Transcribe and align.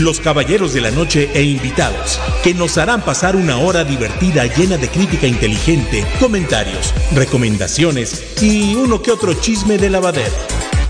los 0.00 0.20
caballeros 0.20 0.72
de 0.72 0.80
la 0.80 0.90
noche 0.90 1.30
e 1.34 1.42
invitados, 1.42 2.20
que 2.42 2.54
nos 2.54 2.78
harán 2.78 3.02
pasar 3.02 3.36
una 3.36 3.58
hora 3.58 3.84
divertida 3.84 4.46
llena 4.46 4.76
de 4.76 4.88
crítica 4.88 5.26
inteligente, 5.26 6.04
comentarios, 6.18 6.92
recomendaciones 7.14 8.42
y 8.42 8.74
uno 8.74 9.02
que 9.02 9.12
otro 9.12 9.34
chisme 9.34 9.78
de 9.78 9.90
lavadero. 9.90 10.34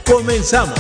¡Comenzamos! 0.06 0.78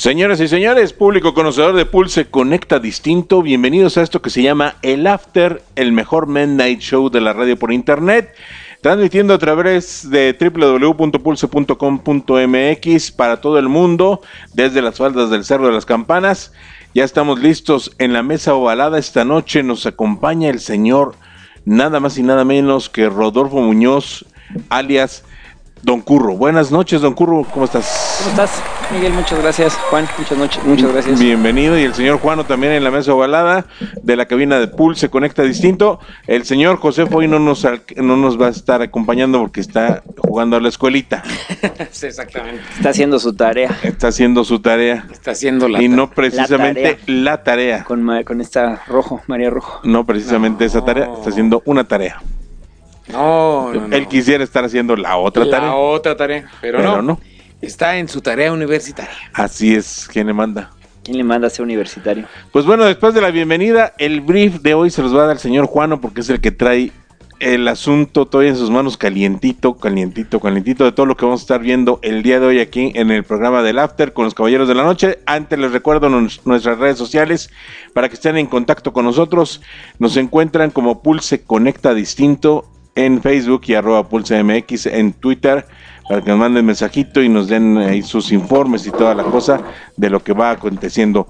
Señoras 0.00 0.40
y 0.40 0.48
señores, 0.48 0.94
público 0.94 1.34
conocedor 1.34 1.76
de 1.76 1.84
Pulse 1.84 2.30
Conecta 2.30 2.78
Distinto, 2.78 3.42
bienvenidos 3.42 3.98
a 3.98 4.02
esto 4.02 4.22
que 4.22 4.30
se 4.30 4.42
llama 4.42 4.76
El 4.80 5.06
After, 5.06 5.62
el 5.76 5.92
mejor 5.92 6.26
Midnight 6.26 6.80
Show 6.80 7.10
de 7.10 7.20
la 7.20 7.34
radio 7.34 7.58
por 7.58 7.70
internet, 7.70 8.34
transmitiendo 8.80 9.34
a 9.34 9.38
través 9.38 10.08
de 10.10 10.36
www.pulse.com.mx 10.38 13.12
para 13.12 13.40
todo 13.40 13.58
el 13.58 13.68
mundo, 13.68 14.20
desde 14.54 14.82
las 14.82 14.96
faldas 14.96 15.30
del 15.30 15.44
Cerro 15.44 15.66
de 15.66 15.72
las 15.72 15.86
Campanas. 15.86 16.52
Ya 16.94 17.04
estamos 17.04 17.40
listos 17.40 17.92
en 17.98 18.12
la 18.12 18.22
mesa 18.22 18.54
ovalada. 18.54 18.98
Esta 18.98 19.24
noche 19.24 19.62
nos 19.62 19.86
acompaña 19.86 20.48
el 20.48 20.60
señor 20.60 21.14
nada 21.64 22.00
más 22.00 22.18
y 22.18 22.22
nada 22.22 22.44
menos 22.44 22.88
que 22.88 23.08
Rodolfo 23.08 23.60
Muñoz, 23.60 24.24
alias 24.70 25.24
Don 25.82 26.02
Curro. 26.02 26.36
Buenas 26.36 26.70
noches, 26.70 27.00
Don 27.00 27.14
Curro, 27.14 27.44
¿cómo 27.52 27.64
estás? 27.64 28.18
¿Cómo 28.18 28.30
estás, 28.30 28.62
Miguel? 28.92 29.14
Muchas 29.14 29.40
gracias. 29.40 29.74
Juan, 29.88 30.06
muchas 30.18 30.36
noches, 30.36 30.62
muchas 30.64 30.92
gracias. 30.92 31.18
Bienvenido 31.18 31.78
y 31.78 31.84
el 31.84 31.94
señor 31.94 32.18
Juano 32.18 32.44
también 32.44 32.74
en 32.74 32.84
la 32.84 32.90
mesa 32.90 33.14
ovalada 33.14 33.64
de 34.02 34.16
la 34.16 34.26
cabina 34.26 34.58
de 34.58 34.68
Pulse 34.68 35.08
Conecta 35.08 35.42
Distinto. 35.42 35.98
El 36.26 36.44
señor 36.44 36.76
José 36.76 37.06
hoy 37.10 37.28
no 37.28 37.38
nos, 37.38 37.66
no 37.96 38.16
nos 38.18 38.38
va 38.38 38.48
a 38.48 38.50
estar 38.50 38.82
acompañando 38.82 39.38
porque 39.40 39.60
está 39.60 40.02
jugando 40.18 40.56
a 40.56 40.60
la 40.60 40.68
escuelita. 40.68 41.22
Sí, 41.92 42.06
exactamente. 42.06 42.62
Está 42.76 42.90
haciendo 42.90 43.18
su 43.18 43.34
tarea 43.34 43.76
Está 43.82 44.08
haciendo 44.08 44.44
su 44.44 44.60
tarea 44.60 45.06
Está 45.10 45.32
haciendo 45.32 45.66
la. 45.68 45.82
y 45.82 45.88
no 45.88 46.10
precisamente 46.10 46.98
la 47.06 47.42
tarea. 47.42 47.84
con, 47.84 48.06
con 48.24 48.40
esta 48.40 48.82
Rojo, 48.86 49.20
María 49.26 49.50
Rojo. 49.50 49.80
No 49.82 50.04
precisamente 50.04 50.64
esa 50.66 50.84
tarea, 50.84 51.10
está 51.16 51.30
haciendo 51.30 51.62
una 51.64 51.84
tarea. 51.84 52.20
No, 53.12 53.72
no, 53.72 53.88
no. 53.88 53.96
Él 53.96 54.06
quisiera 54.08 54.42
estar 54.44 54.64
haciendo 54.64 54.96
la 54.96 55.16
otra 55.16 55.44
la 55.44 55.50
tarea. 55.50 55.74
otra 55.74 56.16
tarea. 56.16 56.50
Pero, 56.60 56.78
Pero 56.78 56.96
no, 56.96 57.02
no. 57.02 57.20
Está 57.60 57.96
en 57.98 58.08
su 58.08 58.20
tarea 58.20 58.52
universitaria. 58.52 59.12
Así 59.34 59.74
es, 59.74 60.08
¿quién 60.10 60.26
le 60.26 60.32
manda? 60.32 60.70
¿Quién 61.02 61.16
le 61.18 61.24
manda 61.24 61.46
a 61.46 61.50
ser 61.50 61.62
universitario? 61.64 62.26
Pues 62.52 62.64
bueno, 62.64 62.84
después 62.84 63.12
de 63.14 63.20
la 63.20 63.30
bienvenida, 63.30 63.94
el 63.98 64.20
brief 64.20 64.60
de 64.60 64.74
hoy 64.74 64.90
se 64.90 65.02
los 65.02 65.14
va 65.14 65.22
a 65.22 65.26
dar 65.26 65.36
el 65.36 65.40
señor 65.40 65.66
Juano 65.66 66.00
porque 66.00 66.20
es 66.20 66.30
el 66.30 66.40
que 66.40 66.50
trae 66.52 66.92
el 67.38 67.66
asunto 67.68 68.26
todavía 68.26 68.50
en 68.50 68.58
sus 68.58 68.68
manos 68.70 68.98
calientito, 68.98 69.74
calientito, 69.74 70.40
calientito 70.40 70.84
de 70.84 70.92
todo 70.92 71.06
lo 71.06 71.16
que 71.16 71.24
vamos 71.24 71.40
a 71.40 71.44
estar 71.44 71.60
viendo 71.60 71.98
el 72.02 72.22
día 72.22 72.38
de 72.38 72.44
hoy 72.46 72.60
aquí 72.60 72.92
en 72.94 73.10
el 73.10 73.24
programa 73.24 73.62
del 73.62 73.78
After 73.78 74.12
con 74.12 74.26
los 74.26 74.34
Caballeros 74.34 74.68
de 74.68 74.74
la 74.74 74.82
Noche. 74.82 75.20
Antes 75.24 75.58
les 75.58 75.72
recuerdo 75.72 76.10
nos- 76.10 76.44
nuestras 76.46 76.78
redes 76.78 76.98
sociales 76.98 77.50
para 77.94 78.08
que 78.10 78.14
estén 78.16 78.36
en 78.36 78.44
contacto 78.46 78.92
con 78.92 79.06
nosotros. 79.06 79.62
Nos 79.98 80.18
encuentran 80.18 80.70
como 80.70 81.02
Pulse 81.02 81.42
Conecta 81.42 81.94
Distinto 81.94 82.66
en 82.94 83.22
Facebook 83.22 83.62
y 83.66 83.74
arroba 83.74 84.08
Pulse 84.08 84.42
MX 84.42 84.86
en 84.86 85.12
Twitter 85.12 85.66
para 86.08 86.22
que 86.22 86.30
nos 86.30 86.38
manden 86.38 86.66
mensajito 86.66 87.22
y 87.22 87.28
nos 87.28 87.46
den 87.46 87.78
ahí 87.78 88.02
sus 88.02 88.32
informes 88.32 88.86
y 88.86 88.90
toda 88.90 89.14
la 89.14 89.22
cosa 89.22 89.60
de 89.96 90.10
lo 90.10 90.22
que 90.22 90.32
va 90.32 90.50
aconteciendo 90.50 91.28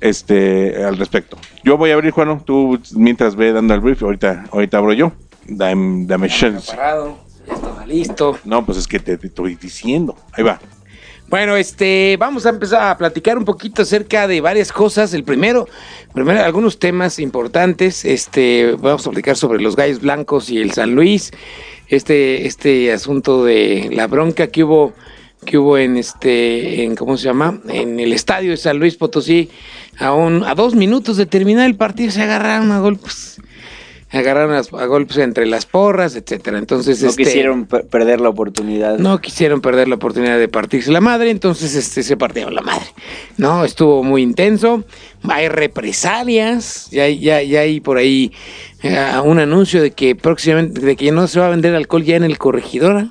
este 0.00 0.82
al 0.84 0.96
respecto. 0.96 1.36
Yo 1.62 1.76
voy 1.76 1.90
a 1.90 1.94
abrir, 1.94 2.12
Juano, 2.12 2.42
tú 2.44 2.80
mientras 2.94 3.36
ve 3.36 3.52
dando 3.52 3.74
el 3.74 3.80
brief, 3.80 4.02
ahorita, 4.02 4.44
ahorita 4.50 4.78
abro 4.78 4.94
yo. 4.94 5.12
Dame, 5.46 6.06
dame. 6.06 6.28
Preparado. 6.28 7.18
Ya 7.46 7.54
estaba 7.54 7.84
listo. 7.84 8.38
No, 8.44 8.64
pues 8.64 8.78
es 8.78 8.86
que 8.86 8.98
te, 8.98 9.18
te 9.18 9.26
estoy 9.26 9.56
diciendo. 9.56 10.16
Ahí 10.32 10.44
va. 10.44 10.60
Bueno, 11.32 11.56
este, 11.56 12.18
vamos 12.18 12.44
a 12.44 12.50
empezar 12.50 12.90
a 12.90 12.98
platicar 12.98 13.38
un 13.38 13.46
poquito 13.46 13.80
acerca 13.80 14.28
de 14.28 14.42
varias 14.42 14.70
cosas. 14.70 15.14
El 15.14 15.24
primero, 15.24 15.66
primero 16.12 16.44
algunos 16.44 16.78
temas 16.78 17.18
importantes. 17.18 18.04
Este, 18.04 18.76
vamos 18.78 19.06
a 19.06 19.10
platicar 19.12 19.38
sobre 19.38 19.62
los 19.62 19.74
gallos 19.74 20.02
blancos 20.02 20.50
y 20.50 20.58
el 20.58 20.72
San 20.72 20.94
Luis. 20.94 21.30
Este, 21.88 22.46
este 22.46 22.92
asunto 22.92 23.46
de 23.46 23.88
la 23.94 24.08
bronca 24.08 24.48
que 24.48 24.62
hubo, 24.62 24.92
que 25.46 25.56
hubo 25.56 25.78
en 25.78 25.96
este, 25.96 26.84
en 26.84 26.96
cómo 26.96 27.16
se 27.16 27.24
llama, 27.24 27.62
en 27.66 27.98
el 27.98 28.12
estadio 28.12 28.50
de 28.50 28.58
San 28.58 28.78
Luis 28.78 28.96
Potosí, 28.96 29.48
a 29.96 30.12
un, 30.12 30.44
a 30.44 30.54
dos 30.54 30.74
minutos 30.74 31.16
de 31.16 31.24
terminar 31.24 31.64
el 31.64 31.76
partido 31.76 32.10
se 32.10 32.20
agarraron 32.20 32.72
a 32.72 32.80
golpes, 32.80 33.40
agarraron 34.12 34.54
a, 34.54 34.84
golpes 34.86 35.16
entre 35.18 35.46
las 35.46 35.66
porras, 35.66 36.14
etcétera. 36.16 36.58
Entonces, 36.58 37.02
No 37.02 37.08
este, 37.10 37.24
quisieron 37.24 37.66
per- 37.66 37.86
perder 37.86 38.20
la 38.20 38.28
oportunidad. 38.28 38.98
no 38.98 39.20
quisieron 39.20 39.60
perder 39.60 39.88
la 39.88 39.94
oportunidad 39.94 40.38
de 40.38 40.48
partirse 40.48 40.90
la 40.92 41.00
madre, 41.00 41.30
entonces 41.30 41.74
este, 41.74 42.02
se 42.02 42.16
partieron 42.16 42.54
la 42.54 42.62
madre. 42.62 42.86
No, 43.38 43.64
estuvo 43.64 44.02
muy 44.04 44.22
intenso. 44.22 44.84
Hay 45.28 45.48
represalias, 45.48 46.88
ya, 46.90 47.04
hay- 47.04 47.18
ya, 47.20 47.42
ya 47.42 47.60
hay 47.60 47.80
por 47.80 47.96
ahí 47.96 48.32
eh, 48.82 48.98
un 49.24 49.38
anuncio 49.38 49.80
de 49.80 49.92
que 49.92 50.14
próximamente, 50.16 50.80
de 50.80 50.96
que 50.96 51.12
no 51.12 51.26
se 51.28 51.40
va 51.40 51.46
a 51.46 51.50
vender 51.50 51.74
alcohol 51.74 52.02
ya 52.04 52.16
en 52.16 52.24
el 52.24 52.38
corregidora. 52.38 53.08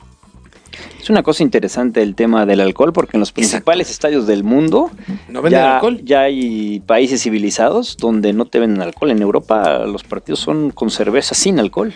Es 1.01 1.09
una 1.09 1.23
cosa 1.23 1.43
interesante 1.43 2.01
el 2.01 2.15
tema 2.15 2.45
del 2.45 2.61
alcohol 2.61 2.93
porque 2.93 3.17
en 3.17 3.19
los 3.21 3.31
principales 3.31 3.89
estadios 3.89 4.27
del 4.27 4.43
mundo 4.43 4.91
¿No 5.29 5.41
venden 5.41 5.59
ya, 5.61 5.75
alcohol? 5.75 6.01
ya 6.03 6.21
hay 6.21 6.79
países 6.85 7.21
civilizados 7.23 7.97
donde 7.97 8.33
no 8.33 8.45
te 8.45 8.59
venden 8.59 8.81
alcohol. 8.81 9.11
En 9.11 9.21
Europa 9.21 9.79
los 9.85 10.03
partidos 10.03 10.39
son 10.39 10.71
con 10.71 10.89
cerveza 10.91 11.35
sin 11.35 11.59
alcohol. 11.59 11.93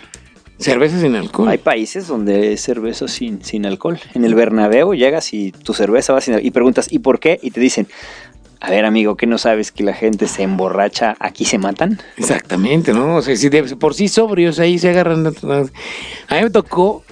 Cerveza 0.58 0.98
sin 1.00 1.14
alcohol. 1.14 1.48
Hay 1.48 1.58
países 1.58 2.06
donde 2.08 2.54
es 2.54 2.62
cerveza 2.62 3.08
sin, 3.08 3.44
sin 3.44 3.66
alcohol. 3.66 3.98
En 4.14 4.24
el 4.24 4.34
Bernabéu 4.34 4.94
llegas 4.94 5.32
y 5.34 5.52
tu 5.52 5.74
cerveza 5.74 6.12
va 6.14 6.20
sin 6.20 6.34
alcohol. 6.34 6.46
Y 6.46 6.50
preguntas, 6.50 6.88
¿y 6.90 6.98
por 7.00 7.20
qué? 7.20 7.38
Y 7.42 7.50
te 7.50 7.60
dicen, 7.60 7.86
a 8.58 8.70
ver 8.70 8.86
amigo, 8.86 9.18
¿qué 9.18 9.26
no 9.26 9.36
sabes 9.36 9.70
que 9.70 9.84
la 9.84 9.92
gente 9.92 10.26
se 10.26 10.42
emborracha? 10.42 11.14
¿Aquí 11.20 11.44
se 11.44 11.58
matan? 11.58 12.00
Exactamente, 12.16 12.94
¿no? 12.94 13.16
O 13.16 13.22
sea, 13.22 13.36
si 13.36 13.50
de- 13.50 13.64
por 13.76 13.92
sí 13.92 14.08
sobrios 14.08 14.58
ahí 14.58 14.78
se 14.78 14.88
agarran. 14.88 15.26
A 15.26 16.34
mí 16.36 16.42
me 16.42 16.50
tocó, 16.50 17.04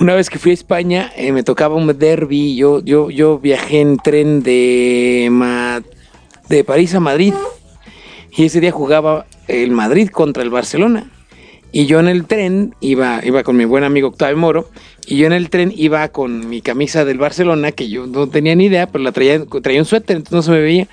una 0.00 0.14
vez 0.14 0.30
que 0.30 0.38
fui 0.38 0.50
a 0.50 0.54
España, 0.54 1.12
eh, 1.14 1.30
me 1.30 1.42
tocaba 1.42 1.76
un 1.76 1.86
derby. 1.98 2.56
Yo, 2.56 2.82
yo, 2.82 3.10
yo 3.10 3.38
viajé 3.38 3.80
en 3.80 3.98
tren 3.98 4.42
de, 4.42 5.28
Ma- 5.30 5.82
de 6.48 6.64
París 6.64 6.94
a 6.94 7.00
Madrid. 7.00 7.34
Y 8.32 8.44
ese 8.44 8.60
día 8.60 8.72
jugaba 8.72 9.26
el 9.46 9.70
Madrid 9.72 10.08
contra 10.08 10.42
el 10.42 10.50
Barcelona. 10.50 11.10
Y 11.72 11.86
yo 11.86 12.00
en 12.00 12.08
el 12.08 12.24
tren 12.24 12.74
iba, 12.80 13.20
iba 13.24 13.42
con 13.42 13.56
mi 13.56 13.64
buen 13.64 13.84
amigo 13.84 14.08
Octavio 14.08 14.36
Moro. 14.36 14.70
Y 15.06 15.18
yo 15.18 15.26
en 15.26 15.32
el 15.32 15.50
tren 15.50 15.72
iba 15.76 16.08
con 16.08 16.48
mi 16.48 16.62
camisa 16.62 17.04
del 17.04 17.18
Barcelona, 17.18 17.72
que 17.72 17.88
yo 17.88 18.06
no 18.06 18.28
tenía 18.28 18.54
ni 18.54 18.66
idea, 18.66 18.86
pero 18.86 19.04
la 19.04 19.12
traía, 19.12 19.44
traía 19.62 19.80
un 19.80 19.86
suéter, 19.86 20.16
entonces 20.16 20.34
no 20.34 20.42
se 20.42 20.50
me 20.50 20.60
veía. 20.60 20.88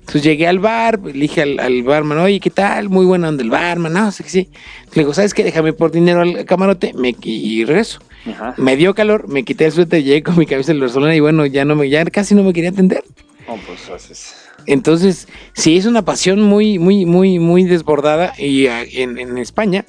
Entonces 0.00 0.22
llegué 0.22 0.46
al 0.46 0.60
bar, 0.60 1.00
le 1.04 1.12
dije 1.12 1.42
al, 1.42 1.58
al 1.58 1.82
barman, 1.82 2.18
oye, 2.18 2.38
¿qué 2.40 2.50
tal? 2.50 2.88
Muy 2.88 3.04
buena 3.04 3.28
onda 3.28 3.42
el 3.42 3.50
barman, 3.50 3.92
no, 3.92 4.12
sé 4.12 4.22
que 4.22 4.30
sí. 4.30 4.48
Le 4.94 5.02
digo, 5.02 5.12
¿sabes 5.12 5.34
qué? 5.34 5.42
Déjame 5.42 5.72
por 5.72 5.90
dinero 5.90 6.20
al 6.20 6.44
camarote 6.44 6.92
me, 6.94 7.14
y 7.22 7.64
regreso. 7.64 7.98
Ajá. 8.28 8.54
Me 8.56 8.76
dio 8.76 8.94
calor, 8.94 9.28
me 9.28 9.44
quité 9.44 9.66
el 9.66 9.72
suéter, 9.72 10.02
llegué 10.02 10.22
con 10.22 10.36
mi 10.38 10.46
camisa 10.46 10.72
del 10.72 10.80
Barcelona 10.80 11.14
y 11.14 11.20
bueno, 11.20 11.46
ya 11.46 11.64
no 11.64 11.76
me, 11.76 11.88
ya 11.88 12.04
casi 12.06 12.34
no 12.34 12.42
me 12.42 12.52
quería 12.52 12.70
atender. 12.70 13.04
No, 13.46 13.56
pues 13.66 13.88
haces... 13.88 14.34
Entonces, 14.66 15.28
sí, 15.52 15.76
es 15.76 15.86
una 15.86 16.04
pasión 16.04 16.42
muy, 16.42 16.78
muy, 16.80 17.06
muy, 17.06 17.38
muy 17.38 17.64
desbordada 17.64 18.32
y 18.36 18.66
ah, 18.66 18.82
en, 18.82 19.16
en 19.18 19.38
España, 19.38 19.84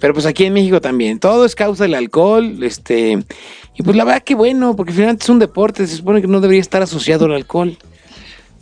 pero 0.00 0.14
pues 0.14 0.24
aquí 0.24 0.44
en 0.44 0.54
México 0.54 0.80
también. 0.80 1.18
Todo 1.18 1.44
es 1.44 1.54
causa 1.54 1.84
del 1.84 1.94
alcohol, 1.94 2.62
este, 2.62 3.22
y 3.76 3.82
pues 3.82 3.96
la 3.96 4.04
verdad 4.04 4.22
que 4.22 4.34
bueno, 4.34 4.74
porque 4.74 4.92
finalmente 4.92 5.24
es 5.24 5.28
un 5.28 5.38
deporte, 5.38 5.86
se 5.86 5.96
supone 5.96 6.22
que 6.22 6.28
no 6.28 6.40
debería 6.40 6.62
estar 6.62 6.82
asociado 6.82 7.26
al 7.26 7.34
alcohol. 7.34 7.76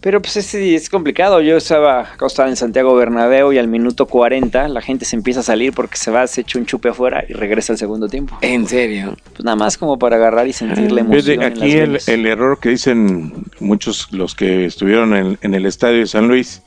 Pero 0.00 0.23
pues 0.23 0.37
es, 0.37 0.55
es 0.55 0.88
complicado. 0.88 1.43
Yo 1.43 1.58
estaba 1.58 2.00
acostado 2.00 2.49
en 2.49 2.56
Santiago 2.56 2.94
Bernabéu 2.94 3.52
y 3.52 3.58
al 3.58 3.69
minuto 3.69 4.06
40 4.06 4.69
la 4.69 4.81
gente 4.81 5.05
se 5.05 5.14
empieza 5.14 5.41
a 5.41 5.43
salir 5.43 5.73
porque 5.75 5.97
se 5.97 6.11
va, 6.11 6.26
se 6.26 6.41
echa 6.41 6.58
un 6.58 6.64
chupe 6.64 6.88
afuera 6.88 7.25
y 7.29 7.35
regresa 7.35 7.75
al 7.75 7.79
segundo 7.79 8.08
tiempo. 8.08 8.38
En 8.41 8.67
serio. 8.67 9.17
Pues 9.32 9.44
nada 9.44 9.56
más 9.56 9.76
como 9.76 9.99
para 9.99 10.17
agarrar 10.17 10.49
y 10.49 10.55
sentir 10.55 10.91
la 10.91 11.02
emoción. 11.02 11.23
Fíjate, 11.23 11.35
en 11.35 11.43
aquí 11.43 11.93
las 11.93 12.08
el, 12.08 12.20
el 12.20 12.26
error 12.26 12.58
que 12.61 12.70
dicen 12.70 13.44
muchos 13.61 14.11
los 14.12 14.35
que 14.35 14.64
estuvieron 14.64 15.14
en, 15.14 15.38
en 15.43 15.55
el 15.55 15.67
estadio 15.67 15.99
de 15.99 16.06
San 16.06 16.29
Luis, 16.29 16.62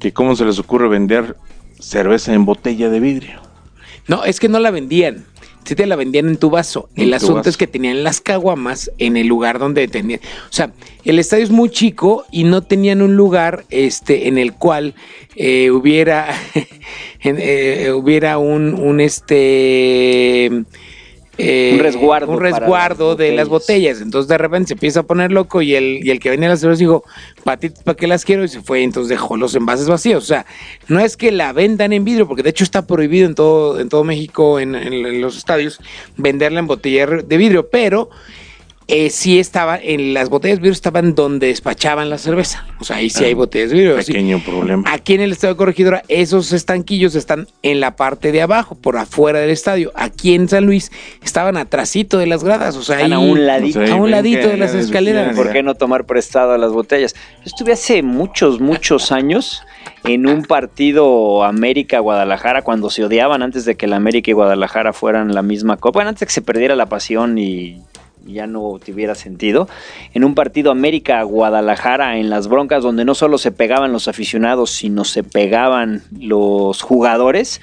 que 0.00 0.12
cómo 0.12 0.34
se 0.34 0.44
les 0.44 0.58
ocurre 0.58 0.88
vender 0.88 1.36
cerveza 1.78 2.34
en 2.34 2.44
botella 2.44 2.90
de 2.90 2.98
vidrio. 2.98 3.40
No, 4.06 4.24
es 4.24 4.40
que 4.40 4.48
no 4.48 4.58
la 4.58 4.70
vendían. 4.70 5.24
Sí 5.64 5.74
te 5.74 5.86
la 5.86 5.96
vendían 5.96 6.28
en 6.28 6.36
tu 6.36 6.50
vaso. 6.50 6.88
El 6.96 7.10
tu 7.10 7.16
asunto 7.16 7.34
vaso. 7.36 7.50
es 7.50 7.56
que 7.56 7.66
tenían 7.66 8.04
las 8.04 8.20
caguamas 8.20 8.90
en 8.98 9.16
el 9.16 9.26
lugar 9.26 9.58
donde 9.58 9.88
tenían. 9.88 10.20
O 10.22 10.52
sea, 10.52 10.72
el 11.04 11.18
estadio 11.18 11.44
es 11.44 11.50
muy 11.50 11.70
chico 11.70 12.24
y 12.30 12.44
no 12.44 12.62
tenían 12.62 13.02
un 13.02 13.16
lugar 13.16 13.64
este, 13.70 14.28
en 14.28 14.38
el 14.38 14.54
cual 14.54 14.94
eh, 15.36 15.70
hubiera, 15.70 16.28
en- 17.20 17.38
eh, 17.40 17.92
hubiera 17.92 18.38
un, 18.38 18.74
un 18.74 19.00
este. 19.00 20.64
Eh, 21.38 21.72
Un 21.74 21.80
resguardo 21.80 22.30
un 22.32 22.38
para 22.38 22.50
resguardo 22.60 23.08
las 23.10 23.18
de 23.18 23.32
las 23.32 23.48
botellas. 23.48 23.50
botellas. 23.98 24.00
Entonces 24.00 24.28
de 24.28 24.38
repente 24.38 24.68
se 24.68 24.74
empieza 24.74 25.00
a 25.00 25.02
poner 25.02 25.32
loco 25.32 25.62
y 25.62 25.74
el, 25.74 26.00
y 26.06 26.10
el 26.10 26.20
que 26.20 26.30
venía 26.30 26.48
a 26.48 26.50
las 26.52 26.60
cervezas 26.60 26.78
dijo, 26.80 27.04
patitas, 27.42 27.82
¿para 27.82 27.96
qué 27.96 28.06
las 28.06 28.24
quiero? 28.24 28.44
Y 28.44 28.48
se 28.48 28.60
fue, 28.62 28.82
entonces 28.82 29.08
dejó 29.08 29.36
los 29.36 29.54
envases 29.54 29.88
vacíos. 29.88 30.22
O 30.22 30.26
sea, 30.26 30.46
no 30.88 31.00
es 31.00 31.16
que 31.16 31.32
la 31.32 31.52
vendan 31.52 31.92
en 31.92 32.04
vidrio, 32.04 32.28
porque 32.28 32.42
de 32.42 32.50
hecho 32.50 32.64
está 32.64 32.86
prohibido 32.86 33.26
en 33.26 33.34
todo, 33.34 33.80
en 33.80 33.88
todo 33.88 34.04
México, 34.04 34.58
en, 34.60 34.74
en- 34.74 34.92
en 34.92 35.20
los 35.20 35.36
estadios, 35.36 35.80
venderla 36.16 36.60
en 36.60 36.66
botella 36.66 37.06
de 37.06 37.36
vidrio, 37.36 37.68
pero 37.68 38.10
eh, 38.86 39.08
sí 39.08 39.38
estaba, 39.38 39.78
en 39.78 40.12
las 40.12 40.28
botellas 40.28 40.58
de 40.58 40.62
vidrio 40.62 40.72
estaban 40.72 41.14
donde 41.14 41.46
despachaban 41.46 42.10
la 42.10 42.18
cerveza. 42.18 42.66
O 42.80 42.84
sea, 42.84 42.96
ahí 42.96 43.08
sí 43.08 43.24
hay 43.24 43.34
botellas 43.34 43.70
de 43.70 43.76
vidrio. 43.76 44.02
sí. 44.02 44.12
Pequeño 44.12 44.40
problema. 44.44 44.84
Aquí 44.92 45.14
en 45.14 45.22
el 45.22 45.32
estadio 45.32 45.54
de 45.54 45.58
Corregidora, 45.58 46.02
esos 46.08 46.52
estanquillos 46.52 47.14
están 47.14 47.46
en 47.62 47.80
la 47.80 47.96
parte 47.96 48.30
de 48.30 48.42
abajo, 48.42 48.74
por 48.74 48.98
afuera 48.98 49.38
del 49.38 49.50
estadio. 49.50 49.90
Aquí 49.94 50.34
en 50.34 50.48
San 50.48 50.66
Luis 50.66 50.92
estaban 51.22 51.56
atrasito 51.56 52.18
de 52.18 52.26
las 52.26 52.44
gradas, 52.44 52.76
o 52.76 52.82
sea, 52.82 52.98
ahí, 52.98 53.12
a 53.12 53.18
un 53.18 53.46
ladito. 53.46 53.80
O 53.80 53.86
sea, 53.86 53.94
a 53.94 53.96
un 53.96 54.04
ven 54.04 54.10
ladito 54.10 54.42
que 54.42 54.48
de 54.48 54.56
las 54.58 54.74
escaleras. 54.74 55.34
¿Por 55.34 55.50
qué 55.52 55.62
no 55.62 55.74
tomar 55.74 56.04
prestado 56.04 56.56
las 56.58 56.72
botellas? 56.72 57.14
Yo 57.14 57.46
estuve 57.46 57.72
hace 57.72 58.02
muchos, 58.02 58.60
muchos 58.60 59.12
años 59.12 59.62
en 60.04 60.26
un 60.26 60.42
partido 60.42 61.44
América-Guadalajara 61.44 62.62
cuando 62.62 62.90
se 62.90 63.04
odiaban 63.04 63.42
antes 63.42 63.64
de 63.64 63.76
que 63.76 63.86
la 63.86 63.96
América 63.96 64.30
y 64.30 64.34
Guadalajara 64.34 64.92
fueran 64.92 65.34
la 65.34 65.42
misma 65.42 65.78
copa. 65.78 65.98
Bueno, 65.98 66.10
antes 66.10 66.20
de 66.20 66.26
que 66.26 66.32
se 66.32 66.42
perdiera 66.42 66.76
la 66.76 66.86
pasión 66.86 67.38
y 67.38 67.80
ya 68.26 68.46
no 68.46 68.78
tuviera 68.84 69.14
sentido. 69.14 69.68
En 70.12 70.24
un 70.24 70.34
partido 70.34 70.70
América-Guadalajara 70.70 72.18
en 72.18 72.30
las 72.30 72.48
broncas 72.48 72.82
donde 72.82 73.04
no 73.04 73.14
solo 73.14 73.38
se 73.38 73.52
pegaban 73.52 73.92
los 73.92 74.08
aficionados, 74.08 74.70
sino 74.70 75.04
se 75.04 75.22
pegaban 75.22 76.02
los 76.18 76.82
jugadores. 76.82 77.60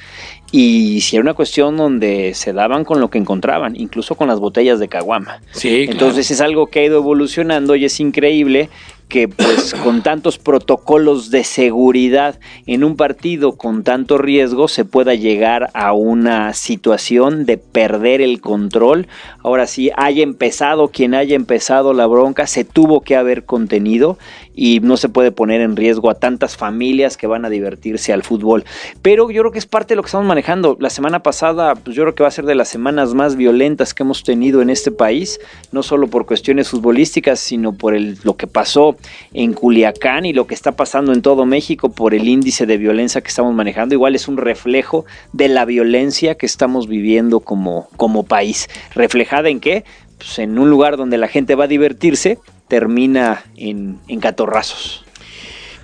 Y 0.51 1.01
si 1.01 1.15
era 1.15 1.23
una 1.23 1.33
cuestión 1.33 1.77
donde 1.77 2.33
se 2.33 2.51
daban 2.51 2.83
con 2.83 2.99
lo 2.99 3.09
que 3.09 3.17
encontraban, 3.17 3.75
incluso 3.75 4.15
con 4.15 4.27
las 4.27 4.39
botellas 4.39 4.79
de 4.79 4.89
caguama. 4.89 5.39
Sí, 5.51 5.85
claro. 5.85 5.91
Entonces 5.93 6.29
es 6.29 6.41
algo 6.41 6.67
que 6.67 6.81
ha 6.81 6.83
ido 6.83 6.97
evolucionando 6.97 7.75
y 7.75 7.85
es 7.85 7.99
increíble 8.01 8.69
que 9.11 9.27
pues 9.27 9.73
con 9.83 10.01
tantos 10.01 10.37
protocolos 10.39 11.29
de 11.29 11.43
seguridad 11.43 12.39
en 12.65 12.83
un 12.83 12.95
partido 12.95 13.57
con 13.57 13.83
tanto 13.83 14.17
riesgo 14.17 14.69
se 14.69 14.85
pueda 14.85 15.13
llegar 15.13 15.69
a 15.73 15.91
una 15.91 16.53
situación 16.53 17.45
de 17.45 17.57
perder 17.57 18.21
el 18.21 18.39
control. 18.39 19.07
Ahora 19.43 19.67
sí, 19.67 19.91
haya 19.97 20.23
empezado 20.23 20.87
quien 20.87 21.13
haya 21.13 21.35
empezado 21.35 21.93
la 21.93 22.07
bronca, 22.07 22.47
se 22.47 22.63
tuvo 22.63 23.01
que 23.01 23.17
haber 23.17 23.43
contenido 23.43 24.17
y 24.55 24.79
no 24.79 24.95
se 24.95 25.09
puede 25.09 25.31
poner 25.31 25.61
en 25.61 25.75
riesgo 25.75 26.09
a 26.09 26.15
tantas 26.15 26.55
familias 26.55 27.17
que 27.17 27.27
van 27.27 27.45
a 27.45 27.49
divertirse 27.49 28.13
al 28.13 28.23
fútbol. 28.23 28.63
Pero 29.01 29.29
yo 29.29 29.41
creo 29.41 29.51
que 29.51 29.59
es 29.59 29.65
parte 29.65 29.93
de 29.93 29.95
lo 29.97 30.03
que 30.03 30.07
estamos 30.07 30.27
manejando. 30.27 30.77
La 30.79 30.89
semana 30.89 31.21
pasada, 31.21 31.75
pues 31.75 31.95
yo 31.95 32.03
creo 32.03 32.15
que 32.15 32.23
va 32.23 32.29
a 32.29 32.31
ser 32.31 32.45
de 32.45 32.55
las 32.55 32.69
semanas 32.69 33.13
más 33.13 33.35
violentas 33.35 33.93
que 33.93 34.03
hemos 34.03 34.23
tenido 34.23 34.61
en 34.61 34.69
este 34.69 34.91
país, 34.91 35.39
no 35.71 35.83
solo 35.83 36.07
por 36.07 36.25
cuestiones 36.25 36.69
futbolísticas, 36.69 37.39
sino 37.39 37.73
por 37.73 37.93
el, 37.93 38.17
lo 38.23 38.37
que 38.37 38.47
pasó 38.47 38.95
en 39.33 39.53
Culiacán 39.53 40.25
y 40.25 40.33
lo 40.33 40.47
que 40.47 40.53
está 40.53 40.73
pasando 40.73 41.13
en 41.13 41.21
todo 41.21 41.45
México 41.45 41.89
por 41.91 42.13
el 42.13 42.27
índice 42.27 42.65
de 42.65 42.77
violencia 42.77 43.21
que 43.21 43.29
estamos 43.29 43.53
manejando. 43.53 43.95
Igual 43.95 44.15
es 44.15 44.27
un 44.27 44.37
reflejo 44.37 45.05
de 45.33 45.47
la 45.47 45.65
violencia 45.65 46.35
que 46.35 46.45
estamos 46.45 46.87
viviendo 46.87 47.39
como, 47.39 47.87
como 47.97 48.23
país. 48.23 48.67
¿Reflejada 48.95 49.49
en 49.49 49.59
qué? 49.59 49.83
Pues 50.17 50.37
en 50.39 50.59
un 50.59 50.69
lugar 50.69 50.97
donde 50.97 51.17
la 51.17 51.27
gente 51.27 51.55
va 51.55 51.63
a 51.63 51.67
divertirse, 51.67 52.37
termina 52.67 53.43
en, 53.57 53.97
en 54.07 54.19
catorrazos. 54.19 55.03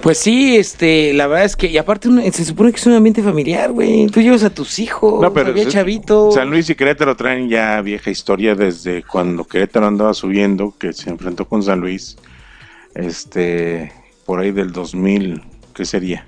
Pues 0.02 0.20
sí, 0.20 0.56
este, 0.58 1.12
la 1.16 1.26
verdad 1.26 1.46
es 1.46 1.56
que, 1.56 1.66
y 1.68 1.78
aparte 1.80 2.08
se 2.32 2.46
supone 2.46 2.70
que 2.72 2.78
es 2.78 2.86
un 2.86 2.94
ambiente 2.94 3.24
familiar, 3.24 3.72
güey. 3.72 4.06
Tú 4.08 4.22
llevas 4.22 4.44
a 4.44 4.52
tus 4.52 4.78
hijos, 4.78 5.20
No, 5.24 5.34
pero 5.34 5.50
había 5.50 5.64
es- 5.64 5.70
chavito. 5.70 6.32
San 6.32 6.52
Luis 6.52 6.70
y 6.70 6.76
Querétaro 6.76 7.16
traen 7.16 7.50
ya 7.50 7.82
vieja 7.82 8.12
historia 8.12 8.54
desde 8.54 9.02
cuando 9.02 9.44
Querétaro 9.46 9.88
andaba 9.88 10.14
subiendo, 10.14 10.72
que 10.78 10.94
se 10.94 11.10
enfrentó 11.10 11.46
con 11.46 11.64
San 11.64 11.80
Luis, 11.80 12.16
este, 12.98 13.92
por 14.26 14.40
ahí 14.40 14.52
del 14.52 14.72
2000, 14.72 15.42
¿qué 15.74 15.86
sería? 15.86 16.26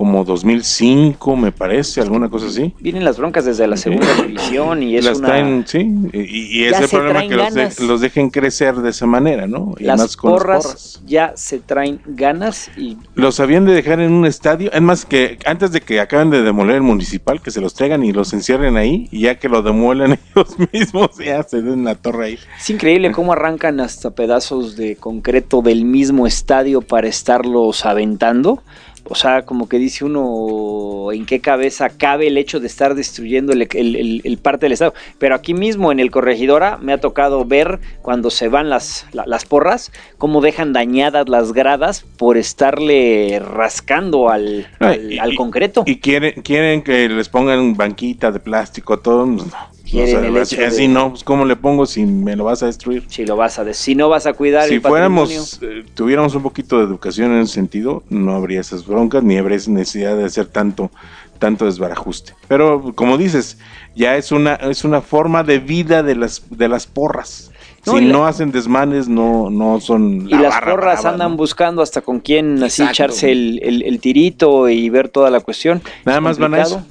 Como 0.00 0.24
2005, 0.24 1.36
me 1.36 1.52
parece, 1.52 2.00
alguna 2.00 2.30
cosa 2.30 2.46
así. 2.46 2.74
Vienen 2.80 3.04
las 3.04 3.18
broncas 3.18 3.44
desde 3.44 3.66
la 3.66 3.76
segunda 3.76 4.06
división 4.14 4.82
y 4.82 4.96
es 4.96 5.04
Las 5.04 5.18
una... 5.18 5.28
traen, 5.28 5.64
sí, 5.66 5.86
y, 6.14 6.60
y 6.60 6.64
es 6.64 6.80
el 6.80 6.88
problema 6.88 7.28
que 7.28 7.36
los, 7.36 7.52
de- 7.52 7.86
los 7.86 8.00
dejen 8.00 8.30
crecer 8.30 8.76
de 8.76 8.88
esa 8.88 9.04
manera, 9.04 9.46
¿no? 9.46 9.74
Y 9.78 9.84
las 9.84 10.00
más 10.00 10.16
con 10.16 10.32
porras, 10.32 11.02
ya 11.04 11.34
se 11.36 11.58
traen 11.58 12.00
ganas 12.06 12.70
y 12.78 12.96
Los 13.14 13.40
habían 13.40 13.66
de 13.66 13.74
dejar 13.74 14.00
en 14.00 14.12
un 14.12 14.24
estadio, 14.24 14.72
es 14.72 14.80
más 14.80 15.04
que 15.04 15.38
antes 15.44 15.70
de 15.70 15.82
que 15.82 16.00
acaben 16.00 16.30
de 16.30 16.40
demoler 16.40 16.76
el 16.76 16.82
municipal, 16.82 17.42
que 17.42 17.50
se 17.50 17.60
los 17.60 17.74
traigan 17.74 18.02
y 18.02 18.12
los 18.12 18.32
encierren 18.32 18.78
ahí, 18.78 19.06
y 19.12 19.20
ya 19.24 19.38
que 19.38 19.50
lo 19.50 19.60
demuelen 19.60 20.18
ellos 20.34 20.56
mismos, 20.72 21.10
ya 21.22 21.42
se 21.42 21.60
den 21.60 21.84
la 21.84 21.94
torre 21.94 22.24
ahí. 22.24 22.38
es 22.58 22.70
increíble 22.70 23.12
cómo 23.12 23.34
arrancan 23.34 23.80
hasta 23.80 24.12
pedazos 24.12 24.76
de 24.76 24.96
concreto 24.96 25.60
del 25.60 25.84
mismo 25.84 26.26
estadio 26.26 26.80
para 26.80 27.06
estarlos 27.06 27.84
aventando. 27.84 28.62
O 29.04 29.14
sea, 29.14 29.42
como 29.42 29.68
que 29.68 29.78
dice 29.78 30.04
uno 30.04 31.10
en 31.12 31.26
qué 31.26 31.40
cabeza 31.40 31.88
cabe 31.88 32.26
el 32.28 32.36
hecho 32.38 32.60
de 32.60 32.66
estar 32.66 32.94
destruyendo 32.94 33.52
el, 33.52 33.62
el- 33.74 33.96
el- 33.96 34.20
el 34.24 34.38
parte 34.38 34.66
del 34.66 34.72
estado. 34.72 34.94
Pero 35.18 35.34
aquí 35.34 35.54
mismo 35.54 35.90
en 35.90 35.98
el 36.00 36.10
corregidora 36.10 36.76
me 36.76 36.92
ha 36.92 36.98
tocado 36.98 37.44
ver 37.44 37.80
cuando 38.02 38.30
se 38.30 38.48
van 38.48 38.68
las, 38.70 39.06
la- 39.12 39.24
las 39.26 39.44
porras, 39.46 39.90
cómo 40.18 40.40
dejan 40.40 40.72
dañadas 40.72 41.28
las 41.28 41.52
gradas 41.52 42.04
por 42.18 42.36
estarle 42.36 43.40
rascando 43.44 44.28
al, 44.28 44.68
al- 44.78 45.12
y- 45.12 45.18
al 45.18 45.32
y- 45.32 45.36
concreto. 45.36 45.82
Y 45.86 45.96
quieren, 45.96 46.42
quieren 46.42 46.82
que 46.82 47.08
les 47.08 47.28
pongan 47.28 47.74
banquita 47.76 48.30
de 48.30 48.38
plástico, 48.40 48.98
todo. 48.98 49.26
no. 49.26 49.44
Quieren 49.90 50.16
O 50.16 50.20
sea, 50.20 50.28
el 50.28 50.36
así, 50.38 50.54
hecho 50.54 50.60
de- 50.62 50.66
así 50.68 50.88
no, 50.88 51.10
pues 51.10 51.24
¿cómo 51.24 51.44
le 51.44 51.56
pongo 51.56 51.84
si 51.86 52.04
me 52.06 52.36
lo 52.36 52.44
vas 52.44 52.62
a 52.62 52.66
destruir? 52.66 53.04
Si 53.08 53.26
lo 53.26 53.36
vas 53.36 53.58
a 53.58 53.64
de- 53.64 53.74
si 53.74 53.94
no 53.94 54.08
vas 54.08 54.26
a 54.26 54.32
cuidar 54.34 54.68
Si 54.68 54.74
el 54.74 54.80
patrimonio. 54.80 55.26
fuéramos, 55.26 55.60
eh, 55.62 55.84
tuviéramos 55.94 56.34
un 56.34 56.42
poquito 56.42 56.78
de 56.78 56.84
educación 56.84 57.32
en 57.32 57.40
ese 57.42 57.54
sentido, 57.54 58.02
no 58.08 58.34
habría 58.34 58.60
esas 58.60 58.86
broncas, 58.86 59.22
ni 59.24 59.36
habría 59.36 59.56
esa 59.56 59.70
necesidad 59.72 60.16
de 60.16 60.24
hacer 60.24 60.46
tanto, 60.46 60.90
tanto 61.38 61.64
desbarajuste. 61.64 62.34
Pero 62.48 62.92
como 62.94 63.18
dices, 63.18 63.58
ya 63.96 64.16
es 64.16 64.30
una, 64.30 64.54
es 64.54 64.84
una 64.84 65.00
forma 65.00 65.42
de 65.42 65.58
vida 65.58 66.02
de 66.02 66.14
las, 66.14 66.42
de 66.50 66.68
las 66.68 66.86
porras. 66.86 67.50
No, 67.86 67.96
si 67.96 68.04
la- 68.04 68.12
no 68.12 68.26
hacen 68.26 68.52
desmanes, 68.52 69.08
no, 69.08 69.48
no 69.48 69.80
son 69.80 70.26
Y 70.28 70.32
la 70.32 70.42
las 70.42 70.50
barra 70.54 70.70
porras 70.72 71.04
andan 71.06 71.30
¿no? 71.32 71.36
buscando 71.38 71.80
hasta 71.80 72.02
con 72.02 72.20
quién 72.20 72.62
así 72.62 72.82
echarse 72.82 73.32
el, 73.32 73.58
el- 73.62 73.82
el 73.84 73.98
tirito 74.00 74.68
y 74.68 74.90
ver 74.90 75.08
toda 75.08 75.30
la 75.30 75.40
cuestión. 75.40 75.80
Nada 76.04 76.18
Es 76.18 76.22
más 76.22 76.38
van 76.38 76.54
a 76.54 76.58
complicado. 76.64 76.86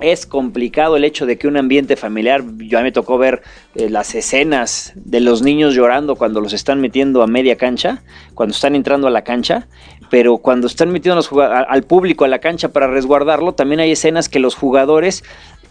Es 0.00 0.26
complicado 0.26 0.96
el 0.96 1.04
hecho 1.04 1.24
de 1.24 1.38
que 1.38 1.46
un 1.46 1.56
ambiente 1.56 1.96
familiar, 1.96 2.42
yo 2.58 2.78
a 2.78 2.82
mí 2.82 2.88
me 2.88 2.92
tocó 2.92 3.16
ver 3.16 3.42
eh, 3.74 3.88
las 3.88 4.14
escenas 4.14 4.92
de 4.96 5.20
los 5.20 5.42
niños 5.42 5.74
llorando 5.74 6.16
cuando 6.16 6.40
los 6.40 6.52
están 6.52 6.80
metiendo 6.80 7.22
a 7.22 7.26
media 7.26 7.56
cancha, 7.56 8.02
cuando 8.34 8.54
están 8.54 8.74
entrando 8.74 9.06
a 9.06 9.10
la 9.10 9.22
cancha, 9.22 9.68
pero 10.10 10.38
cuando 10.38 10.66
están 10.66 10.90
metiendo 10.90 11.16
los 11.16 11.30
al 11.32 11.84
público 11.84 12.24
a 12.24 12.28
la 12.28 12.40
cancha 12.40 12.68
para 12.68 12.88
resguardarlo, 12.88 13.52
también 13.52 13.80
hay 13.80 13.92
escenas 13.92 14.28
que 14.28 14.40
los 14.40 14.54
jugadores 14.54 15.22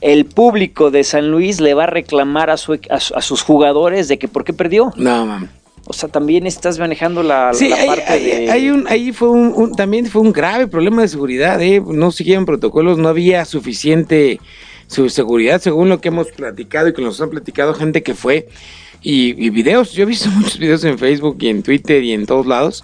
el 0.02 0.26
público 0.26 0.92
de 0.92 1.04
San 1.06 1.32
Luis 1.32 1.62
le 1.62 1.74
va 1.74 1.84
a 1.84 1.88
reclamar 1.88 2.50
a, 2.50 2.58
su, 2.58 2.74
a, 2.74 2.96
a 2.96 3.22
sus 3.22 3.42
jugadores 3.42 4.10
de 4.10 4.20
que 4.20 4.28
por 4.28 4.44
qué 4.44 4.52
perdió. 4.52 4.92
No, 4.98 5.26
mames. 5.26 5.50
O 5.86 5.92
sea, 5.94 6.08
también 6.10 6.48
estás 6.48 6.80
manejando 6.80 7.24
la, 7.24 7.54
Sí, 7.54 7.68
la 7.70 7.76
hay, 7.76 7.88
parte 7.88 8.04
hay- 8.08 8.24
de... 8.26 8.52
hay 8.52 8.70
un, 8.70 8.88
ahí 8.88 9.12
fue 9.12 9.30
un, 9.30 9.52
un- 9.56 9.76
también 9.76 10.06
fue 10.06 10.22
un 10.22 10.32
grave 10.32 10.68
problema 10.68 11.02
de 11.02 11.08
seguridad, 11.10 11.62
¿eh? 11.62 11.82
no 11.86 12.12
siguieron 12.12 12.46
protocolos, 12.46 12.98
no 12.98 13.10
había 13.10 13.44
suficiente 13.46 14.40
su 14.88 15.10
seguridad, 15.10 15.60
según 15.62 15.90
lo 15.90 16.00
que 16.00 16.08
hemos 16.10 16.28
platicado 16.32 16.88
y 16.88 16.94
que 16.94 17.02
nos 17.02 17.20
han 17.20 17.30
platicado 17.32 17.74
gente 17.74 18.02
que 18.04 18.14
fue, 18.14 18.48
y, 19.02 19.32
y 19.46 19.50
videos, 19.50 19.92
yo 19.92 20.04
he 20.04 20.06
visto 20.06 20.30
muchos 20.36 20.58
videos 20.58 20.84
en 20.86 20.98
Facebook 20.98 21.38
y 21.42 21.50
en 21.50 21.64
Twitter 21.64 22.02
y 22.04 22.14
en 22.14 22.26
todos 22.26 22.46
lados, 22.46 22.84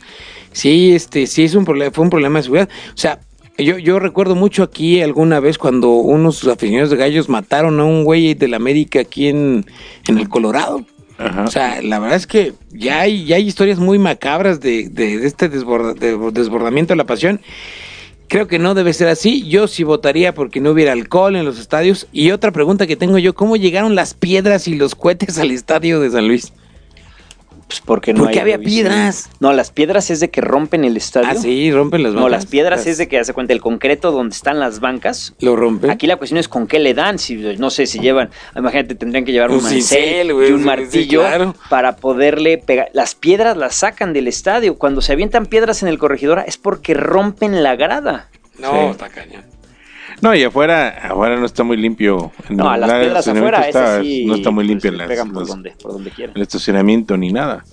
sí, 0.52 0.92
este, 0.94 1.26
sí 1.28 1.44
es 1.46 1.56
un 1.56 1.64
problema, 1.64 1.92
fue 1.92 2.04
un 2.04 2.10
problema 2.10 2.40
de 2.40 2.44
seguridad, 2.44 2.70
o 2.94 2.98
sea, 2.98 3.20
yo, 3.58 3.78
yo 3.78 4.00
recuerdo 4.00 4.36
mucho 4.36 4.64
aquí 4.64 5.02
alguna 5.02 5.40
vez 5.42 5.58
cuando 5.58 5.92
unos 5.92 6.46
aficionados 6.48 6.90
de 6.92 6.98
gallos 6.98 7.28
mataron 7.30 7.80
a 7.80 7.84
un 7.86 8.04
güey 8.06 8.34
del 8.34 8.54
América 8.54 9.02
aquí 9.02 9.28
en, 9.28 9.66
en 10.08 10.18
el 10.18 10.30
Colorado. 10.30 10.86
O 11.46 11.48
sea, 11.52 11.82
la 11.82 12.00
verdad 12.00 12.16
es 12.18 12.28
que 12.28 12.54
ya 12.72 13.02
hay, 13.02 13.26
ya 13.26 13.36
hay 13.36 13.48
historias 13.48 13.78
muy 13.80 14.00
macabras 14.00 14.60
de, 14.62 14.88
de- 14.90 15.26
este 15.26 15.50
desborda- 15.50 15.94
de- 15.94 16.18
desbordamiento 16.32 16.94
de 16.94 16.98
la 16.98 17.06
pasión. 17.06 17.42
Creo 18.28 18.48
que 18.48 18.60
no 18.60 18.74
debe 18.76 18.94
ser 18.94 19.08
así. 19.08 19.48
Yo 19.50 19.68
sí 19.68 19.84
votaría 19.84 20.34
porque 20.36 20.60
no 20.62 20.72
hubiera 20.72 20.92
alcohol 20.94 21.36
en 21.36 21.46
los 21.46 21.60
estadios. 21.60 22.08
Y 22.14 22.32
otra 22.32 22.52
pregunta 22.52 22.86
que 22.88 22.96
tengo 22.96 23.18
yo, 23.18 23.34
¿cómo 23.34 23.56
llegaron 23.58 23.96
las 23.96 24.14
piedras 24.14 24.68
y 24.68 24.76
los 24.76 24.94
cohetes 24.96 25.38
al 25.40 25.52
estadio 25.52 26.00
de 26.00 26.12
San 26.12 26.28
Luis? 26.28 26.54
Pues 27.70 27.82
porque 27.82 28.14
no 28.16 28.24
Porque 28.24 28.38
hay 28.40 28.52
había 28.52 28.58
piedras. 28.58 29.30
No, 29.40 29.54
las 29.54 29.70
piedras 29.70 30.10
es 30.10 30.20
de 30.20 30.32
que 30.32 30.42
rompen 30.42 30.86
el 30.86 30.98
estadio. 30.98 31.28
Ah, 31.30 31.36
sí, 31.36 31.72
rompen 31.72 32.02
las 32.02 32.14
No, 32.14 32.22
bancas. 32.24 32.32
las 32.32 32.46
piedras 32.48 32.88
es 32.88 32.98
de 32.98 33.08
que 33.08 33.20
hace 33.20 33.32
cuenta 33.32 33.54
el 33.54 33.62
concreto 33.62 34.12
donde 34.12 34.36
están 34.36 34.60
las 34.60 34.80
bancas. 34.80 35.36
Lo 35.40 35.56
rompen. 35.56 35.92
Aquí 35.92 36.08
la 36.08 36.16
cuestión 36.18 36.40
es 36.40 36.48
con 36.50 36.66
qué 36.66 36.80
le 36.80 36.96
dan, 36.96 37.20
si 37.20 37.36
no 37.36 37.70
sé 37.70 37.86
si 37.86 38.00
llevan, 38.00 38.32
imagínate 38.56 38.96
tendrían 38.96 39.24
que 39.24 39.32
llevar 39.34 39.52
un, 39.52 39.62
cincel, 39.62 40.34
güey, 40.34 40.50
y 40.50 40.52
un 40.54 40.62
sí, 40.62 40.66
martillo 40.66 41.20
claro. 41.22 41.56
para 41.70 41.96
poderle 41.98 42.58
pegar. 42.58 42.90
Las 42.94 43.14
piedras 43.14 43.56
las 43.56 43.76
sacan 43.76 44.14
del 44.14 44.28
estadio. 44.28 44.76
Cuando 44.76 45.02
se 45.02 45.12
avientan 45.14 45.46
piedras 45.46 45.84
en 45.84 45.90
el 45.90 46.00
corregidora 46.00 46.42
es 46.42 46.58
porque 46.58 46.96
rompen 46.96 47.62
la 47.62 47.76
grada. 47.76 48.30
No, 48.58 48.72
Sí. 48.72 48.78
está 48.90 49.10
cañón. 49.10 49.44
No, 50.22 50.36
y 50.36 50.44
afuera, 50.44 50.90
afuera 51.10 51.38
no 51.38 51.46
está 51.46 51.64
muy 51.64 51.78
limpio. 51.78 52.32
No, 52.50 52.70
a 52.70 52.78
las 52.78 52.92
piedras 52.92 53.28
afuera, 53.28 53.68
está- 53.68 54.02
sí, 54.02 54.26
no 54.26 54.36
está 54.36 54.50
muy 54.52 54.64
pues, 54.66 54.68
limpio 54.70 54.92
le 54.92 54.98
las- 54.98 55.08
pegan 55.08 55.32
por 55.32 55.42
las- 55.42 55.48
donde, 55.50 55.72
por 55.82 55.94
donde 55.94 56.12
quieran. 56.12 56.36
el 56.36 56.42
estacionamiento 56.42 57.16
ni 57.18 57.32
nada. 57.32 57.64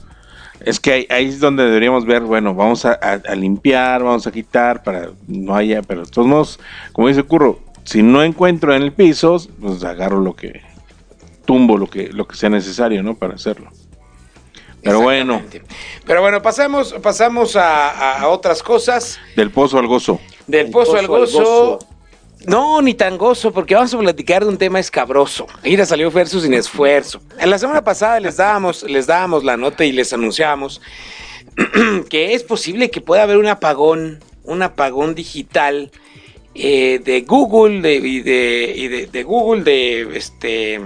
Es 0.61 0.81
que 0.81 0.93
ahí, 0.93 1.07
ahí 1.11 1.26
es 1.26 1.38
donde 1.40 1.64
deberíamos 1.64 2.07
ver, 2.07 2.23
bueno, 2.23 2.55
vamos 2.55 2.85
a, 2.87 2.93
a- 2.93 3.21
a 3.28 3.35
limpiar, 3.35 4.02
vamos 4.02 4.26
a 4.26 4.33
quitar 4.33 4.83
para 4.83 5.11
no 5.26 5.55
haya, 5.55 5.83
pero 5.83 6.05
de 6.05 6.11
todos 6.11 6.26
modos, 6.26 6.61
como 6.93 7.09
dice 7.09 7.23
Curro, 7.25 7.61
si 7.85 8.02
no 8.02 8.23
encuentro 8.23 8.75
en 8.75 8.83
el 8.83 8.93
piso, 8.93 9.37
pues 9.61 9.85
agarro 9.85 10.21
lo 10.21 10.35
que, 10.35 10.62
tumbo 11.45 11.76
lo 11.76 11.87
que, 11.88 12.09
lo 12.12 12.26
que 12.26 12.37
sea 12.37 12.49
necesario, 12.49 13.02
¿no? 13.02 13.14
Para 13.16 13.35
hacerlo. 13.35 13.71
Pero 14.83 15.00
bueno. 15.00 15.43
Pero 16.07 16.21
bueno, 16.21 16.40
pasamos, 16.43 16.95
pasamos 17.02 17.57
a, 17.57 18.21
a- 18.21 18.28
otras 18.28 18.62
cosas. 18.62 19.19
del 19.35 19.50
pozo 19.50 19.78
al 19.78 19.87
gozo. 19.88 20.21
Del 20.47 20.66
El 20.66 20.73
pozo, 20.73 20.97
al 20.97 21.07
pozo 21.07 21.38
al 21.40 21.45
gozo. 21.45 21.78
No, 22.45 22.83
ni 22.83 22.95
tan 22.95 23.16
gozo, 23.19 23.52
porque 23.52 23.75
vamos 23.75 23.95
a 23.95 23.99
platicar 23.99 24.45
de 24.45 24.50
un 24.50 24.59
tema 24.59 24.78
escabroso. 24.78 25.47
Ira 25.64 25.87
salió 25.87 26.11
versus 26.11 26.43
sin 26.43 26.55
esfuerzo. 26.55 27.21
En 27.38 27.50
la 27.50 27.59
semana 27.59 27.83
pasada 27.83 28.21
les 28.21 28.37
dábamos, 28.37 28.83
les 28.85 29.07
la 29.43 29.57
nota 29.57 29.85
y 29.85 29.93
les 29.93 30.12
anunciábamos 30.12 30.81
que 32.11 32.35
es 32.35 32.43
posible 32.43 32.90
que 32.90 33.00
pueda 33.00 33.23
haber 33.23 33.38
un 33.38 33.47
apagón, 33.47 34.21
un 34.45 34.62
apagón 34.62 35.14
digital 35.14 35.90
eh, 36.55 37.00
de 37.05 37.23
Google 37.23 37.81
de, 37.81 37.95
y, 37.97 38.21
de, 38.21 38.73
y 38.76 38.88
de- 38.88 39.23
Google, 39.23 39.62
de 39.64 40.16
este 40.16 40.81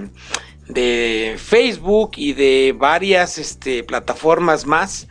de 0.67 1.35
Facebook 1.37 2.11
y 2.15 2.31
de 2.33 2.73
varias 2.77 3.37
este, 3.37 3.83
plataformas 3.83 4.65
más 4.65 5.07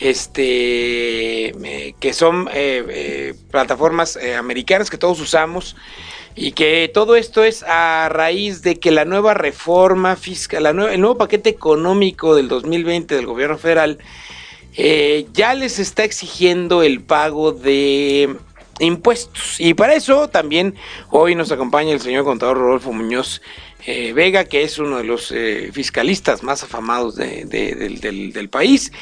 este 0.00 1.48
eh, 1.48 1.94
que 1.98 2.12
son 2.12 2.48
eh, 2.52 2.84
eh, 2.88 3.34
plataformas 3.50 4.18
americanas 4.38 4.90
que 4.90 4.98
todos 4.98 5.20
usamos 5.20 5.76
y 6.36 6.52
que 6.52 6.90
todo 6.92 7.16
esto 7.16 7.42
es 7.42 7.64
a 7.64 8.08
raíz 8.08 8.62
de 8.62 8.78
que 8.78 8.92
la 8.92 9.04
nueva 9.04 9.34
reforma 9.34 10.14
fiscal, 10.14 10.66
el 10.66 11.00
nuevo 11.00 11.18
paquete 11.18 11.50
económico 11.50 12.36
del 12.36 12.48
2020 12.48 13.16
del 13.16 13.26
gobierno 13.26 13.58
federal 13.58 13.98
ya 15.32 15.54
les 15.54 15.80
está 15.80 16.04
exigiendo 16.04 16.84
el 16.84 17.00
pago 17.00 17.50
de 17.50 18.36
impuestos. 18.78 19.56
Y 19.58 19.74
para 19.74 19.94
eso 19.94 20.28
también 20.28 20.76
hoy 21.10 21.34
nos 21.34 21.50
acompaña 21.50 21.92
el 21.92 22.00
señor 22.00 22.24
contador 22.24 22.58
Rodolfo 22.58 22.92
Muñoz 22.92 23.42
eh, 23.86 24.12
Vega, 24.12 24.44
que 24.44 24.62
es 24.62 24.78
uno 24.78 24.98
de 24.98 25.04
los 25.04 25.32
eh, 25.32 25.70
fiscalistas 25.72 26.42
más 26.42 26.62
afamados 26.62 27.16
de- 27.16 27.44
de- 27.44 27.74
del, 27.74 28.00
del- 28.00 28.32
del 28.32 28.48
país. 28.48 28.92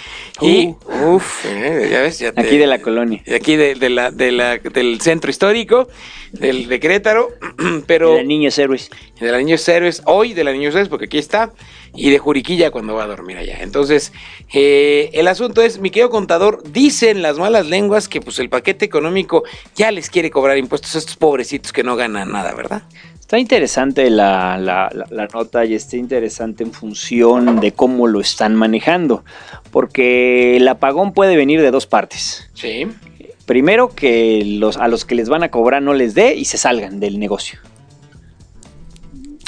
Y, 0.40 0.74
uff, 1.08 1.44
eh, 1.46 1.88
ya 1.90 2.02
ves, 2.02 2.18
ya 2.18 2.32
te- 2.32 2.40
Aquí 2.42 2.56
de 2.58 2.66
la 2.66 2.80
colonia. 2.80 3.22
aquí 3.34 3.56
de, 3.56 3.74
de 3.74 3.88
la, 3.90 4.10
de 4.10 4.32
la- 4.32 4.58
del 4.58 5.00
centro 5.00 5.30
histórico, 5.30 5.88
del 6.32 6.68
de 6.68 6.78
Querétaro, 6.80 7.30
pero 7.86 8.14
De 8.16 8.24
niños 8.24 8.58
héroes. 8.58 8.90
de 9.18 9.32
la 9.32 9.38
Niños 9.38 9.66
Héroes, 9.68 10.02
hoy 10.04 10.34
de 10.34 10.44
la 10.44 10.52
Niños 10.52 10.74
Héroes, 10.74 10.88
porque 10.88 11.06
aquí 11.06 11.18
está, 11.18 11.52
y 11.94 12.10
de 12.10 12.18
Juriquilla 12.18 12.70
cuando 12.70 12.94
va 12.94 13.04
a 13.04 13.06
dormir 13.06 13.38
allá. 13.38 13.58
Entonces, 13.62 14.12
eh, 14.52 15.08
el 15.14 15.26
asunto 15.28 15.62
es, 15.62 15.78
mi 15.78 15.88
querido 15.90 16.10
contador, 16.10 16.62
dicen 16.70 17.22
las 17.22 17.38
malas 17.38 17.66
lenguas 17.66 18.08
que 18.08 18.20
pues 18.20 18.38
el 18.38 18.50
paquete 18.50 18.84
económico 18.84 19.42
ya 19.74 19.90
les 19.90 20.10
quiere 20.10 20.30
cobrar 20.30 20.58
impuestos 20.58 20.94
a 20.94 20.98
estos 20.98 21.16
pobrecitos 21.16 21.72
que 21.72 21.82
no 21.82 21.96
ganan 21.96 22.30
nada, 22.30 22.52
¿verdad? 22.54 22.82
Está 23.26 23.40
interesante 23.40 24.08
la, 24.08 24.56
la- 24.56 24.88
la- 24.94 25.06
la 25.10 25.26
nota 25.26 25.64
y 25.64 25.74
está 25.74 25.96
interesante 25.96 26.62
en 26.62 26.70
función 26.72 27.58
de 27.58 27.72
cómo 27.72 28.06
lo 28.06 28.20
están 28.20 28.54
manejando, 28.54 29.24
porque 29.72 30.56
el 30.56 30.68
apagón 30.68 31.12
puede 31.12 31.34
venir 31.34 31.60
de 31.60 31.72
dos 31.72 31.88
partes. 31.88 32.48
Sí. 32.54 32.86
Primero, 33.44 33.88
que 33.88 34.44
los, 34.44 34.76
a 34.76 34.86
los 34.86 35.04
que 35.04 35.16
les 35.16 35.28
van 35.28 35.42
a 35.42 35.50
cobrar 35.50 35.82
no 35.82 35.92
les 35.92 36.14
dé 36.14 36.36
y 36.36 36.44
se 36.44 36.56
salgan 36.56 37.00
del 37.00 37.18
negocio. 37.18 37.58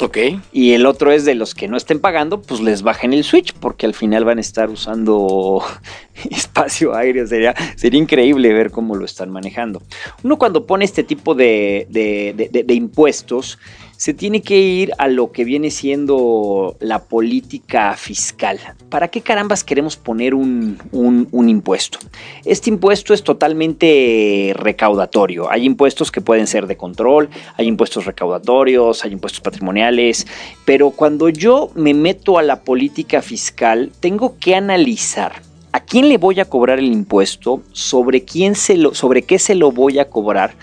Ok. 0.01 0.17
Y 0.53 0.71
el 0.71 0.85
otro 0.85 1.11
es 1.11 1.25
de 1.25 1.35
los 1.35 1.53
que 1.53 1.67
no 1.67 1.75
estén 1.75 1.99
pagando, 1.99 2.41
pues 2.41 2.61
les 2.61 2.81
bajen 2.83 3.11
el 3.13 3.23
switch, 3.25 3.53
porque 3.53 3.85
al 3.85 3.93
final 3.93 4.23
van 4.23 4.37
a 4.37 4.41
estar 4.41 4.69
usando 4.69 5.61
espacio 6.31 6.95
aéreo. 6.95 7.27
Sería, 7.27 7.53
sería 7.75 7.99
increíble 7.99 8.53
ver 8.53 8.71
cómo 8.71 8.95
lo 8.95 9.03
están 9.05 9.29
manejando. 9.29 9.81
Uno 10.23 10.37
cuando 10.37 10.65
pone 10.65 10.85
este 10.85 11.03
tipo 11.03 11.35
de, 11.35 11.85
de- 11.89 12.73
impuestos, 12.73 13.59
se 13.99 14.13
tiene 14.13 14.41
que 14.41 14.57
ir 14.57 14.93
a 14.97 15.09
lo 15.09 15.33
que 15.33 15.43
viene 15.43 15.71
siendo 15.71 16.77
la 16.79 16.99
política 17.03 17.97
fiscal. 17.97 18.57
¿Para 18.87 19.09
qué 19.09 19.19
carambas 19.19 19.65
queremos 19.65 19.97
poner 19.97 20.33
un, 20.35 20.77
un- 20.93 21.27
un 21.33 21.49
impuesto? 21.49 21.99
Este 22.45 22.69
impuesto 22.69 23.13
es 23.13 23.23
totalmente 23.25 24.53
recaudatorio. 24.55 25.51
Hay 25.51 25.65
impuestos 25.65 26.13
que 26.13 26.21
pueden 26.21 26.47
ser 26.47 26.65
de 26.65 26.77
control, 26.77 27.29
hay 27.57 27.67
impuestos 27.67 28.05
recaudatorios, 28.05 29.03
hay 29.03 29.11
impuestos 29.11 29.41
patrimoniales, 29.41 30.25
pero 30.63 30.91
cuando 30.91 31.27
yo 31.27 31.69
me 31.75 31.93
meto 31.93 32.37
a 32.37 32.41
la 32.41 32.61
política 32.61 33.21
fiscal, 33.21 33.91
tengo 33.99 34.37
que 34.39 34.55
analizar 34.55 35.41
quién 35.89 36.07
le 36.09 36.17
voy 36.17 36.39
a 36.39 36.45
cobrar 36.45 36.79
el 36.79 36.85
impuesto, 36.85 37.61
sobre 37.71 38.23
quién 38.23 38.55
se 38.55 38.77
lo, 38.77 38.93
sobre 38.93 39.23
qué 39.23 39.39
se 39.39 39.55
lo 39.55 39.71
voy 39.71 39.99
a 39.99 40.09
cobrar 40.09 40.53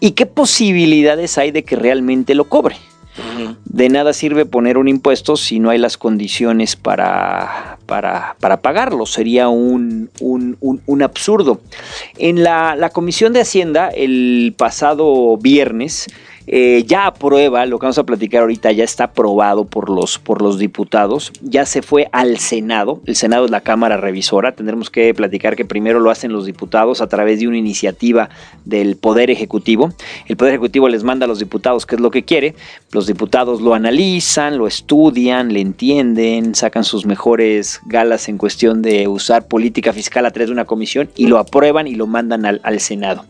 y 0.00 0.12
qué 0.12 0.26
posibilidades 0.26 1.36
hay 1.38 1.50
de 1.50 1.64
que 1.64 1.76
realmente 1.76 2.34
lo 2.34 2.44
cobre. 2.48 2.76
De 3.64 3.88
nada 3.88 4.12
sirve 4.12 4.44
poner 4.44 4.76
un 4.76 4.88
impuesto 4.88 5.36
si 5.36 5.58
no 5.58 5.70
hay 5.70 5.78
las 5.78 5.96
condiciones 5.96 6.76
para, 6.76 7.78
para, 7.86 8.36
para 8.40 8.60
pagarlo. 8.60 9.06
Sería 9.06 9.48
un, 9.48 10.10
un- 10.20 10.58
un- 10.60 10.82
un 10.84 11.02
absurdo. 11.02 11.60
En 12.18 12.42
la, 12.42 12.76
la 12.76 12.90
Comisión 12.90 13.32
de 13.32 13.40
Hacienda, 13.40 13.88
el 13.88 14.54
pasado 14.56 15.38
viernes, 15.38 16.08
eh, 16.46 16.84
ya 16.86 17.06
aprueba, 17.06 17.66
lo 17.66 17.78
que 17.78 17.86
vamos 17.86 17.98
a 17.98 18.04
platicar 18.04 18.42
ahorita 18.42 18.70
ya 18.72 18.84
está 18.84 19.04
aprobado 19.04 19.64
por 19.64 19.90
los, 19.90 20.18
por 20.18 20.42
los 20.42 20.58
diputados, 20.58 21.32
ya 21.42 21.66
se 21.66 21.82
fue 21.82 22.08
al 22.12 22.38
Senado, 22.38 23.00
el 23.06 23.16
Senado 23.16 23.46
es 23.46 23.50
la 23.50 23.60
Cámara 23.60 23.96
Revisora, 23.96 24.52
tendremos 24.52 24.90
que 24.90 25.12
platicar 25.14 25.56
que 25.56 25.64
primero 25.64 26.00
lo 26.00 26.10
hacen 26.10 26.32
los 26.32 26.46
diputados 26.46 27.00
a 27.00 27.08
través 27.08 27.40
de 27.40 27.48
una 27.48 27.58
iniciativa 27.58 28.28
del 28.64 28.96
Poder 28.96 29.30
Ejecutivo, 29.30 29.92
el 30.26 30.36
Poder 30.36 30.54
Ejecutivo 30.54 30.88
les 30.88 31.02
manda 31.02 31.24
a 31.24 31.28
los 31.28 31.38
diputados 31.38 31.86
qué 31.86 31.96
es 31.96 32.00
lo 32.00 32.10
que 32.10 32.24
quiere, 32.24 32.54
los 32.92 33.06
diputados 33.06 33.60
lo 33.60 33.74
analizan, 33.74 34.56
lo 34.56 34.66
estudian, 34.66 35.52
le 35.52 35.60
entienden, 35.60 36.54
sacan 36.54 36.84
sus 36.84 37.06
mejores 37.06 37.80
galas 37.86 38.28
en 38.28 38.38
cuestión 38.38 38.82
de 38.82 39.08
usar 39.08 39.46
política 39.48 39.92
fiscal 39.92 40.24
a 40.26 40.30
través 40.30 40.48
de 40.48 40.52
una 40.52 40.64
comisión 40.64 41.10
y 41.16 41.26
lo 41.26 41.38
aprueban 41.38 41.86
y 41.86 41.94
lo 41.94 42.06
mandan 42.06 42.46
al, 42.46 42.60
al 42.62 42.80
Senado. 42.80 43.24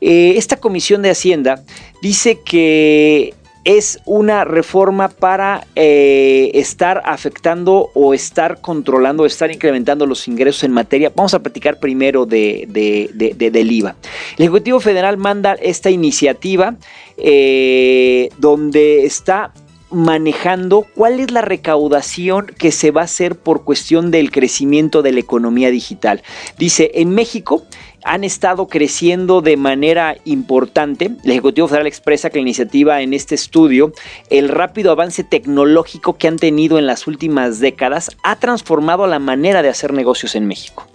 Eh, 0.00 0.34
esta 0.36 0.56
comisión 0.56 1.02
de 1.02 1.10
Hacienda 1.10 1.62
dice 2.02 2.40
que 2.44 3.32
es 3.64 4.00
una 4.06 4.44
reforma 4.44 5.08
para 5.08 5.64
eh, 5.76 6.50
estar 6.54 7.00
afectando 7.04 7.90
o 7.94 8.12
estar 8.12 8.60
controlando, 8.60 9.24
estar 9.24 9.52
incrementando 9.52 10.04
los 10.04 10.26
ingresos 10.26 10.64
en 10.64 10.72
materia. 10.72 11.12
Vamos 11.14 11.32
a 11.32 11.38
platicar 11.38 11.78
primero 11.78 12.26
de, 12.26 12.66
de- 12.68 13.08
de- 13.14 13.34
de- 13.34 13.52
del 13.52 13.70
IVA. 13.70 13.94
El 14.36 14.42
Ejecutivo 14.46 14.80
Federal 14.80 15.16
manda 15.16 15.52
esta 15.54 15.90
iniciativa 15.90 16.74
eh, 17.16 18.30
donde 18.38 19.04
está 19.04 19.52
manejando 19.92 20.86
cuál 20.96 21.20
es 21.20 21.30
la 21.30 21.42
recaudación 21.42 22.46
que 22.58 22.72
se 22.72 22.90
va 22.90 23.02
a 23.02 23.04
hacer 23.04 23.36
por 23.36 23.62
cuestión 23.62 24.10
del 24.10 24.32
crecimiento 24.32 25.02
de 25.02 25.12
la 25.12 25.20
economía 25.20 25.70
digital. 25.70 26.22
Dice, 26.58 26.90
en 26.94 27.10
México 27.10 27.62
han 28.04 28.24
estado 28.24 28.66
creciendo 28.68 29.40
de 29.42 29.56
manera 29.56 30.16
importante. 30.24 31.12
El 31.24 31.30
Ejecutivo 31.30 31.68
Federal 31.68 31.86
expresa 31.86 32.30
que 32.30 32.38
la 32.38 32.42
iniciativa 32.42 33.00
en 33.00 33.14
este 33.14 33.34
estudio, 33.34 33.92
el 34.30 34.48
rápido 34.48 34.90
avance 34.92 35.24
tecnológico 35.24 36.16
que 36.18 36.28
han 36.28 36.36
tenido 36.36 36.78
en 36.78 36.86
las 36.86 37.06
últimas 37.06 37.60
décadas, 37.60 38.10
ha 38.22 38.36
transformado 38.36 39.06
la 39.06 39.18
manera 39.18 39.62
de 39.62 39.68
hacer 39.68 39.92
negocios 39.92 40.34
en 40.34 40.46
México. 40.46 40.86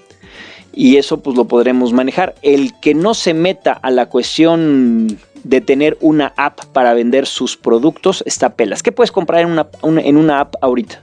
Y 0.73 0.97
eso 0.97 1.21
pues 1.21 1.35
lo 1.35 1.45
podremos 1.45 1.91
manejar. 1.93 2.35
El 2.43 2.79
que 2.79 2.93
no 2.93 3.13
se 3.15 3.33
meta 3.33 3.73
a 3.73 3.89
la 3.89 4.07
cuestión 4.09 5.17
de 5.43 5.61
tener 5.61 5.97
una 6.01 6.33
app 6.37 6.65
para 6.65 6.93
vender 6.93 7.25
sus 7.25 7.57
productos 7.57 8.21
está 8.27 8.49
pelas. 8.55 8.83
¿Qué 8.83 8.91
puedes 8.91 9.11
comprar 9.11 9.41
en 9.41 9.51
una, 9.51 9.67
una- 9.81 10.01
en 10.01 10.17
una 10.17 10.39
app 10.41 10.55
ahorita? 10.61 11.01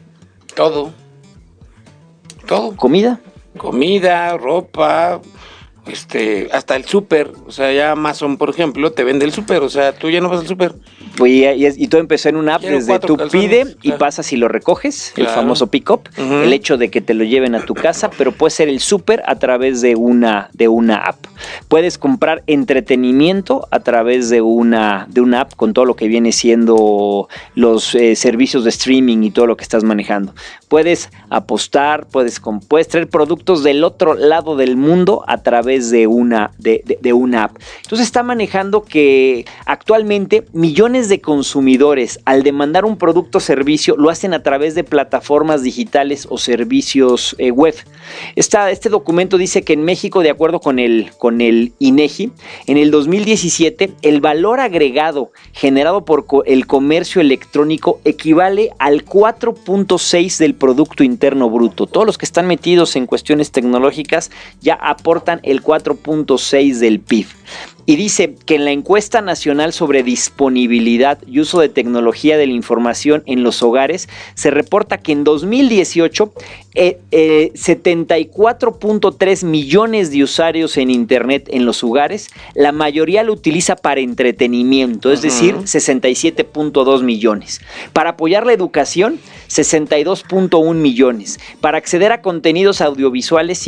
Todo. 0.54 0.92
Todo. 2.46 2.76
¿Comida? 2.76 3.18
Comida, 3.56 4.37
ropa, 4.37 5.20
este, 5.86 6.48
hasta 6.52 6.76
el 6.76 6.84
súper, 6.84 7.32
o 7.46 7.52
sea, 7.52 7.72
ya 7.72 7.92
Amazon, 7.92 8.36
por 8.36 8.50
ejemplo, 8.50 8.92
te 8.92 9.04
vende 9.04 9.24
el 9.24 9.32
súper, 9.32 9.62
o 9.62 9.68
sea, 9.68 9.92
tú 9.92 10.10
ya 10.10 10.20
no 10.20 10.28
vas 10.28 10.40
al 10.40 10.46
súper. 10.46 10.74
Pues, 11.16 11.32
y, 11.32 11.84
y 11.84 11.88
todo 11.88 12.00
empezó 12.00 12.28
en 12.28 12.36
una 12.36 12.56
app 12.56 12.62
Quiero 12.62 12.76
desde 12.76 12.98
tú 12.98 13.16
calzones, 13.16 13.48
pide 13.48 13.76
y 13.82 13.92
pasas 13.92 14.32
y 14.32 14.36
lo 14.36 14.48
recoges, 14.48 15.12
el 15.16 15.28
famoso 15.28 15.68
pick-up, 15.68 16.08
el 16.16 16.52
hecho 16.52 16.76
de 16.76 16.90
que 16.90 17.00
te 17.00 17.14
lo 17.14 17.24
lleven 17.24 17.54
a 17.54 17.64
tu 17.64 17.74
casa, 17.74 18.10
pero 18.16 18.32
puede 18.32 18.50
ser 18.50 18.68
el 18.68 18.80
súper 18.80 19.22
a 19.26 19.36
través 19.36 19.80
de 19.80 19.94
una, 19.94 20.50
de 20.52 20.68
una 20.68 20.96
app. 20.96 21.26
Puedes 21.68 21.98
comprar 21.98 22.42
entretenimiento 22.46 23.68
a 23.70 23.80
través 23.80 24.30
de 24.30 24.40
una, 24.40 25.06
de 25.10 25.20
una 25.20 25.42
app 25.42 25.54
con 25.54 25.72
todo 25.72 25.84
lo 25.84 25.96
que 25.96 26.08
viene 26.08 26.32
siendo 26.32 27.28
los 27.54 27.94
eh, 27.94 28.16
servicios 28.16 28.64
de 28.64 28.70
streaming 28.70 29.22
y 29.22 29.30
todo 29.30 29.46
lo 29.46 29.56
que 29.56 29.64
estás 29.64 29.84
manejando. 29.84 30.34
Puedes 30.68 31.10
apostar, 31.30 32.06
puedes, 32.06 32.40
puedes 32.68 32.88
traer 32.88 33.08
productos 33.08 33.62
del 33.62 33.84
otro 33.84 34.14
lado 34.14 34.56
del 34.56 34.76
mundo 34.76 35.24
a 35.26 35.42
través 35.42 35.73
de 35.82 36.06
una, 36.06 36.50
de, 36.58 37.12
una 37.12 37.44
app. 37.44 37.56
Entonces 37.82 38.06
está 38.06 38.22
manejando 38.22 38.82
que 38.82 39.44
actualmente 39.66 40.44
millones 40.52 41.08
de 41.08 41.20
consumidores 41.20 42.20
al 42.24 42.42
demandar 42.42 42.84
un 42.84 42.96
producto 42.96 43.38
o 43.38 43.40
servicio 43.40 43.96
lo 43.96 44.10
hacen 44.10 44.34
a 44.34 44.42
través 44.42 44.74
de 44.74 44.84
plataformas 44.84 45.62
digitales 45.62 46.26
o 46.30 46.38
servicios 46.38 47.34
eh, 47.38 47.50
web. 47.50 47.74
Esta- 48.36 48.70
este 48.70 48.88
documento 48.88 49.38
dice 49.38 49.62
que 49.62 49.72
en 49.74 49.84
México, 49.84 50.20
de 50.20 50.30
acuerdo 50.30 50.60
con 50.60 50.78
el, 50.78 51.10
con 51.18 51.40
el 51.40 51.72
INEGI, 51.78 52.30
en 52.66 52.76
el 52.76 52.90
2017 52.90 53.92
el 54.02 54.20
valor 54.20 54.60
agregado 54.60 55.30
generado 55.52 56.04
por 56.04 56.24
el 56.46 56.66
comercio 56.66 57.20
electrónico 57.20 58.00
equivale 58.04 58.70
al 58.78 59.04
4.6 59.04 60.38
del 60.38 60.54
Producto 60.54 61.04
Interno 61.04 61.50
Bruto. 61.50 61.86
Todos 61.86 62.06
los 62.06 62.18
que 62.18 62.24
están 62.26 62.46
metidos 62.46 62.96
en 62.96 63.06
cuestiones 63.06 63.50
tecnológicas 63.52 64.30
ya 64.60 64.74
aportan 64.74 65.40
el 65.42 65.62
4.6 65.64 66.78
del 66.78 67.00
PIB. 67.00 67.26
Y 67.87 67.97
dice 67.97 68.35
que 68.47 68.54
en 68.54 68.64
la 68.64 68.71
encuesta 68.71 69.21
nacional 69.21 69.73
sobre 69.73 70.02
disponibilidad 70.02 71.18
y 71.26 71.40
uso 71.40 71.61
de 71.61 71.68
tecnología 71.68 72.38
de 72.38 72.47
la 72.47 72.54
información 72.54 73.23
en 73.26 73.42
los 73.42 73.62
hogares 73.62 74.09
se 74.35 74.50
reporta 74.50 74.99
que 74.99 75.12
en 75.12 75.23
2018 75.25 76.33
eh, 76.76 76.99
eh, 77.11 77.52
74.3 77.54 79.44
millones 79.44 80.11
de 80.11 80.25
usuarios 80.25 80.76
en 80.76 80.90
Internet 80.90 81.49
en 81.52 81.66
los 81.66 81.85
hogares, 81.85 82.30
la 82.54 82.73
mayoría 82.73 83.23
lo 83.23 83.33
utiliza 83.33 83.76
para 83.76 84.00
entretenimiento, 84.00 85.12
es 85.12 85.23
decir, 85.23 85.54
67.2 85.54 87.02
millones. 87.02 87.61
Para 87.92 88.11
apoyar 88.11 88.47
la 88.47 88.54
educación, 88.54 89.21
62.1 89.49 90.75
millones. 90.75 91.38
Para 91.61 91.78
acceder 91.78 92.12
a 92.12 92.23
contenidos 92.23 92.80
audiovisuales, 92.80 93.59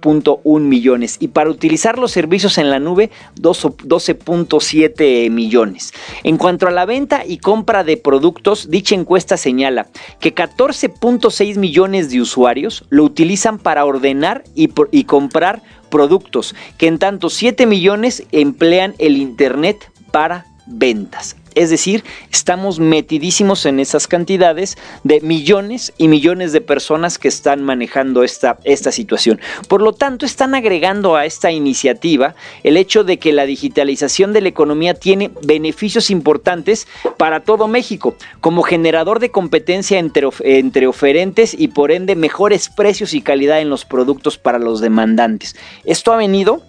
58.1 0.00 0.60
millones. 0.60 1.16
Y 1.20 1.28
para 1.28 1.50
utilizar 1.50 1.98
los 1.98 2.12
servicios 2.12 2.58
en 2.58 2.70
la 2.70 2.78
nube, 2.78 3.10
12 3.36 3.68
12.7 3.68 5.30
millones. 5.30 5.92
En 6.22 6.36
cuanto 6.36 6.66
a 6.66 6.70
la 6.70 6.86
venta 6.86 7.24
y 7.26 7.38
compra 7.38 7.84
de 7.84 7.96
productos, 7.96 8.70
dicha 8.70 8.94
encuesta 8.94 9.36
señala 9.36 9.88
que 10.20 10.34
14.6 10.34 11.56
millones 11.56 12.10
de 12.10 12.20
usuarios 12.20 12.84
lo 12.88 13.04
utilizan 13.04 13.58
para 13.58 13.84
ordenar 13.84 14.44
y, 14.54 14.70
y 14.90 15.04
comprar 15.04 15.62
productos, 15.90 16.54
que 16.76 16.86
en 16.86 16.98
tanto 16.98 17.30
7 17.30 17.66
millones 17.66 18.24
emplean 18.32 18.94
el 18.98 19.16
Internet 19.16 19.90
para 20.10 20.46
ventas. 20.66 21.36
Es 21.58 21.70
decir, 21.70 22.04
estamos 22.30 22.78
metidísimos 22.78 23.66
en 23.66 23.80
esas 23.80 24.06
cantidades 24.06 24.78
de 25.02 25.20
millones 25.22 25.92
y 25.98 26.06
millones 26.06 26.52
de 26.52 26.60
personas 26.60 27.18
que 27.18 27.26
están 27.26 27.64
manejando 27.64 28.22
esta, 28.22 28.60
esta 28.62 28.92
situación. 28.92 29.40
Por 29.66 29.82
lo 29.82 29.92
tanto, 29.92 30.24
están 30.24 30.54
agregando 30.54 31.16
a 31.16 31.26
esta 31.26 31.50
iniciativa 31.50 32.36
el 32.62 32.76
hecho 32.76 33.02
de 33.02 33.18
que 33.18 33.32
la 33.32 33.44
digitalización 33.44 34.32
de 34.32 34.42
la 34.42 34.50
economía 34.50 34.94
tiene 34.94 35.32
beneficios 35.42 36.10
importantes 36.10 36.86
para 37.16 37.40
todo 37.40 37.66
México, 37.66 38.14
como 38.40 38.62
generador 38.62 39.18
de 39.18 39.32
competencia 39.32 39.98
entre, 39.98 40.28
entre 40.44 40.86
oferentes 40.86 41.56
y 41.58 41.66
por 41.66 41.90
ende 41.90 42.14
mejores 42.14 42.68
precios 42.68 43.14
y 43.14 43.20
calidad 43.20 43.60
en 43.60 43.68
los 43.68 43.84
productos 43.84 44.38
para 44.38 44.60
los 44.60 44.80
demandantes. 44.80 45.56
Esto 45.84 46.12
ha 46.12 46.16
venido 46.18 46.62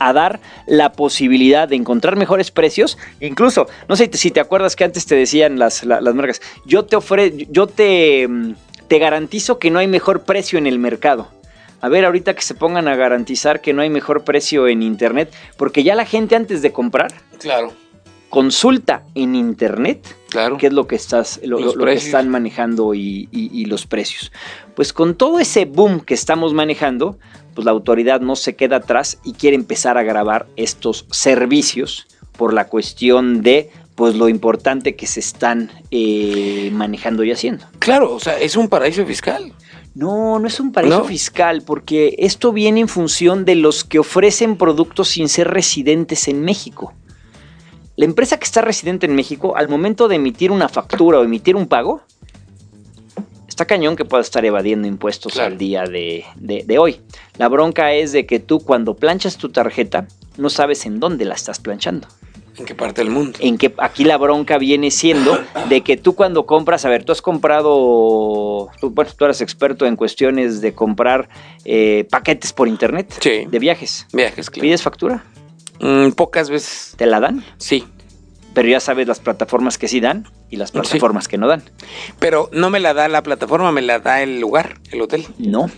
A 0.00 0.12
dar 0.12 0.40
la 0.66 0.92
posibilidad 0.92 1.68
de 1.68 1.76
encontrar 1.76 2.16
mejores 2.16 2.50
precios. 2.50 2.98
Incluso, 3.20 3.66
no 3.88 3.94
sé 3.96 4.10
si 4.12 4.30
te 4.30 4.40
acuerdas 4.40 4.74
que 4.76 4.84
antes 4.84 5.06
te 5.06 5.14
decían 5.14 5.58
las, 5.58 5.84
la- 5.84 6.00
las 6.00 6.14
marcas, 6.14 6.40
yo 6.64 6.84
te 6.84 6.96
ofre, 6.96 7.46
yo 7.50 7.66
te, 7.66 8.26
mm, 8.28 8.54
te 8.88 8.98
garantizo 8.98 9.58
que 9.58 9.70
no 9.70 9.78
hay 9.78 9.86
mejor 9.86 10.22
precio 10.24 10.58
en 10.58 10.66
el 10.66 10.78
mercado. 10.78 11.28
A 11.80 11.88
ver, 11.88 12.04
ahorita 12.06 12.34
que 12.34 12.42
se 12.42 12.54
pongan 12.54 12.88
a 12.88 12.96
garantizar 12.96 13.60
que 13.60 13.72
no 13.72 13.82
hay 13.82 13.90
mejor 13.90 14.24
precio 14.24 14.66
en 14.66 14.82
internet, 14.82 15.32
porque 15.56 15.82
ya 15.84 15.94
la 15.94 16.06
gente 16.06 16.34
antes 16.34 16.62
de 16.62 16.72
comprar 16.72 17.12
Claro, 17.38 17.72
consulta 18.30 19.02
en 19.14 19.34
internet 19.34 20.04
claro. 20.30 20.56
qué 20.58 20.66
es 20.68 20.72
lo 20.72 20.86
que 20.86 20.96
estás 20.96 21.38
lo, 21.44 21.58
que 21.58 21.92
están 21.92 22.28
manejando 22.28 22.94
y, 22.94 23.28
y- 23.30 23.50
y 23.52 23.66
los 23.66 23.86
precios. 23.86 24.32
Pues 24.74 24.92
con 24.92 25.14
todo 25.14 25.38
ese 25.38 25.64
boom 25.66 26.00
que 26.00 26.14
estamos 26.14 26.52
manejando, 26.52 27.18
pues 27.56 27.64
la 27.64 27.72
autoridad 27.72 28.20
no 28.20 28.36
se 28.36 28.54
queda 28.54 28.76
atrás 28.76 29.18
y 29.24 29.32
quiere 29.32 29.56
empezar 29.56 29.96
a 29.96 30.02
grabar 30.02 30.46
estos 30.56 31.06
servicios 31.10 32.06
por 32.36 32.52
la 32.52 32.68
cuestión 32.68 33.40
de 33.40 33.70
pues 33.94 34.14
lo 34.14 34.28
importante 34.28 34.94
que 34.94 35.06
se 35.06 35.20
están 35.20 35.72
eh, 35.90 36.70
manejando 36.74 37.24
y 37.24 37.32
haciendo. 37.32 37.64
Claro, 37.78 38.14
o 38.14 38.20
sea, 38.20 38.38
es 38.38 38.54
un 38.54 38.68
paraíso 38.68 39.06
fiscal. 39.06 39.54
No, 39.94 40.38
no 40.38 40.46
es 40.46 40.60
un 40.60 40.70
paraíso 40.70 40.98
¿No? 40.98 41.04
fiscal, 41.04 41.62
porque 41.62 42.14
esto 42.18 42.52
viene 42.52 42.80
en 42.80 42.88
función 42.88 43.46
de 43.46 43.54
los 43.54 43.84
que 43.84 43.98
ofrecen 43.98 44.58
productos 44.58 45.08
sin 45.08 45.30
ser 45.30 45.48
residentes 45.48 46.28
en 46.28 46.42
México. 46.42 46.92
La 47.96 48.04
empresa 48.04 48.38
que 48.38 48.44
está 48.44 48.60
residente 48.60 49.06
en 49.06 49.14
México, 49.14 49.56
al 49.56 49.70
momento 49.70 50.08
de 50.08 50.16
emitir 50.16 50.50
una 50.50 50.68
factura 50.68 51.18
o 51.18 51.24
emitir 51.24 51.56
un 51.56 51.66
pago, 51.66 52.02
está 53.56 53.64
cañón 53.64 53.96
que 53.96 54.04
pueda 54.04 54.20
estar 54.20 54.44
evadiendo 54.44 54.86
impuestos 54.86 55.32
Claro. 55.32 55.52
al 55.52 55.56
día 55.56 55.84
de, 55.84 56.26
de- 56.36 56.64
de 56.66 56.78
hoy. 56.78 57.00
La 57.38 57.48
bronca 57.48 57.94
es 57.94 58.12
de 58.12 58.26
que 58.26 58.38
tú 58.38 58.60
cuando 58.60 58.94
planchas 58.96 59.38
tu 59.38 59.48
tarjeta, 59.48 60.06
no 60.36 60.50
sabes 60.50 60.84
en 60.84 61.00
dónde 61.00 61.24
la 61.24 61.34
estás 61.34 61.58
planchando. 61.58 62.06
¿En 62.58 62.66
qué 62.66 62.74
parte 62.74 63.00
del 63.00 63.10
mundo? 63.10 63.38
En 63.40 63.56
que 63.56 63.72
aquí 63.78 64.04
la 64.04 64.18
bronca 64.18 64.58
viene 64.58 64.90
siendo 64.90 65.38
de 65.70 65.80
que 65.80 65.96
tú 65.96 66.14
cuando 66.14 66.44
compras, 66.44 66.84
a 66.84 66.90
ver, 66.90 67.04
tú 67.04 67.12
has 67.12 67.22
comprado, 67.22 68.68
tú, 68.78 68.90
bueno, 68.90 69.10
tú 69.16 69.24
eres 69.24 69.40
experto 69.40 69.86
en 69.86 69.96
cuestiones 69.96 70.60
de 70.60 70.74
comprar 70.74 71.28
eh, 71.64 72.06
paquetes 72.10 72.52
por 72.52 72.68
internet 72.68 73.10
Sí. 73.20 73.46
de 73.48 73.58
viajes. 73.58 74.06
Viajes, 74.12 74.50
claro. 74.50 74.62
¿Pides 74.64 74.82
factura? 74.82 75.24
Mm, 75.80 76.10
pocas 76.10 76.50
veces. 76.50 76.92
¿Te 76.98 77.06
la 77.06 77.20
dan? 77.20 77.42
Sí. 77.56 77.86
Pero 78.56 78.68
ya 78.70 78.80
sabes 78.80 79.06
las 79.06 79.20
plataformas 79.20 79.76
que 79.76 79.86
sí 79.86 80.00
dan 80.00 80.26
y 80.48 80.56
las 80.56 80.72
plataformas 80.72 81.28
que 81.28 81.36
no 81.36 81.46
dan. 81.46 81.62
Pero 82.18 82.48
no 82.52 82.70
me 82.70 82.80
la 82.80 82.94
da 82.94 83.06
la 83.06 83.22
plataforma, 83.22 83.70
me 83.70 83.82
la 83.82 83.98
da 83.98 84.22
el 84.22 84.40
lugar, 84.40 84.76
el 84.92 85.02
hotel. 85.02 85.26
No. 85.36 85.70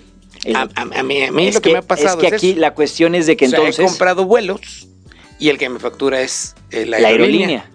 El- 0.44 0.54
A, 0.54 0.60
a- 0.76 1.00
a 1.00 1.02
mí, 1.02 1.20
a 1.24 1.32
mí 1.32 1.48
es 1.48 1.56
lo 1.56 1.60
que, 1.60 1.72
me 1.72 1.78
ha 1.78 1.82
pasado 1.82 2.18
es 2.18 2.20
que 2.20 2.26
es 2.28 2.32
aquí 2.34 2.50
eso. 2.50 2.60
la 2.60 2.74
cuestión 2.74 3.16
es 3.16 3.26
de 3.26 3.36
que 3.36 3.46
O 3.46 3.48
sea, 3.48 3.58
entonces 3.58 3.84
he 3.84 3.88
comprado 3.88 4.26
vuelos 4.26 4.86
y 5.40 5.48
el 5.48 5.58
que 5.58 5.68
me 5.68 5.80
factura 5.80 6.20
es 6.20 6.54
eh, 6.70 6.86
la, 6.86 7.00
la 7.00 7.08
aerolínea. 7.08 7.48
aerolínea. 7.64 7.70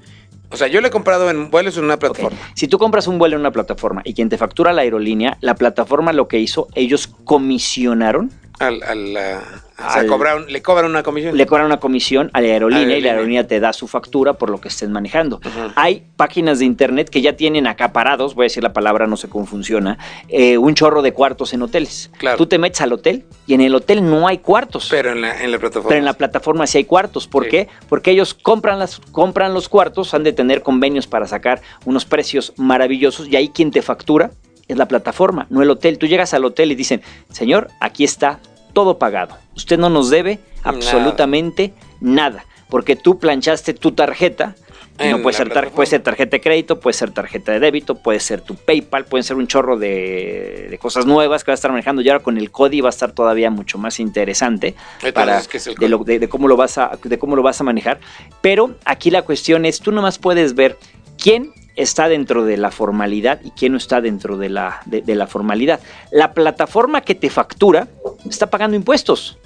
O 0.51 0.55
sea, 0.55 0.67
yo 0.67 0.79
le 0.79 0.87
he 0.87 0.91
comprado 0.91 1.29
en 1.29 1.51
vuelos 1.51 1.75
en 1.77 1.83
una 1.83 1.99
plataforma. 1.99 2.37
Si 2.55 2.69
tú 2.69 2.77
compras 2.77 3.07
un 3.07 3.17
vuelo 3.19 3.35
en 3.35 3.41
una 3.41 3.51
plataforma 3.51 4.03
y 4.05 4.13
quien 4.13 4.29
te 4.29 4.37
factura 4.37 4.71
la 4.71 4.83
aerolínea, 4.83 5.37
la 5.41 5.55
plataforma 5.55 6.13
lo 6.13 6.29
que 6.29 6.39
hizo, 6.39 6.69
ellos 6.75 7.07
comisionaron 7.25 8.31
Al, 8.59 8.83
al, 8.83 9.07
o 9.09 9.91
sea, 9.91 10.01
Al- 10.01 10.45
le 10.47 10.61
cobran 10.61 10.85
una 10.89 11.01
comisión. 11.03 11.35
le 11.35 11.45
cobran 11.45 11.65
una 11.65 11.79
comisión 11.79 12.29
a 12.33 12.39
la 12.41 12.47
aerolínea, 12.49 12.97
y 12.97 13.01
la 13.01 13.11
Aerolínea. 13.11 13.47
te 13.47 13.59
da 13.59 13.73
su 13.73 13.87
factura 13.87 14.33
por 14.33 14.49
lo 14.49 14.61
que 14.61 14.67
estés 14.69 14.89
manejando. 14.89 15.41
Hay 15.75 16.03
páginas 16.15 16.59
de 16.59 16.65
internet 16.65 17.09
que 17.09 17.21
ya 17.21 17.33
tienen 17.35 17.67
acaparados, 17.67 18.35
voy 18.35 18.43
a 18.43 18.45
decir 18.45 18.61
la 18.63 18.71
palabra, 18.71 19.07
no 19.07 19.17
sé 19.17 19.27
cómo 19.27 19.45
funciona, 19.45 19.97
eh, 20.29 20.57
un 20.57 20.75
chorro 20.75 21.01
de 21.01 21.13
cuartos 21.13 21.53
en 21.53 21.63
hoteles. 21.63 22.11
Claro. 22.17 22.37
Tú 22.37 22.45
te 22.45 22.59
metes 22.59 22.79
al 22.81 22.93
hotel 22.93 23.25
y 23.47 23.55
en 23.55 23.61
el 23.61 23.73
hotel 23.75 24.07
no 24.07 24.27
hay 24.27 24.37
cuartos. 24.37 24.87
Pero 24.89 25.11
en 25.11 25.21
la, 25.21 25.43
en 25.43 25.51
la 25.51 25.57
plataforma. 25.59 25.89
Pero 25.89 25.99
en 25.99 26.05
la 26.05 26.13
plataforma 26.13 26.67
sí 26.67 26.77
hay 26.77 26.83
cuartos. 26.85 27.27
¿Por 27.27 27.45
Sí. 27.45 27.49
qué? 27.49 27.67
Porque 27.89 28.11
ellos 28.11 28.33
compran, 28.35 28.77
las, 28.79 28.99
compran 29.11 29.53
los 29.53 29.67
cuartos, 29.67 30.13
han 30.13 30.23
de 30.23 30.31
tener 30.33 30.61
convenios 30.61 31.07
para 31.07 31.27
sacar 31.27 31.61
unos 31.85 32.05
precios 32.05 32.53
maravillosos 32.57 33.27
y 33.27 33.35
ahí 33.35 33.49
quien 33.49 33.71
te 33.71 33.81
factura 33.81 34.31
es 34.67 34.77
la 34.77 34.87
plataforma, 34.87 35.47
no 35.49 35.61
el 35.61 35.69
hotel. 35.69 35.97
Tú 35.97 36.07
llegas 36.07 36.33
al 36.33 36.45
hotel 36.45 36.71
y 36.71 36.75
dicen, 36.75 37.01
señor, 37.31 37.69
aquí 37.79 38.03
está 38.03 38.39
todo 38.73 38.97
pagado. 38.97 39.37
Usted 39.55 39.77
no 39.77 39.89
nos 39.89 40.09
debe 40.09 40.39
absolutamente 40.63 41.73
nada, 42.01 42.45
porque 42.69 42.95
tú 42.95 43.19
planchaste 43.19 43.73
tu 43.73 43.91
tarjeta. 43.91 44.55
y 44.99 45.07
no 45.09 45.21
puede 45.23 45.35
ser, 45.35 45.47
tar- 45.47 45.53
plataforma. 45.53 45.75
puede 45.75 45.87
ser 45.87 46.01
tarjeta 46.03 46.37
de 46.37 46.41
crédito, 46.41 46.79
puede 46.79 46.93
ser 46.93 47.09
tarjeta 47.11 47.51
de 47.51 47.59
débito, 47.59 47.95
puede 47.95 48.19
ser 48.19 48.41
tu 48.41 48.55
PayPal, 48.55 49.05
pueden 49.05 49.23
ser 49.23 49.35
un 49.37 49.47
chorro 49.47 49.77
de, 49.77 50.67
de 50.69 50.77
cosas 50.77 51.05
nuevas 51.07 51.43
que 51.43 51.49
vas 51.51 51.57
a 51.57 51.61
estar 51.61 51.71
manejando. 51.71 52.01
Y 52.03 52.09
ahora 52.09 52.23
con 52.23 52.37
el 52.37 52.51
CODI 52.51 52.81
va 52.81 52.89
a 52.89 52.91
estar 52.91 53.11
todavía 53.11 53.49
mucho 53.49 53.77
más 53.79 53.99
interesante 53.99 54.75
Entonces, 55.03 55.13
para 55.13 55.41
¿qué 55.41 55.57
es 55.57 55.67
el 55.67 55.75
de, 55.75 55.89
lo- 55.89 56.03
de- 56.03 56.19
de 56.19 56.29
cómo 56.29 56.47
lo 56.47 56.55
vas 56.57 56.77
a 56.77 56.91
de 57.03 57.17
cómo 57.19 57.35
lo 57.35 57.41
vas 57.41 57.59
a 57.59 57.63
manejar. 57.63 57.99
Pero 58.41 58.75
aquí 58.85 59.09
la 59.09 59.23
cuestión 59.23 59.65
es, 59.65 59.79
tú 59.79 59.91
nomás 59.91 60.19
puedes 60.19 60.53
ver 60.53 60.77
quién 61.17 61.51
está 61.75 62.07
dentro 62.07 62.45
de 62.45 62.57
la 62.57 62.71
formalidad 62.71 63.39
y 63.43 63.51
quién 63.51 63.71
no 63.71 63.77
está 63.77 63.99
dentro 64.01 64.37
de 64.37 64.49
la, 64.49 64.81
de, 64.85 65.01
de 65.01 65.15
la 65.15 65.27
formalidad. 65.27 65.79
La 66.11 66.33
plataforma 66.33 67.01
que 67.01 67.15
te 67.15 67.29
factura 67.29 67.87
está 68.29 68.47
pagando 68.49 68.75
impuestos. 68.77 69.37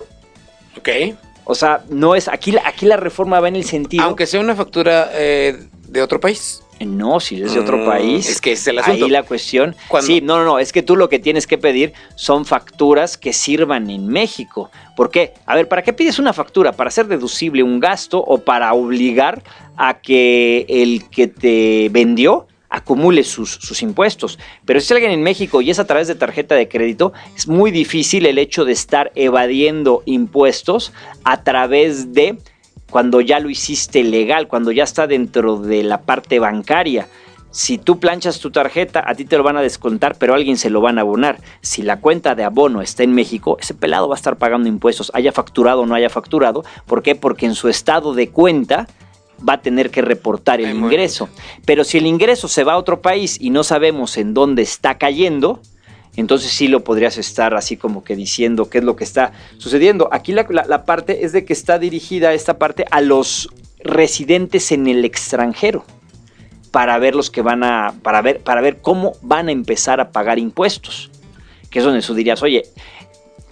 Ok. 0.78 0.90
O 1.46 1.56
sea, 1.56 1.84
no 1.90 2.16
es. 2.16 2.28
Aquí, 2.28 2.52
la- 2.52 2.68
aquí 2.68 2.86
la 2.86 2.98
reforma 2.98 3.40
va 3.40 3.48
en 3.48 3.56
el 3.56 3.64
sentido. 3.64 4.04
Aunque 4.04 4.26
sea 4.26 4.40
una 4.42 4.56
factura 4.56 5.10
eh, 5.14 5.58
de 5.88 6.02
otro 6.02 6.20
país. 6.20 6.62
No, 6.86 7.20
si 7.20 7.42
es 7.42 7.54
de 7.54 7.60
otro 7.60 7.78
Mm, 7.78 7.86
país. 7.86 8.30
es 8.30 8.42
que 8.42 8.52
es 8.54 8.68
el 8.68 8.80
asunto. 8.80 9.06
Ahí 9.06 9.12
la 9.12 9.24
cuestión. 9.24 9.76
Sí, 10.02 10.22
no, 10.22 10.38
no, 10.38 10.46
no. 10.46 10.60
Es 10.60 10.72
que 10.72 10.84
tú 10.84 10.96
lo 10.96 11.10
que 11.10 11.20
tienes 11.20 11.48
que 11.48 11.58
pedir 11.58 11.94
son 12.16 12.46
facturas 12.46 13.18
que 13.18 13.34
sirvan 13.34 13.90
en 13.90 14.08
México. 14.08 14.70
¿Por 14.96 15.10
qué? 15.10 15.34
A 15.46 15.56
ver, 15.56 15.68
¿para 15.68 15.82
qué 15.84 15.94
pides 15.94 16.20
una 16.20 16.34
factura? 16.34 16.72
¿Para 16.74 16.90
hacer 16.90 17.08
deducible 17.08 17.64
un 17.64 17.80
gasto 17.80 18.20
o 18.24 18.40
para 18.40 18.74
obligar 18.74 19.44
a 19.76 20.00
que 20.00 20.66
el 20.70 21.08
que 21.10 21.28
te 21.28 21.90
vendió 21.92 22.48
acumule 22.70 23.24
sus, 23.24 23.52
sus 23.52 23.82
impuestos? 23.82 24.38
Pero 24.66 24.80
si 24.80 24.86
es 24.86 24.92
alguien 24.92 25.12
en 25.12 25.24
México 25.24 25.62
y 25.62 25.70
es 25.70 25.80
a 25.80 25.88
través 25.88 26.08
de 26.08 26.16
tarjeta 26.16 26.56
de 26.56 26.68
crédito, 26.68 27.14
es 27.36 27.48
muy 27.48 27.72
difícil 27.72 28.26
el 28.26 28.38
hecho 28.38 28.66
de 28.66 28.74
estar 28.74 29.12
evadiendo 29.16 30.04
impuestos 30.06 30.92
a 31.24 31.44
través 31.44 32.14
de 32.14 32.38
cuando 32.90 33.22
ya 33.22 33.40
lo 33.40 33.50
hiciste 33.50 34.04
legal, 34.04 34.48
cuando 34.48 34.72
ya 34.72 34.84
está 34.84 35.08
dentro 35.08 35.58
de 35.58 35.84
la 35.84 36.02
parte 36.02 36.40
bancaria. 36.40 37.08
Si 37.50 37.78
tú 37.78 38.00
planchas 38.00 38.40
tu 38.40 38.52
tarjeta, 38.52 39.04
a 39.06 39.16
ti 39.16 39.26
te 39.26 39.38
lo 39.38 39.44
van 39.44 39.58
a 39.58 39.62
descontar, 39.62 40.16
pero 40.18 40.34
a 40.34 40.36
alguien 40.36 40.58
se 40.58 40.70
lo 40.70 40.82
van 40.82 40.98
a 40.98 41.02
abonar. 41.02 41.40
Si 41.62 41.82
la 41.82 42.00
cuenta 42.00 42.36
de 42.36 42.44
abono 42.44 42.82
está 42.82 43.04
en 43.04 43.14
México, 43.14 43.58
ese 43.60 43.74
pelado 43.74 44.08
va 44.08 44.16
a 44.16 44.18
estar 44.18 44.38
pagando 44.38 44.70
impuestos, 44.70 45.12
haya 45.16 45.32
facturado 45.32 45.82
o 45.82 45.86
no 45.86 45.96
haya 45.96 46.10
facturado. 46.10 46.64
¿Por 46.86 47.02
qué? 47.02 47.16
Porque 47.16 47.46
en 47.46 47.56
su 47.56 47.68
estado 47.68 48.14
de 48.14 48.30
cuenta 48.30 48.88
va 49.48 49.54
a 49.54 49.62
tener 49.62 49.92
que 49.92 50.02
reportar 50.02 50.60
el 50.60 50.68
Ay, 50.68 50.78
ingreso. 50.78 51.30
Pero 51.66 51.84
si 51.84 51.98
el 51.98 52.06
ingreso 52.06 52.48
se 52.48 52.64
va 52.64 52.74
a 52.74 52.78
otro 52.78 53.02
país 53.02 53.38
y 53.40 53.50
no 53.50 53.64
sabemos 53.64 54.18
en 54.18 54.34
dónde 54.34 54.62
está 54.62 54.98
cayendo, 54.98 55.62
entonces 56.18 56.52
sí 56.52 56.68
lo 56.68 56.84
podrías 56.84 57.18
estar 57.18 57.54
así 57.56 57.78
como 57.78 58.04
que 58.04 58.16
diciendo 58.16 58.70
qué 58.70 58.80
es 58.80 58.84
lo 58.84 58.96
que 58.96 59.04
está 59.04 59.32
sucediendo. 59.58 60.10
Aquí 60.12 60.34
la, 60.34 60.46
la- 60.50 60.84
parte 60.86 61.24
es 61.26 61.32
de 61.32 61.46
que 61.46 61.54
está 61.54 61.80
dirigida 61.80 62.34
esta 62.34 62.58
parte 62.58 62.86
a 62.92 63.02
los 63.02 63.50
residentes 63.80 64.72
en 64.72 64.88
el 64.88 65.06
extranjero 65.06 65.86
para 66.72 66.98
ver 67.00 67.16
los 67.16 67.30
que 67.32 67.42
van 67.42 67.64
a 67.64 67.94
para 68.04 68.22
ver 68.22 68.42
para 68.42 68.62
ver 68.62 68.82
cómo 68.82 69.14
van 69.22 69.48
a 69.48 69.52
empezar 69.52 70.02
a 70.02 70.12
pagar 70.12 70.40
impuestos. 70.40 71.10
Que 71.70 71.80
es 71.80 71.86
donde 71.86 72.02
tú 72.02 72.14
dirías, 72.14 72.42
oye, 72.44 72.64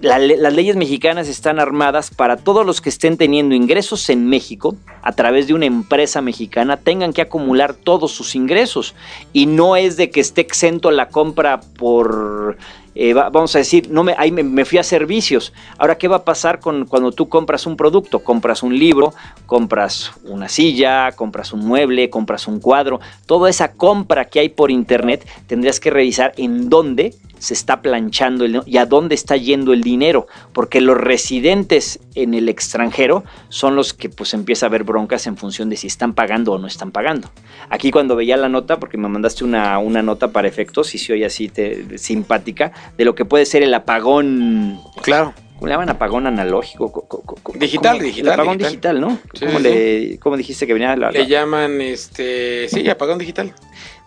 las 0.05 0.53
leyes 0.53 0.75
mexicanas 0.75 1.27
están 1.27 1.59
armadas 1.59 2.11
para 2.11 2.37
todos 2.37 2.65
los 2.65 2.79
que 2.79 2.89
estén 2.89 3.17
teniendo 3.17 3.55
ingresos 3.55 4.09
en 4.09 4.27
México 4.27 4.75
a 5.01 5.11
través 5.13 5.47
de 5.47 5.53
una 5.53 5.65
empresa 5.65 6.21
mexicana 6.21 6.77
tengan 6.77 7.11
que 7.13 7.21
acumular 7.21 7.73
todos 7.73 8.11
sus 8.11 8.35
ingresos. 8.35 8.95
Y 9.33 9.47
no 9.47 9.75
es 9.75 9.97
de 9.97 10.09
que 10.11 10.19
esté 10.21 10.41
exento 10.41 10.91
la 10.91 11.09
compra 11.09 11.59
por 11.59 12.57
eh, 12.97 13.13
va- 13.13 13.29
vamos 13.29 13.53
a 13.55 13.59
decir 13.59 13.89
no 13.91 14.03
me 14.05 14.15
ahí 14.17 14.31
me, 14.31 14.43
me 14.43 14.63
fui 14.63 14.77
a 14.77 14.83
servicios. 14.83 15.51
Ahora 15.77 15.97
qué 15.97 16.07
va 16.07 16.17
a 16.17 16.23
pasar 16.23 16.59
con 16.59 16.85
cuando 16.85 17.11
tú 17.11 17.27
compras 17.27 17.65
un 17.65 17.75
producto 17.75 18.19
compras 18.19 18.63
un 18.63 18.77
libro 18.77 19.13
compras 19.45 20.11
una 20.25 20.47
silla 20.47 21.11
compras 21.13 21.51
un 21.51 21.65
mueble 21.65 22.09
compras 22.09 22.47
un 22.47 22.59
cuadro. 22.59 22.99
Toda 23.25 23.49
esa 23.49 23.73
compra 23.73 24.25
que 24.25 24.39
hay 24.39 24.49
por 24.49 24.71
internet 24.71 25.27
tendrías 25.47 25.79
que 25.79 25.89
revisar 25.89 26.31
en 26.37 26.69
dónde 26.69 27.13
se 27.45 27.53
está 27.53 27.81
planchando 27.81 28.43
el, 28.45 28.61
y 28.65 28.77
a 28.77 28.85
dónde 28.85 29.13
está 29.15 29.37
yendo 29.37 29.71
el 29.73 29.81
dinero, 29.81 30.27
porque 30.51 30.81
los 30.81 30.97
residentes 30.97 31.99
en 32.15 32.33
el 32.33 32.49
extranjero 32.49 33.23
son 33.49 33.75
los 33.75 33.93
que 33.93 34.09
pues 34.09 34.33
empieza 34.33 34.65
a 34.65 34.69
haber 34.69 34.83
broncas 34.83 35.27
en 35.27 35.37
función 35.37 35.69
de 35.69 35.77
si 35.77 35.87
están 35.87 36.13
pagando 36.13 36.53
o 36.53 36.57
no 36.57 36.65
están 36.67 36.91
pagando. 36.91 37.29
Aquí 37.69 37.91
cuando 37.91 38.15
veía 38.15 38.35
la 38.37 38.49
nota, 38.49 38.79
porque 38.79 38.97
me 38.97 39.07
mandaste 39.07 39.43
una, 39.43 39.77
una 39.79 40.01
nota 40.01 40.29
para 40.31 40.47
efectos, 40.47 40.95
y 40.95 40.97
se 40.97 41.13
oye 41.13 41.25
así 41.25 41.49
te- 41.49 41.97
simpática, 41.97 42.71
de 42.97 43.05
lo 43.05 43.13
que 43.15 43.25
puede 43.25 43.45
ser 43.45 43.61
el 43.63 43.73
apagón, 43.73 44.79
Claro. 45.01 45.33
¿Cómo 45.55 45.67
le 45.67 45.73
llaman? 45.73 45.89
Apagón 45.89 46.27
analógico. 46.27 46.91
Co- 46.91 47.07
co- 47.07 47.21
co- 47.21 47.35
co- 47.41 47.53
Digital, 47.57 47.93
¿cómo? 47.97 48.03
digital, 48.05 48.27
El 48.27 48.33
apagón 48.39 48.57
digital. 48.57 48.95
digital, 48.95 49.01
¿no? 49.01 49.19
Sí, 49.33 49.45
¿Cómo, 49.45 49.57
sí, 49.57 49.63
le- 49.63 50.19
cómo 50.19 50.37
dijiste 50.37 50.67
que 50.67 50.73
venía 50.73 50.89
la, 50.95 51.07
la- 51.07 51.11
Le 51.11 51.27
llaman, 51.27 51.81
este, 51.81 52.67
sí, 52.69 52.87
apagón 52.89 53.17
digital. 53.17 53.53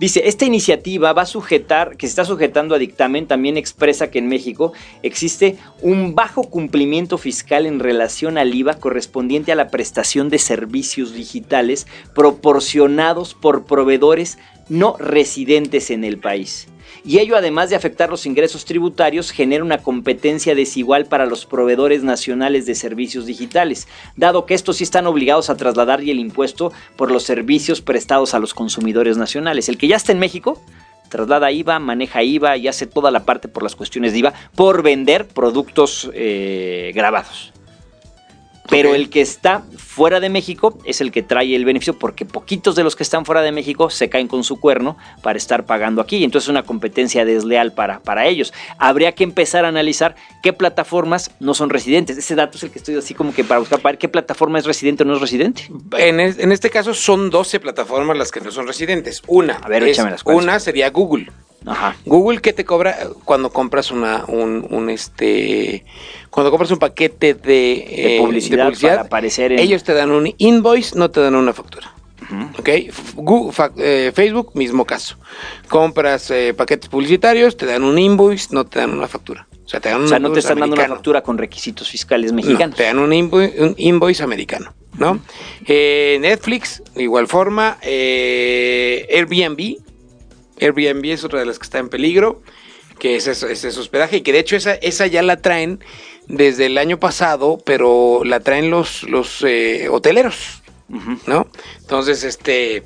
Dice, 0.00 0.22
esta 0.28 0.44
iniciativa 0.44 1.12
va 1.12 1.22
a 1.22 1.26
sujetar, 1.26 1.96
que 1.96 2.06
se 2.06 2.10
está 2.12 2.24
sujetando 2.24 2.74
a 2.74 2.78
dictamen, 2.78 3.26
también 3.26 3.56
expresa 3.56 4.10
que 4.12 4.20
en 4.20 4.28
México 4.28 4.72
existe 5.02 5.56
un 5.82 6.14
bajo 6.14 6.44
cumplimiento 6.44 7.18
fiscal 7.18 7.66
en 7.66 7.80
relación 7.80 8.38
al 8.38 8.54
IVA 8.54 8.74
correspondiente 8.74 9.50
a 9.50 9.56
la 9.56 9.68
prestación 9.68 10.28
de 10.28 10.38
servicios 10.38 11.14
digitales 11.14 11.88
proporcionados 12.14 13.34
por 13.34 13.64
proveedores 13.64 14.38
no 14.68 14.96
residentes 14.98 15.90
en 15.90 16.04
el 16.04 16.18
país. 16.18 16.68
Y 17.04 17.18
ello, 17.18 17.36
además 17.36 17.70
de 17.70 17.76
afectar 17.76 18.10
los 18.10 18.26
ingresos 18.26 18.64
tributarios, 18.64 19.30
genera 19.30 19.64
una 19.64 19.78
competencia 19.78 20.54
desigual 20.54 21.06
para 21.06 21.26
los 21.26 21.46
proveedores 21.46 22.02
nacionales 22.02 22.66
de 22.66 22.74
servicios 22.74 23.26
digitales, 23.26 23.88
dado 24.16 24.46
que 24.46 24.54
estos 24.54 24.76
sí 24.76 24.84
están 24.84 25.06
obligados 25.06 25.50
a 25.50 25.56
trasladar 25.56 26.00
el 26.00 26.18
impuesto 26.18 26.72
por 26.96 27.10
los 27.10 27.22
servicios 27.24 27.80
prestados 27.80 28.34
a 28.34 28.38
los 28.38 28.54
consumidores 28.54 29.16
nacionales. 29.16 29.68
El 29.68 29.78
que 29.78 29.88
ya 29.88 29.96
está 29.96 30.12
en 30.12 30.18
México 30.18 30.60
traslada 31.08 31.50
IVA, 31.50 31.78
maneja 31.78 32.22
IVA 32.22 32.56
y 32.56 32.68
hace 32.68 32.86
toda 32.86 33.10
la 33.10 33.24
parte 33.24 33.48
por 33.48 33.62
las 33.62 33.74
cuestiones 33.74 34.12
de 34.12 34.18
IVA 34.18 34.34
por 34.54 34.82
vender 34.82 35.26
productos 35.26 36.10
eh, 36.14 36.92
grabados. 36.94 37.52
Pero 38.68 38.94
el 38.94 39.08
que 39.08 39.22
está 39.22 39.64
fuera 39.98 40.20
de 40.20 40.28
México 40.28 40.78
es 40.84 41.00
el 41.00 41.10
que 41.10 41.24
trae 41.24 41.56
el 41.56 41.64
beneficio 41.64 41.98
porque 41.98 42.24
poquitos 42.24 42.76
de 42.76 42.84
los 42.84 42.94
que 42.94 43.02
están 43.02 43.24
fuera 43.24 43.42
de 43.42 43.50
México 43.50 43.90
se 43.90 44.08
caen 44.08 44.28
con 44.28 44.44
su 44.44 44.60
cuerno 44.60 44.96
para 45.22 45.36
estar 45.36 45.66
pagando 45.66 46.00
aquí. 46.00 46.22
Entonces 46.22 46.46
es 46.46 46.50
una 46.50 46.62
competencia 46.62 47.24
desleal 47.24 47.72
para, 47.72 47.98
para 47.98 48.28
ellos. 48.28 48.52
Habría 48.78 49.10
que 49.10 49.24
empezar 49.24 49.64
a 49.64 49.68
analizar 49.68 50.14
qué 50.40 50.52
plataformas 50.52 51.32
no 51.40 51.52
son 51.52 51.68
residentes. 51.68 52.16
Ese 52.16 52.36
dato 52.36 52.56
es 52.58 52.62
el 52.62 52.70
que 52.70 52.78
estoy 52.78 52.94
así 52.94 53.12
como 53.12 53.34
que 53.34 53.42
para 53.42 53.58
buscar 53.58 53.80
para 53.80 53.94
ver 53.94 53.98
qué 53.98 54.08
plataforma 54.08 54.60
es 54.60 54.66
residente 54.66 55.02
o 55.02 55.06
no 55.06 55.14
es 55.16 55.20
residente. 55.20 55.68
En, 55.98 56.20
es- 56.20 56.38
en 56.38 56.52
este 56.52 56.70
caso 56.70 56.94
son 56.94 57.28
12 57.30 57.58
plataformas 57.58 58.16
las 58.16 58.30
que 58.30 58.40
no 58.40 58.52
son 58.52 58.68
residentes. 58.68 59.20
Una, 59.26 59.54
A 59.54 59.68
ver, 59.68 59.82
es- 59.82 59.98
¿cuáles 60.22 60.42
una 60.44 60.60
sería 60.60 60.90
Google. 60.90 61.32
Ajá. 61.66 61.96
Google, 62.06 62.40
¿qué 62.40 62.52
te 62.52 62.64
cobra 62.64 62.96
cuando 63.24 63.50
compras 63.50 63.90
una, 63.90 64.24
un, 64.28 64.64
un, 64.70 64.88
este, 64.88 65.84
cuando 66.30 66.50
compras 66.50 66.70
un 66.70 66.78
paquete 66.78 67.34
de, 67.34 67.40
De 67.42 68.16
eh, 68.16 68.20
publicidad, 68.20 68.72
para 68.80 69.00
aparecer 69.02 69.52
en... 69.52 69.58
Ellos 69.58 69.82
te 69.88 69.94
dan 69.94 70.10
un 70.10 70.30
invoice, 70.36 70.98
no 70.98 71.10
te 71.10 71.18
dan 71.20 71.34
una 71.34 71.54
factura. 71.54 71.94
¿Ok? 72.58 72.68
Fa- 73.52 73.72
eh, 73.78 74.12
Facebook, 74.14 74.50
mismo 74.54 74.84
caso. 74.84 75.16
Compras 75.66 76.30
eh, 76.30 76.52
paquetes 76.52 76.90
publicitarios, 76.90 77.56
te 77.56 77.64
dan 77.64 77.84
un 77.84 77.98
invoice, 77.98 78.48
no 78.50 78.66
te 78.66 78.80
dan 78.80 78.90
una 78.90 79.08
factura. 79.08 79.48
O 79.64 79.68
sea, 79.68 79.80
te 79.80 79.88
dan 79.88 80.04
O 80.04 80.08
sea, 80.08 80.18
no 80.18 80.30
te 80.30 80.40
están 80.40 80.58
dando 80.60 80.74
una 80.76 80.86
factura 80.88 81.22
con 81.22 81.38
requisitos 81.38 81.88
fiscales 81.88 82.32
No, 82.32 82.36
mexicanos. 82.36 82.76
te 82.76 82.82
dan 82.82 82.98
un 82.98 83.14
invoice, 83.14 83.62
un 83.62 83.74
invoice 83.78 84.22
americano, 84.22 84.74
¿no? 84.98 85.20
Eh, 85.66 86.18
Netflix, 86.20 86.82
de 86.94 87.04
igual 87.04 87.28
forma. 87.28 87.78
Airbnb. 87.82 89.78
Airbnb 90.60 91.04
es 91.06 91.24
otra 91.24 91.38
de 91.40 91.46
las 91.46 91.58
que 91.58 91.64
está 91.64 91.78
en 91.78 91.88
peligro, 91.88 92.42
que 92.98 93.16
es, 93.16 93.26
es 93.26 93.42
ese 93.42 93.68
hospedaje, 93.68 94.18
y 94.18 94.20
que 94.22 94.32
de 94.32 94.38
hecho 94.40 94.56
esa, 94.56 94.74
esa 94.74 95.06
ya 95.06 95.22
la 95.22 95.36
traen 95.36 95.80
desde 96.26 96.66
el 96.66 96.76
año 96.78 96.98
pasado, 96.98 97.58
pero 97.64 98.22
la 98.24 98.40
traen 98.40 98.70
los, 98.70 99.02
los 99.04 99.42
eh, 99.46 99.88
hoteleros. 99.90 100.62
¿no? 101.26 101.46
Entonces, 101.80 102.24
este... 102.24 102.82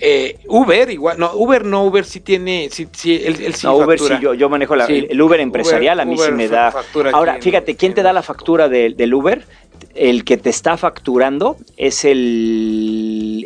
eh, 0.00 0.38
Uber, 0.48 0.90
igual, 0.90 1.18
no, 1.20 1.32
Uber 1.34 1.64
no, 1.64 1.84
Uber 1.84 2.04
sí 2.04 2.18
tiene, 2.20 2.68
sí, 2.72 2.88
sí, 2.92 3.14
él, 3.24 3.36
él 3.40 3.54
sí 3.54 3.66
no, 3.66 3.76
Uber 3.76 3.96
factura. 3.98 4.16
sí, 4.18 4.22
yo, 4.24 4.34
yo 4.34 4.48
manejo 4.48 4.74
la- 4.74 4.86
Sí. 4.88 5.06
el, 5.08 5.22
Uber 5.22 5.38
empresarial, 5.40 6.00
a 6.00 6.04
mí 6.04 6.16
Uber 6.16 6.30
sí 6.30 6.32
me 6.34 6.48
da. 6.48 6.74
Ahora, 7.12 7.38
fíjate, 7.40 7.76
¿quién 7.76 7.94
te 7.94 8.02
da 8.02 8.12
la 8.12 8.22
factura 8.22 8.68
del- 8.68 8.96
del 8.96 9.14
Uber? 9.14 9.46
El 9.94 10.24
que 10.24 10.36
te 10.36 10.50
está 10.50 10.76
facturando 10.76 11.56
es 11.76 12.04
el, 12.04 12.18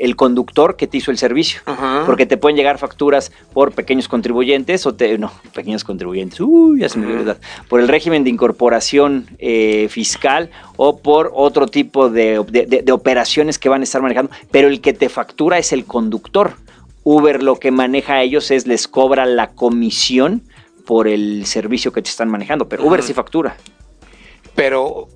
el 0.00 0.16
conductor 0.16 0.76
que 0.76 0.87
te 0.87 0.98
hizo 0.98 1.11
el 1.11 1.18
servicio. 1.18 1.61
Ajá. 1.66 2.02
Porque 2.06 2.26
te 2.26 2.37
pueden 2.37 2.56
llegar 2.56 2.78
facturas 2.78 3.32
por 3.52 3.72
pequeños 3.72 4.08
contribuyentes 4.08 4.87
o 4.87 4.94
te, 4.94 5.18
no, 5.18 5.30
pequeños 5.54 5.84
contribuyentes, 5.84 6.40
uy, 6.40 6.80
ya 6.80 6.88
se 6.88 6.98
me 6.98 7.12
la 7.14 7.20
edad, 7.20 7.37
por 7.68 7.80
el 7.80 7.88
régimen 7.88 8.24
de 8.24 8.30
incorporación 8.30 9.26
eh, 9.38 9.88
fiscal 9.90 10.50
o 10.76 10.98
por 10.98 11.32
otro 11.34 11.66
tipo 11.66 12.11
de, 12.11 12.44
de- 12.50 12.66
de- 12.66 12.82
de 12.82 12.92
operaciones 12.92 13.58
que 13.58 13.68
van 13.68 13.80
a 13.80 13.84
estar 13.84 14.02
manejando, 14.02 14.30
pero 14.50 14.68
el 14.68 14.80
que 14.80 14.92
te 14.92 15.08
factura 15.08 15.58
es 15.58 15.72
el 15.72 15.84
conductor. 15.84 16.52
Uber 17.04 17.42
lo 17.42 17.56
que 17.56 17.70
maneja 17.70 18.14
a 18.14 18.22
ellos 18.22 18.50
es 18.50 18.66
les 18.66 18.87
cobra 18.87 19.24
la 19.24 19.52
comisión 19.52 20.42
por 20.84 21.08
el 21.08 21.46
servicio 21.46 21.92
que 21.92 22.02
te 22.02 22.11
están 22.11 22.28
manejando, 22.28 22.68
pero 22.68 22.84
Uber 22.87 23.02
sí 23.02 23.14
factura. 23.14 23.56
Pero, 24.54 25.08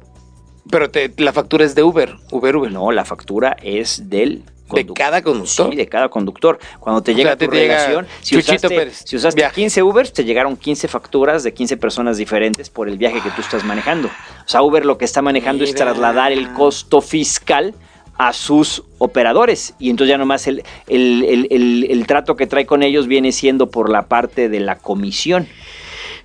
pero 0.70 0.90
te- 0.90 1.12
la 1.18 1.32
factura 1.32 1.64
es 1.64 1.74
de 1.74 1.82
Uber, 1.82 2.14
Uber, 2.30 2.56
Uber. 2.56 2.72
No, 2.72 2.92
la 2.92 3.04
factura 3.04 3.56
es 3.62 4.08
del 4.08 4.44
de 4.76 4.86
cada 4.94 5.22
conductor. 5.22 5.70
Sí, 5.70 5.76
de 5.76 5.86
cada 5.86 6.08
conductor. 6.08 6.58
Cuando 6.80 7.02
te 7.02 7.12
O 7.12 7.14
llega 7.14 7.30
sea, 7.30 7.36
te 7.36 7.46
tu 7.46 7.52
llega 7.52 7.74
relación, 7.78 8.06
si 8.20 8.36
usaste, 8.36 8.68
Pérez, 8.68 9.02
si 9.06 9.16
usaste 9.16 9.40
viaje. 9.40 9.54
15 9.54 9.82
Ubers, 9.82 10.12
te 10.12 10.24
llegaron 10.24 10.56
15 10.56 10.88
facturas 10.88 11.42
de 11.42 11.52
15 11.54 11.76
personas 11.76 12.16
diferentes 12.16 12.70
por 12.70 12.88
el 12.88 12.98
viaje 12.98 13.20
que 13.20 13.30
tú 13.30 13.40
estás 13.40 13.64
manejando. 13.64 14.08
O 14.08 14.48
sea, 14.48 14.62
Uber 14.62 14.84
lo 14.84 14.98
que 14.98 15.04
está 15.04 15.22
manejando 15.22 15.64
es 15.64 15.74
trasladar 15.74 16.32
el 16.32 16.52
costo 16.52 17.00
fiscal 17.00 17.74
a 18.18 18.32
sus 18.32 18.82
operadores 18.98 19.74
y 19.78 19.90
entonces 19.90 20.10
ya 20.10 20.18
nomás 20.18 20.46
el, 20.46 20.62
el, 20.86 21.24
el- 21.24 21.48
el- 21.50 21.86
el 21.90 22.06
trato 22.06 22.36
que 22.36 22.46
trae 22.46 22.66
con 22.66 22.82
ellos 22.82 23.06
viene 23.08 23.32
siendo 23.32 23.70
por 23.70 23.88
la 23.90 24.02
parte 24.02 24.48
de 24.48 24.60
la 24.60 24.76
comisión. 24.76 25.48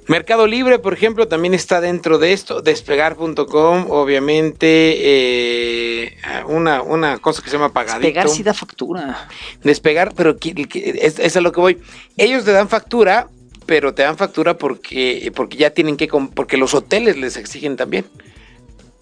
Mercado 0.07 0.47
Libre, 0.47 0.79
por 0.79 0.93
ejemplo, 0.93 1.27
también 1.27 1.53
está 1.53 1.81
dentro 1.81 2.17
de 2.17 2.31
esto. 2.33 2.61
Despegar.com, 2.61 3.87
obviamente, 3.89 4.95
eh, 4.99 6.17
una, 6.47 6.81
una 6.81 7.17
cosa 7.19 7.41
que 7.41 7.49
se 7.49 7.57
llama 7.57 7.73
pagadito. 7.73 8.01
Despegar 8.07 8.29
sí 8.29 8.43
da 8.43 8.53
factura. 8.53 9.27
Despegar, 9.63 10.13
pero 10.15 10.37
que- 10.37 10.53
que- 10.55 10.99
es, 11.01 11.19
es 11.19 11.35
a 11.35 11.41
lo 11.41 11.51
que 11.51 11.59
voy. 11.59 11.77
Ellos 12.15 12.45
te 12.45 12.51
dan 12.53 12.69
factura, 12.69 13.27
pero 13.65 13.93
te 13.93 14.03
dan 14.03 14.17
factura 14.17 14.57
porque, 14.57 15.31
porque 15.35 15.57
ya 15.57 15.71
tienen 15.71 15.97
que... 15.97 16.07
Porque 16.33 16.55
los 16.57 16.73
hoteles 16.73 17.17
les 17.17 17.35
exigen 17.35 17.75
también. 17.75 18.05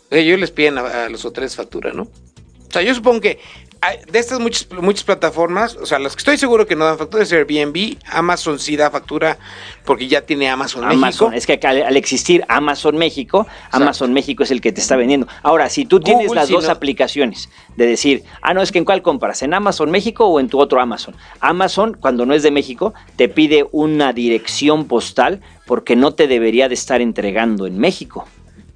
Ellos 0.09 0.39
les 0.39 0.51
piden 0.51 0.77
a, 0.79 1.05
a 1.05 1.09
los 1.09 1.23
hoteles 1.25 1.55
factura, 1.55 1.91
¿no? 1.93 2.03
O 2.03 2.71
sea, 2.71 2.81
yo 2.81 2.93
supongo 2.95 3.21
que 3.21 3.39
hay- 3.81 3.99
de 4.11 4.19
estas 4.19 4.39
muchas, 4.39 4.67
muchas 4.81 5.03
plataformas, 5.03 5.75
o 5.75 5.85
sea, 5.85 5.99
las 5.99 6.15
que 6.15 6.19
estoy 6.19 6.37
seguro 6.37 6.65
que 6.65 6.75
no 6.75 6.85
dan 6.85 6.97
factura 6.97 7.23
es 7.23 7.31
Airbnb, 7.31 7.97
Amazon 8.07 8.59
sí 8.59 8.75
da 8.75 8.89
factura 8.91 9.37
porque 9.85 10.07
ya 10.07 10.21
tiene 10.21 10.49
Amazon, 10.49 10.83
Amazon, 10.83 10.99
México. 11.29 11.31
es 11.37 11.45
que 11.45 11.53
acá, 11.53 11.69
al, 11.69 11.95
existir 11.97 12.43
Amazon 12.47 12.97
México, 12.97 13.47
Amazon 13.71 14.13
México 14.13 14.43
es 14.43 14.51
el 14.51 14.61
que 14.61 14.71
te 14.71 14.81
está 14.81 14.95
vendiendo. 14.95 15.27
Ahora, 15.43 15.69
si 15.69 15.85
tú 15.85 15.99
tienes 15.99 16.27
Google, 16.27 16.41
las 16.41 16.47
si 16.47 16.53
dos 16.53 16.65
no- 16.65 16.71
aplicaciones 16.71 17.49
de 17.75 17.85
decir, 17.85 18.23
ah, 18.41 18.53
no, 18.53 18.61
es 18.61 18.71
que 18.71 18.79
en 18.79 18.85
cuál 18.85 19.01
compras, 19.01 19.41
en 19.43 19.53
Amazon 19.53 19.91
México 19.91 20.25
o 20.25 20.39
en 20.39 20.47
tu 20.49 20.59
otro 20.59 20.81
Amazon. 20.81 21.15
Amazon, 21.39 21.95
cuando 21.99 22.25
no 22.25 22.33
es 22.33 22.43
de 22.43 22.51
México, 22.51 22.93
te 23.15 23.29
pide 23.29 23.67
una 23.71 24.13
dirección 24.13 24.85
postal 24.85 25.41
porque 25.65 25.95
no 25.95 26.13
te 26.13 26.27
debería 26.27 26.67
de 26.69 26.73
estar 26.75 27.01
entregando 27.01 27.67
en 27.67 27.77
México. 27.77 28.27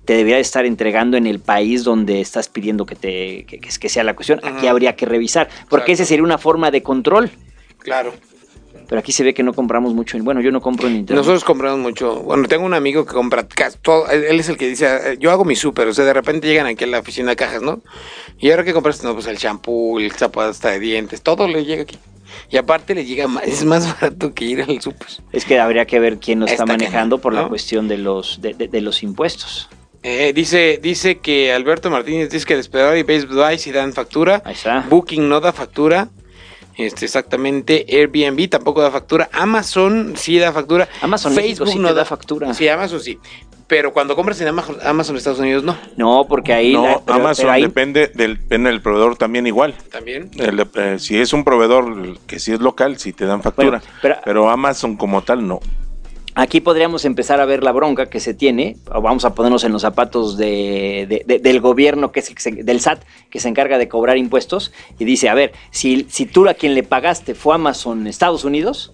Te 0.10 0.15
debería 0.15 0.38
de 0.38 0.41
estar 0.41 0.65
entregando 0.65 1.17
en 1.17 1.28
el 1.28 1.39
país 1.39 1.84
donde 1.84 2.19
estás 2.19 2.50
pidiendo 2.50 2.88
que, 2.88 2.95
te, 2.95 3.45
que, 3.45 3.60
que- 3.60 3.89
sea 3.89 4.04
la 4.04 4.15
cuestión. 4.15 4.39
Aquí 4.43 4.65
habría 4.65 4.95
que 4.95 5.06
revisar, 5.06 5.50
porque 5.69 5.91
esa 5.91 6.04
sería 6.04 6.24
una 6.24 6.39
forma 6.39 6.72
de 6.72 6.82
control. 6.82 7.30
Claro. 7.78 8.12
Pero 8.88 8.98
aquí 8.98 9.12
se 9.12 9.24
ve 9.24 9.36
que 9.36 9.43
no 9.43 9.54
compramos 9.54 9.93
mucho. 9.93 10.17
en- 10.17 10.24
Bueno, 10.24 10.41
yo 10.41 10.52
no 10.52 10.62
compro 10.62 10.88
en 10.88 10.95
internet. 10.95 11.19
Nosotros 11.19 11.43
compramos 11.43 11.78
mucho. 11.80 12.24
Bueno, 12.24 12.48
tengo 12.48 12.65
un 12.65 12.74
amigo 12.74 13.06
que 13.06 13.13
compra 13.13 13.48
todo. 13.84 14.10
Él 14.10 14.39
es 14.39 14.50
el 14.50 14.58
que 14.58 14.69
dice, 14.69 14.88
eh, 15.12 15.17
yo 15.19 15.30
hago 15.30 15.45
mi 15.45 15.56
súper. 15.56 15.88
O 15.88 15.93
sea, 15.93 16.06
de 16.06 16.13
repente 16.13 16.48
llegan 16.48 16.65
aquí 16.65 16.86
a 16.86 16.88
la 16.88 16.98
oficina 17.02 17.30
de 17.30 17.36
cajas, 17.36 17.62
¿no? 17.62 17.84
Y 18.39 18.50
ahora 18.50 18.63
que 18.63 18.74
compraste, 18.74 19.06
no, 19.06 19.13
pues 19.13 19.28
el 19.28 19.38
champú, 19.38 20.00
el 20.00 20.12
zapato 20.13 20.50
hasta 20.50 20.72
de 20.72 20.80
dientes, 20.80 21.22
todo 21.22 21.48
le 21.48 21.65
llega 21.65 21.84
aquí. 21.84 22.00
Y 22.50 22.58
aparte 22.58 22.95
le 22.95 23.06
llega 23.06 23.28
más, 23.28 23.43
es 23.48 23.63
más 23.63 23.86
barato 24.02 24.34
que 24.34 24.45
ir 24.45 24.63
al 24.63 24.82
súper. 24.82 25.08
Es 25.34 25.45
que 25.45 25.60
habría 25.60 25.86
que 25.86 26.00
ver 26.00 26.17
quién 26.17 26.39
lo 26.39 26.48
está, 26.48 26.65
manejando 26.65 27.19
por 27.19 27.36
la 27.36 27.43
¿no? 27.43 27.50
cuestión 27.50 27.88
de 27.88 28.00
los, 28.00 28.41
de, 28.41 28.56
de- 28.56 28.69
de 28.69 28.82
los 28.82 29.04
impuestos. 29.04 29.69
Eh, 30.01 30.31
dice, 30.33 30.79
dice 30.81 31.17
que 31.19 31.51
Alberto 31.51 31.89
Martínez 31.89 32.29
dice 32.29 32.45
que 32.45 32.55
Despedador 32.55 32.97
y 32.97 33.03
Base 33.03 33.25
Buy 33.25 33.57
sí 33.59 33.71
dan 33.71 33.91
factura. 33.93 34.41
Ahí 34.45 34.53
está. 34.53 34.85
Booking 34.89 35.27
no 35.27 35.41
da 35.41 35.51
factura. 35.51 36.07
Este, 36.77 37.03
exactamente. 37.05 37.85
Airbnb 37.89 38.47
tampoco 38.49 38.81
da 38.81 38.89
factura. 38.91 39.29
Amazon 39.33 40.13
sí 40.15 40.39
da 40.39 40.53
factura. 40.53 40.88
Amazon 41.01 41.35
México 41.35 41.65
sí 41.65 41.77
te 41.77 41.93
da 41.93 42.05
factura. 42.05 42.53
Sí, 42.53 42.67
Amazon 42.69 43.01
sí. 43.01 43.19
Pero 43.67 43.93
cuando 43.93 44.15
compras 44.15 44.39
en 44.41 44.47
Amazon, 44.47 44.77
Amazon 44.83 45.17
Estados 45.17 45.39
Unidos 45.39 45.63
no. 45.63 45.77
No, 45.97 46.25
porque 46.27 46.53
ahí... 46.53 46.73
no, 46.73 46.83
la- 46.85 46.99
pero- 47.05 47.19
Amazon 47.19 47.43
pero 47.43 47.51
ahí- 47.51 47.62
depende 47.63 48.07
del, 48.15 48.38
depende 48.38 48.69
del 48.71 48.81
proveedor 48.81 49.15
también 49.17 49.45
igual. 49.45 49.75
También. 49.91 50.31
El, 50.39 50.65
eh, 50.75 50.95
si 50.97 51.19
es 51.19 51.33
un 51.33 51.43
proveedor 51.43 52.17
que 52.25 52.39
sí 52.39 52.51
es 52.53 52.62
local, 52.62 52.97
sí 52.97 53.12
te 53.13 53.25
dan 53.25 53.43
factura. 53.43 53.79
Bueno, 53.79 53.83
pero- 54.01 54.15
pero, 54.25 54.49
Amazon 54.49 54.95
como 54.95 55.21
tal, 55.21 55.45
no. 55.47 55.59
Aquí 56.41 56.62
podríamos 56.62 57.04
empezar 57.04 57.41
a 57.41 57.45
ver 57.45 57.63
la 57.65 57.73
bronca 57.73 58.06
que 58.10 58.21
se 58.21 58.34
tiene, 58.34 58.78
o 58.95 59.02
vamos 59.02 59.25
a 59.25 59.36
ponernos 59.36 59.65
en 59.65 59.73
los 59.73 59.82
zapatos 59.82 60.38
de, 60.38 61.06
de- 61.10 61.23
de- 61.28 61.39
del 61.39 61.60
gobierno, 61.60 62.13
que 62.13 62.21
es, 62.21 62.34
del 62.65 62.80
SAT, 62.80 63.04
que 63.30 63.41
se 63.41 63.49
encarga 63.49 63.78
de 63.78 63.89
cobrar 63.89 64.17
impuestos, 64.17 64.71
y 64.97 65.04
dice, 65.04 65.28
a 65.28 65.34
ver, 65.34 65.52
si, 65.71 66.06
si 66.10 66.25
tú 66.25 66.47
a 66.47 66.54
quien 66.54 66.75
le 66.75 66.84
pagaste 66.84 67.36
fue 67.36 67.56
Amazon 67.56 68.08
Estados 68.08 68.45
Unidos, 68.45 68.93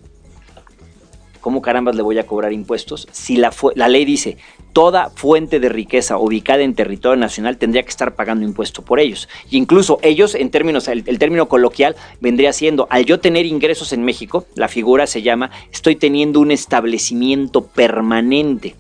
¿cómo 1.46 1.62
carambas 1.62 1.96
le 1.96 2.02
voy 2.02 2.18
a 2.18 2.26
cobrar 2.26 2.54
impuestos? 2.54 3.08
Si 3.12 3.38
la, 3.38 3.54
ley 3.88 4.04
dice, 4.04 4.38
toda 4.74 5.12
fuente 5.12 5.60
de 5.60 5.70
riqueza 5.70 6.18
ubicada 6.18 6.64
en 6.64 6.74
territorio 6.74 7.18
nacional 7.18 7.58
tendría 7.60 7.84
que 7.84 7.90
estar 7.90 8.16
pagando 8.16 8.44
impuesto 8.44 8.82
por 8.82 9.00
ellos. 9.00 9.30
Incluso 9.52 10.00
ellos, 10.02 10.34
en 10.34 10.50
términos, 10.50 10.88
el, 10.88 11.04
el 11.06 11.20
término 11.20 11.48
coloquial 11.48 11.96
vendría 12.20 12.52
siendo, 12.52 12.88
al 12.90 13.06
yo 13.06 13.20
tener 13.20 13.46
ingresos 13.46 13.94
en 13.94 14.02
México, 14.02 14.48
la 14.56 14.68
figura 14.68 15.06
se 15.06 15.22
llama, 15.22 15.52
estoy 15.72 15.96
teniendo 15.96 16.40
un 16.40 16.50
establecimiento 16.50 17.68
permanente. 17.68 18.74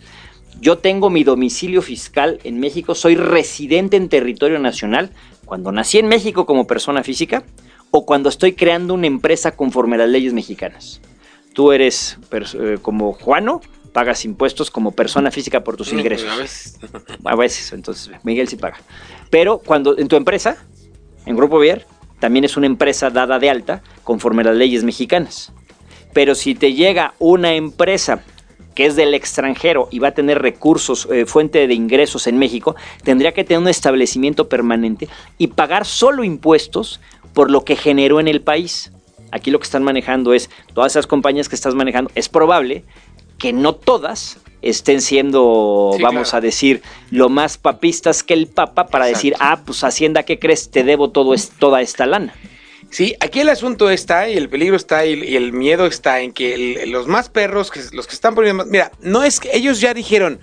Yo 0.59 0.79
tengo 0.79 1.11
mi 1.11 1.23
domicilio 1.23 1.83
fiscal 1.83 2.39
en 2.45 2.59
México, 2.59 2.95
soy 2.95 3.13
residente 3.13 3.95
en 3.95 4.09
territorio 4.09 4.57
nacional 4.57 5.11
cuando 5.45 5.71
nací 5.71 5.99
en 5.99 6.07
México 6.07 6.47
como 6.47 6.65
persona 6.65 7.03
física 7.03 7.43
o 7.91 8.07
cuando 8.07 8.27
estoy 8.27 8.53
creando 8.53 8.95
una 8.95 9.05
empresa 9.05 9.51
conforme 9.51 9.97
a 9.97 9.99
las 9.99 10.09
leyes 10.09 10.33
mexicanas. 10.33 10.99
Tú 11.55 11.71
eres 11.71 12.17
eh, 12.31 12.77
como 12.81 13.13
Juano, 13.13 13.61
pagas 13.93 14.25
impuestos 14.25 14.69
como 14.69 14.91
persona 14.91 15.31
física 15.31 15.63
por 15.63 15.77
tus 15.77 15.93
ingresos. 15.93 16.29
A 16.29 16.35
veces. 16.35 16.79
A 17.23 17.35
veces, 17.37 17.71
entonces 17.71 18.11
Miguel 18.23 18.49
sí 18.49 18.57
paga. 18.57 18.77
Pero 19.29 19.59
cuando 19.59 19.97
en 19.97 20.09
tu 20.09 20.17
empresa, 20.17 20.57
en 21.25 21.37
Grupo 21.37 21.57
Vier, 21.57 21.87
también 22.19 22.43
es 22.43 22.57
una 22.57 22.65
empresa 22.65 23.09
dada 23.09 23.39
de 23.39 23.49
alta 23.49 23.81
conforme 24.03 24.41
a 24.41 24.47
las 24.47 24.57
leyes 24.57 24.83
mexicanas. 24.83 25.53
Pero 26.13 26.35
si 26.35 26.55
te 26.55 26.73
llega 26.73 27.13
una 27.19 27.53
empresa 27.53 28.21
que 28.75 28.85
es 28.85 28.97
del 28.97 29.13
extranjero 29.13 29.87
y 29.91 29.99
va 29.99 30.09
a 30.09 30.13
tener 30.13 30.41
recursos, 30.41 31.07
eh, 31.09 31.25
fuente 31.25 31.65
de 31.67 31.73
ingresos 31.73 32.27
en 32.27 32.37
México, 32.37 32.75
tendría 33.03 33.31
que 33.31 33.45
tener 33.45 33.61
un 33.61 33.69
establecimiento 33.69 34.49
permanente 34.49 35.07
y 35.37 35.47
pagar 35.47 35.85
solo 35.85 36.25
impuestos 36.25 36.99
por 37.33 37.49
lo 37.49 37.63
que 37.63 37.77
generó 37.77 38.19
en 38.19 38.27
el 38.27 38.41
país. 38.41 38.91
Aquí 39.31 39.51
lo 39.51 39.59
que 39.59 39.65
están 39.65 39.83
manejando 39.83 40.33
es, 40.33 40.49
todas 40.73 40.93
esas 40.93 41.07
compañías 41.07 41.49
que 41.49 41.55
estás 41.55 41.75
manejando, 41.75 42.11
es 42.15 42.29
probable 42.29 42.83
que 43.37 43.51
no 43.53 43.73
todas 43.75 44.37
estén 44.61 45.01
siendo, 45.01 45.91
Sí, 45.95 46.01
vamos 46.01 46.29
claro. 46.29 46.37
a 46.37 46.41
decir, 46.41 46.81
lo 47.11 47.29
más 47.29 47.57
papistas 47.57 48.23
que 48.23 48.33
el 48.33 48.47
Papa 48.47 48.87
para 48.87 49.05
Exacto. 49.09 49.17
decir, 49.17 49.35
ah, 49.39 49.61
pues 49.65 49.83
Hacienda, 49.83 50.23
¿qué 50.23 50.39
crees? 50.39 50.71
Te 50.71 50.83
debo 50.83 51.09
todo 51.11 51.33
es, 51.33 51.49
toda 51.49 51.81
esta 51.81 52.05
lana. 52.05 52.33
Sí, 52.89 53.13
aquí 53.19 53.41
el 53.41 53.49
asunto 53.49 53.89
está 53.89 54.29
y 54.29 54.37
el 54.37 54.47
peligro 54.47 54.75
está 54.77 55.05
y 55.05 55.35
el, 55.35 55.51
miedo 55.51 55.85
está 55.85 56.21
en 56.21 56.31
que 56.31 56.53
el- 56.83 56.91
los 56.91 57.07
más 57.07 57.29
perros, 57.29 57.69
que 57.71 57.81
los 57.91 58.07
que 58.07 58.13
están 58.15 58.35
poniendo 58.35 58.63
más, 58.63 58.71
mira, 58.71 58.91
no 59.01 59.23
es 59.23 59.39
que 59.39 59.49
ellos 59.53 59.81
ya 59.81 59.93
dijeron, 59.93 60.39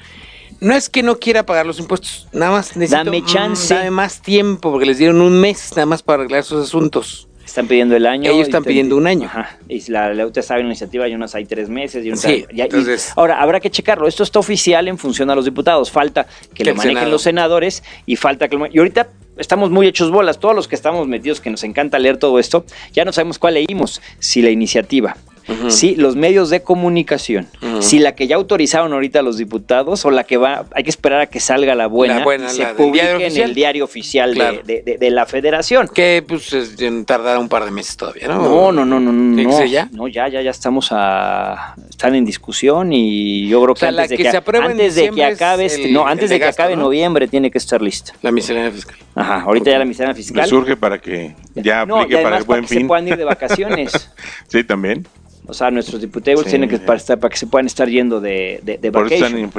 no 0.61 0.75
es 0.75 0.89
que 0.91 1.03
no 1.03 1.19
quiera 1.19 1.47
pagar 1.47 1.65
los 1.67 1.79
impuestos, 1.79 2.29
nada 2.33 2.53
más 2.53 2.77
necesito 2.77 3.05
Dame 3.05 3.23
mm, 3.23 3.27
chance. 3.27 3.75
dame 3.75 3.91
más 3.91 4.21
tiempo 4.23 4.71
porque 4.71 4.87
les 4.87 4.99
dieron 4.99 5.21
un 5.21 5.41
mes 5.41 5.71
nada 5.71 5.87
más 5.87 6.03
para 6.03 6.21
arreglar 6.21 6.45
sus 6.45 6.65
asuntos. 6.69 7.27
Están 7.53 7.67
pidiendo 7.69 7.95
el 7.95 8.07
año. 8.07 8.31
Ellos 8.31 8.39
y 8.39 8.49
están 8.49 8.63
te- 8.63 8.71
pidiendo 8.71 8.97
un 8.97 9.07
año. 9.07 9.27
Ajá. 9.27 9.59
Y 9.69 9.91
la, 9.91 10.15
la 10.15 10.27
UTA 10.27 10.41
sabe 10.41 10.61
en 10.61 10.69
la 10.69 10.73
iniciativa, 10.73 11.05
hay 11.05 11.15
unas 11.15 11.35
hay 11.35 11.45
tres 11.45 11.69
meses. 11.69 12.03
Y 12.03 12.09
unas 12.09 12.21
Sí, 12.23 12.29
hay- 12.29 12.47
ya- 12.57 12.65
y- 12.65 12.69
entonces- 12.69 13.13
ahora, 13.15 13.43
habrá 13.43 13.61
que 13.61 13.71
checarlo. 13.71 14.09
Esto 14.09 14.23
está 14.23 14.39
oficial 14.39 14.89
en 14.89 14.97
función 14.97 15.29
a 15.29 15.35
los 15.35 15.45
diputados. 15.45 15.91
Falta 15.91 16.25
que 16.55 16.55
Que 16.55 16.65
lo 16.65 16.75
manejen 16.77 16.95
Senado. 16.97 17.11
los 17.11 17.21
senadores 17.23 17.83
y 18.07 18.17
falta 18.17 18.49
que 18.49 18.57
lo- 18.57 18.67
Y 18.73 18.79
ahorita 18.79 19.09
estamos 19.37 19.71
muy 19.71 19.87
hechos 19.87 20.11
bolas. 20.11 20.39
Todos 20.39 20.55
los 20.57 20.67
que 20.67 20.75
estamos 20.77 21.07
metidos, 21.07 21.43
que 21.43 21.51
nos 21.51 21.63
encanta 21.63 21.99
leer 21.99 22.17
todo 22.17 22.39
esto, 22.39 22.65
ya 22.95 23.05
no 23.05 23.13
sabemos 23.13 23.39
cuál 23.39 23.53
leímos. 23.55 24.01
Si 24.19 24.41
la 24.41 24.49
iniciativa, 24.49 25.19
Ujú. 25.49 25.71
si 25.71 25.97
los 25.97 26.17
medios 26.17 26.51
de 26.51 26.63
comunicación, 26.63 27.49
Ujú. 27.61 27.83
si 27.83 27.99
la 27.99 28.15
que 28.15 28.27
ya 28.27 28.37
autorizaron 28.37 28.93
ahorita 28.93 29.23
los 29.23 29.37
diputados 29.39 30.05
o 30.05 30.11
la 30.11 30.25
que 30.25 30.37
va, 30.37 30.67
hay 30.75 30.85
que 30.85 30.91
esperar 30.91 31.21
a 31.21 31.27
que 31.27 31.41
salga 31.41 31.75
la 31.75 31.87
buena, 31.87 32.19
La 32.19 32.25
buena, 32.25 32.45
la 32.45 32.51
se 32.51 32.65
publique 32.75 33.03
diario 33.07 33.27
en 33.27 33.37
el 33.37 33.55
diario 33.55 33.85
oficial 33.85 34.31
de- 34.31 34.37
Claro. 34.37 34.63
de- 34.65 34.83
de- 34.83 34.99
de 34.99 35.11
la 35.11 35.27
federación. 35.27 35.89
Que 35.93 36.25
pues 36.27 36.53
es- 36.53 36.77
tardará 37.07 37.39
un 37.39 37.49
par 37.49 37.65
de 37.65 37.71
meses 37.71 37.97
todavía, 37.97 38.29
¿no? 38.29 38.43
No, 38.43 38.73
no, 38.73 38.85
no, 38.85 39.01
no, 39.01 39.13
no. 39.13 39.37
¿Tiene 39.37 39.51
que 39.51 39.59
no, 39.61 39.65
ya? 39.67 39.89
No, 39.93 40.09
ya, 40.09 40.29
ya, 40.29 40.43
ya 40.43 40.51
estamos 40.51 40.89
a. 40.93 41.75
Están 41.91 42.15
en 42.15 42.25
discusión 42.25 42.93
y 42.93 43.49
yo 43.49 43.63
creo 43.63 43.75
que 43.75 43.79
O 43.79 43.81
sea, 43.81 43.91
la 43.93 44.03
antes 44.03 44.11
de 44.11 44.17
que 44.17 44.23
que, 44.25 44.31
se 44.31 44.37
aprueba 44.37 44.67
en 44.67 44.73
antes 44.73 44.95
de 44.95 45.11
que 45.11 45.25
acabe 45.25 45.67
este- 45.67 45.85
el- 45.87 45.93
no, 45.93 46.07
antes 46.07 46.31
de 46.31 46.35
de 46.37 46.41
que 46.41 46.47
acabe 46.47 46.77
¿no? 46.77 46.83
noviembre 46.83 47.29
tiene 47.29 47.51
que 47.51 47.59
estar 47.59 47.81
lista. 47.83 48.13
La 48.23 48.31
miscelánea 48.33 48.71
fiscal. 48.71 48.97
Ajá, 49.15 49.41
ahorita 49.43 49.71
ya 49.71 49.79
la 49.79 49.85
miscelánea 49.85 50.15
fiscal. 50.15 50.47
surge 50.49 50.77
para 50.77 50.99
que 51.01 51.35
ya 51.55 51.85
no, 51.87 51.99
y 51.99 52.01
aplique 52.03 52.23
para 52.23 52.37
además 52.37 52.41
el 52.41 52.47
para 52.47 52.47
buen 52.47 52.63
que 52.63 52.69
se 52.69 52.75
fin. 52.77 52.87
puedan 52.89 53.09
ir 53.09 53.17
de 53.17 53.25
vacaciones. 53.25 54.11
sí, 54.49 54.65
también. 54.65 55.07
O 55.47 55.55
sea, 55.55 55.71
nuestros 55.71 56.01
diputados 56.01 56.43
Sí. 56.45 56.51
tienen 56.51 56.69
que 56.69 56.79
para, 56.79 56.99
estar- 56.99 57.19
para 57.19 57.31
que 57.31 57.37
se 57.37 57.47
puedan 57.47 57.67
estar 57.67 57.89
yendo 57.89 58.21
de, 58.21 58.61
de, 58.63 58.79
de 58.79 58.93
Por 58.93 59.07
eso 59.13 59.25
están 59.25 59.39
en. 59.39 59.51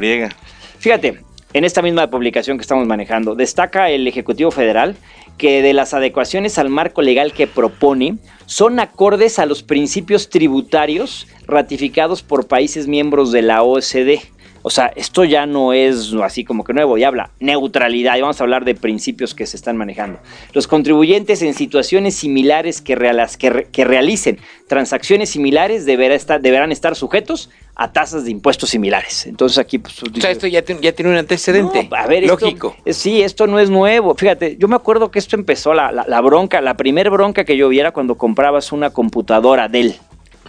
Fíjate, 0.80 1.20
en 1.54 1.66
esta 1.66 1.82
misma 1.82 2.10
publicación 2.10 2.58
que 2.58 2.62
estamos 2.62 2.88
manejando, 2.88 3.36
destaca 3.36 3.90
el 3.90 4.08
Ejecutivo 4.08 4.50
Federal 4.52 4.96
que 5.38 5.62
de 5.62 5.74
las 5.74 5.94
adecuaciones 5.94 6.58
al 6.58 6.70
marco 6.70 7.02
legal 7.02 7.34
que 7.34 7.48
propone 7.48 8.18
son 8.46 8.80
acordes 8.80 9.40
a 9.40 9.46
los 9.46 9.64
principios 9.64 10.30
tributarios 10.30 11.28
ratificados 11.48 12.22
por 12.24 12.48
países 12.48 12.88
miembros 12.88 13.32
de 13.32 13.42
la 13.42 13.64
OCDE. 13.64 14.22
O 14.66 14.70
sea, 14.70 14.92
esto 14.96 15.24
ya 15.26 15.46
no 15.46 15.74
es 15.74 16.14
así 16.24 16.44
como 16.46 16.64
que 16.64 16.74
nuevo, 16.74 16.98
y 16.98 17.04
habla 17.04 17.30
neutralidad, 17.40 18.16
y 18.18 18.22
vamos 18.22 18.40
a 18.40 18.44
hablar 18.46 18.64
de 18.66 18.76
principios 18.76 19.36
que 19.36 19.46
se 19.46 19.58
están 19.58 19.76
manejando. 19.78 20.20
Los 20.54 20.68
contribuyentes 20.68 21.42
en 21.42 21.54
situaciones 21.54 22.16
similares 22.16 22.82
que, 22.82 22.96
realas- 22.96 23.36
que, 23.38 23.50
re- 23.50 23.68
que 23.72 23.84
realicen 23.84 24.40
transacciones 24.68 25.30
similares 25.30 25.86
deberá 25.86 26.16
estar, 26.16 26.42
deberán 26.42 26.72
estar 26.72 26.96
sujetos 26.96 27.50
a 27.76 27.92
tasas 27.92 28.24
de 28.24 28.32
impuestos 28.32 28.70
similares. 28.70 29.28
Entonces 29.28 29.58
aquí 29.58 29.80
pues, 29.80 30.02
O 30.02 30.06
sea, 30.22 30.32
esto 30.32 30.48
ya, 30.48 30.62
tiene- 30.62 30.82
ya 30.82 30.94
tiene 30.94 31.12
un 31.12 31.18
antecedente. 31.18 31.88
no, 31.92 31.98
a 31.98 32.08
ver, 32.08 32.24
esto- 32.24 32.38
Lógico. 32.40 32.76
eh, 32.86 32.94
sí, 32.94 33.22
esto 33.22 33.48
no 33.48 33.60
es 33.60 33.70
nuevo. 33.70 34.16
Fíjate, 34.16 34.56
yo 34.58 34.68
me 34.68 34.76
acuerdo 34.76 35.12
que 35.12 35.20
esto 35.20 35.36
empezó 35.36 35.74
la, 35.74 35.92
la- 35.92 36.06
la 36.08 36.22
bronca, 36.22 36.62
la 36.62 36.78
primer 36.78 37.10
bronca 37.10 37.44
que 37.44 37.58
yo 37.58 37.68
vi 37.70 37.80
era 37.80 37.92
cuando 37.92 38.16
comprabas 38.16 38.72
una 38.72 38.92
computadora 38.92 39.68
Dell. 39.68 39.96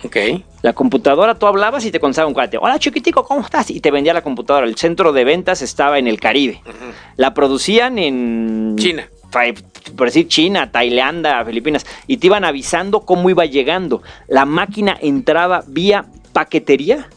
Ok. 0.04 0.16
La 0.62 0.72
computadora, 0.72 1.34
tú 1.34 1.46
hablabas 1.46 1.84
y 1.84 1.90
te 1.90 2.00
contestaba 2.00 2.28
un 2.28 2.34
cuate. 2.34 2.58
Hola, 2.58 2.78
chiquitico, 2.78 3.24
¿cómo 3.24 3.40
estás? 3.40 3.70
Y 3.70 3.80
te 3.80 3.90
vendía 3.90 4.12
la 4.14 4.22
computadora. 4.22 4.66
El 4.66 4.76
centro 4.76 5.12
de 5.12 5.24
ventas 5.24 5.62
estaba 5.62 5.98
en 5.98 6.06
el 6.06 6.20
Caribe. 6.20 6.62
La 7.16 7.34
producían 7.34 7.98
en... 7.98 8.76
China. 8.76 9.08
Por 9.96 10.06
decir 10.06 10.28
China, 10.28 10.70
Tailandia, 10.70 11.44
Filipinas. 11.44 11.84
Y 12.06 12.18
te 12.18 12.26
iban 12.28 12.44
avisando 12.44 13.00
cómo 13.00 13.30
iba 13.30 13.44
llegando. 13.46 14.02
La 14.28 14.44
máquina 14.44 14.96
entraba 15.00 15.64
vía 15.66 16.06
paquetería 16.32 17.08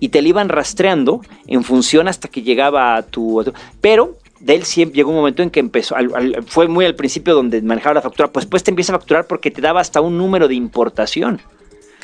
y 0.00 0.10
te 0.10 0.22
la 0.22 0.28
iban 0.28 0.48
rastreando 0.48 1.20
en 1.46 1.64
función 1.64 2.08
hasta 2.08 2.28
que 2.28 2.42
llegaba 2.42 2.96
a 2.96 3.02
tu... 3.02 3.44
Pero 3.80 4.16
de 4.40 4.54
él 4.54 4.64
siempre 4.64 4.96
llegó 4.96 5.10
un 5.10 5.16
momento 5.16 5.42
en 5.42 5.50
que 5.50 5.60
empezó, 5.60 5.96
al- 5.96 6.14
al- 6.14 6.42
fue 6.46 6.68
muy 6.68 6.84
al 6.84 6.94
principio 6.94 7.34
donde 7.34 7.62
manejaba 7.62 7.94
la 7.94 8.02
factura, 8.02 8.28
pues 8.30 8.44
después 8.44 8.62
te 8.62 8.70
empieza 8.70 8.94
a 8.94 8.98
facturar 8.98 9.26
porque 9.26 9.50
te 9.50 9.62
daba 9.62 9.80
hasta 9.80 10.00
un 10.02 10.18
número 10.18 10.46
de 10.48 10.54
importación 10.54 11.40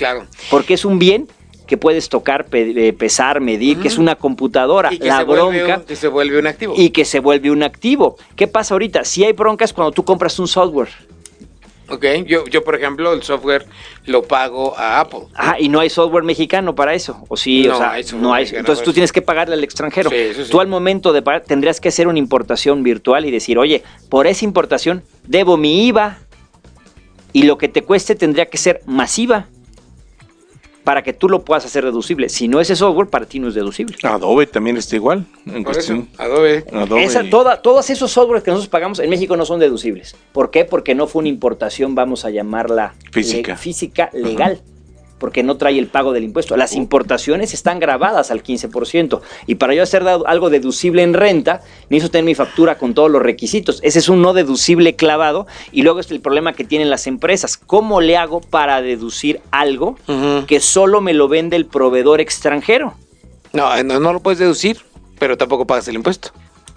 Claro. 0.01 0.27
porque 0.51 0.75
es 0.75 0.85
un 0.85 0.99
bien 0.99 1.29
que 1.69 1.77
puedes 1.77 2.09
tocar, 2.09 2.47
pe- 2.47 2.89
eh, 2.89 2.93
pesar, 2.93 3.41
medir, 3.41 3.79
que 3.79 3.87
es 3.87 3.97
una 3.97 4.17
computadora. 4.17 4.93
Y 4.93 4.99
que, 4.99 5.07
la 5.07 5.19
se 5.19 5.25
bronca 5.25 5.77
un, 5.79 5.85
que 5.85 5.95
se 5.95 6.09
vuelve 6.09 6.37
un 6.41 6.49
activo. 6.49 6.75
y 6.77 6.91
que 6.91 7.05
se 7.05 7.21
vuelve 7.21 7.49
un 7.53 7.63
activo. 7.63 8.17
¿Qué 8.35 8.49
pasa 8.49 8.75
ahorita? 8.75 9.05
Si 9.05 9.23
hay 9.23 9.35
broncas 9.35 9.73
cuando 9.73 9.93
tú 9.93 10.05
compras 10.05 10.37
un 10.41 10.49
software. 10.49 10.89
Ok, 11.89 12.05
yo, 12.27 12.45
yo 12.47 12.63
por 12.65 12.75
ejemplo 12.77 13.13
el 13.13 13.23
software 13.23 13.67
lo 14.07 14.23
pago 14.23 14.77
a 14.79 14.99
Apple. 15.01 15.21
Ah, 15.35 15.57
y 15.61 15.69
no 15.69 15.79
hay 15.81 15.91
software 15.91 16.23
mexicano 16.25 16.75
para 16.75 16.95
eso. 16.95 17.25
O 17.29 17.37
sí, 17.37 17.65
No 17.67 17.75
o 17.75 17.79
sea, 17.79 17.93
hay 17.93 18.05
no 18.21 18.33
hay. 18.35 18.49
Entonces 18.53 18.85
tú 18.85 18.93
tienes 18.93 19.13
que 19.13 19.23
pagarle 19.23 19.55
al 19.55 19.63
extranjero. 19.65 20.09
Sí, 20.11 20.17
eso 20.17 20.45
sí. 20.45 20.51
Tú 20.51 20.61
al 20.61 20.69
momento 20.69 21.13
de 21.13 21.23
pagar 21.23 21.43
tendrías 21.43 21.81
que 21.81 21.89
hacer 21.89 22.07
una 22.09 22.19
importación 22.21 22.83
virtual 22.85 23.27
y 23.27 23.31
decir, 23.31 23.59
oye, 23.59 23.83
por 24.09 24.27
esa 24.27 24.45
importación 24.45 25.03
debo 25.27 25.57
mi 25.57 25.87
IVA 25.89 26.19
y 27.33 27.45
lo 27.45 27.59
que 27.59 27.69
te 27.69 27.83
cueste 27.83 28.15
tendría 28.17 28.47
que 28.47 28.59
ser 28.59 28.83
masiva 28.87 29.47
para 30.85 31.03
que 31.03 31.13
tú 31.13 31.29
lo 31.29 31.45
puedas 31.45 31.65
hacer 31.65 31.85
deducible. 31.85 32.29
Si 32.29 32.49
no 32.49 32.61
ese 32.61 32.75
software, 32.77 33.09
para 33.09 33.27
ti 33.27 33.39
no 33.39 33.49
es 33.49 33.55
deducible. 33.55 33.97
Adobe 34.03 34.47
también 34.47 34.77
está 34.77 34.97
igual. 34.97 35.27
En 35.47 35.63
Por 35.65 35.77
eso, 35.77 35.95
cuestión. 35.95 36.09
Adobe. 36.19 36.65
Adobe. 36.73 37.05
Esa, 37.05 37.23
toda, 37.29 37.61
todos 37.63 37.91
esos 37.91 38.11
softwares 38.11 38.43
que 38.43 38.51
nosotros 38.51 38.71
pagamos 38.71 38.99
en 38.99 39.11
México 39.11 39.37
no 39.37 39.45
son 39.45 39.61
deducibles. 39.61 40.17
¿Por 40.33 40.51
qué? 40.51 40.65
Porque 40.65 40.95
no 40.95 41.07
fue 41.07 41.21
una 41.21 41.29
importación, 41.29 41.95
vamos 41.95 42.25
a 42.25 42.31
llamarla 42.31 42.95
Física. 43.13 43.53
le- 43.53 43.59
física 43.59 44.11
legal. 44.13 44.61
Porque 45.21 45.45
no 45.45 45.57
trae 45.57 45.79
el 45.79 45.87
pago 45.87 46.13
del 46.13 46.25
impuesto. 46.25 46.57
Las 46.57 46.75
importaciones 46.75 47.55
están 47.55 47.79
grabadas 47.79 48.33
al 48.33 48.43
15%. 48.43 49.21
Y 49.47 49.55
para 49.55 49.75
yo 49.75 49.85
hacer 49.85 50.03
algo 50.09 50.51
deducible 50.51 51.05
en 51.05 51.15
renta, 51.15 51.61
necesito 51.91 52.11
tener 52.11 52.25
mi 52.25 52.35
factura 52.35 52.77
con 52.77 52.95
todos 52.95 53.11
los 53.11 53.23
requisitos. 53.23 53.79
Ese 53.85 54.01
es 54.01 54.09
un 54.09 54.23
no 54.23 54.33
deducible 54.33 54.97
clavado. 54.97 55.47
Y 55.71 55.83
luego 55.83 56.01
es 56.01 56.11
el 56.11 56.21
problema 56.21 56.55
que 56.55 56.65
tienen 56.65 56.91
las 56.91 57.07
empresas. 57.07 57.57
¿Cómo 57.57 58.01
le 58.01 58.17
hago 58.17 58.41
para 58.41 58.83
deducir 58.83 59.41
algo 59.53 59.97
que 60.49 60.59
solo 60.59 61.01
me 61.01 61.15
lo 61.15 61.29
vende 61.29 61.55
el 61.55 61.67
proveedor 61.67 62.21
extranjero? 62.21 62.95
No, 63.53 63.83
no, 63.83 64.01
no 64.01 64.13
lo 64.13 64.21
puedes 64.21 64.39
deducir, 64.39 64.79
pero 65.19 65.37
tampoco 65.37 65.67
pagas 65.67 65.87
el 65.89 65.97
impuesto. 65.97 66.31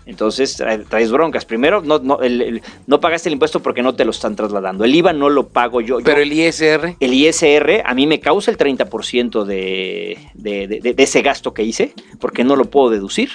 Entonces 0.05 0.59
trae- 0.59 0.85
traes 0.87 1.11
broncas. 1.11 1.45
Primero, 1.45 1.81
no, 1.81 1.99
no, 1.99 2.19
el- 2.21 2.41
el- 2.41 2.61
no 2.87 2.99
pagaste 2.99 3.29
el 3.29 3.33
impuesto 3.33 3.61
porque 3.61 3.81
no 3.81 3.95
te 3.95 4.03
lo 4.05 4.11
están 4.11 4.35
trasladando. 4.35 4.83
El 4.83 4.93
IVA 4.95 5.13
no 5.13 5.29
lo 5.29 5.47
pago 5.47 5.79
yo. 5.81 5.99
Yo- 5.99 6.05
Pero 6.05 6.21
el 6.21 6.31
ISR, 6.33 6.97
el 6.99 7.13
ISR 7.13 7.81
a 7.85 7.93
mí 7.93 8.05
me 8.07 8.19
causa 8.19 8.51
el 8.51 8.57
30% 8.57 9.45
de, 9.45 10.17
de, 10.33 10.67
de- 10.67 10.93
de 10.93 11.03
ese 11.03 11.21
gasto 11.21 11.53
que 11.53 11.63
hice 11.63 11.93
porque 12.19 12.43
no 12.43 12.55
lo 12.55 12.65
puedo 12.65 12.89
deducir. 12.89 13.29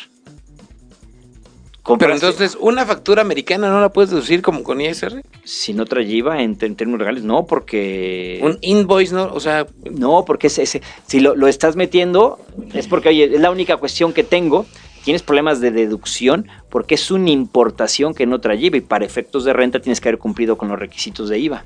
pero 1.99 2.13
entonces 2.13 2.55
una 2.61 2.85
factura 2.85 3.23
americana 3.23 3.71
no 3.71 3.81
la 3.81 3.89
puedes 3.91 4.11
deducir 4.11 4.43
como 4.43 4.63
con 4.63 4.79
ISR. 4.79 5.23
Si 5.45 5.73
no 5.73 5.87
trae 5.87 6.05
IVA 6.05 6.43
en, 6.43 6.55
en 6.61 6.77
términos 6.77 6.99
legales, 6.99 7.23
no, 7.25 7.47
porque... 7.47 8.41
Un 8.43 8.59
invoice, 8.61 9.15
¿no? 9.15 9.31
O 9.33 9.41
sea, 9.41 9.67
No, 9.91 10.27
porque 10.27 10.49
ese, 10.49 10.65
ese- 10.65 10.83
si 11.07 11.21
lo, 11.21 11.35
lo 11.35 11.49
estás 11.49 11.77
metiendo, 11.77 12.39
es 12.75 12.87
porque, 12.89 13.09
oye, 13.09 13.25
es 13.35 13.41
la 13.41 13.51
única 13.51 13.79
cuestión 13.79 14.13
que 14.13 14.23
tengo. 14.23 14.67
Tienes 15.09 15.23
problemas 15.23 15.63
de 15.63 15.71
deducción 15.71 16.49
porque 16.69 16.97
es 16.97 17.11
una 17.11 17.31
importación 17.31 18.13
que 18.13 18.27
no 18.27 18.43
trae 18.43 18.59
IVA 18.59 18.77
y 18.77 18.81
para 18.83 19.07
efectos 19.07 19.43
de 19.47 19.55
renta 19.55 19.81
tienes 19.81 20.03
que 20.03 20.11
haber 20.11 20.19
cumplido 20.19 20.59
con 20.59 20.69
los 20.69 20.79
requisitos 20.79 21.31
de 21.31 21.39
IVA. 21.39 21.65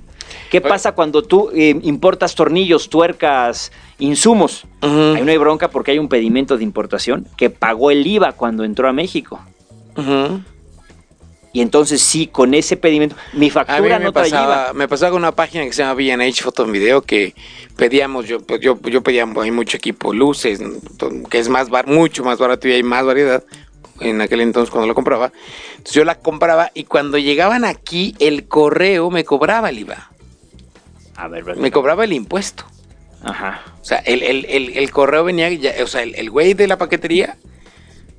¿Qué 0.48 0.58
Oye. 0.58 0.68
pasa 0.68 0.92
cuando 0.92 1.24
tú 1.24 1.50
eh, 1.52 1.76
importas 1.82 2.36
tornillos, 2.36 2.88
tuercas, 2.88 3.72
insumos? 3.98 4.64
Ahí 4.80 5.22
no 5.24 5.32
hay 5.32 5.38
bronca 5.38 5.72
porque 5.72 5.90
hay 5.90 5.98
un 5.98 6.08
pedimento 6.08 6.56
de 6.56 6.62
importación 6.62 7.26
que 7.36 7.50
pagó 7.50 7.90
el 7.90 8.06
IVA 8.06 8.30
cuando 8.30 8.62
entró 8.62 8.88
a 8.88 8.92
México. 8.92 9.40
ujú. 9.96 10.40
Y 11.54 11.60
entonces 11.60 12.00
sí, 12.00 12.28
con 12.28 12.54
ese 12.54 12.76
pedimento, 12.78 13.14
mi 13.34 13.38
a 13.38 13.40
mí 13.40 13.50
factura 13.50 13.98
me 13.98 14.06
no 14.06 14.12
pasaba, 14.12 14.64
IVA. 14.68 14.72
me 14.72 14.88
pasaba 14.88 15.10
con 15.12 15.20
una 15.22 15.32
página 15.32 15.64
que 15.64 15.72
se 15.72 15.82
llama 15.82 15.94
V&H 15.94 16.42
Foto 16.42 16.64
en 16.64 16.72
Video 16.72 17.02
que 17.02 17.34
pedíamos, 17.76 18.26
yo, 18.26 18.40
pues, 18.40 18.60
yo, 18.60 18.80
yo 18.82 19.02
pedía 19.02 19.26
hay 19.42 19.50
mucho 19.50 19.76
equipo, 19.76 20.14
luces, 20.14 20.60
que 21.28 21.38
es 21.38 21.48
más 21.50 21.68
bar, 21.68 21.86
mucho 21.86 22.24
más 22.24 22.38
barato 22.38 22.68
y 22.68 22.72
hay 22.72 22.82
más 22.82 23.04
variedad 23.04 23.44
en 24.00 24.22
aquel 24.22 24.40
entonces 24.40 24.70
cuando 24.70 24.86
lo 24.88 24.94
compraba. 24.94 25.30
Entonces 25.72 25.92
yo 25.94 26.04
la 26.04 26.14
compraba 26.18 26.70
y 26.72 26.84
cuando 26.84 27.18
llegaban 27.18 27.66
aquí 27.66 28.14
el 28.18 28.48
correo 28.48 29.10
me 29.10 29.24
cobraba 29.24 29.68
el 29.68 29.78
IVA, 29.80 30.10
A 31.16 31.28
ver, 31.28 31.44
me 31.56 31.70
cobraba 31.70 32.04
el 32.04 32.14
impuesto. 32.14 32.64
Ajá. 33.22 33.62
O 33.80 33.84
sea, 33.84 33.98
el, 33.98 34.22
el, 34.22 34.46
el, 34.46 34.76
el 34.78 34.90
correo 34.90 35.22
venía, 35.24 35.50
ya- 35.50 35.74
o 35.84 35.86
sea, 35.86 36.02
el, 36.02 36.14
el 36.14 36.30
güey 36.30 36.54
de 36.54 36.66
la 36.66 36.78
paquetería, 36.78 37.36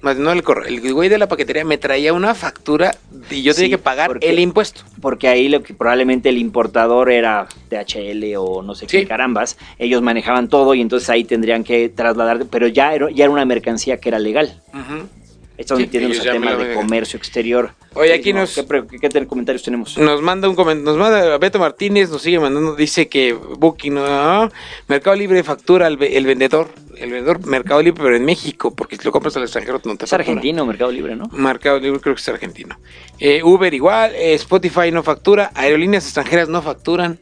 más 0.03 0.17
no 0.17 0.31
el 0.31 0.43
correo, 0.43 0.65
el 0.65 0.93
güey 0.93 1.09
de 1.09 1.17
la 1.17 1.27
paquetería 1.27 1.63
me 1.65 1.77
traía 1.77 2.13
una 2.13 2.35
factura 2.35 2.93
y 3.31 3.41
yo 3.41 3.53
tenía 3.55 3.69
que 3.71 3.77
pagar 3.77 4.07
porque- 4.09 4.29
el 4.29 4.39
impuesto. 4.39 4.81
Porque 5.01 5.27
ahí 5.27 5.49
lo 5.49 5.63
que 5.63 5.73
probablemente 5.73 6.29
el 6.29 6.37
importador 6.37 7.09
era 7.11 7.47
DHL 7.69 8.35
o 8.37 8.61
no 8.61 8.75
sé 8.75 8.85
Sí. 8.87 8.99
qué 8.99 9.07
carambas. 9.07 9.57
Ellos 9.79 10.01
manejaban 10.01 10.47
todo 10.49 10.73
y 10.75 10.81
entonces 10.81 11.09
ahí 11.09 11.23
tendrían 11.23 11.63
que 11.63 11.89
trasladar, 11.89 12.45
pero 12.51 12.67
ya 12.67 12.93
era, 12.93 13.09
ya 13.11 13.23
era 13.25 13.33
una 13.33 13.45
mercancía 13.45 13.97
que 13.97 14.09
era 14.09 14.19
legal. 14.19 14.61
Ujú. 14.73 15.07
Esto 15.55 15.75
Sí, 15.75 15.83
metiéndonos 15.83 16.19
al 16.25 16.31
tema 16.33 16.55
de 16.55 16.73
comercio 16.73 17.17
exterior. 17.17 17.73
Oye, 17.93 18.13
Sí, 18.13 18.19
aquí 18.19 18.33
no, 18.33 18.39
nos- 18.39 18.55
¿Qué, 18.55 19.09
qué 19.09 19.25
comentarios 19.27 19.61
tenemos? 19.61 19.97
Nos 19.99 20.19
manda 20.21 20.49
un 20.49 20.55
comentario, 20.55 20.91
nos 20.91 20.97
manda 20.97 21.37
Beto 21.37 21.59
Martínez, 21.59 22.09
nos 22.09 22.23
sigue 22.23 22.39
mandando, 22.39 22.75
dice 22.75 23.07
que 23.07 23.33
Booking, 23.33 23.93
no, 23.93 24.49
Mercado 24.87 25.15
Libre 25.15 25.43
factura 25.43 25.85
el 25.87 25.97
vendedor, 25.97 26.69
el 26.97 27.11
vendedor 27.11 27.45
Mercado 27.45 27.83
Libre, 27.83 28.01
pero 28.03 28.15
en 28.15 28.25
México, 28.25 28.73
porque 28.73 28.97
si 28.97 29.03
lo 29.03 29.11
compras 29.11 29.37
al 29.37 29.43
extranjero 29.43 29.79
no 29.85 29.95
te 29.95 30.05
Es 30.05 30.09
factura. 30.09 30.31
argentino, 30.31 30.65
Mercado 30.65 30.91
Libre, 30.91 31.15
¿no? 31.15 31.25
Mercado 31.31 31.79
Libre 31.79 31.99
creo 31.99 32.15
que 32.15 32.21
es 32.21 32.29
argentino. 32.29 32.79
Eh, 33.19 33.43
Uber 33.43 33.71
igual, 33.73 34.11
eh, 34.15 34.33
Spotify 34.33 34.91
no 34.91 35.03
factura, 35.03 35.51
aerolíneas 35.53 36.05
extranjeras 36.05 36.49
no 36.49 36.63
facturan. 36.63 37.19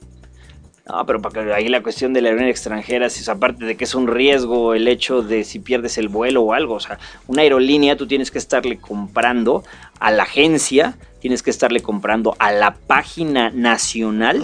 No, 0.87 1.05
pero 1.05 1.21
para 1.21 1.43
que 1.43 1.53
ahí 1.53 1.67
la 1.69 1.83
cuestión 1.83 2.11
de 2.11 2.21
la 2.21 2.29
aerolínea 2.29 2.51
extranjera, 2.51 3.09
si, 3.09 3.29
aparte 3.29 3.65
de 3.65 3.77
que 3.77 3.83
es 3.83 3.93
un 3.93 4.07
riesgo 4.07 4.73
el 4.73 4.87
hecho 4.87 5.21
de 5.21 5.43
si 5.43 5.59
pierdes 5.59 5.97
el 5.97 6.09
vuelo 6.09 6.41
o 6.41 6.53
algo, 6.53 6.73
o 6.73 6.79
sea, 6.79 6.97
una 7.27 7.43
aerolínea 7.43 7.95
tú 7.95 8.07
tienes 8.07 8.31
que 8.31 8.39
estarle 8.39 8.79
comprando 8.79 9.63
a 9.99 10.09
la 10.09 10.23
agencia, 10.23 10.97
tienes 11.19 11.43
que 11.43 11.51
estarle 11.51 11.81
comprando 11.81 12.35
a 12.39 12.51
la 12.51 12.73
página 12.73 13.51
nacional, 13.51 14.41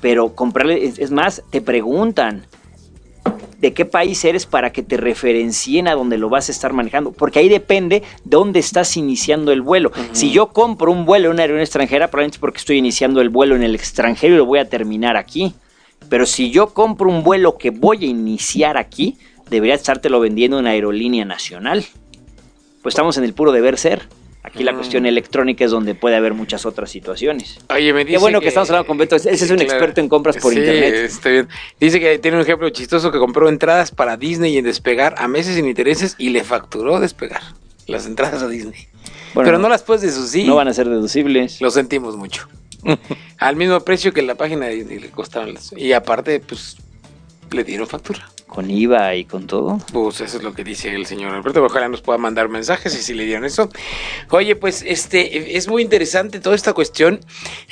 pero 0.00 0.34
comprarle, 0.34 0.86
es, 0.86 0.98
es 0.98 1.10
más, 1.10 1.42
te 1.50 1.60
preguntan 1.60 2.46
de 3.60 3.72
qué 3.72 3.84
país 3.84 4.24
eres 4.24 4.46
para 4.46 4.72
que 4.72 4.82
te 4.82 4.96
referencien 4.96 5.88
a 5.88 5.94
donde 5.94 6.18
lo 6.18 6.28
vas 6.28 6.48
a 6.48 6.52
estar 6.52 6.72
manejando, 6.72 7.12
porque 7.12 7.38
ahí 7.38 7.48
depende 7.48 8.00
de 8.00 8.06
dónde 8.24 8.58
estás 8.58 8.96
iniciando 8.96 9.52
el 9.52 9.62
vuelo. 9.62 9.92
Si 10.12 10.30
yo 10.30 10.48
compro 10.48 10.92
un 10.92 11.04
vuelo 11.04 11.28
en 11.28 11.34
una 11.34 11.42
aerolínea 11.42 11.64
extranjera, 11.64 12.08
probablemente 12.08 12.36
es 12.36 12.40
porque 12.40 12.58
estoy 12.58 12.78
iniciando 12.78 13.20
el 13.20 13.28
vuelo 13.28 13.54
en 13.56 13.62
el 13.62 13.74
extranjero 13.74 14.34
y 14.34 14.38
lo 14.38 14.46
voy 14.46 14.58
a 14.58 14.68
terminar 14.68 15.16
aquí. 15.16 15.54
Pero 16.14 16.26
si 16.26 16.52
yo 16.52 16.68
compro 16.68 17.10
un 17.10 17.24
vuelo 17.24 17.58
que 17.58 17.70
voy 17.70 18.04
a 18.04 18.06
iniciar 18.06 18.76
aquí, 18.76 19.18
debería 19.50 19.74
estártelo 19.74 20.20
vendiendo 20.20 20.58
en 20.58 20.62
una 20.62 20.70
aerolínea 20.70 21.24
nacional. 21.24 21.84
Pues 22.82 22.92
estamos 22.94 23.18
en 23.18 23.24
el 23.24 23.34
puro 23.34 23.50
deber 23.50 23.76
ser. 23.78 24.02
Aquí 24.44 24.62
la 24.62 24.70
Mm. 24.70 24.76
cuestión 24.76 25.06
electrónica 25.06 25.64
es 25.64 25.72
donde 25.72 25.96
puede 25.96 26.14
haber 26.14 26.32
muchas 26.32 26.66
otras 26.66 26.88
situaciones. 26.92 27.58
Oye, 27.68 27.92
me 27.92 28.04
dice 28.04 28.12
Qué 28.12 28.18
bueno 28.18 28.40
que, 28.40 28.46
estamos 28.46 28.70
hablando 28.70 28.86
con 28.86 28.96
Beto. 28.96 29.16
Ese 29.16 29.28
es 29.32 29.42
un 29.50 29.56
Claro. 29.56 29.62
experto 29.72 30.00
en 30.02 30.08
compras 30.08 30.36
por 30.36 30.52
Sí, 30.52 30.60
internet. 30.60 30.94
está 30.94 31.30
bien. 31.30 31.48
Dice 31.80 31.98
que 31.98 32.16
tiene 32.20 32.36
un 32.36 32.44
ejemplo 32.44 32.70
chistoso 32.70 33.10
que 33.10 33.18
compró 33.18 33.48
entradas 33.48 33.90
para 33.90 34.16
Disney 34.16 34.56
en 34.56 34.66
despegar 34.66 35.16
a 35.18 35.26
meses 35.26 35.56
sin 35.56 35.66
intereses 35.66 36.14
y 36.16 36.28
le 36.28 36.44
facturó 36.44 37.00
despegar 37.00 37.42
las 37.88 38.06
entradas 38.06 38.40
a 38.40 38.46
Disney. 38.46 38.86
Bueno, 39.34 39.48
Pero 39.48 39.58
no 39.58 39.68
las 39.68 39.82
puedes 39.82 40.02
deducir. 40.02 40.46
no 40.46 40.54
van 40.54 40.68
a 40.68 40.74
ser 40.74 40.88
deducibles. 40.88 41.60
Lo 41.60 41.72
sentimos 41.72 42.16
mucho. 42.16 42.46
Al 43.38 43.56
mismo 43.56 43.80
precio 43.80 44.12
que 44.12 44.22
la 44.22 44.34
página 44.34 44.66
de 44.66 44.76
Disney 44.76 44.98
le 45.00 45.10
costaron. 45.10 45.54
las- 45.54 45.72
Y 45.76 45.92
aparte, 45.92 46.40
pues, 46.40 46.76
le 47.50 47.64
dieron 47.64 47.86
factura. 47.86 48.28
Con 48.46 48.70
IVA 48.70 49.16
y 49.16 49.24
con 49.24 49.48
todo. 49.48 49.80
Pues 49.92 50.20
eso 50.20 50.36
es 50.36 50.44
lo 50.44 50.54
que 50.54 50.62
dice 50.62 50.94
el 50.94 51.06
señor 51.06 51.32
Alberto. 51.34 51.64
Ojalá 51.64 51.88
nos 51.88 52.02
pueda 52.02 52.18
mandar 52.18 52.48
mensajes 52.48 52.94
y 52.94 53.02
si 53.02 53.12
le 53.12 53.24
dieron 53.24 53.44
eso. 53.44 53.68
Oye, 54.30 54.54
pues 54.54 54.84
este 54.86 55.56
es 55.56 55.66
muy 55.66 55.82
interesante 55.82 56.38
toda 56.38 56.54
esta 56.54 56.72
cuestión. 56.72 57.18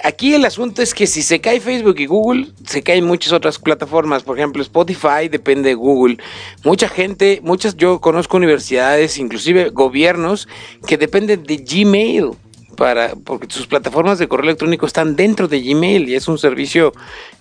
Aquí 0.02 0.34
el 0.34 0.44
asunto 0.44 0.82
es 0.82 0.92
que 0.92 1.06
si 1.06 1.22
se 1.22 1.40
cae 1.40 1.60
Facebook 1.60 2.00
y 2.00 2.06
Google, 2.06 2.48
se 2.66 2.82
caen 2.82 3.04
muchas 3.04 3.32
otras 3.32 3.60
plataformas. 3.60 4.24
Por 4.24 4.36
ejemplo, 4.38 4.60
Spotify 4.60 5.28
depende 5.30 5.68
de 5.68 5.74
Google. 5.76 6.18
Mucha 6.64 6.88
gente, 6.88 7.38
muchas, 7.44 7.76
yo 7.76 8.00
conozco 8.00 8.36
universidades, 8.36 9.18
inclusive 9.18 9.70
gobiernos, 9.70 10.48
que 10.88 10.98
dependen 10.98 11.44
de 11.44 11.58
Gmail. 11.58 12.30
Para 12.76 13.14
porque 13.14 13.46
sus 13.50 13.66
plataformas 13.66 14.18
de 14.18 14.28
correo 14.28 14.44
electrónico 14.44 14.86
están 14.86 15.16
dentro 15.16 15.48
de 15.48 15.60
Gmail 15.60 16.08
y 16.08 16.14
es 16.14 16.28
un 16.28 16.38
servicio 16.38 16.92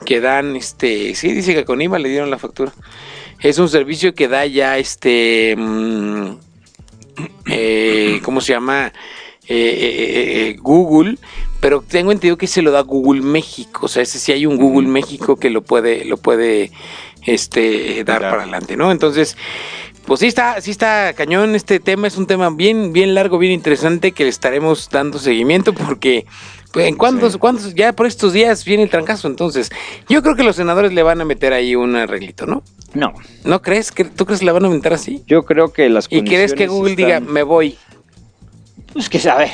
que 0.05 0.21
dan 0.21 0.55
este 0.55 1.15
sí 1.15 1.31
dice 1.31 1.53
que 1.53 1.65
con 1.65 1.81
IVA 1.81 1.99
le 1.99 2.09
dieron 2.09 2.29
la 2.29 2.37
factura. 2.37 2.73
Es 3.39 3.57
un 3.57 3.69
servicio 3.69 4.13
que 4.13 4.27
da 4.27 4.45
ya 4.45 4.77
este 4.77 5.55
mm, 5.57 6.37
eh, 7.47 8.19
cómo 8.23 8.41
se 8.41 8.53
llama 8.53 8.91
eh, 9.47 9.55
eh, 9.55 10.49
eh, 10.49 10.57
Google 10.61 11.17
pero 11.59 11.81
tengo 11.81 12.11
entendido 12.11 12.37
que 12.37 12.47
se 12.47 12.61
lo 12.61 12.71
da 12.71 12.81
Google 12.81 13.21
México 13.21 13.87
o 13.87 13.89
sea 13.89 14.03
ese 14.03 14.19
sí 14.19 14.31
hay 14.31 14.45
un 14.45 14.57
Google 14.57 14.87
México 14.87 15.35
que 15.35 15.49
lo 15.49 15.61
puede 15.63 16.05
lo 16.05 16.17
puede 16.17 16.71
este 17.25 18.03
dar 18.03 18.21
Dar. 18.21 18.31
para 18.31 18.43
adelante 18.43 18.77
no 18.77 18.91
entonces 18.91 19.35
pues 20.11 20.19
sí 20.19 20.27
está, 20.27 20.59
sí 20.59 20.71
está 20.71 21.13
cañón. 21.13 21.55
Este 21.55 21.79
tema 21.79 22.05
es 22.05 22.17
un 22.17 22.27
tema 22.27 22.49
bien, 22.49 22.91
bien 22.91 23.15
largo, 23.15 23.37
bien 23.37 23.53
interesante 23.53 24.11
que 24.11 24.25
le 24.25 24.29
estaremos 24.29 24.89
dando 24.89 25.17
seguimiento 25.19 25.71
porque 25.71 26.25
pues, 26.73 26.89
en 26.89 26.97
cuántos, 26.97 27.31
Sí. 27.31 27.39
cuántos, 27.39 27.75
ya 27.75 27.93
por 27.93 28.07
estos 28.07 28.33
días 28.33 28.65
viene 28.65 28.83
el 28.83 28.89
trancazo. 28.89 29.29
Entonces, 29.29 29.69
yo 30.09 30.21
creo 30.21 30.35
que 30.35 30.43
los 30.43 30.57
senadores 30.57 30.91
le 30.91 31.01
van 31.01 31.21
a 31.21 31.23
meter 31.23 31.53
ahí 31.53 31.77
un 31.77 31.95
arreglito, 31.95 32.45
¿no? 32.45 32.61
No, 32.93 33.13
¿No 33.45 33.61
crees 33.61 33.93
que 33.93 34.03
tú 34.03 34.25
crees 34.25 34.41
que 34.41 34.47
la 34.47 34.51
van 34.51 34.65
a 34.65 34.69
meter 34.69 34.91
así? 34.91 35.23
yo 35.27 35.43
creo 35.43 35.71
que 35.71 35.87
las 35.87 36.07
¿Y 36.09 36.25
crees 36.25 36.55
que 36.55 36.67
Google 36.67 36.97
diga, 36.97 37.21
me 37.21 37.43
voy? 37.43 37.77
Pues 38.91 39.07
que 39.07 39.17
sabe, 39.17 39.49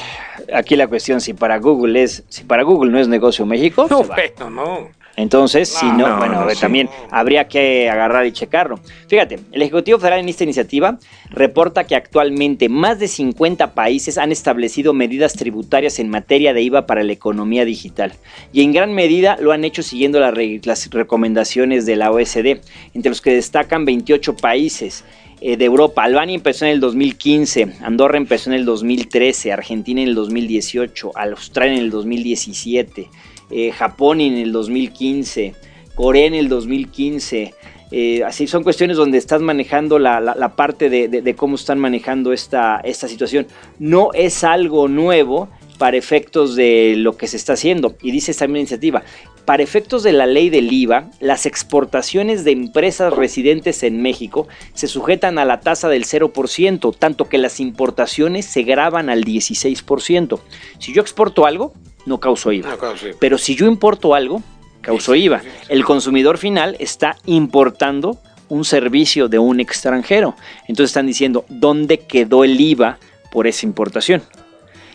aquí 0.52 0.76
la 0.76 0.88
cuestión 0.88 1.22
si 1.22 1.36
para 1.36 1.60
Google 1.60 2.02
es, 2.02 2.24
si 2.30 2.46
para 2.46 2.64
Google 2.64 2.92
no 2.92 2.98
es 2.98 3.08
negocio 3.08 3.46
México, 3.46 3.86
No, 3.92 4.02
bueno, 4.02 4.50
no. 4.50 4.90
Entonces, 5.18 5.68
si 5.68 5.86
no, 5.88 6.08
No, 6.08 6.18
bueno, 6.18 6.46
no, 6.46 6.50
sí. 6.52 6.62
también 6.62 6.90
habría 7.10 7.48
que 7.48 7.90
agarrar 7.90 8.26
y 8.28 8.32
checarlo. 8.32 8.80
Fíjate, 9.08 9.40
el 9.52 9.62
Ejecutivo 9.64 9.98
Federal 9.98 10.20
en 10.20 10.30
esta 10.30 10.44
iniciativa 10.44 11.00
reporta 11.32 11.86
que 11.86 11.96
actualmente 11.96 12.70
más 12.70 13.00
de 13.00 13.08
50 13.08 13.74
países 13.74 14.20
han 14.20 14.32
establecido 14.32 14.94
medidas 14.94 15.34
tributarias 15.34 15.98
en 15.98 16.10
materia 16.10 16.54
de 16.54 16.62
IVA 16.62 16.86
para 16.86 17.04
la 17.04 17.12
economía 17.14 17.66
digital. 17.66 18.14
Y 18.54 18.62
en 18.62 18.72
gran 18.74 18.94
medida 18.94 19.38
lo 19.42 19.52
han 19.52 19.66
hecho 19.66 19.82
siguiendo 19.82 20.20
las, 20.20 20.34
re- 20.34 20.62
las 20.64 20.88
recomendaciones 20.92 21.86
de 21.88 21.96
la 21.96 22.12
OSD, 22.12 22.60
entre 22.94 23.10
los 23.10 23.20
que 23.22 23.34
destacan 23.34 23.86
28 23.86 24.38
países. 24.38 25.04
eh, 25.40 25.56
de 25.56 25.66
Europa, 25.66 26.04
Albania 26.04 26.34
empezó 26.34 26.66
en 26.66 26.72
el 26.72 26.80
2015, 26.80 27.68
Andorra 27.82 28.18
empezó 28.18 28.50
en 28.50 28.56
el 28.56 28.66
2013, 28.66 29.52
Argentina 29.52 30.02
en 30.02 30.08
el 30.08 30.16
2018, 30.16 31.12
Australia 31.16 31.74
en 31.78 31.84
el 31.84 31.90
2017, 31.92 33.08
eh, 33.50 33.72
Japón 33.72 34.22
en 34.22 34.34
el 34.34 34.52
2015, 34.52 35.56
Corea 35.96 36.26
en 36.26 36.36
el 36.36 36.50
2015. 36.50 37.54
eh, 37.92 38.24
así 38.24 38.48
son 38.48 38.64
cuestiones 38.64 38.98
donde 38.98 39.18
estás 39.18 39.42
manejando 39.42 39.98
la, 40.00 40.54
parte 40.56 40.90
de 40.90 41.36
cómo 41.36 41.56
están 41.56 41.80
manejando 41.80 42.34
esta, 42.34 42.80
esta 42.84 43.08
situación. 43.08 43.48
No 43.80 44.12
es 44.14 44.44
algo 44.44 44.88
nuevo 44.88 45.50
para 45.78 45.98
efectos 45.98 46.56
de 46.56 46.96
lo 46.98 47.18
que 47.18 47.28
se 47.28 47.38
está 47.38 47.54
haciendo. 47.54 47.96
Y 48.02 48.12
dice 48.12 48.32
esta 48.32 48.48
misma 48.48 48.60
iniciativa, 48.60 49.04
para 49.46 49.64
efectos 49.64 50.04
de 50.04 50.12
la 50.12 50.26
ley 50.26 50.50
del 50.50 50.72
IVA, 50.72 51.10
las 51.20 51.46
exportaciones 51.46 52.44
de 52.44 52.52
empresas 52.52 53.14
residentes 53.14 53.84
en 53.84 54.02
México 54.02 54.48
se 54.74 54.88
sujetan 54.88 55.40
a 55.40 55.46
la 55.46 55.62
tasa 55.62 55.88
del 55.88 56.06
0%, 56.06 56.96
tanto 56.98 57.30
que 57.30 57.38
las 57.38 57.60
importaciones 57.60 58.46
se 58.46 58.64
graban 58.64 59.10
al 59.10 59.24
16%. 59.24 60.40
Si 60.80 60.94
yo 60.94 61.02
exporto 61.02 61.46
algo, 61.46 61.74
no 62.08 62.20
causo 62.20 62.52
IVA. 62.52 62.70
No. 62.72 62.78
Pero 63.20 63.38
si 63.38 63.56
yo 63.56 63.68
importo 63.68 64.16
algo, 64.16 64.42
Sí, 64.86 65.00
sí, 65.00 65.12
IVA. 65.26 65.40
sí, 65.42 65.48
sí. 65.50 65.66
El 65.70 65.84
consumidor 65.84 66.38
final 66.38 66.76
está 66.80 67.18
importando 67.26 68.18
un 68.50 68.64
servicio 68.64 69.28
de 69.28 69.38
un 69.38 69.60
extranjero. 69.60 70.36
Entonces 70.68 70.92
están 70.92 71.06
diciendo, 71.08 71.44
¿dónde 71.50 72.00
quedó 72.00 72.44
el 72.46 72.60
IVA 72.60 72.98
por 73.32 73.48
esa 73.48 73.66
importación? 73.66 74.24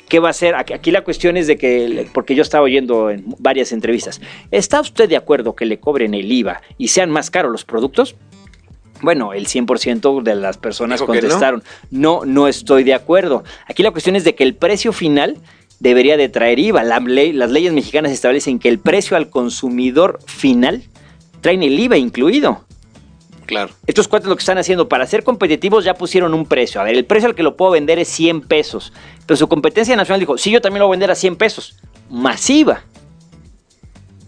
¿Qué 0.08 0.18
va 0.18 0.28
a 0.28 0.30
hacer? 0.30 0.54
Aquí, 0.54 0.90
la 0.90 1.02
cuestión 1.04 1.36
es 1.36 1.46
de 1.46 1.56
que, 1.58 2.08
porque 2.14 2.34
yo 2.34 2.42
estaba 2.42 2.64
oyendo 2.64 3.10
en 3.10 3.24
varias 3.38 3.72
entrevistas, 3.72 4.20
¿está 4.50 4.80
usted 4.80 5.08
de 5.08 5.16
acuerdo 5.16 5.54
que 5.54 5.64
le 5.66 5.78
cobren 5.80 6.14
el 6.14 6.30
IVA 6.32 6.60
y 6.78 6.88
sean 6.88 7.10
más 7.10 7.30
caros 7.30 7.52
los 7.52 7.64
productos? 7.64 8.14
Bueno, 9.02 9.32
el 9.32 9.46
100% 9.46 10.22
de 10.22 10.34
las 10.36 10.58
personas 10.58 11.00
Dijo 11.00 11.12
que 11.12 11.18
no. 11.18 11.22
contestaron, 11.22 11.62
no, 11.90 12.24
no 12.24 12.46
estoy 12.46 12.84
de 12.84 12.94
acuerdo. 12.94 13.42
Aquí 13.66 13.82
la 13.82 13.90
cuestión 13.90 14.14
es 14.16 14.24
de 14.24 14.34
que 14.34 14.44
el 14.44 14.54
precio 14.54 14.92
final 14.92 15.38
debería 15.82 16.16
de 16.16 16.28
traer 16.28 16.58
IVA. 16.60 16.84
La 16.84 17.00
ley- 17.00 17.32
las 17.32 17.50
leyes 17.50 17.72
mexicanas 17.72 18.12
establecen 18.12 18.58
que 18.60 18.68
el 18.68 18.78
precio 18.78 19.16
al 19.16 19.28
consumidor 19.30 20.20
final 20.26 20.84
traen 21.40 21.62
el 21.64 21.78
IVA 21.78 21.96
incluido. 21.98 22.64
Claro. 23.46 23.74
Estos 23.88 24.06
cuates 24.06 24.28
lo 24.28 24.36
que 24.36 24.40
están 24.40 24.58
haciendo 24.58 24.88
para 24.88 25.04
ser 25.06 25.24
competitivos 25.24 25.84
ya 25.84 25.94
pusieron 25.94 26.32
un 26.34 26.46
precio. 26.46 26.80
A 26.80 26.84
ver, 26.84 26.94
el 26.94 27.04
precio 27.04 27.28
al 27.28 27.34
que 27.34 27.42
lo 27.42 27.56
puedo 27.56 27.72
vender 27.72 27.98
es 27.98 28.06
100 28.08 28.42
pesos. 28.42 28.92
Pero 29.26 29.36
su 29.36 29.48
competencia 29.48 29.96
nacional 29.96 30.20
dijo, 30.20 30.38
sí, 30.38 30.52
yo 30.52 30.60
también 30.60 30.78
lo 30.80 30.86
voy 30.86 30.94
a 30.94 30.96
vender 30.98 31.10
a 31.10 31.16
100 31.16 31.34
pesos. 31.36 31.76
Masiva. 32.08 32.84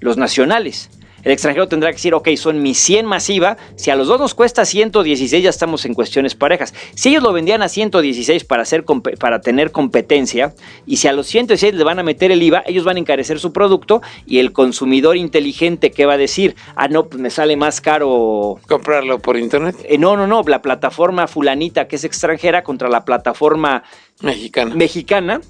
Los 0.00 0.16
nacionales. 0.16 0.90
El 1.24 1.32
extranjero 1.32 1.68
tendrá 1.68 1.90
que 1.90 1.96
decir, 1.96 2.14
ok, 2.14 2.28
son 2.36 2.62
mis 2.62 2.78
100 2.78 3.06
masiva. 3.06 3.56
Si 3.76 3.90
a 3.90 3.96
los 3.96 4.08
dos 4.08 4.20
nos 4.20 4.34
cuesta 4.34 4.64
116, 4.64 5.42
ya 5.42 5.50
estamos 5.50 5.84
en 5.86 5.94
cuestiones 5.94 6.34
parejas. 6.34 6.74
Si 6.94 7.08
ellos 7.08 7.22
lo 7.22 7.32
vendían 7.32 7.62
a 7.62 7.68
116 7.68 8.44
para, 8.44 8.62
hacer 8.62 8.84
para 9.18 9.40
tener 9.40 9.72
competencia, 9.72 10.54
y 10.86 10.98
si 10.98 11.08
a 11.08 11.12
los 11.12 11.26
116 11.26 11.74
le 11.74 11.84
van 11.84 11.98
a 11.98 12.02
meter 12.02 12.30
el 12.30 12.42
IVA, 12.42 12.62
ellos 12.66 12.84
van 12.84 12.96
a 12.96 13.00
encarecer 13.00 13.40
su 13.40 13.52
producto 13.52 14.02
y 14.26 14.38
el 14.38 14.52
consumidor 14.52 15.16
inteligente, 15.16 15.90
¿qué 15.90 16.06
va 16.06 16.14
a 16.14 16.18
decir? 16.18 16.56
Ah, 16.76 16.88
no, 16.88 17.06
pues 17.06 17.20
me 17.20 17.30
sale 17.30 17.56
más 17.56 17.80
caro 17.80 18.58
Comprarlo 18.68 19.18
por 19.18 19.36
internet. 19.36 19.76
eh, 19.84 19.98
no, 19.98 20.16
no, 20.16 20.26
no, 20.26 20.42
la 20.46 20.60
plataforma 20.62 21.26
fulanita 21.26 21.88
que 21.88 21.96
es 21.96 22.04
extranjera 22.04 22.62
contra 22.62 22.88
la 22.88 23.04
plataforma 23.04 23.82
Mexicana. 24.20 24.74
mexicana, 24.74 25.40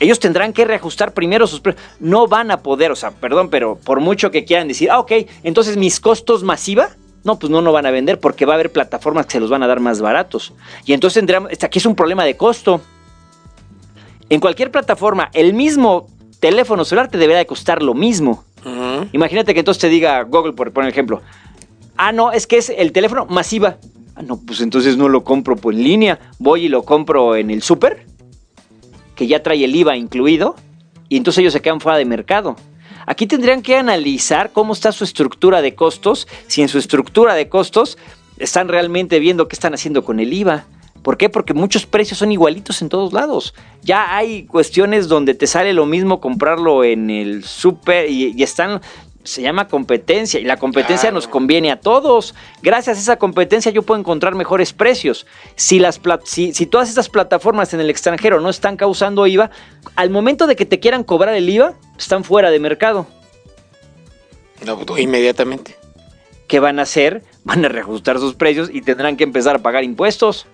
ellos 0.00 0.18
tendrán 0.18 0.52
que 0.52 0.64
reajustar 0.64 1.14
primero 1.14 1.46
sus 1.46 1.60
precios. 1.60 1.84
No 2.00 2.26
van 2.26 2.50
a 2.50 2.62
poder, 2.62 2.90
o 2.90 2.96
sea, 2.96 3.10
perdón, 3.12 3.48
pero 3.48 3.76
por 3.76 4.00
mucho 4.00 4.30
que 4.30 4.44
quieran 4.44 4.68
decir, 4.68 4.90
ah, 4.90 4.98
ok, 4.98 5.12
entonces 5.42 5.76
mis 5.76 6.00
costos 6.00 6.42
masiva, 6.42 6.90
no, 7.22 7.38
pues 7.38 7.50
no, 7.50 7.62
no 7.62 7.72
van 7.72 7.86
a 7.86 7.90
vender 7.90 8.20
porque 8.20 8.44
va 8.44 8.52
a 8.52 8.56
haber 8.56 8.70
plataformas 8.70 9.26
que 9.26 9.32
se 9.32 9.40
los 9.40 9.50
van 9.50 9.62
a 9.62 9.66
dar 9.66 9.80
más 9.80 10.00
baratos. 10.00 10.52
Y 10.84 10.92
entonces 10.92 11.20
tendrán, 11.20 11.46
este, 11.50 11.66
aquí 11.66 11.78
es 11.78 11.86
un 11.86 11.94
problema 11.94 12.24
de 12.24 12.36
costo. 12.36 12.80
En 14.28 14.40
cualquier 14.40 14.70
plataforma, 14.70 15.30
el 15.32 15.54
mismo 15.54 16.08
teléfono 16.40 16.84
celular 16.84 17.08
te 17.08 17.18
deberá 17.18 17.38
de 17.38 17.46
costar 17.46 17.82
lo 17.82 17.94
mismo. 17.94 18.44
Imagínate 19.12 19.52
que 19.52 19.60
entonces 19.60 19.80
te 19.80 19.88
diga 19.88 20.22
Google, 20.22 20.54
por 20.54 20.72
poner 20.72 20.90
ejemplo, 20.90 21.20
ah, 21.96 22.12
no, 22.12 22.32
es 22.32 22.46
que 22.46 22.56
es 22.56 22.70
el 22.70 22.92
teléfono 22.92 23.26
masiva. 23.26 23.76
Ah, 24.16 24.22
no, 24.22 24.40
pues 24.40 24.60
entonces 24.60 24.96
no 24.96 25.08
lo 25.08 25.24
compro 25.24 25.56
por 25.56 25.74
línea, 25.74 26.18
voy 26.38 26.66
y 26.66 26.68
lo 26.68 26.82
compro 26.82 27.36
en 27.36 27.50
el 27.50 27.62
súper, 27.62 28.06
que 29.14 29.26
ya 29.26 29.42
trae 29.42 29.64
el 29.64 29.74
IVA 29.74 29.96
incluido, 29.96 30.56
y 31.08 31.16
entonces 31.16 31.40
ellos 31.40 31.52
se 31.52 31.62
quedan 31.62 31.80
fuera 31.80 31.98
de 31.98 32.04
mercado. 32.04 32.56
Aquí 33.06 33.26
tendrían 33.26 33.62
que 33.62 33.76
analizar 33.76 34.50
cómo 34.52 34.72
está 34.72 34.92
su 34.92 35.04
estructura 35.04 35.62
de 35.62 35.74
costos, 35.74 36.26
si 36.46 36.62
en 36.62 36.68
su 36.68 36.78
estructura 36.78 37.34
de 37.34 37.48
costos 37.48 37.98
están 38.38 38.68
realmente 38.68 39.18
viendo 39.18 39.46
qué 39.48 39.54
están 39.54 39.74
haciendo 39.74 40.04
con 40.04 40.20
el 40.20 40.32
IVA. 40.32 40.64
¿Por 41.02 41.18
qué? 41.18 41.28
Porque 41.28 41.52
muchos 41.52 41.84
precios 41.84 42.18
son 42.18 42.32
igualitos 42.32 42.80
en 42.80 42.88
todos 42.88 43.12
lados. 43.12 43.54
Ya 43.82 44.16
hay 44.16 44.46
cuestiones 44.46 45.06
donde 45.06 45.34
te 45.34 45.46
sale 45.46 45.74
lo 45.74 45.84
mismo 45.84 46.18
comprarlo 46.18 46.82
en 46.82 47.10
el 47.10 47.44
súper 47.44 48.08
y, 48.08 48.32
y 48.34 48.42
están 48.42 48.80
se 49.24 49.42
llama 49.42 49.68
competencia 49.68 50.38
y 50.38 50.44
la 50.44 50.58
competencia 50.58 51.08
Claro. 51.08 51.14
nos 51.14 51.28
conviene 51.28 51.72
a 51.72 51.80
todos. 51.80 52.34
Gracias 52.62 52.98
a 52.98 53.00
esa 53.00 53.16
competencia 53.16 53.72
yo 53.72 53.82
puedo 53.82 53.98
encontrar 53.98 54.34
mejores 54.34 54.72
precios. 54.72 55.26
Si, 55.56 55.78
las 55.78 56.00
si, 56.24 56.52
si 56.52 56.66
todas 56.66 56.88
estas 56.88 57.08
plataformas 57.08 57.74
en 57.74 57.80
el 57.80 57.90
extranjero 57.90 58.40
no 58.40 58.50
están 58.50 58.76
causando 58.76 59.26
IVA, 59.26 59.50
al 59.96 60.10
momento 60.10 60.46
de 60.46 60.56
que 60.56 60.66
te 60.66 60.78
quieran 60.78 61.04
cobrar 61.04 61.34
el 61.34 61.48
IVA, 61.48 61.74
están 61.98 62.22
fuera 62.22 62.50
de 62.50 62.60
mercado. 62.60 63.06
No, 64.64 64.78
pues, 64.78 65.00
inmediatamente. 65.00 65.76
¿Qué 66.46 66.60
van 66.60 66.78
a 66.78 66.82
hacer? 66.82 67.22
Van 67.44 67.64
a 67.64 67.68
reajustar 67.68 68.18
sus 68.18 68.34
precios 68.34 68.70
y 68.72 68.82
tendrán 68.82 69.16
que 69.16 69.24
empezar 69.24 69.56
a 69.56 69.58
pagar 69.60 69.84
impuestos. 69.84 70.46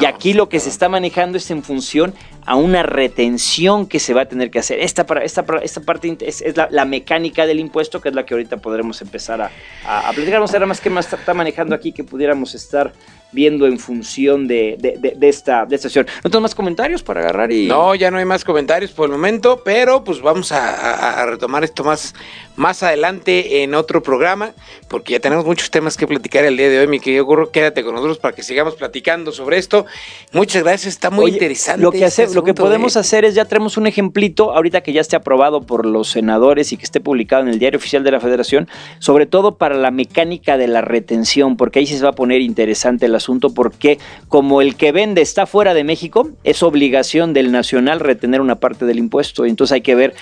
Y 0.00 0.04
aquí 0.06 0.32
lo 0.34 0.48
que 0.48 0.60
se 0.60 0.68
está 0.68 0.88
manejando 0.88 1.38
es 1.38 1.50
en 1.50 1.62
función 1.62 2.14
a 2.46 2.56
una 2.56 2.82
retención 2.82 3.86
que 3.86 3.98
se 4.00 4.12
va 4.14 4.22
a 4.22 4.26
tener 4.26 4.50
que 4.50 4.58
hacer. 4.58 4.80
Esta, 4.80 5.06
esta, 5.22 5.44
esta 5.62 5.80
parte 5.80 6.16
es, 6.20 6.42
es 6.42 6.56
la, 6.56 6.68
la 6.70 6.84
mecánica 6.84 7.46
del 7.46 7.60
impuesto, 7.60 8.00
que 8.00 8.08
es 8.10 8.14
la 8.14 8.26
que 8.26 8.34
ahorita 8.34 8.58
podremos 8.58 9.00
empezar 9.02 9.40
a, 9.40 9.50
a, 9.86 10.08
a 10.08 10.12
platicar. 10.12 10.40
Vamos 10.40 10.54
a 10.54 10.58
ver 10.58 10.66
más 10.68 10.80
qué 10.80 10.90
más 10.90 11.06
está, 11.06 11.16
está 11.16 11.34
manejando 11.34 11.74
aquí 11.74 11.92
que 11.92 12.04
pudiéramos 12.04 12.54
estar 12.54 12.92
viendo 13.32 13.66
en 13.66 13.78
función 13.80 14.46
de, 14.46 14.76
de, 14.78 14.96
de- 14.98 15.14
de 15.16 15.28
esta, 15.28 15.66
de 15.66 15.74
esta 15.74 15.88
sesión. 15.88 16.06
¿No 16.22 16.30
tenemos 16.30 16.42
más 16.50 16.54
comentarios 16.54 17.02
para 17.02 17.20
agarrar 17.20 17.50
y...? 17.50 17.66
No, 17.66 17.94
ya 17.96 18.10
no 18.12 18.18
hay 18.18 18.24
más 18.24 18.44
comentarios 18.44 18.92
por 18.92 19.06
el 19.06 19.12
momento, 19.12 19.62
pero 19.64 20.04
pues 20.04 20.20
vamos 20.20 20.52
a, 20.52 20.68
a- 20.70 21.22
a 21.22 21.26
retomar 21.26 21.64
esto 21.64 21.82
más, 21.82 22.14
más 22.56 22.82
adelante 22.82 23.62
en 23.62 23.74
otro 23.74 24.02
programa, 24.02 24.52
porque 24.88 25.12
ya 25.14 25.20
tenemos 25.20 25.44
muchos 25.44 25.70
temas 25.70 25.96
que 25.96 26.06
platicar 26.06 26.44
el 26.44 26.56
día 26.56 26.68
de 26.68 26.78
hoy, 26.78 26.86
mi 26.86 27.00
querido 27.00 27.24
Gurro, 27.24 27.50
quédate 27.50 27.82
con 27.82 27.94
nosotros 27.94 28.18
para 28.18 28.34
que 28.34 28.42
sigamos 28.42 28.74
platicando 28.74 29.32
sobre 29.32 29.58
esto. 29.58 29.86
Muchas 30.32 30.62
gracias, 30.62 30.94
está 30.94 31.10
muy 31.10 31.24
Oye, 31.24 31.32
interesante. 31.34 31.82
Lo 31.82 31.90
que, 31.90 32.04
este 32.04 32.22
hace- 32.24 32.34
lo 32.34 32.44
que 32.44 32.54
podemos 32.54 32.96
¿eh? 32.96 33.00
hacer 33.00 33.24
es 33.24 33.34
ya 33.34 33.44
traemos 33.44 33.76
un 33.76 33.86
ejemplito, 33.86 34.54
ahorita 34.54 34.82
que 34.82 34.92
ya 34.92 35.00
esté 35.00 35.16
aprobado 35.16 35.62
por 35.62 35.84
los 35.86 36.08
senadores 36.10 36.72
y 36.72 36.76
que 36.76 36.84
esté 36.84 37.00
publicado 37.00 37.42
en 37.42 37.48
el 37.48 37.58
diario 37.58 37.78
oficial 37.78 38.04
de 38.04 38.10
la 38.12 38.20
Federación, 38.20 38.68
sobre 38.98 39.26
todo 39.26 39.56
para 39.56 39.74
la 39.76 39.90
mecánica 39.90 40.56
de 40.56 40.68
la 40.68 40.80
retención, 40.80 41.56
porque 41.56 41.80
ahí 41.80 41.86
se 41.86 42.02
va 42.02 42.10
a 42.10 42.14
poner 42.14 42.40
interesante 42.40 43.06
el 43.06 43.14
asunto, 43.14 43.52
porque 43.52 43.98
como 44.28 44.62
el 44.62 44.76
que 44.76 44.92
vende 44.92 45.22
está 45.22 45.46
fuera 45.46 45.74
de 45.74 45.84
México, 45.84 46.30
es 46.44 46.62
obligación 46.62 47.32
del 47.34 47.50
nacional 47.52 48.00
retener 48.00 48.40
una 48.40 48.60
parte 48.60 48.84
del 48.84 48.98
impuesto. 48.98 49.44
Entonces 49.44 49.72
hay 49.72 49.80
que 49.80 49.94
ver 49.94 50.14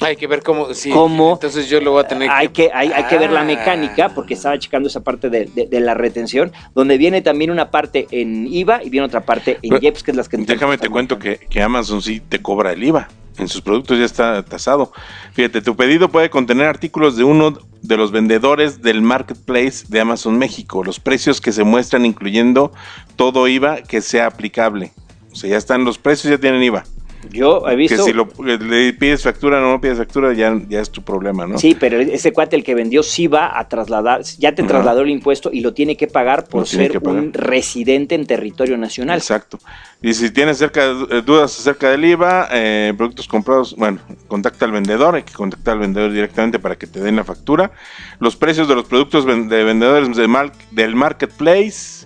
Hay 0.00 0.16
que 0.16 0.26
ver 0.26 0.42
cómo, 0.42 0.72
sí, 0.74 0.90
cómo 0.90 1.32
entonces 1.34 1.68
yo 1.68 1.80
lo 1.80 1.92
voy 1.92 2.04
a 2.04 2.08
tener 2.08 2.30
hay 2.30 2.48
que 2.48 2.70
hay, 2.72 2.90
hay 2.92 3.04
que 3.04 3.18
ver 3.18 3.30
la 3.30 3.40
Ah. 3.40 3.44
mecánica 3.44 4.08
porque 4.10 4.34
estaba 4.34 4.58
checando 4.58 4.88
esa 4.88 5.00
parte 5.00 5.30
de, 5.30 5.46
de- 5.46 5.66
de 5.66 5.80
la 5.80 5.94
retención 5.94 6.52
donde 6.74 6.98
viene 6.98 7.22
también 7.22 7.50
una 7.50 7.70
parte 7.70 8.06
en 8.10 8.46
IVA 8.46 8.82
y 8.82 8.90
viene 8.90 9.06
otra 9.06 9.20
parte 9.22 9.58
en 9.62 9.70
Pero, 9.70 9.82
IEPS 9.82 10.02
que 10.02 10.10
es 10.12 10.16
las 10.16 10.28
que 10.28 10.36
Déjame 10.38 10.78
te 10.78 10.88
cuento 10.88 11.18
que, 11.18 11.38
que 11.38 11.62
Amazon 11.62 12.00
sí 12.02 12.20
te 12.20 12.40
cobra 12.40 12.72
el 12.72 12.82
IVA. 12.82 13.08
En 13.38 13.48
sus 13.48 13.62
productos 13.62 13.98
ya 13.98 14.04
está 14.04 14.44
tasado. 14.44 14.92
Fíjate, 15.32 15.62
tu 15.62 15.74
pedido 15.74 16.10
puede 16.10 16.28
contener 16.28 16.66
artículos 16.66 17.16
de 17.16 17.24
uno 17.24 17.56
de 17.80 17.96
los 17.96 18.10
vendedores 18.12 18.82
del 18.82 19.00
marketplace 19.00 19.86
de 19.88 20.00
Amazon 20.00 20.36
México. 20.36 20.84
Los 20.84 21.00
precios 21.00 21.40
que 21.40 21.50
se 21.52 21.64
muestran 21.64 22.04
incluyendo 22.04 22.70
todo 23.16 23.48
IVA 23.48 23.82
que 23.82 24.02
sea 24.02 24.26
aplicable. 24.26 24.92
O 25.32 25.36
sea, 25.36 25.48
ya 25.48 25.56
están 25.56 25.84
los 25.86 25.96
precios, 25.96 26.30
ya 26.30 26.38
tienen 26.38 26.62
IVA. 26.62 26.84
Yo 27.30 27.66
he 27.66 27.70
Que 27.70 27.76
visto 27.76 28.04
si 28.04 28.12
lo, 28.12 28.28
le 28.44 28.92
pides 28.94 29.22
factura 29.22 29.58
o 29.58 29.60
no 29.72 29.80
pides 29.80 29.98
factura, 29.98 30.32
ya, 30.32 30.58
ya 30.68 30.80
es 30.80 30.90
tu 30.90 31.02
problema, 31.02 31.46
¿no? 31.46 31.58
Sí, 31.58 31.76
pero 31.78 32.00
ese 32.00 32.32
cuate, 32.32 32.56
el 32.56 32.64
que 32.64 32.74
vendió, 32.74 33.02
sí 33.02 33.26
va 33.26 33.58
a 33.58 33.68
trasladar, 33.68 34.22
ya 34.38 34.54
te 34.54 34.62
trasladó 34.62 35.02
el 35.02 35.10
impuesto 35.10 35.50
y 35.52 35.60
lo 35.60 35.74
tiene 35.74 35.96
que 35.96 36.06
pagar 36.06 36.46
por 36.46 36.66
ser 36.66 36.90
que 36.90 37.00
pagar. 37.00 37.22
un 37.22 37.32
residente 37.32 38.14
en 38.14 38.26
territorio 38.26 38.76
nacional. 38.78 39.18
Exacto. 39.18 39.58
Y 40.02 40.14
si 40.14 40.30
tienes 40.30 40.56
cerca, 40.56 40.82
eh, 41.10 41.22
dudas 41.24 41.58
acerca 41.58 41.90
del 41.90 42.04
IVA, 42.04 42.48
eh, 42.52 42.94
productos 42.96 43.28
comprados, 43.28 43.76
bueno, 43.76 43.98
contacta 44.28 44.64
al 44.64 44.72
vendedor, 44.72 45.14
hay 45.14 45.22
que 45.22 45.34
contactar 45.34 45.74
al 45.74 45.80
vendedor 45.80 46.10
directamente 46.12 46.58
para 46.58 46.76
que 46.76 46.86
te 46.86 47.00
den 47.00 47.16
la 47.16 47.24
factura. 47.24 47.70
Los 48.18 48.34
precios 48.36 48.66
de 48.66 48.74
los 48.74 48.86
productos 48.86 49.26
de 49.26 49.64
vendedores 49.64 50.16
de 50.16 50.26
mar- 50.26 50.52
del 50.70 50.94
marketplace 50.96 51.99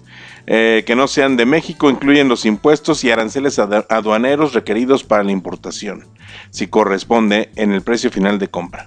eh, 0.46 0.84
que 0.86 0.94
no 0.96 1.06
sean 1.08 1.36
de 1.36 1.46
México 1.46 1.88
incluyen 1.90 2.28
los 2.28 2.44
impuestos 2.44 3.02
y 3.04 3.10
aranceles 3.10 3.58
ad- 3.58 3.86
aduaneros 3.88 4.52
requeridos 4.52 5.04
para 5.04 5.24
la 5.24 5.32
importación, 5.32 6.04
si 6.50 6.66
corresponde 6.66 7.50
en 7.56 7.72
el 7.72 7.82
precio 7.82 8.10
final 8.10 8.38
de 8.38 8.48
compra. 8.48 8.86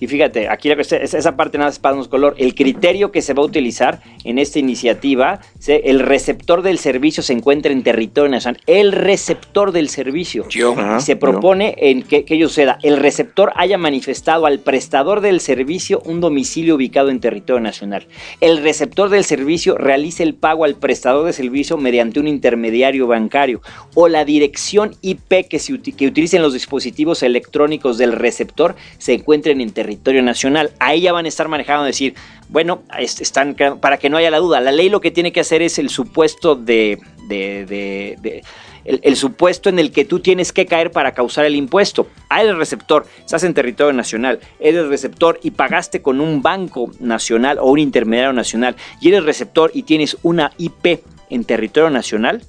Y 0.00 0.06
fíjate, 0.06 0.48
aquí 0.48 0.70
esa 0.70 1.36
parte 1.36 1.58
nada 1.58 1.70
más 1.70 1.78
para 1.78 1.92
darnos 1.92 2.08
color. 2.08 2.34
El 2.38 2.54
criterio 2.54 3.10
que 3.10 3.22
se 3.22 3.34
va 3.34 3.42
a 3.42 3.46
utilizar 3.46 4.00
en 4.24 4.38
esta 4.38 4.58
iniciativa, 4.58 5.40
el 5.66 6.00
receptor 6.00 6.62
del 6.62 6.78
servicio 6.78 7.22
se 7.22 7.32
encuentra 7.32 7.72
en 7.72 7.82
territorio 7.82 8.30
nacional. 8.30 8.60
El 8.66 8.92
receptor 8.92 9.72
del 9.72 9.88
servicio. 9.88 10.48
Yo. 10.48 10.76
Se 11.00 11.12
yo. 11.12 11.18
propone 11.18 11.74
en 11.78 12.02
que, 12.02 12.24
que 12.24 12.34
ello 12.34 12.48
suceda. 12.48 12.78
El 12.82 12.98
receptor 12.98 13.52
haya 13.56 13.78
manifestado 13.78 14.46
al 14.46 14.60
prestador 14.60 15.20
del 15.20 15.40
servicio 15.40 16.00
un 16.04 16.20
domicilio 16.20 16.76
ubicado 16.76 17.10
en 17.10 17.20
territorio 17.20 17.60
nacional. 17.60 18.06
El 18.40 18.62
receptor 18.62 19.08
del 19.08 19.24
servicio 19.24 19.76
realice 19.76 20.22
el 20.22 20.34
pago 20.34 20.64
al 20.64 20.76
prestador 20.76 21.26
de 21.26 21.32
servicio 21.32 21.76
mediante 21.76 22.20
un 22.20 22.28
intermediario 22.28 23.06
bancario. 23.06 23.60
O 23.94 24.08
la 24.08 24.24
dirección 24.24 24.94
IP 25.02 25.48
que, 25.48 25.58
se 25.58 25.78
que 25.80 26.06
utilicen 26.06 26.42
los 26.42 26.52
dispositivos 26.52 27.22
electrónicos 27.22 27.98
del 27.98 28.12
receptor 28.12 28.76
se 28.98 29.14
encuentren 29.14 29.60
en 29.60 29.70
territorio 29.70 29.87
nacional. 30.22 30.70
Ahí 30.78 31.00
ya 31.02 31.12
van 31.12 31.24
a 31.24 31.28
estar 31.28 31.48
manejando 31.48 31.84
decir, 31.84 32.14
bueno, 32.48 32.82
es- 32.98 33.20
están 33.20 33.54
para 33.80 33.98
que 33.98 34.10
no 34.10 34.16
haya 34.16 34.30
la 34.30 34.38
duda. 34.38 34.60
La 34.60 34.72
ley 34.72 34.88
lo 34.88 35.00
que 35.00 35.10
tiene 35.10 35.32
que 35.32 35.40
hacer 35.40 35.62
es 35.62 35.78
el 35.78 35.88
supuesto 35.90 36.54
de- 36.54 36.98
de- 37.28 37.64
de- 37.66 38.42
el 38.84 39.16
supuesto 39.16 39.68
en 39.68 39.78
el 39.78 39.92
que 39.92 40.06
tú 40.06 40.20
tienes 40.20 40.50
que 40.50 40.64
caer 40.64 40.90
para 40.90 41.12
causar 41.12 41.44
el 41.44 41.54
impuesto. 41.56 42.06
Ah, 42.30 42.42
eres 42.42 42.56
receptor, 42.56 43.06
estás 43.18 43.44
en 43.44 43.52
territorio 43.52 43.92
nacional, 43.92 44.40
eres 44.60 44.86
receptor 44.88 45.38
y 45.42 45.50
pagaste 45.50 46.00
con 46.00 46.22
un 46.22 46.40
banco 46.40 46.90
nacional 46.98 47.58
o 47.58 47.66
un 47.66 47.80
intermediario 47.80 48.32
nacional 48.32 48.76
y 49.02 49.08
eres 49.08 49.24
receptor 49.24 49.70
y 49.74 49.82
tienes 49.82 50.16
una 50.22 50.52
IP 50.56 51.02
en 51.28 51.44
territorio 51.44 51.90
nacional, 51.90 52.42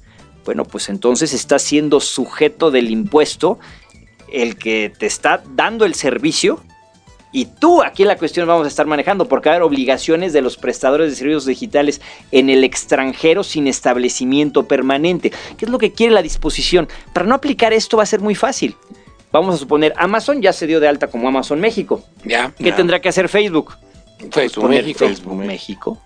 bueno, 0.46 0.64
pues 0.64 0.88
entonces 0.88 1.34
estás 1.34 1.60
siendo 1.60 2.00
sujeto 2.00 2.70
del 2.70 2.90
impuesto 2.90 3.58
el 4.32 4.56
que 4.56 4.90
te 4.98 5.04
está 5.04 5.42
dando 5.54 5.84
el 5.84 5.94
servicio 5.94 6.60
y 7.32 7.44
tú 7.46 7.82
aquí 7.82 8.04
la 8.04 8.16
cuestión 8.16 8.46
vamos 8.48 8.64
a 8.64 8.68
estar 8.68 8.86
manejando 8.86 9.26
porque 9.26 9.48
va 9.48 9.54
a 9.54 9.56
haber 9.56 9.66
obligaciones 9.66 10.32
de 10.32 10.42
los 10.42 10.56
prestadores 10.56 11.10
de 11.10 11.16
servicios 11.16 11.46
digitales 11.46 12.00
en 12.32 12.50
el 12.50 12.64
extranjero 12.64 13.44
sin 13.44 13.66
establecimiento 13.66 14.66
permanente. 14.66 15.30
¿Qué 15.56 15.64
es 15.64 15.70
lo 15.70 15.78
que 15.78 15.92
quiere 15.92 16.12
la 16.12 16.22
disposición? 16.22 16.88
Para 17.12 17.26
no 17.26 17.34
aplicar 17.34 17.72
esto 17.72 17.96
va 17.96 18.02
a 18.02 18.06
ser 18.06 18.20
muy 18.20 18.34
fácil. 18.34 18.76
Vamos 19.32 19.54
a 19.54 19.58
suponer, 19.58 19.94
Amazon 19.96 20.42
ya 20.42 20.52
se 20.52 20.66
dio 20.66 20.80
de 20.80 20.88
alta 20.88 21.06
como 21.06 21.28
Amazon 21.28 21.60
México. 21.60 22.02
Ya. 22.24 22.52
¿Qué 22.58 22.72
tendrá 22.72 23.00
que 23.00 23.08
hacer 23.08 23.28
Facebook? 23.28 23.76
Facebook 24.30 24.64
Poner 24.64 24.82
México. 24.82 24.98
Facebook 24.98 25.34
México. 25.36 25.98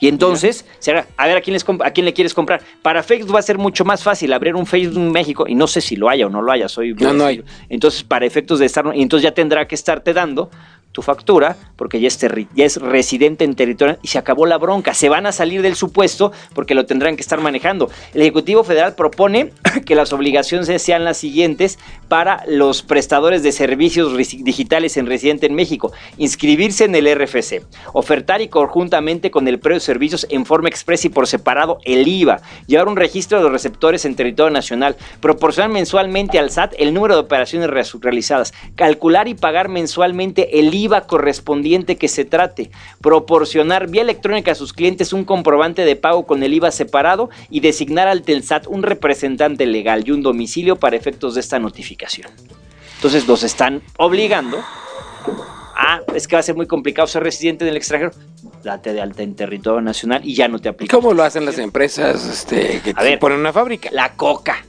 Y 0.00 0.08
entonces, 0.08 0.64
se 0.78 0.90
hará- 0.92 1.06
a 1.16 1.26
ver 1.26 1.36
¿a 1.36 1.40
quién, 1.42 1.52
les 1.52 1.64
a 1.68 1.90
quién 1.90 2.06
le 2.06 2.14
quieres 2.14 2.32
comprar. 2.34 2.62
Para 2.82 3.02
Facebook 3.02 3.34
va 3.34 3.38
a 3.38 3.42
ser 3.42 3.58
mucho 3.58 3.84
más 3.84 4.02
fácil 4.02 4.32
abrir 4.32 4.54
un 4.54 4.66
Facebook 4.66 4.98
México 4.98 5.44
y 5.46 5.54
no 5.54 5.66
sé 5.66 5.80
si 5.82 5.94
lo 5.94 6.08
haya 6.08 6.26
o 6.26 6.30
no 6.30 6.40
lo 6.40 6.50
haya. 6.50 6.68
Soy 6.68 6.94
No, 6.94 7.12
no 7.12 7.26
hay. 7.26 7.44
Entonces, 7.68 8.02
para 8.02 8.24
efectos 8.24 8.58
de 8.58 8.66
estar, 8.66 8.84
y 8.94 9.02
entonces 9.02 9.24
ya 9.24 9.32
tendrá 9.34 9.68
que 9.68 9.74
estarte 9.74 10.14
dando 10.14 10.50
tu 10.92 11.02
factura 11.02 11.56
porque 11.76 12.00
ya 12.00 12.08
es, 12.08 12.76
residente 12.76 13.44
en 13.44 13.54
territorio 13.54 13.98
y 14.02 14.08
se 14.08 14.18
acabó 14.18 14.44
la 14.44 14.58
bronca. 14.58 14.92
Se 14.92 15.08
van 15.08 15.26
a 15.26 15.32
salir 15.32 15.62
del 15.62 15.76
supuesto 15.76 16.32
porque 16.54 16.74
lo 16.74 16.84
tendrán 16.84 17.16
que 17.16 17.22
estar 17.22 17.40
manejando. 17.40 17.88
El 18.12 18.22
Ejecutivo 18.22 18.64
Federal 18.64 18.94
propone 18.94 19.52
que 19.86 19.94
las 19.94 20.12
obligaciones 20.12 20.82
sean 20.82 21.04
las 21.04 21.16
siguientes 21.16 21.78
para 22.08 22.42
los 22.46 22.82
prestadores 22.82 23.42
de 23.42 23.52
servicios 23.52 24.16
digitales 24.16 24.96
en 24.96 25.06
residente 25.06 25.46
en 25.46 25.54
México. 25.54 25.92
Inscribirse 26.18 26.84
en 26.84 26.94
el 26.94 27.06
RFC, 27.14 27.62
ofertar 27.92 28.40
y 28.42 28.48
conjuntamente 28.48 29.30
con 29.30 29.46
el 29.48 29.58
precio 29.58 29.76
de 29.76 29.80
servicios 29.80 30.26
en 30.28 30.44
forma 30.44 30.68
expresa 30.68 31.06
y 31.06 31.10
por 31.10 31.26
separado 31.26 31.78
el 31.84 32.06
IVA, 32.08 32.42
llevar 32.66 32.88
un 32.88 32.96
registro 32.96 33.38
de 33.38 33.44
los 33.44 33.52
receptores 33.52 34.04
en 34.04 34.16
territorio 34.16 34.50
nacional, 34.50 34.96
proporcionar 35.20 35.70
mensualmente 35.70 36.38
al 36.38 36.50
SAT 36.50 36.74
el 36.78 36.92
número 36.92 37.14
de 37.14 37.20
operaciones 37.20 37.70
re- 37.70 38.00
realizadas, 38.00 38.52
calcular 38.74 39.28
y 39.28 39.34
pagar 39.34 39.68
mensualmente 39.68 40.58
el 40.58 40.74
IVA 40.74 40.79
correspondiente 40.88 41.96
que 41.96 42.08
se 42.08 42.24
trate, 42.24 42.70
proporcionar 43.00 43.88
vía 43.88 44.02
electrónica 44.02 44.52
a 44.52 44.54
sus 44.54 44.72
clientes 44.72 45.12
un 45.12 45.24
comprobante 45.24 45.84
de 45.84 45.96
pago 45.96 46.26
con 46.26 46.42
el 46.42 46.54
IVA 46.54 46.70
separado 46.70 47.30
y 47.50 47.60
designar 47.60 48.08
al 48.08 48.22
TELSAT 48.22 48.66
un 48.66 48.82
representante 48.82 49.66
legal 49.66 50.04
y 50.06 50.10
un 50.12 50.22
domicilio 50.22 50.76
para 50.76 50.96
efectos 50.96 51.34
de 51.34 51.40
esta 51.40 51.58
notificación. 51.58 52.30
Entonces 52.96 53.26
los 53.26 53.42
están 53.42 53.82
obligando 53.96 54.58
Ah, 55.82 56.00
es 56.14 56.28
que 56.28 56.36
va 56.36 56.40
a 56.40 56.42
ser 56.42 56.54
muy 56.56 56.66
complicado 56.66 57.08
ser 57.08 57.22
residente 57.22 57.64
en 57.64 57.70
el 57.70 57.76
extranjero. 57.78 58.12
Date 58.62 58.92
de 58.92 59.00
alta 59.00 59.22
en 59.22 59.34
territorio 59.34 59.80
nacional 59.80 60.20
y 60.22 60.34
ya 60.34 60.46
no 60.46 60.58
te 60.58 60.68
aplica. 60.68 60.94
¿Cómo 60.94 61.14
lo 61.14 61.22
hacen 61.22 61.46
las 61.46 61.56
empresas 61.56 62.26
este, 62.26 62.82
que 62.84 62.92
A 62.94 63.02
ver. 63.02 63.18
ponen 63.18 63.38
una 63.38 63.52
fábrica? 63.52 63.88
La 63.90 64.12
coca. 64.12 64.62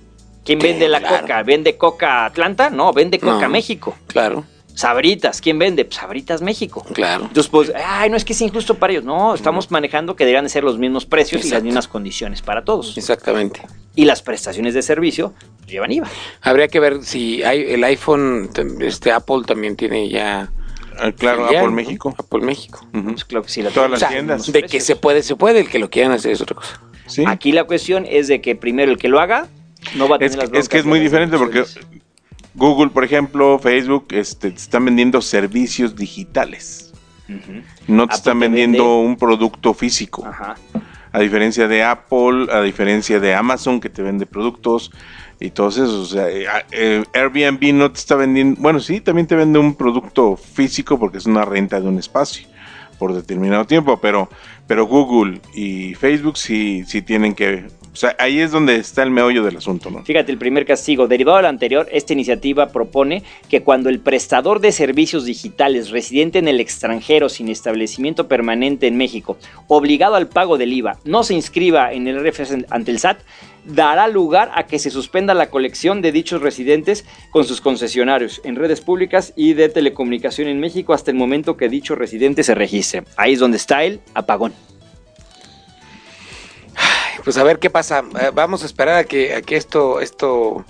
¿Quién 0.45 0.59
vende 0.59 0.87
la 0.87 0.99
claro. 0.99 1.21
coca? 1.21 1.43
¿Vende 1.43 1.75
coca 1.77 2.25
Atlanta? 2.25 2.69
No, 2.69 2.93
vende 2.93 3.19
coca 3.19 3.41
No. 3.41 3.49
México. 3.49 3.95
Claro, 4.07 4.45
Sabritas, 4.75 5.41
¿quién 5.41 5.59
vende? 5.59 5.85
Pues 5.85 5.97
Sabritas 5.97 6.41
México. 6.41 6.85
claro. 6.93 7.23
Entonces, 7.27 7.49
pues, 7.49 7.71
ay, 7.75 8.09
no 8.09 8.17
es 8.17 8.25
que 8.25 8.33
es 8.33 8.41
injusto 8.41 8.75
para 8.75 8.93
ellos. 8.93 9.03
No, 9.05 9.33
estamos 9.35 9.69
manejando 9.71 10.15
que 10.15 10.23
deberían 10.25 10.45
de 10.45 10.49
ser 10.49 10.63
los 10.63 10.77
mismos 10.77 11.05
precios 11.05 11.45
y 11.45 11.49
las 11.49 11.63
mismas 11.63 11.87
condiciones 11.87 12.41
para 12.41 12.63
todos. 12.63 12.97
Exactamente. 12.97 13.61
Y 13.95 14.05
las 14.05 14.21
prestaciones 14.21 14.73
de 14.73 14.81
servicio 14.81 15.33
pues, 15.59 15.71
llevan 15.71 15.91
IVA. 15.91 16.07
Habría 16.41 16.67
que 16.67 16.79
ver 16.79 17.03
si 17.03 17.43
hay 17.43 17.61
el 17.73 17.83
iPhone, 17.83 18.49
este 18.79 19.11
Apple 19.11 19.41
también 19.45 19.75
tiene 19.75 20.09
ya. 20.09 20.49
Ah, 20.99 21.11
claro, 21.11 21.49
ya, 21.51 21.59
Apple 21.59 21.69
¿no? 21.69 21.71
México. 21.71 22.15
Apple 22.17 22.41
México. 22.41 22.85
Pues 22.91 23.25
claro 23.25 23.43
que 23.43 23.49
sí. 23.51 23.61
La 23.61 23.69
Todas 23.71 23.89
las 23.91 23.97
O 23.97 24.01
sea, 24.01 24.09
tiendas. 24.09 24.51
de 24.51 24.63
que 24.63 24.79
se 24.81 24.95
puede, 24.95 25.23
se 25.23 25.35
puede. 25.35 25.59
El 25.61 25.69
que 25.69 25.79
lo 25.79 25.89
quieran 25.89 26.11
hacer 26.11 26.31
es 26.31 26.41
otra 26.41 26.55
cosa. 26.55 26.79
Sí. 27.07 27.23
Aquí 27.27 27.51
la 27.51 27.63
cuestión 27.65 28.05
es 28.09 28.27
de 28.27 28.39
que 28.41 28.55
primero 28.55 28.91
el 28.91 28.97
que 28.97 29.07
lo 29.09 29.19
haga 29.19 29.47
no 29.95 30.07
va 30.07 30.15
a 30.17 30.19
tener 30.19 30.31
Es, 30.31 30.37
las 30.37 30.49
que- 30.49 30.57
es 30.59 30.69
que 30.69 30.77
es 30.79 30.85
muy 30.85 30.99
las 30.99 31.05
diferente 31.11 31.37
porque. 31.37 31.63
Google, 32.53 32.89
por 32.91 33.03
ejemplo, 33.03 33.59
Facebook, 33.59 34.07
este, 34.11 34.51
te 34.51 34.57
están 34.57 34.85
vendiendo 34.85 35.21
servicios 35.21 35.95
digitales. 35.95 36.93
No 37.87 38.07
te 38.07 38.13
Apple 38.13 38.15
están 38.15 38.39
vendiendo 38.39 38.83
vende- 38.83 39.05
un 39.07 39.15
producto 39.15 39.73
físico. 39.73 40.25
Ajá. 40.25 40.55
A 41.13 41.19
diferencia 41.19 41.67
de 41.67 41.83
Apple, 41.83 42.47
a 42.51 42.61
diferencia 42.61 43.19
de 43.19 43.33
Amazon 43.35 43.79
que 43.79 43.89
te 43.89 44.01
vende 44.01 44.25
productos 44.25 44.91
y 45.39 45.49
todos 45.51 45.77
esos. 45.77 45.93
O 45.93 46.05
sea, 46.13 46.29
eh, 46.29 46.45
eh, 46.71 47.03
Airbnb 47.13 47.73
no 47.73 47.91
te 47.91 47.99
está 47.99 48.15
vendiendo, 48.15 48.61
bueno, 48.61 48.79
sí, 48.79 49.01
también 49.01 49.27
te 49.27 49.35
vende 49.35 49.59
un 49.59 49.75
producto 49.75 50.35
físico 50.37 50.97
porque 50.99 51.17
es 51.17 51.25
una 51.25 51.43
renta 51.45 51.79
de 51.81 51.87
un 51.87 51.99
espacio 51.99 52.47
por 52.97 53.13
determinado 53.13 53.65
tiempo, 53.65 53.97
pero, 53.99 54.29
pero 54.67 54.85
Google 54.85 55.41
y 55.55 55.95
Facebook 55.95 56.37
sí, 56.37 56.83
sí 56.85 57.01
tienen 57.01 57.33
que 57.33 57.67
O 57.93 57.95
sea, 57.95 58.15
ahí 58.19 58.39
es 58.39 58.51
donde 58.51 58.77
está 58.77 59.03
el 59.03 59.11
meollo 59.11 59.43
del 59.43 59.57
asunto, 59.57 59.91
¿no? 59.91 60.03
Fíjate, 60.03 60.31
el 60.31 60.37
primer 60.37 60.65
castigo. 60.65 61.07
Derivado 61.07 61.37
de 61.37 61.43
lo 61.43 61.49
anterior, 61.49 61.87
esta 61.91 62.13
iniciativa 62.13 62.69
propone 62.69 63.23
que 63.49 63.63
cuando 63.63 63.89
el 63.89 63.99
prestador 63.99 64.61
de 64.61 64.71
servicios 64.71 65.25
digitales 65.25 65.89
residente 65.89 66.39
en 66.39 66.47
el 66.47 66.61
extranjero 66.61 67.27
sin 67.27 67.49
establecimiento 67.49 68.29
permanente 68.29 68.87
en 68.87 68.95
México, 68.95 69.37
obligado 69.67 70.15
al 70.15 70.29
pago 70.29 70.57
del 70.57 70.71
IVA, 70.71 70.99
no 71.03 71.23
se 71.23 71.33
inscriba 71.33 71.91
en 71.91 72.07
el 72.07 72.25
RFS 72.25 72.65
ante 72.69 72.91
el 72.91 72.99
SAT, 72.99 73.19
dará 73.65 74.07
lugar 74.07 74.51
a 74.55 74.67
que 74.67 74.79
se 74.79 74.89
suspenda 74.89 75.33
la 75.33 75.49
colección 75.49 76.01
de 76.01 76.13
dichos 76.13 76.41
residentes 76.41 77.05
con 77.29 77.43
sus 77.43 77.61
concesionarios 77.61 78.41
en 78.43 78.55
redes 78.55 78.81
públicas 78.81 79.33
y 79.35 79.53
de 79.53 79.69
telecomunicación 79.69 80.47
en 80.47 80.59
México 80.59 80.93
hasta 80.93 81.11
el 81.11 81.17
momento 81.17 81.57
que 81.57 81.69
dicho 81.69 81.95
residente 81.95 82.43
se 82.43 82.55
registre. 82.55 83.03
Ahí 83.17 83.33
es 83.33 83.39
donde 83.39 83.57
está 83.57 83.83
el 83.83 83.99
apagón. 84.13 84.53
Pues 87.23 87.37
a 87.37 87.43
ver 87.43 87.59
qué 87.59 87.69
pasa. 87.69 88.03
Eh, 88.19 88.31
Vamos 88.33 88.63
a 88.63 88.65
esperar 88.65 88.95
a 88.95 89.03
que, 89.03 89.35
a 89.35 89.41
que 89.41 89.55
esto, 89.55 89.99
esto 90.01 90.65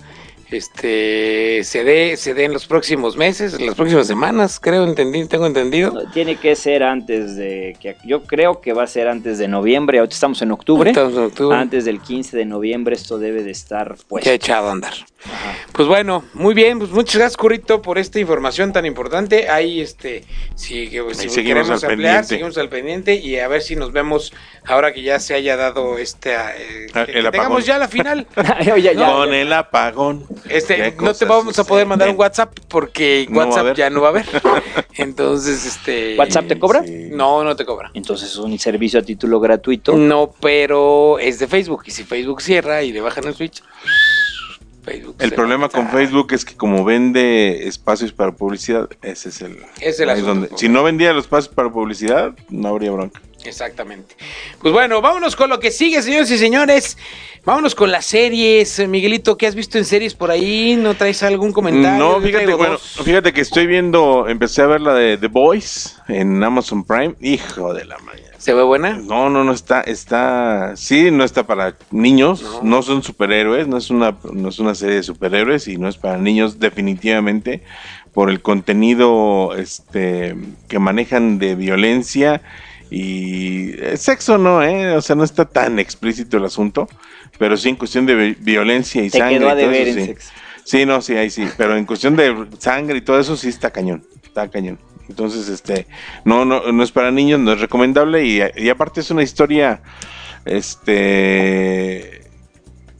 este, 0.56 1.62
se 1.64 1.84
dé, 1.84 2.16
se 2.16 2.34
dé 2.34 2.44
en 2.44 2.52
los 2.52 2.66
próximos 2.66 3.16
meses, 3.16 3.54
en 3.54 3.66
las 3.66 3.74
próximas 3.74 4.06
semanas, 4.06 4.58
creo, 4.60 4.84
entendí, 4.84 5.26
tengo 5.26 5.46
entendido. 5.46 5.92
No, 5.92 6.10
Tiene 6.12 6.36
que 6.36 6.54
ser 6.56 6.82
antes 6.82 7.36
de 7.36 7.76
que 7.80 7.96
yo 8.04 8.22
creo 8.24 8.60
que 8.60 8.72
va 8.72 8.84
a 8.84 8.86
ser 8.86 9.08
antes 9.08 9.38
de 9.38 9.48
noviembre. 9.48 9.98
Ahorita 9.98 10.14
estamos 10.14 10.40
en 10.42 10.50
octubre. 10.52 10.90
Estamos 10.90 11.12
en 11.14 11.24
octubre. 11.24 11.56
Antes 11.56 11.84
del 11.84 12.00
15 12.00 12.36
de 12.36 12.44
noviembre 12.44 12.94
esto 12.94 13.18
debe 13.18 13.42
de 13.42 13.50
estar 13.50 13.96
pues. 14.08 14.24
Ya 14.24 14.32
echado 14.32 14.68
a 14.68 14.72
andar. 14.72 14.94
Pues 15.72 15.86
bueno, 15.86 16.24
muy 16.34 16.52
bien, 16.52 16.78
pues 16.80 16.90
muchas 16.90 17.16
gracias, 17.16 17.36
Currito, 17.36 17.80
por 17.80 17.96
esta 17.98 18.18
información 18.18 18.72
tan 18.72 18.84
importante. 18.86 19.48
Ahí, 19.48 19.80
este, 19.80 20.24
si, 20.56 20.86
seguimos 20.90 21.16
queremos 21.36 21.68
al 21.84 21.90
ampliar, 21.90 21.90
pendiente. 21.90 22.24
seguimos 22.28 22.58
al 22.58 22.68
pendiente 22.68 23.14
y 23.14 23.38
a 23.38 23.46
ver 23.46 23.62
si 23.62 23.76
nos 23.76 23.92
vemos 23.92 24.32
ahora 24.64 24.92
que 24.92 25.02
ya 25.02 25.20
se 25.20 25.34
haya 25.34 25.56
dado 25.56 25.96
este, 25.98 26.32
eh, 26.34 26.86
Ah, 26.92 27.04
que- 27.06 27.12
el 27.12 27.20
que 27.22 27.28
apagón. 27.28 27.30
tengamos 27.32 27.66
ya 27.66 27.78
la 27.78 27.86
final. 27.88 28.26
Oye, 28.72 28.82
ya, 28.82 28.92
ya. 28.94 29.12
Con 29.12 29.32
el 29.32 29.52
apagón. 29.52 30.26
Este, 30.48 30.76
¿Qué 30.76 30.94
no 31.00 31.14
te 31.14 31.24
vamos 31.24 31.58
a 31.58 31.64
poder 31.64 31.86
mandar 31.86 32.08
un? 32.08 32.16
WhatsApp 32.18 32.58
porque 32.68 33.26
No 33.30 33.38
WhatsApp 33.38 33.76
ya 33.76 33.90
no 33.90 34.00
va 34.00 34.08
a 34.08 34.10
haber. 34.10 34.26
Entonces, 34.96 35.64
este. 35.64 36.16
¿WhatsApp 36.18 36.46
te 36.48 36.58
cobra? 36.58 36.82
Sí. 36.84 37.08
No, 37.10 37.44
no 37.44 37.56
te 37.56 37.64
cobra. 37.64 37.90
Entonces 37.94 38.30
es 38.30 38.36
un 38.36 38.58
servicio 38.58 39.00
a 39.00 39.02
título 39.02 39.40
gratuito. 39.40 39.94
No, 39.94 40.34
pero 40.40 41.18
es 41.18 41.38
de 41.38 41.46
Facebook. 41.46 41.82
Y 41.86 41.90
si 41.90 42.04
Facebook 42.04 42.42
cierra 42.42 42.82
y 42.82 42.92
le 42.92 43.00
bajan 43.00 43.24
el 43.24 43.34
switch, 43.34 43.62
Facebook. 44.84 45.16
El 45.20 45.30
se 45.30 45.36
problema 45.36 45.68
con. 45.68 45.88
Facebook 45.88 46.32
es 46.32 46.44
que 46.44 46.56
como 46.56 46.84
vende 46.84 47.68
espacios 47.68 48.12
para 48.12 48.32
publicidad, 48.32 48.88
ese 49.02 49.28
es 49.28 49.40
el... 49.42 49.58
Es 49.80 50.00
el 50.00 50.10
ahí 50.10 50.20
asunto, 50.20 50.34
donde- 50.48 50.58
si 50.58 50.68
no 50.68 50.82
vendía 50.82 51.12
los 51.12 51.24
espacios 51.24 51.54
para 51.54 51.70
publicidad, 51.70 52.32
no 52.48 52.68
habría 52.68 52.90
bronca. 52.90 53.20
Exactamente. 53.44 54.14
Pues 54.60 54.72
bueno, 54.72 55.00
vámonos 55.00 55.36
con 55.36 55.50
lo 55.50 55.58
que 55.60 55.70
sigue, 55.70 56.02
señores 56.02 56.30
y 56.30 56.38
señores. 56.38 56.96
Vámonos 57.44 57.74
con 57.74 57.90
las 57.90 58.06
series. 58.06 58.86
Miguelito, 58.88 59.36
¿qué 59.36 59.48
has 59.48 59.56
visto 59.56 59.76
en 59.76 59.84
series 59.84 60.14
por 60.14 60.30
ahí? 60.30 60.76
¿No 60.76 60.94
traes 60.94 61.22
algún 61.24 61.52
comentario? 61.52 61.98
No, 61.98 62.20
fíjate, 62.20 62.54
bueno, 62.54 62.78
fíjate 62.78 63.32
que 63.32 63.40
estoy 63.40 63.66
viendo, 63.66 64.28
empecé 64.28 64.62
a 64.62 64.66
ver 64.66 64.80
la 64.80 64.94
de 64.94 65.18
The 65.18 65.26
Boys 65.26 65.96
en 66.06 66.42
Amazon 66.42 66.84
Prime. 66.84 67.16
Hijo 67.20 67.74
de 67.74 67.84
la 67.84 67.98
mañana. 67.98 68.28
¿Se 68.38 68.54
ve 68.54 68.62
buena? 68.62 68.94
No, 68.96 69.28
no, 69.30 69.44
no 69.44 69.52
está, 69.52 69.80
está, 69.82 70.72
sí, 70.76 71.10
no 71.10 71.22
está 71.24 71.44
para 71.46 71.76
niños, 71.90 72.42
No. 72.42 72.62
no, 72.62 72.82
son 72.82 73.02
superhéroes, 73.02 73.68
no 73.68 73.76
es 73.76 73.90
una, 73.90 74.16
no 74.32 74.48
es 74.48 74.58
una 74.58 74.74
serie 74.74 74.96
de 74.96 75.02
superhéroes 75.04 75.68
y 75.68 75.76
no 75.78 75.88
es 75.88 75.96
para 75.96 76.18
niños 76.18 76.58
definitivamente 76.58 77.62
por 78.12 78.30
el 78.30 78.42
contenido, 78.42 79.54
este, 79.56 80.36
que 80.68 80.78
manejan 80.78 81.38
de 81.38 81.54
violencia 81.54 82.42
y 82.94 83.72
eh, 83.80 83.96
sexo 83.96 84.36
no, 84.36 84.62
eh, 84.62 84.96
o 84.96 85.00
sea, 85.00 85.16
no 85.16 85.24
está 85.24 85.46
tan 85.46 85.78
explícito 85.78 86.36
el 86.36 86.44
asunto, 86.44 86.88
pero 87.38 87.56
sí 87.56 87.70
en 87.70 87.76
cuestión 87.76 88.04
de 88.04 88.14
vi- 88.14 88.36
violencia 88.38 89.02
y 89.02 89.08
Te 89.08 89.18
sangre 89.18 89.38
quedó 89.38 89.48
a 89.48 89.54
y 89.54 89.56
todo 89.62 89.70
deber 89.70 89.88
eso, 89.88 89.98
en 89.98 90.00
sí. 90.00 90.06
sexo. 90.12 90.30
Sí, 90.64 90.86
no, 90.86 91.00
sí, 91.02 91.14
ahí 91.16 91.30
sí, 91.30 91.44
pero 91.56 91.76
en 91.76 91.86
cuestión 91.86 92.14
de 92.16 92.46
sangre 92.58 92.98
y 92.98 93.00
todo 93.00 93.18
eso 93.18 93.36
sí 93.36 93.48
está 93.48 93.70
cañón, 93.70 94.04
está 94.22 94.48
cañón. 94.48 94.78
Entonces, 95.08 95.48
este, 95.48 95.86
no, 96.24 96.44
no, 96.44 96.70
no 96.70 96.82
es 96.82 96.92
para 96.92 97.10
niños, 97.10 97.40
no 97.40 97.52
es 97.54 97.60
recomendable 97.60 98.24
y, 98.24 98.40
y 98.56 98.68
aparte 98.68 99.00
es 99.00 99.10
una 99.10 99.22
historia, 99.22 99.82
este, 100.44 102.22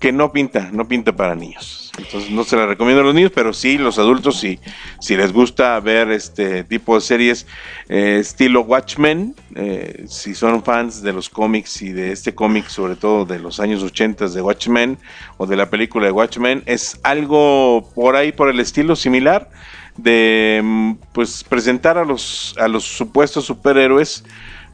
que 0.00 0.12
no 0.12 0.32
pinta, 0.32 0.70
no 0.72 0.88
pinta 0.88 1.12
para 1.14 1.34
niños. 1.34 1.81
Entonces 1.98 2.30
no 2.30 2.42
se 2.44 2.56
la 2.56 2.66
recomiendo 2.66 3.02
a 3.02 3.04
los 3.04 3.14
niños, 3.14 3.32
pero 3.34 3.52
sí 3.52 3.76
los 3.76 3.98
adultos, 3.98 4.40
sí, 4.40 4.58
si 4.98 5.14
les 5.14 5.30
gusta 5.30 5.78
ver 5.80 6.10
este 6.10 6.64
tipo 6.64 6.94
de 6.94 7.02
series 7.02 7.46
eh, 7.90 8.18
estilo 8.18 8.62
Watchmen, 8.62 9.34
eh, 9.54 10.04
si 10.08 10.34
son 10.34 10.64
fans 10.64 11.02
de 11.02 11.12
los 11.12 11.28
cómics 11.28 11.82
y 11.82 11.92
de 11.92 12.12
este 12.12 12.34
cómic, 12.34 12.68
sobre 12.68 12.96
todo 12.96 13.26
de 13.26 13.38
los 13.38 13.60
años 13.60 13.82
80 13.82 14.28
de 14.28 14.40
Watchmen 14.40 14.98
o 15.36 15.46
de 15.46 15.56
la 15.56 15.68
película 15.68 16.06
de 16.06 16.12
Watchmen, 16.12 16.62
es 16.64 16.98
algo 17.02 17.86
por 17.94 18.16
ahí, 18.16 18.32
por 18.32 18.48
el 18.48 18.58
estilo 18.60 18.96
similar 18.96 19.50
de 19.98 20.62
mm, 20.64 20.92
pues 21.12 21.44
presentar 21.44 21.98
a 21.98 22.04
los 22.06 22.54
a 22.58 22.68
los 22.68 22.84
supuestos 22.84 23.44
superhéroes 23.44 24.24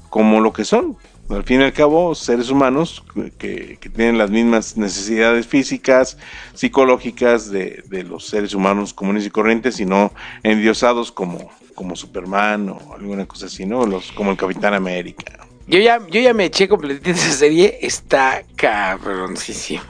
como 0.08 0.40
lo 0.40 0.52
que 0.52 0.64
son. 0.64 0.96
Al 1.30 1.44
fin 1.44 1.60
y 1.60 1.64
al 1.64 1.72
cabo, 1.74 2.14
seres 2.14 2.48
humanos 2.50 3.04
que, 3.38 3.76
que 3.78 3.88
tienen 3.90 4.16
las 4.16 4.30
mismas 4.30 4.78
necesidades 4.78 5.46
físicas, 5.46 6.16
psicológicas 6.54 7.50
de, 7.50 7.82
de 7.86 8.02
los 8.02 8.26
seres 8.26 8.54
humanos 8.54 8.94
comunes 8.94 9.26
y 9.26 9.30
corrientes 9.30 9.78
y 9.78 9.84
no 9.84 10.10
endiosados 10.42 11.12
como, 11.12 11.50
como 11.74 11.96
Superman 11.96 12.70
o 12.70 12.94
alguna 12.94 13.26
cosa 13.26 13.46
así, 13.46 13.66
¿no? 13.66 13.84
Los, 13.86 14.10
como 14.12 14.30
el 14.30 14.36
Capitán 14.38 14.72
América. 14.72 15.46
Yo 15.66 15.78
ya, 15.78 16.00
yo 16.08 16.18
ya 16.20 16.32
me 16.32 16.46
eché 16.46 16.66
completita 16.66 17.10
esa 17.10 17.30
serie. 17.30 17.78
Está 17.82 18.42
cabroncísima. 18.56 19.84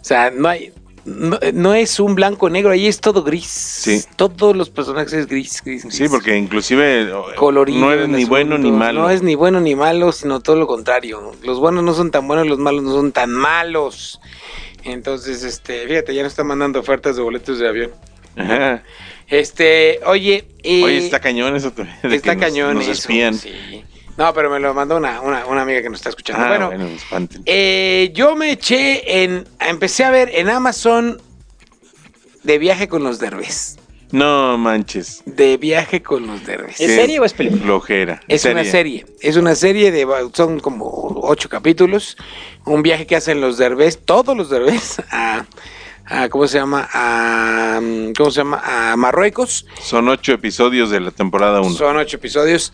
O 0.00 0.04
sea, 0.04 0.30
no 0.30 0.48
hay. 0.48 0.72
No, 1.04 1.38
no 1.54 1.74
es 1.74 1.98
un 1.98 2.14
blanco 2.14 2.50
negro, 2.50 2.70
ahí 2.72 2.86
es 2.86 3.00
todo 3.00 3.22
gris. 3.24 3.46
Sí. 3.46 4.02
Todos 4.16 4.54
los 4.54 4.68
personajes 4.70 5.12
es 5.12 5.26
gris, 5.26 5.62
gris, 5.64 5.84
gris. 5.84 5.94
Sí, 5.96 6.08
porque 6.08 6.36
inclusive 6.36 7.10
colorido. 7.36 7.80
no 7.80 7.92
eres 7.92 8.08
ni 8.08 8.24
bueno 8.24 8.58
ni 8.58 8.70
malo. 8.70 9.02
No 9.02 9.10
es 9.10 9.22
ni 9.22 9.34
bueno 9.34 9.60
ni 9.60 9.74
malo, 9.74 10.12
sino 10.12 10.40
todo 10.40 10.56
lo 10.56 10.66
contrario. 10.66 11.32
Los 11.42 11.58
buenos 11.58 11.82
no 11.84 11.94
son 11.94 12.10
tan 12.10 12.26
buenos, 12.28 12.46
los 12.46 12.58
malos 12.58 12.82
no 12.82 12.92
son 12.92 13.12
tan 13.12 13.30
malos. 13.32 14.20
Entonces, 14.84 15.42
este, 15.44 15.86
fíjate, 15.86 16.14
ya 16.14 16.22
nos 16.22 16.32
está 16.32 16.44
mandando 16.44 16.80
ofertas 16.80 17.16
de 17.16 17.22
boletos 17.22 17.58
de 17.58 17.68
avión. 17.68 17.90
Ajá. 18.36 18.82
Este, 19.28 20.00
oye, 20.06 20.44
eh, 20.62 20.82
Oye, 20.82 20.98
está 20.98 21.20
cañón 21.20 21.54
eso 21.54 21.70
de 21.70 22.16
está 22.16 22.30
que 22.34 22.36
nos- 22.36 22.44
cañón 22.50 22.74
Nos 22.74 22.88
eso, 22.88 23.08
sí. 23.08 23.84
No, 24.20 24.34
pero 24.34 24.50
me 24.50 24.60
lo 24.60 24.74
mandó 24.74 24.98
una, 24.98 25.22
una, 25.22 25.46
una 25.46 25.62
amiga 25.62 25.80
que 25.80 25.88
nos 25.88 25.98
está 26.00 26.10
escuchando. 26.10 26.44
Ah, 26.44 26.48
bueno, 26.48 26.66
bueno, 26.66 26.84
espanten. 26.88 27.42
eh, 27.46 28.10
yo 28.14 28.36
me 28.36 28.52
eché 28.52 29.22
en, 29.24 29.48
empecé 29.58 30.04
a 30.04 30.10
ver 30.10 30.30
en 30.34 30.50
Amazon 30.50 31.20
de 32.42 32.58
viaje 32.58 32.86
con 32.86 33.02
los 33.02 33.18
derbés. 33.18 33.78
No 34.12 34.58
manches. 34.58 35.22
De 35.24 35.56
viaje 35.56 36.02
con 36.02 36.26
los 36.26 36.44
derbés. 36.44 36.78
¿Es 36.80 36.94
serie 36.96 37.18
o 37.18 37.24
es 37.24 37.32
película? 37.32 37.62
Flojera. 37.62 38.20
Es 38.28 38.44
una 38.44 38.62
serie, 38.64 39.06
es 39.20 39.36
una 39.36 39.54
serie 39.54 39.90
de, 39.90 40.06
son 40.34 40.60
como 40.60 40.84
ocho 41.22 41.48
capítulos, 41.48 42.16
un 42.66 42.82
viaje 42.82 43.06
que 43.06 43.16
hacen 43.16 43.40
los 43.40 43.56
derbés, 43.56 44.00
todos 44.04 44.36
los 44.36 44.50
derbés, 44.50 45.00
a, 45.10 45.46
a- 46.06 46.28
¿cómo 46.28 46.46
se 46.48 46.58
llama? 46.58 46.88
A, 46.92 47.80
¿cómo 48.16 48.30
se 48.32 48.38
llama? 48.40 48.60
A 48.92 48.96
Marruecos, 48.96 49.64
Son 49.80 50.08
ocho 50.08 50.32
episodios 50.32 50.90
de 50.90 51.00
la 51.00 51.10
temporada 51.12 51.60
1. 51.62 51.70
son 51.70 51.96
ocho 51.96 52.16
episodios. 52.16 52.72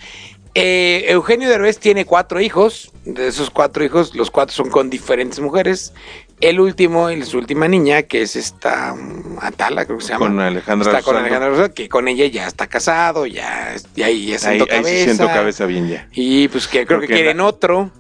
Eh, 0.59 1.05
Eugenio 1.09 1.49
Derbez 1.51 1.79
tiene 1.79 2.05
cuatro 2.07 2.41
hijos, 2.41 2.91
de 3.05 3.29
esos 3.29 3.51
cuatro 3.51 3.85
hijos, 3.85 4.15
los 4.15 4.31
cuatro 4.31 4.55
son 4.55 4.71
con 4.71 4.89
diferentes 4.89 5.39
mujeres. 5.39 5.93
El 6.41 6.61
último 6.61 7.11
y 7.11 7.23
su 7.25 7.39
última 7.39 7.67
niña, 7.69 8.03
que 8.03 8.23
es 8.23 8.37
esta 8.37 8.95
mm, 8.95 9.39
Atala, 9.41 9.85
creo 9.87 9.99
que 9.99 10.05
se 10.05 10.13
llama. 10.13 10.27
Con 10.27 10.41
Alejandra 10.41 10.91
Está 10.91 11.03
con. 11.03 11.17
Alejandra 11.17 11.49
Rosado, 11.51 11.75
que 11.75 11.89
con 11.89 12.09
ella 12.09 12.27
ya 12.27 12.47
está 12.47 12.67
casado, 12.67 13.27
ya, 13.27 13.75
ya, 13.95 14.07
ya 14.07 14.07
Ahí, 14.07 14.39
sentó 14.39 14.65
ahí 14.65 14.71
cabeza. 14.71 14.89
sí 14.91 15.05
siento 15.05 15.27
cabeza 15.27 15.67
bien 15.67 15.89
ya. 15.89 16.09
Y 16.13 16.49
pues 16.49 16.67
que 16.69 16.87
creo 16.87 17.01
que 17.01 17.07
quieren 17.07 17.39
la- 17.39 17.45
otro. 17.47 17.91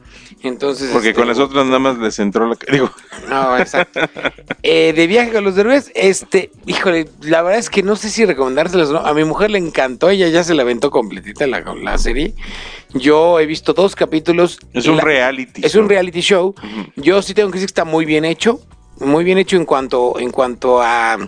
Entonces. 0.46 0.90
Porque 0.92 1.08
este, 1.10 1.18
con 1.20 1.28
las 1.28 1.38
otras 1.38 1.66
nada 1.66 1.78
más 1.78 1.98
les 1.98 2.18
entró 2.18 2.46
la... 2.48 2.56
Digo, 2.70 2.90
No, 3.28 3.56
exacto. 3.58 4.00
Eh, 4.62 4.92
de 4.94 5.06
viaje 5.06 5.32
con 5.32 5.44
los 5.44 5.54
derbés, 5.54 5.90
este, 5.94 6.50
híjole, 6.66 7.08
la 7.22 7.42
verdad 7.42 7.58
es 7.58 7.70
que 7.70 7.82
no 7.82 7.96
sé 7.96 8.10
si 8.10 8.24
recomendárselas 8.24 8.88
o 8.90 8.94
no. 8.94 8.98
A 9.00 9.14
mi 9.14 9.24
mujer 9.24 9.50
le 9.50 9.58
encantó, 9.58 10.08
ella 10.10 10.28
ya 10.28 10.42
se 10.44 10.54
la 10.54 10.62
aventó 10.62 10.90
completita 10.90 11.46
la, 11.46 11.60
la 11.82 11.98
serie. 11.98 12.34
Yo 12.94 13.38
he 13.40 13.46
visto 13.46 13.72
dos 13.72 13.94
capítulos. 13.96 14.58
es 14.72 14.86
un 14.86 14.96
la- 14.98 15.02
reality. 15.04 15.62
Es 15.64 15.72
show. 15.72 15.82
un 15.82 15.88
reality 15.88 16.20
show. 16.20 16.54
Yo 16.96 17.20
sí 17.22 17.34
tengo 17.34 17.50
que 17.50 17.54
decir 17.58 17.66
que 17.68 17.70
está 17.70 17.84
muy 17.84 18.04
bien 18.04 18.24
hecho. 18.24 18.60
Muy 18.98 19.24
bien 19.24 19.36
hecho 19.36 19.56
en 19.56 19.66
cuanto, 19.66 20.18
en 20.18 20.30
cuanto 20.30 20.80
a 20.80 21.18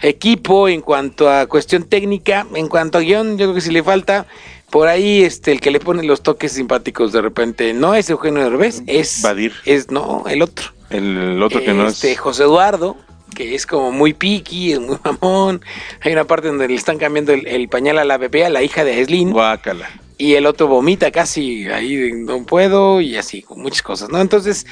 equipo, 0.00 0.68
en 0.68 0.80
cuanto 0.80 1.28
a 1.30 1.46
cuestión 1.46 1.84
técnica, 1.84 2.46
en 2.54 2.66
cuanto 2.68 2.96
a 2.96 3.02
guion, 3.02 3.32
yo 3.36 3.44
creo 3.46 3.54
que 3.54 3.60
si 3.60 3.70
le 3.70 3.82
falta 3.82 4.26
por 4.74 4.88
ahí 4.88 5.22
este 5.22 5.52
el 5.52 5.60
que 5.60 5.70
le 5.70 5.78
pone 5.78 6.02
los 6.02 6.24
toques 6.24 6.50
simpáticos 6.50 7.12
de 7.12 7.22
repente 7.22 7.72
no 7.74 7.94
es 7.94 8.10
Eugenio 8.10 8.42
Derbez, 8.42 8.82
es 8.88 9.22
Badir. 9.22 9.52
es 9.64 9.92
no, 9.92 10.24
el 10.28 10.42
otro. 10.42 10.66
El, 10.90 11.16
el 11.16 11.42
otro 11.44 11.62
que 11.62 11.72
no 11.72 11.86
Este, 11.86 12.10
es... 12.10 12.18
José 12.18 12.42
Eduardo, 12.42 12.96
que 13.36 13.54
es 13.54 13.66
como 13.66 13.92
muy 13.92 14.14
piqui, 14.14 14.72
es 14.72 14.80
muy 14.80 14.96
mamón. 15.04 15.62
Hay 16.00 16.12
una 16.12 16.24
parte 16.24 16.48
donde 16.48 16.66
le 16.66 16.74
están 16.74 16.98
cambiando 16.98 17.32
el, 17.32 17.46
el 17.46 17.68
pañal 17.68 17.98
a 17.98 18.04
la 18.04 18.18
bebé, 18.18 18.44
a 18.44 18.50
la 18.50 18.62
hija 18.64 18.82
de 18.82 18.94
Aislinn, 18.94 19.30
Guácala. 19.30 19.88
y 20.18 20.34
el 20.34 20.44
otro 20.44 20.66
vomita 20.66 21.12
casi 21.12 21.66
ahí, 21.68 22.10
no 22.12 22.44
puedo, 22.44 23.00
y 23.00 23.16
así, 23.16 23.42
con 23.42 23.60
muchas 23.62 23.82
cosas, 23.82 24.08
¿no? 24.10 24.20
Entonces, 24.20 24.66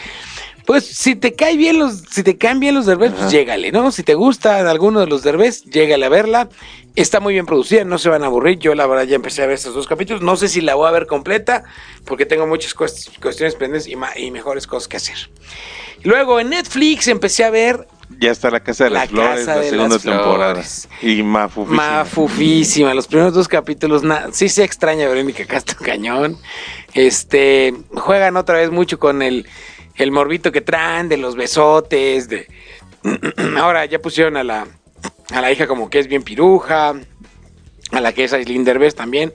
Pues 0.67 0.85
si 0.87 1.17
te 1.17 1.35
cae 1.35 1.57
bien 1.57 1.79
los, 1.79 2.03
si 2.11 2.23
te 2.23 2.39
caen 2.39 2.61
bien 2.61 2.75
los 2.75 2.87
derbés, 2.87 3.13
pues 3.19 3.31
llégale, 3.31 3.73
¿no? 3.73 3.91
Si 3.91 4.03
te 4.03 4.15
gusta 4.15 4.69
alguno 4.71 5.01
de 5.01 5.07
los 5.07 5.23
derbés, 5.23 5.65
llégale 5.65 6.07
a 6.07 6.09
verla. 6.09 6.49
Está 6.95 7.21
muy 7.21 7.33
bien 7.35 7.47
producida, 7.47 7.85
no 7.85 7.99
se 7.99 8.09
van 8.11 8.23
a 8.23 8.27
aburrir. 8.27 8.59
Yo 8.59 8.75
la 8.75 8.87
verdad 8.87 9.05
ya 9.05 9.17
empecé 9.17 9.43
a 9.43 9.47
ver 9.47 9.55
estos 9.55 9.75
dos 9.75 9.87
capítulos. 9.87 10.23
No 10.23 10.37
sé 10.37 10.49
si 10.49 10.61
la 10.61 10.75
voy 10.75 10.89
a 10.89 10.93
ver 10.93 11.07
completa, 11.07 11.65
porque 12.05 12.27
tengo 12.27 12.47
muchas 12.47 12.77
cuest- 12.77 13.09
cuestiones 13.21 13.55
pendientes 13.55 13.91
y, 14.17 14.31
mejores 14.31 14.67
cosas 14.67 14.89
que 14.89 14.99
hacer. 14.99 15.17
Luego 16.05 16.39
en 16.39 16.51
Netflix 16.51 17.09
empecé 17.09 17.45
a 17.45 17.51
ver 17.51 17.87
Ya 18.21 18.31
está 18.31 18.51
la 18.51 18.61
Casa 18.61 18.85
de 18.85 18.91
La 18.91 19.01
las 19.01 19.09
Flores, 19.09 19.47
la 19.47 19.57
de 19.57 19.71
segunda 19.71 19.95
las 19.95 20.03
temporada. 20.03 20.53
Flores. 20.55 20.89
Y 21.01 21.23
Mafufísima. 21.23 21.77
Mafufísima, 21.77 22.95
los 22.95 23.07
primeros 23.07 23.33
dos 23.35 23.49
capítulos, 23.49 24.03
sí 24.33 24.49
se 24.49 24.63
extraña 24.65 25.07
a 25.07 25.09
Verónica 25.09 25.45
Castro 25.47 25.79
Cañón. 25.83 26.37
Este, 26.95 27.75
juegan 27.95 28.37
otra 28.37 28.59
vez 28.59 28.71
mucho 28.71 28.99
con 28.99 29.23
el, 29.23 29.47
el 29.97 30.11
morbito 30.11 30.53
que 30.53 30.61
traen 30.61 31.09
de 31.09 31.17
los 31.17 31.37
besotes, 31.37 32.29
de 32.29 32.47
ahora 33.59 33.85
ya 33.87 33.99
pusieron 34.01 34.37
a 34.37 34.45
la, 34.45 34.67
a 35.31 35.41
la 35.41 35.53
hija 35.53 35.67
como 35.67 35.91
que 35.91 35.99
es 35.99 36.09
bien 36.09 36.23
piruja, 36.23 36.95
a 37.91 38.01
la 38.01 38.13
que 38.13 38.25
es 38.25 38.33
Aislinn 38.33 38.65
Derbez 38.65 38.95
también, 38.95 39.33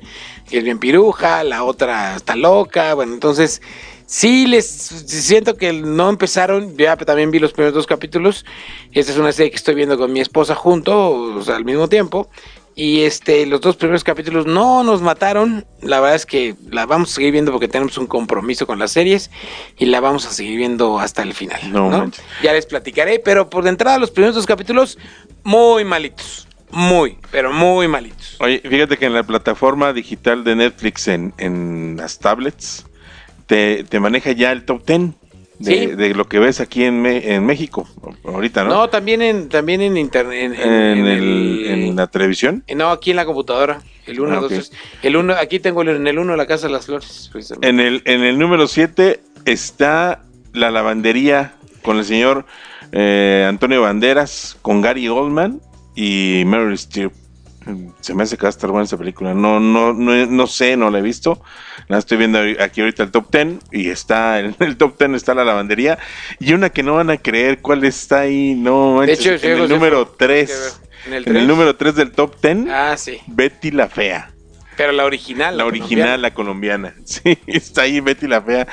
que 0.50 0.58
es 0.58 0.64
bien 0.64 0.80
piruja, 0.80 1.44
la 1.44 1.64
otra 1.64 2.16
está 2.16 2.36
loca, 2.36 2.94
bueno, 2.94 3.14
entonces 3.14 3.62
sí 4.08 4.48
les 4.48 4.66
siento 4.68 5.58
que 5.58 5.74
no 5.74 6.10
empezaron, 6.10 6.76
ya 6.78 6.96
también 6.98 7.30
vi 7.30 7.40
los 7.40 7.54
primeros 7.54 7.76
dos 7.76 7.86
capítulos, 7.86 8.46
esta 8.94 9.12
es 9.12 9.18
una 9.18 9.32
serie 9.32 9.52
que 9.52 9.58
estoy 9.58 9.76
viendo 9.76 9.98
con 9.98 10.12
mi 10.12 10.22
esposa 10.22 10.56
junto, 10.56 11.12
o 11.12 11.42
sea, 11.44 11.56
al 11.56 11.66
mismo 11.66 11.88
tiempo, 11.88 12.30
y 12.78 13.02
este, 13.02 13.48
los 13.48 13.60
dos 13.60 13.76
primeros 13.76 14.04
capítulos 14.04 14.46
no 14.46 14.84
nos 14.84 15.02
mataron, 15.02 15.66
la 15.82 16.00
verdad 16.00 16.16
es 16.16 16.28
que 16.28 16.56
la 16.70 16.86
vamos 16.86 17.12
a 17.12 17.16
seguir 17.16 17.32
viendo 17.32 17.52
porque 17.52 17.68
tenemos 17.68 17.98
un 17.98 18.06
compromiso 18.06 18.68
con 18.68 18.78
las 18.78 18.92
series, 18.92 19.32
y 19.80 19.88
la 19.88 20.00
vamos 20.00 20.28
a 20.28 20.30
seguir 20.30 20.58
viendo 20.58 21.00
hasta 21.00 21.24
el 21.24 21.34
final, 21.34 21.60
No 21.72 21.90
¿no? 21.90 22.12
Ya 22.44 22.54
les 22.54 22.68
platicaré, 22.68 23.18
pero 23.18 23.50
por 23.50 23.64
de 23.64 23.72
entrada 23.72 23.98
los 23.98 24.12
primeros 24.12 24.36
dos 24.36 24.46
capítulos, 24.46 25.00
muy 25.44 25.86
malitos, 25.86 26.48
muy, 26.70 27.18
pero 27.32 27.52
muy 27.52 27.88
malitos. 27.88 28.38
Oye, 28.42 28.62
fíjate 28.64 28.96
que 28.98 29.06
en 29.06 29.14
la 29.14 29.24
plataforma 29.24 29.92
digital 29.92 30.44
de 30.44 30.56
Netflix 30.56 31.08
en, 31.08 31.34
en 31.40 31.98
las 31.98 32.20
tablets 32.20 32.86
te, 33.48 33.86
te 33.86 34.00
maneja 34.00 34.34
ya 34.34 34.52
el 34.52 34.66
top 34.66 34.86
10 34.86 35.14
de, 35.60 35.72
Sí. 35.74 35.86
de 35.96 36.14
lo 36.14 36.26
que 36.28 36.40
ves 36.40 36.60
aquí 36.60 36.84
en, 36.84 37.02
Me- 37.02 37.34
en 37.34 37.46
México 37.46 37.88
ahorita, 38.24 38.64
¿no? 38.64 38.70
No, 38.70 38.90
también 38.90 39.22
en, 39.22 39.50
también 39.50 39.82
en 39.82 39.98
internet. 39.98 40.38
En, 40.40 40.54
en, 40.54 40.62
en- 40.62 40.98
en 41.00 41.06
el- 41.08 41.66
el- 41.66 41.84
en 41.90 41.96
la 41.96 42.08
televisión. 42.08 42.64
eh, 42.68 42.76
No, 42.76 42.90
aquí 42.92 43.10
en 43.12 43.16
la 43.18 43.26
computadora. 43.26 43.82
El 44.06 44.20
1, 44.22 44.32
Ah, 44.32 44.36
2, 44.36 44.44
ok. 44.46 44.50
3. 44.52 44.72
El 45.04 45.16
1, 45.18 45.34
aquí 45.34 45.60
tengo 45.60 45.82
el- 45.82 45.90
en 45.90 46.08
el 46.08 46.20
1 46.20 46.36
la 46.36 46.46
Casa 46.46 46.68
de 46.68 46.74
las 46.74 46.86
Flores. 46.86 47.30
En 47.62 47.80
el, 47.80 48.02
en 48.06 48.24
el 48.24 48.38
número 48.40 48.68
7 48.68 49.20
está 49.46 50.24
la 50.54 50.72
lavandería 50.72 51.54
con 51.82 51.98
el 51.98 52.06
señor 52.06 52.46
eh, 52.94 53.46
Antonio 53.50 53.82
Banderas, 53.82 54.58
con 54.62 54.82
Gary 54.82 55.10
Oldman 55.10 55.60
y 55.96 56.44
Meryl 56.46 56.74
Streep. 56.74 57.12
Se 58.00 58.14
me 58.14 58.24
hace 58.24 58.38
que 58.38 58.44
va 58.44 58.50
a 58.50 58.52
estar 58.52 58.70
buena 58.70 58.86
esa 58.86 58.98
película. 58.98 59.34
No, 59.34 59.60
no, 59.60 59.94
no, 59.94 60.26
no 60.26 60.48
sé, 60.48 60.78
no 60.78 60.90
la 60.90 61.00
he 61.00 61.02
visto. 61.02 61.42
La 61.88 61.98
estoy 61.98 62.18
viendo 62.18 62.40
aquí 62.60 62.82
ahorita 62.82 63.04
el 63.04 63.12
top 63.12 63.32
10 63.32 63.48
y 63.72 63.90
está 63.90 64.40
en 64.40 64.56
el 64.60 64.78
top 64.78 64.98
10 64.98 65.14
está 65.14 65.34
la 65.34 65.44
lavandería 65.46 65.98
y 66.40 66.54
una 66.54 66.70
que 66.70 66.84
no 66.84 66.96
van 66.96 67.10
a 67.10 67.18
creer 67.18 67.60
cuál 67.62 67.84
está 67.84 68.22
ahí. 68.22 68.56
No, 68.56 68.96
manches, 68.96 69.20
hecho, 69.20 69.38
sí, 69.38 69.48
en 69.48 69.58
el 69.60 69.70
número 69.70 70.06
fue- 70.06 70.16
3. 70.18 70.82
En 71.08 71.14
el 71.14 71.24
En 71.24 71.28
el 71.30 71.34
3. 71.36 71.48
número 71.48 71.76
3 71.76 71.96
del 71.96 72.12
top 72.12 72.36
10, 72.42 72.68
Ah, 72.70 72.96
sí. 72.98 73.20
Betty 73.28 73.72
la 73.72 73.88
Fea. 73.88 74.32
Pero 74.76 74.92
la 74.92 75.06
original. 75.06 75.58
La 75.58 75.66
original, 75.66 76.22
la 76.22 76.34
colombiana. 76.34 76.94
Sí, 77.06 77.38
está 77.48 77.82
ahí 77.84 78.00
Betty 78.00 78.28
la 78.28 78.42
Fea. 78.42 78.68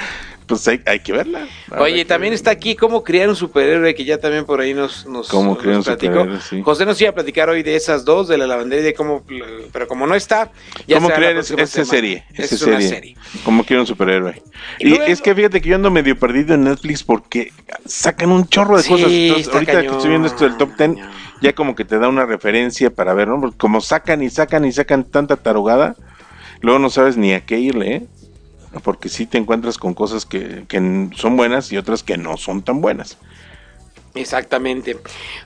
Pues 0.46 0.68
hay, 0.68 0.80
hay 0.84 1.00
que 1.00 1.12
verla. 1.12 1.46
Oye, 1.78 2.04
también 2.04 2.32
verla. 2.32 2.34
está 2.34 2.50
aquí 2.50 2.76
cómo 2.76 3.02
criar 3.02 3.30
un 3.30 3.36
superhéroe 3.36 3.94
que 3.94 4.04
ya 4.04 4.18
también 4.18 4.44
por 4.44 4.60
ahí 4.60 4.74
nos, 4.74 5.06
nos, 5.06 5.28
Cómo 5.28 5.56
criar 5.56 5.82
platicó. 5.82 6.26
sí. 6.40 6.60
José 6.62 6.84
nos 6.84 7.00
iba 7.00 7.10
a 7.10 7.14
platicar 7.14 7.48
hoy 7.48 7.62
de 7.62 7.74
esas 7.76 8.04
dos, 8.04 8.28
de 8.28 8.36
la 8.36 8.46
lavandería 8.46 8.82
y 8.82 8.84
de 8.88 8.94
cómo, 8.94 9.24
pero 9.72 9.88
como 9.88 10.06
no 10.06 10.14
está, 10.14 10.50
ya 10.86 10.96
¿Cómo 10.96 11.08
crear 11.08 11.34
esa 11.36 11.66
semana. 11.66 11.90
serie? 11.90 12.24
Es 12.34 12.52
Esa 12.52 12.66
una 12.66 12.80
serie. 12.82 13.16
Como 13.42 13.64
quiero 13.64 13.80
un 13.82 13.86
superhéroe. 13.86 14.42
Y 14.78 14.86
Y, 14.86 14.90
luego- 14.90 15.04
es 15.04 15.22
que 15.22 15.34
fíjate 15.34 15.62
que 15.62 15.68
yo 15.70 15.76
ando 15.76 15.90
medio 15.90 16.18
perdido 16.18 16.54
en 16.54 16.64
Netflix 16.64 17.02
porque 17.02 17.50
sacan 17.86 18.30
un 18.30 18.46
chorro 18.46 18.76
de 18.76 18.82
Sí, 18.82 18.90
cosas. 18.90 19.10
Entonces, 19.10 19.48
ahorita 19.54 19.80
que 19.80 19.86
estoy 19.88 20.08
viendo 20.10 20.28
esto 20.28 20.44
del 20.44 20.56
top 20.58 20.68
10, 20.76 20.76
cañón. 20.76 21.10
ya 21.40 21.52
como 21.54 21.74
que 21.74 21.86
te 21.86 21.98
da 21.98 22.08
una 22.08 22.26
referencia 22.26 22.90
para 22.90 23.14
ver, 23.14 23.28
¿no? 23.28 23.40
Porque 23.40 23.56
como 23.56 23.80
sacan 23.80 24.22
y 24.22 24.28
sacan 24.28 24.66
y 24.66 24.72
sacan 24.72 25.04
tanta 25.04 25.36
tarugada, 25.36 25.96
luego 26.60 26.78
no 26.78 26.90
sabes 26.90 27.16
ni 27.16 27.32
a 27.32 27.40
qué 27.44 27.58
irle, 27.58 27.94
¿eh? 27.96 28.06
Porque 28.82 29.08
sí 29.08 29.26
te 29.26 29.38
encuentras 29.38 29.78
con 29.78 29.94
cosas 29.94 30.26
que, 30.26 30.64
que 30.68 31.10
son 31.16 31.36
buenas 31.36 31.70
y 31.72 31.76
otras 31.76 32.02
que 32.02 32.16
no 32.16 32.36
son 32.36 32.62
tan 32.62 32.80
buenas. 32.80 33.18
Exactamente. 34.14 34.96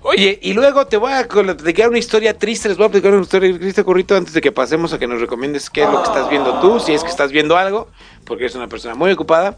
Oye, 0.02 0.38
y 0.42 0.52
luego 0.52 0.86
te 0.86 0.98
voy 0.98 1.12
a 1.12 1.26
platicar 1.26 1.88
una 1.88 1.98
historia 1.98 2.36
triste, 2.36 2.68
les 2.68 2.76
voy 2.76 2.86
a 2.86 2.90
platicar 2.90 3.14
una 3.14 3.22
historia 3.22 3.58
triste, 3.58 3.82
Corrito, 3.82 4.14
antes 4.14 4.34
de 4.34 4.42
que 4.42 4.52
pasemos 4.52 4.92
a 4.92 4.98
que 4.98 5.06
nos 5.06 5.20
recomiendes 5.20 5.70
qué 5.70 5.84
es 5.84 5.90
lo 5.90 6.02
que 6.02 6.08
estás 6.08 6.28
viendo 6.28 6.60
tú, 6.60 6.78
si 6.78 6.92
es 6.92 7.02
que 7.02 7.08
estás 7.08 7.32
viendo 7.32 7.56
algo, 7.56 7.88
porque 8.24 8.44
eres 8.44 8.56
una 8.56 8.68
persona 8.68 8.94
muy 8.94 9.10
ocupada. 9.10 9.56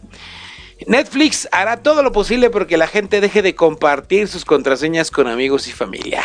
Netflix 0.87 1.49
hará 1.53 1.79
todo 1.79 2.03
lo 2.03 2.13
posible 2.13 2.49
porque 2.49 2.77
la 2.77 2.87
gente 2.87 3.21
deje 3.21 3.43
de 3.43 3.55
compartir 3.55 4.29
sus 4.29 4.45
contraseñas 4.45 5.11
con 5.11 5.27
amigos 5.27 5.67
y 5.69 5.73
familia. 5.73 6.23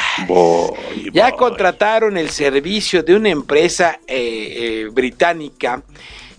Ya 1.12 1.32
contrataron 1.34 2.18
el 2.18 2.30
servicio 2.30 3.04
de 3.04 3.16
una 3.16 3.30
empresa 3.30 4.00
eh, 4.08 4.86
eh, 4.88 4.90
británica 4.92 5.84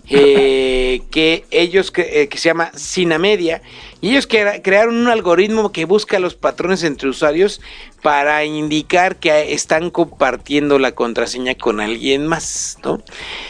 eh, 0.09 1.01
que 1.11 1.45
ellos 1.51 1.91
eh, 1.97 2.27
que 2.29 2.37
se 2.37 2.49
llama 2.49 2.71
Cinemedia 2.77 3.61
y 3.99 4.11
ellos 4.11 4.27
crea- 4.27 4.61
crearon 4.61 4.95
un 4.95 5.07
algoritmo 5.07 5.71
que 5.71 5.85
busca 5.85 6.19
los 6.19 6.35
patrones 6.35 6.83
entre 6.83 7.09
usuarios 7.09 7.59
para 8.01 8.45
indicar 8.45 9.17
que 9.17 9.53
están 9.53 9.89
compartiendo 9.89 10.79
la 10.79 10.93
contraseña 10.93 11.55
con 11.55 11.81
alguien 11.81 12.27
más, 12.27 12.77
¿no? 12.83 13.01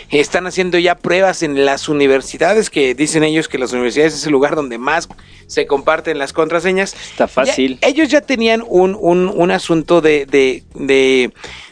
Están 0.09 0.47
haciendo 0.47 0.79
ya 0.79 0.95
pruebas 0.95 1.43
en 1.43 1.63
las 1.65 1.89
universidades 1.89 2.69
que 2.69 2.95
dicen 2.95 3.23
ellos 3.23 3.47
que 3.49 3.57
las 3.59 3.73
universidades 3.73 4.13
es 4.15 4.25
el 4.25 4.31
lugar 4.31 4.55
donde 4.55 4.77
más 4.77 5.09
se 5.47 5.67
comparten 5.67 6.17
las 6.17 6.33
contraseñas. 6.33 6.93
Está 7.11 7.27
fácil. 7.27 7.77
Ya- 7.81 7.87
ellos 7.89 8.09
ya 8.09 8.21
tenían 8.21 8.63
un, 8.67 8.97
un, 8.99 9.27
un 9.27 9.51
asunto 9.51 10.01
de, 10.01 10.25
de, 10.25 10.63
de 10.73 11.31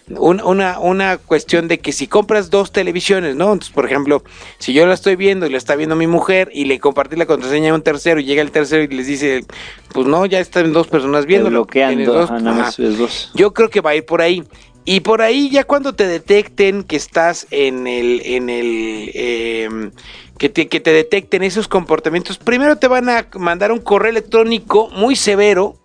un- 0.09 0.41
una, 0.41 0.79
una 0.79 1.17
cuestión 1.17 1.67
de 1.67 1.79
que 1.79 1.91
si 1.91 2.07
compras 2.07 2.49
dos 2.49 2.71
televisiones, 2.71 3.35
¿no? 3.35 3.45
Entonces, 3.53 3.73
por 3.73 3.85
ejemplo, 3.85 4.23
si 4.59 4.73
yo 4.73 4.85
la 4.85 4.93
estoy 4.93 5.15
viendo 5.15 5.45
y 5.45 5.49
la 5.49 5.57
está 5.57 5.75
viendo 5.75 5.95
mi 5.95 6.07
mujer 6.07 6.49
y 6.53 6.65
le 6.65 6.79
compartí 6.79 7.15
la 7.15 7.25
contraseña 7.25 7.71
a 7.71 7.75
un 7.75 7.81
tercero 7.81 8.19
y 8.19 8.25
llega 8.25 8.41
el 8.41 8.51
tercero 8.51 8.83
y 8.83 8.87
les 8.87 9.07
dice, 9.07 9.45
pues 9.93 10.05
no, 10.07 10.25
ya 10.25 10.39
están 10.39 10.73
dos 10.73 10.87
personas 10.87 11.25
viendo. 11.25 11.49
bloqueando. 11.49 12.19
ajá, 12.21 12.39
nada 12.39 12.57
más 12.57 12.77
dos. 12.77 13.31
Yo 13.35 13.53
creo 13.53 13.69
que 13.69 13.81
va 13.81 13.91
a 13.91 13.95
ir 13.95 14.05
por 14.05 14.21
ahí. 14.21 14.43
Y 14.87 14.99
por 14.99 15.23
ahí 15.23 15.49
ya 15.49 15.63
cuando 15.63 15.93
te 15.95 16.05
detecten 16.05 16.83
que 16.83 16.95
estás 16.95 17.47
en 17.49 17.87
el, 17.87 18.21
en 18.23 18.49
el, 18.51 19.09
eh, 19.15 19.89
que 20.37 20.49
te, 20.49 20.67
que 20.67 20.79
te 20.79 20.91
detecten 20.91 21.41
esos 21.41 21.67
comportamientos, 21.67 22.37
primero 22.37 22.75
te 22.75 22.87
van 22.87 23.09
a 23.09 23.25
mandar 23.33 23.71
un 23.71 23.79
correo 23.79 24.11
electrónico 24.11 24.89
muy 24.91 25.15
severo 25.15 25.75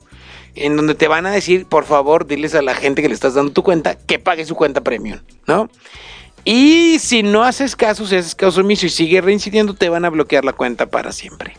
en 0.55 0.77
donde 0.77 0.95
te 0.95 1.09
van 1.09 1.27
a 1.27 1.31
decir, 1.31 1.67
por 1.67 1.85
favor, 1.85 2.27
diles 2.27 2.55
a 2.55 2.63
la 2.63 2.75
gente 2.75 3.03
que 3.03 3.09
le 3.09 3.15
estás 3.15 3.35
dando 3.35 3.53
tu 3.53 3.63
cuenta 3.63 3.97
que 3.97 4.19
pague 4.19 4.45
su 4.45 4.55
cuenta 4.55 4.83
premium, 4.83 5.21
¿no? 5.47 5.71
Y 6.45 6.99
si 7.01 7.23
no 7.23 7.43
haces 7.43 7.77
caso, 7.77 8.07
si 8.07 8.17
haces 8.17 8.35
caso 8.35 8.61
omiso 8.61 8.87
y 8.87 8.91
sigue 8.91 9.21
reincidiendo, 9.21 9.75
te 9.75 9.89
van 9.89 10.05
a 10.05 10.11
bloquear 10.11 10.45
la 10.45 10.53
cuenta 10.53 10.87
para 10.87 11.13
siempre. 11.13 11.55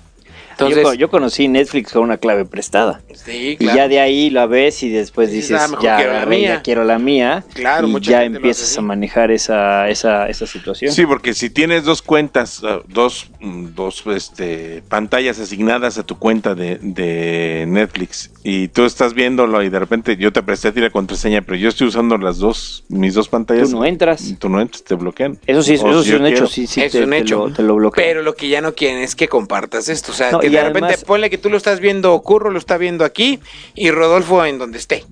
Entonces, 0.67 0.83
yo, 0.83 0.93
yo 0.93 1.09
conocí 1.09 1.47
Netflix 1.47 1.91
con 1.93 2.03
una 2.03 2.17
clave 2.17 2.45
prestada. 2.45 3.01
sí, 3.13 3.51
Y 3.51 3.57
claro. 3.57 3.77
ya 3.77 3.87
de 3.87 3.99
ahí 3.99 4.29
la 4.29 4.45
ves 4.45 4.83
y 4.83 4.89
después 4.89 5.31
Dices, 5.31 5.57
"Ah, 5.59 5.67
ya 5.81 5.97
quiero 5.97 6.13
la 6.13 6.25
mía". 6.25 6.49
ya 6.49 6.61
quiero 6.61 6.83
la 6.83 6.99
mía. 6.99 7.43
Claro, 7.53 7.87
y 7.87 7.99
ya 8.01 8.23
empiezas 8.23 8.77
a 8.77 8.81
manejar 8.81 9.31
esa, 9.31 9.89
esa, 9.89 10.27
esa 10.29 10.45
situación. 10.47 10.91
Sí, 10.91 11.05
porque 11.05 11.33
si 11.33 11.49
tienes 11.49 11.83
dos 11.83 12.01
cuentas, 12.01 12.61
uh, 12.63 12.81
dos, 12.87 13.29
mm, 13.39 13.67
dos 13.75 14.03
este, 14.07 14.83
pantallas 14.89 15.39
asignadas 15.39 15.97
a 15.97 16.03
tu 16.03 16.17
cuenta 16.17 16.55
de, 16.55 16.77
de 16.81 17.65
Netflix 17.67 18.31
y 18.43 18.67
tú 18.69 18.85
estás 18.85 19.13
viéndolo 19.13 19.63
y 19.63 19.69
de 19.69 19.79
repente 19.79 20.17
yo 20.17 20.31
te 20.33 20.41
presté 20.43 20.69
a 20.69 20.71
ti 20.73 20.79
la 20.81 20.89
contraseña, 20.89 21.41
pero 21.41 21.55
yo 21.57 21.69
estoy 21.69 21.87
usando 21.87 22.17
las 22.17 22.37
dos, 22.37 22.83
mis 22.89 23.13
dos 23.13 23.27
pantallas. 23.29 23.69
Tú 23.69 23.77
no 23.77 23.85
entras. 23.85 24.33
Tú 24.39 24.49
no 24.49 24.59
entras, 24.61 24.83
te 24.83 24.95
bloquean. 24.95 25.37
Eso 25.47 25.61
sí, 25.63 25.73
O 25.81 25.89
eso 25.89 26.03
sí 26.03 26.11
es 26.13 26.19
un 26.19 26.25
hecho, 26.25 26.47
sí, 26.47 26.67
sí, 26.67 26.81
es 26.81 26.91
te, 26.91 27.03
un 27.03 27.09
te 27.11 27.17
hecho. 27.19 27.47
lo, 27.47 27.53
te 27.53 27.63
lo 27.63 27.75
bloquean. 27.75 28.05
Pero 28.07 28.21
lo 28.21 28.35
que 28.35 28.49
ya 28.49 28.61
no 28.61 28.73
quieren 28.73 28.99
es 29.01 29.15
que 29.15 29.27
compartas 29.27 29.89
esto. 29.89 30.11
O 30.11 30.15
sea, 30.15 30.31
No, 30.31 30.39
que 30.39 30.49
y 30.51 30.55
de 30.55 30.63
repente 30.63 30.97
ponle 30.99 31.29
que 31.29 31.37
tú 31.37 31.49
lo 31.49 31.57
estás 31.57 31.79
viendo, 31.79 32.19
Curro 32.21 32.51
lo 32.51 32.59
está 32.59 32.77
viendo 32.77 33.05
aquí 33.05 33.39
y 33.75 33.91
Rodolfo 33.91 34.45
en 34.45 34.57
donde 34.57 34.77
esté. 34.77 35.05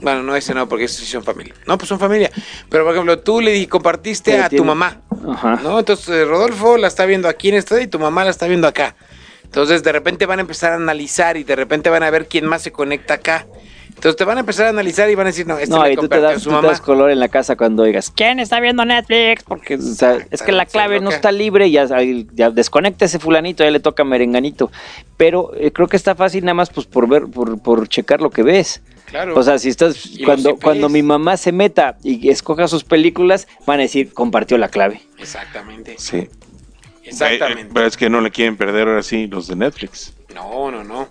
Bueno, 0.00 0.24
no 0.24 0.34
ese 0.34 0.52
no, 0.52 0.68
porque 0.68 0.84
estos 0.84 1.04
sí 1.04 1.12
son 1.12 1.22
familia. 1.22 1.54
No, 1.66 1.78
pues 1.78 1.88
son 1.88 1.98
familia. 1.98 2.30
Pero 2.68 2.84
por 2.84 2.92
ejemplo, 2.92 3.20
tú 3.20 3.40
le 3.40 3.68
compartiste 3.68 4.36
a 4.40 4.48
tu 4.48 4.64
mamá. 4.64 5.00
Ajá. 5.28 5.60
¿No? 5.62 5.78
Entonces 5.78 6.08
eh, 6.08 6.24
Rodolfo 6.24 6.76
la 6.76 6.88
está 6.88 7.06
viendo 7.06 7.28
aquí 7.28 7.50
en 7.50 7.54
este 7.54 7.80
y 7.82 7.86
tu 7.86 8.00
mamá 8.00 8.24
la 8.24 8.30
está 8.30 8.48
viendo 8.48 8.66
acá. 8.66 8.96
Entonces 9.44 9.82
de 9.84 9.92
repente 9.92 10.26
van 10.26 10.40
a 10.40 10.42
empezar 10.42 10.72
a 10.72 10.76
analizar 10.76 11.36
y 11.36 11.44
de 11.44 11.54
repente 11.54 11.88
van 11.88 12.02
a 12.02 12.10
ver 12.10 12.26
quién 12.26 12.46
más 12.46 12.62
se 12.62 12.72
conecta 12.72 13.14
acá. 13.14 13.46
Entonces 14.02 14.16
te 14.16 14.24
van 14.24 14.36
a 14.36 14.40
empezar 14.40 14.66
a 14.66 14.70
analizar 14.70 15.08
y 15.08 15.14
van 15.14 15.28
a 15.28 15.30
decir, 15.30 15.46
no, 15.46 15.56
este 15.56 15.72
No, 15.72 15.88
y 15.88 15.94
tú 15.94 16.08
te, 16.08 16.20
das, 16.20 16.42
su 16.42 16.48
tú 16.48 16.50
te 16.50 16.56
mamá. 16.56 16.68
das 16.70 16.80
color 16.80 17.12
en 17.12 17.20
la 17.20 17.28
casa 17.28 17.54
cuando 17.54 17.84
oigas, 17.84 18.10
¿quién 18.10 18.40
está 18.40 18.58
viendo 18.58 18.84
Netflix? 18.84 19.44
Porque 19.44 19.76
o 19.76 19.80
sea, 19.80 20.18
es 20.32 20.42
que 20.42 20.50
la 20.50 20.66
clave 20.66 20.98
no 20.98 21.08
está 21.10 21.30
libre, 21.30 21.70
ya, 21.70 21.86
ya 22.34 22.50
desconecta 22.50 23.04
ese 23.04 23.20
fulanito, 23.20 23.62
ya 23.62 23.70
le 23.70 23.78
toca 23.78 24.02
merenganito. 24.02 24.72
Pero 25.16 25.52
eh, 25.54 25.70
creo 25.70 25.86
que 25.86 25.96
está 25.96 26.16
fácil 26.16 26.44
nada 26.44 26.54
más 26.54 26.70
pues 26.70 26.84
por 26.88 27.08
ver, 27.08 27.28
por, 27.28 27.62
por 27.62 27.86
checar 27.86 28.20
lo 28.20 28.30
que 28.30 28.42
ves. 28.42 28.82
Claro. 29.04 29.38
O 29.38 29.42
sea, 29.44 29.56
si 29.60 29.68
estás, 29.68 30.10
cuando, 30.24 30.56
cuando 30.56 30.88
mi 30.88 31.04
mamá 31.04 31.36
se 31.36 31.52
meta 31.52 31.96
y 32.02 32.28
escoja 32.28 32.66
sus 32.66 32.82
películas, 32.82 33.46
van 33.66 33.78
a 33.78 33.82
decir, 33.82 34.12
compartió 34.12 34.58
la 34.58 34.66
clave. 34.66 35.00
Exactamente. 35.20 35.94
Sí. 35.98 36.16
Eh, 36.16 36.30
Exactamente. 37.04 37.70
Pero 37.72 37.86
es 37.86 37.96
que 37.96 38.10
no 38.10 38.20
le 38.20 38.32
quieren 38.32 38.56
perder 38.56 38.88
ahora 38.88 39.04
sí 39.04 39.28
los 39.28 39.46
de 39.46 39.54
Netflix. 39.54 40.12
No, 40.34 40.72
no, 40.72 40.82
no. 40.82 41.08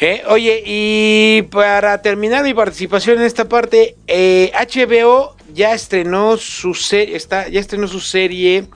Eh, 0.00 0.22
oye, 0.28 0.62
y 0.64 1.42
para 1.50 2.00
terminar 2.00 2.44
mi 2.44 2.54
participación 2.54 3.18
en 3.18 3.24
esta 3.24 3.48
parte, 3.48 3.96
eh, 4.06 4.52
HBO 4.54 5.34
ya 5.52 5.74
estrenó 5.74 6.36
su 6.36 6.72
serie, 6.74 7.16
está, 7.16 7.48
ya 7.48 7.58
estrenó 7.58 7.88
su 7.88 7.98
serie, 7.98 8.68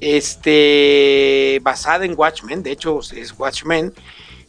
este, 0.00 1.58
basada 1.62 2.04
en 2.04 2.14
Watchmen, 2.16 2.62
de 2.62 2.70
hecho 2.70 3.00
es 3.00 3.34
Watchmen. 3.36 3.92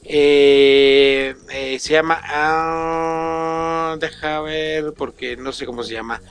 Eh, 0.03 1.34
eh, 1.51 1.80
se 1.80 1.93
llama, 1.93 2.21
ah, 2.23 3.97
deja 3.99 4.41
ver, 4.41 4.93
porque 4.95 5.36
no 5.36 5.51
sé 5.51 5.65
cómo 5.65 5.82
se 5.82 5.93
llama. 5.93 6.21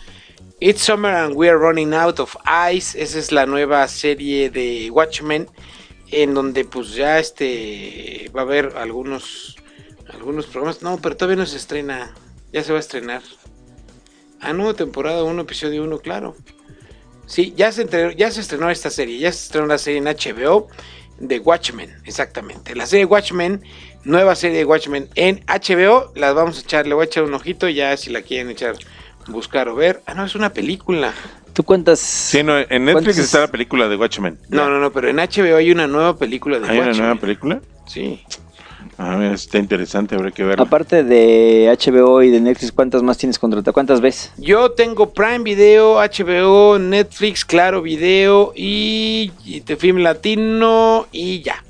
It's 0.61 0.83
Summer 0.83 1.13
and 1.13 1.35
We're 1.37 1.57
Running 1.57 1.93
Out 1.95 2.21
of 2.21 2.37
Ice. 2.73 3.01
Esa 3.01 3.19
es 3.19 3.33
la 3.33 3.47
nueva 3.47 3.87
serie 3.89 4.51
de 4.51 4.91
Watchmen. 4.91 5.49
En 6.11 6.35
donde 6.35 6.65
pues 6.65 6.95
ya 6.95 7.19
este 7.19 8.31
va 8.35 8.41
a 8.41 8.45
haber 8.45 8.73
algunos 8.77 9.59
algunos 10.13 10.47
programas. 10.47 10.83
No, 10.83 10.99
pero 10.99 11.17
todavía 11.17 11.37
no 11.37 11.47
se 11.47 11.57
estrena. 11.57 12.13
Ya 12.53 12.63
se 12.63 12.73
va 12.73 12.79
a 12.79 12.81
estrenar. 12.81 13.23
Ah, 14.41 14.53
no, 14.53 14.75
temporada 14.75 15.23
1, 15.25 15.43
episodio 15.43 15.83
1, 15.85 15.99
claro. 15.99 16.37
Sí, 17.27 17.53
ya 17.57 17.71
se, 17.73 17.83
entrenó- 17.83 18.13
ya 18.17 18.31
se 18.31 18.41
estrenó 18.41 18.71
esta 18.71 18.91
serie. 18.91 19.19
Ya 19.19 19.33
se 19.33 19.45
estrenó 19.45 19.67
la 19.67 19.79
serie 19.79 19.99
en 19.99 20.05
HBO 20.07 20.69
de 21.19 21.39
Watchmen, 21.41 21.95
exactamente. 22.05 22.75
La 22.75 22.87
serie 22.87 23.05
Watchmen, 23.05 23.63
nueva 24.05 24.35
serie 24.35 24.59
de 24.59 24.65
Watchmen 24.65 25.09
en 25.15 25.45
HBO. 25.47 26.13
Las 26.15 26.35
vamos 26.35 26.59
a 26.59 26.61
echar, 26.61 26.87
le 26.87 26.95
voy 26.95 27.03
a 27.03 27.07
echar 27.07 27.25
un 27.25 27.35
ojito 27.35 27.69
ya 27.69 27.97
si 27.97 28.11
la 28.11 28.23
quieren 28.23 28.49
echar, 28.51 28.77
buscar 29.27 29.69
o 29.69 29.75
ver. 29.75 30.01
Ah, 30.07 30.15
no, 30.15 30.25
es 30.25 30.35
una 30.35 30.53
película. 30.55 31.13
¿Tú 31.53 31.65
cuántas? 31.65 31.99
Sí, 31.99 32.43
no, 32.45 32.57
en 32.57 32.85
Netflix 32.85 32.93
¿Cuántos- 32.93 33.19
está 33.19 33.41
la 33.41 33.49
película 33.49 33.89
de 33.89 33.97
Watchmen. 33.97 34.39
No, 34.49 34.71
no, 34.71 34.79
no, 34.79 34.93
pero 34.93 35.09
en 35.09 35.17
HBO 35.19 35.57
hay 35.57 35.71
una 35.73 35.87
nueva 35.89 36.17
película 36.17 36.61
de 36.61 36.69
¿Hay 36.69 36.79
una 36.79 36.87
Watchmen. 36.87 37.07
nueva 37.09 37.21
película? 37.21 37.61
Sí. 37.87 38.23
A 38.99 39.15
ver, 39.17 39.33
está 39.33 39.59
interesante, 39.59 40.17
habrá 40.17 40.33
que 40.33 40.43
verla. 40.43 40.65
Aparte 40.65 41.05
de 41.05 41.73
HBO 41.79 42.21
y 42.23 42.31
de 42.31 42.41
Netflix, 42.41 42.73
¿cuántas 42.73 43.03
más 43.05 43.17
tienes 43.17 43.39
contratadas? 43.39 43.73
¿Cuántas 43.73 44.01
ves? 44.01 44.33
Yo 44.39 44.73
tengo 44.73 45.11
Prime 45.15 45.39
Video, 45.41 45.95
HBO, 46.01 46.81
Netflix, 46.81 47.45
Claro 47.45 47.81
Video 47.81 48.53
y, 48.57 49.31
y 49.45 49.61
The 49.61 49.77
Film 49.77 49.99
Latino 49.99 51.07
y 51.13 51.41
ya. 51.43 51.63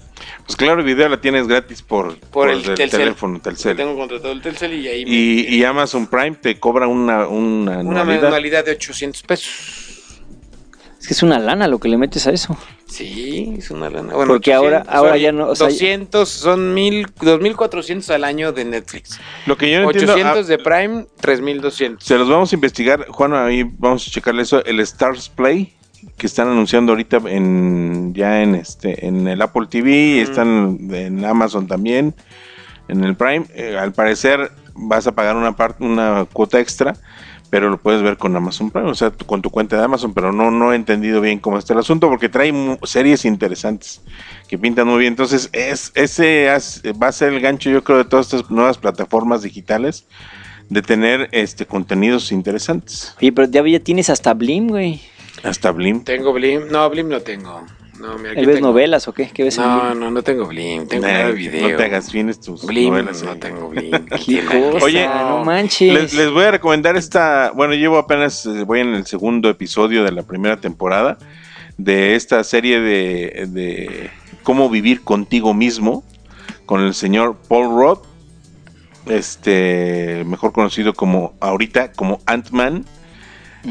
Pues 0.47 0.57
claro, 0.57 0.83
video 0.83 1.07
la 1.11 1.21
tienes 1.21 1.47
gratis 1.47 1.83
por, 1.83 2.17
Por 2.19 2.49
el 2.49 2.63
Telcel. 2.63 2.89
teléfono 2.91 3.39
Telcel. 3.41 3.77
Tengo 3.77 3.95
contratado 3.99 4.33
el 4.33 4.41
Telcel 4.41 4.73
y 4.73 4.89
ahí 4.89 5.05
me- 5.05 5.11
Y, 5.11 5.41
y 5.57 5.65
Amazon 5.65 6.07
Prime 6.07 6.37
te 6.41 6.59
cobra 6.59 6.87
una, 6.89 7.27
una, 7.29 7.73
una 7.81 8.01
anualidad. 8.01 8.07
mensualidad 8.23 8.65
de 8.65 8.71
800 8.73 9.23
pesos. 9.25 9.51
Es 10.99 11.07
que 11.07 11.13
es 11.13 11.23
una 11.23 11.39
lana 11.39 11.69
lo 11.69 11.79
que 11.79 11.89
le 11.91 11.99
metes 11.99 12.27
a 12.27 12.31
eso. 12.31 12.57
Sí, 12.89 13.55
es 13.59 13.71
una 13.71 13.91
lana. 13.91 14.15
Bueno, 14.15 14.33
Porque 14.33 14.53
ahora- 14.53 14.83
ahora 14.89 15.17
ya 15.19 15.31
no, 15.31 15.49
o 15.49 15.55
sea, 15.55 15.69
200, 15.69 16.29
son 16.29 16.73
mil, 16.75 17.07
2.400 17.21 18.09
al 18.11 18.25
año 18.25 18.53
de 18.53 18.65
Netflix. 18.65 19.21
Lo 19.47 19.57
que 19.57 19.71
yo 19.71 19.83
no 19.83 19.91
entiendo, 19.91 20.15
800 20.15 20.45
ah, 20.45 20.49
de 20.49 20.59
Prime, 20.59 21.07
3.200. 21.21 22.03
se 22.03 22.17
los 22.17 22.29
vamos 22.29 22.51
a 22.51 22.55
investigar. 22.55 23.07
Juan, 23.09 23.35
ahí 23.35 23.63
vamos 23.79 24.09
a 24.09 24.11
checarle 24.11 24.43
eso. 24.43 24.65
El 24.65 24.81
Stars 24.81 25.29
Play 25.29 25.75
que 26.17 26.27
están 26.27 26.49
anunciando 26.49 26.93
ahorita 26.93 27.21
en 27.27 28.15
ya 28.15 28.43
en 28.43 28.55
este 28.55 29.07
en 29.07 29.27
el 29.29 29.43
Apple 29.43 29.67
TV, 29.69 30.21
están 30.21 30.79
en 30.91 31.25
Amazon 31.25 31.67
también, 31.67 32.15
en 32.89 33.05
el 33.05 33.17
Prime. 33.17 33.47
Eh, 33.55 33.77
al 33.79 33.93
parecer 33.93 34.51
vas 34.75 35.07
a 35.07 35.13
pagar 35.13 35.37
una 35.37 35.57
parte, 35.57 35.85
una 35.85 36.27
cuota 36.33 36.61
extra, 36.61 36.95
pero 37.51 37.71
lo 37.71 37.79
puedes 37.79 38.03
ver 38.03 38.17
con 38.19 38.37
Amazon 38.37 38.71
Prime, 38.71 38.91
o 38.91 38.95
sea, 38.95 39.11
tu- 39.11 39.25
con 39.25 39.41
tu 39.43 39.51
cuenta 39.51 39.77
de 39.79 39.85
Amazon, 39.85 40.13
pero 40.15 40.33
no 40.33 40.51
no 40.51 40.73
he 40.73 40.77
entendido 40.77 41.21
bien 41.21 41.39
cómo 41.39 41.59
está 41.59 41.73
el 41.73 41.79
asunto 41.81 42.09
porque 42.09 42.29
trae 42.29 42.53
mu- 42.53 42.79
series 42.85 43.25
interesantes 43.25 44.01
que 44.49 44.59
pintan 44.59 44.87
muy 44.89 44.99
bien. 44.99 45.13
Entonces, 45.13 45.49
es 45.53 45.93
ese 45.95 46.49
va 47.03 47.09
a 47.09 47.13
ser 47.13 47.33
el 47.33 47.41
gancho 47.41 47.71
yo 47.71 47.83
creo 47.85 47.99
de 47.99 48.05
todas 48.05 48.27
estas 48.33 48.51
nuevas 48.51 48.79
plataformas 48.79 49.43
digitales 49.43 50.07
de 50.69 50.83
tener 50.83 51.29
este 51.33 51.65
contenidos 51.65 52.31
interesantes. 52.33 53.15
Oye, 53.21 53.33
pero 53.33 53.49
ya, 53.51 53.67
ya 53.67 53.81
tienes 53.81 54.11
hasta 54.11 54.35
Blim, 54.35 54.69
güey. 54.69 55.01
Hasta 55.43 55.71
Blim. 55.71 56.05
Tengo 56.05 56.33
Blim. 56.33 56.69
No, 56.71 56.91
Blim 56.91 57.09
no 57.09 57.21
tengo. 57.21 57.65
No, 58.01 58.17
mira, 58.19 58.33
aquí 58.33 58.47
¿Ves 58.47 58.57
tengo. 58.57 58.69
novelas 58.69 59.09
o 59.09 59.13
qué? 59.13 59.29
¿Qué 59.33 59.43
ves 59.45 59.59
en 59.59 59.65
No, 59.65 59.95
no, 59.95 60.11
no 60.11 60.23
tengo 60.23 60.47
Blim. 60.47 60.87
Tengo 60.87 61.07
Nah, 61.07 61.13
nada 61.13 61.27
de 61.27 61.33
video. 61.33 61.69
No 61.71 61.77
te 61.77 61.85
hagas 61.85 62.11
fines 62.11 62.41
tus 62.41 62.65
Blim, 62.65 62.91
novelas. 62.91 63.23
no 63.23 63.33
eh. 63.33 63.37
tengo 63.37 63.71
cosa, 64.73 64.85
Oye, 64.85 65.07
no 65.09 65.45
manches. 65.45 65.93
Les, 65.93 66.15
les 66.15 66.31
voy 66.31 66.45
a 66.45 66.51
recomendar 66.53 66.97
esta, 66.97 67.51
bueno, 67.55 67.75
llevo 67.75 67.99
apenas, 67.99 68.47
eh, 68.47 68.63
voy 68.65 68.81
en 68.81 68.95
el 68.95 69.07
segundo 69.07 69.49
episodio 69.51 70.05
de 70.05 70.13
la 70.13 70.23
primera 70.23 70.57
temporada 70.59 71.19
de 71.77 72.15
esta 72.15 72.43
serie 72.45 72.81
de, 72.81 73.47
de 73.49 74.11
cómo 74.43 74.69
vivir 74.71 75.03
contigo 75.03 75.55
mismo 75.55 76.05
con 76.67 76.81
el 76.83 76.95
señor 76.95 77.37
Paul 77.49 77.77
Roth, 77.77 78.05
este, 79.07 80.25
mejor 80.27 80.53
conocido 80.53 80.93
como 80.95 81.35
ahorita 81.41 81.93
como 81.93 82.21
Ant-Man, 82.27 82.85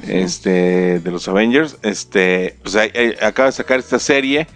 este, 0.08 1.00
de 1.00 1.12
los 1.12 1.28
Avengers, 1.28 1.78
este, 1.84 2.58
pues 2.62 2.76
acaba 3.22 3.48
de 3.48 3.54
sacar 3.54 3.80
esta 3.80 4.00
serie, 4.00 4.48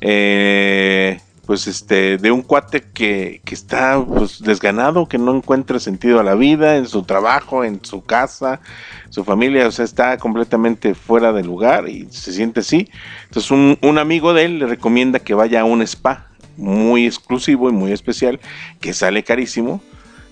eh, 0.00 1.20
pues 1.46 1.66
este, 1.66 2.18
de 2.18 2.30
un 2.30 2.42
cuate 2.42 2.82
que, 2.92 3.40
que 3.44 3.54
está 3.54 4.02
pues 4.04 4.40
desganado, 4.40 5.08
que 5.08 5.18
no 5.18 5.34
encuentra 5.34 5.78
sentido 5.80 6.20
a 6.20 6.22
la 6.22 6.34
vida, 6.34 6.76
en 6.76 6.86
su 6.86 7.02
trabajo, 7.02 7.64
en 7.64 7.84
su 7.84 8.04
casa, 8.04 8.60
su 9.10 9.24
familia, 9.24 9.66
o 9.66 9.70
sea, 9.70 9.84
está 9.84 10.16
completamente 10.18 10.94
fuera 10.94 11.32
de 11.32 11.42
lugar 11.42 11.88
y 11.88 12.08
se 12.10 12.32
siente 12.32 12.60
así. 12.60 12.88
Entonces 13.24 13.50
un, 13.50 13.78
un 13.82 13.98
amigo 13.98 14.34
de 14.34 14.44
él 14.44 14.58
le 14.60 14.66
recomienda 14.66 15.18
que 15.18 15.34
vaya 15.34 15.62
a 15.62 15.64
un 15.64 15.82
spa 15.82 16.28
muy 16.56 17.06
exclusivo 17.06 17.68
y 17.70 17.72
muy 17.72 17.92
especial, 17.92 18.38
que 18.80 18.92
sale 18.92 19.24
carísimo, 19.24 19.82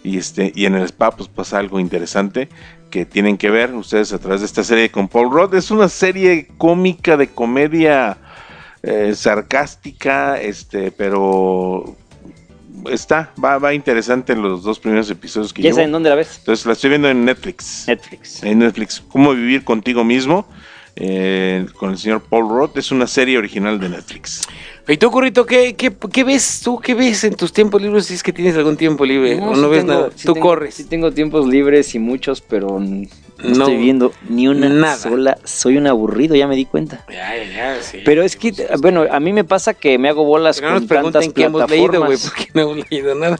y 0.03 0.19
este 0.19 0.53
y 0.55 0.65
en 0.67 0.75
el 0.75 0.85
spa 0.85 1.11
pues 1.11 1.29
pasa 1.29 1.59
algo 1.59 1.79
interesante 1.81 2.49
que 2.91 3.07
tienen 3.07 3.39
que 3.39 3.51
ver 3.51 3.73
ustedes 3.75 4.13
a 4.13 4.19
través 4.19 4.41
de 4.41 4.47
esta 4.47 4.65
serie 4.65 4.91
con 4.91 5.09
Paul 5.09 5.31
Rudd 5.31 5.55
es 5.55 5.71
una 5.71 5.89
serie 5.89 6.49
cómica 6.59 7.17
de 7.17 7.29
comedia 7.29 8.19
eh, 8.83 9.13
sarcástica 9.15 10.41
este 10.41 10.91
pero 10.91 11.97
está 12.91 13.31
va 13.43 13.59
va 13.59 13.75
interesante 13.75 14.35
los 14.35 14.63
dos 14.63 14.79
primeros 14.79 15.11
episodios 15.11 15.53
que 15.53 15.63
¿Ya 15.63 15.69
llevo 15.69 15.77
saben 15.77 15.93
dónde 15.93 16.09
la 16.11 16.17
ves? 16.17 16.39
entonces 16.39 16.67
la 16.67 16.73
estoy 16.73 16.91
viendo 16.91 17.09
en 17.09 17.25
Netflix 17.25 17.85
Netflix. 17.87 18.43
en 18.43 18.59
Netflix 18.59 19.03
cómo 19.09 19.33
vivir 19.33 19.65
contigo 19.65 20.05
mismo 20.05 20.47
eh, 21.03 21.67
con 21.77 21.91
el 21.93 21.99
señor 21.99 22.21
Paul 22.23 22.49
Roth 22.49 22.77
es 22.77 22.91
una 22.93 23.07
serie 23.07 23.39
original 23.39 23.81
de 23.81 23.89
Netflix 23.89 24.43
¿Y 24.89 24.97
tú, 24.97 25.11
Currito, 25.11 25.47
qué, 25.47 25.75
qué, 25.77 25.93
qué 26.13 26.25
ves 26.25 26.63
tú? 26.65 26.81
¿Qué 26.81 26.95
ves 26.95 27.23
en 27.25 27.35
tus 27.37 27.53
tiempos 27.53 27.81
libres 27.81 28.07
si 28.07 28.15
es 28.15 28.23
que 28.25 28.33
tienes 28.33 28.57
algún 28.57 28.77
tiempo 28.77 29.05
libre 29.05 29.39
o 29.41 29.55
sí 29.55 29.61
no 29.61 29.69
ves 29.69 29.81
tengo- 29.87 29.93
nada? 29.93 30.11
sí 30.17 30.27
tú 30.27 30.33
tengo- 30.35 30.47
corres. 30.49 30.75
Sí 30.75 30.85
tengo 30.85 31.13
tiempos 31.13 31.47
libres 31.47 31.95
y 31.95 32.01
muchos, 32.01 32.41
pero 32.41 32.81
no, 32.81 33.07
No, 33.39 33.51
estoy 33.53 33.77
viendo 33.77 34.13
ni 34.29 34.49
una 34.49 34.69
nada. 34.69 34.97
sola. 34.97 35.39
Soy 35.45 35.77
un 35.77 35.87
aburrido, 35.87 36.35
ya 36.35 36.49
me 36.49 36.57
di 36.57 36.65
cuenta. 36.65 37.05
Ya, 37.09 37.37
ya, 37.37 37.45
ya, 37.77 37.83
sí. 37.83 37.99
Pero 38.05 38.25
es 38.25 38.35
que, 38.35 38.53
bueno, 38.81 39.05
a 39.09 39.21
mí 39.21 39.33
me 39.33 39.45
pasa 39.45 39.75
que 39.75 39.97
me 39.97 40.09
hago 40.09 40.25
bolas 40.25 40.59
Que 40.61 40.67
no 40.67 40.73
nos 40.73 40.81
con 40.81 40.89
tantas 40.89 41.13
pregunten 41.29 41.33
qué 41.35 41.45
hemos 41.45 41.71
leído, 41.71 41.87
güey, 41.87 42.01
plataformas. 42.19 42.33
porque 42.37 42.51
no 42.55 42.61
hemos 42.63 42.91
leído 42.91 43.15
nada. 43.15 43.39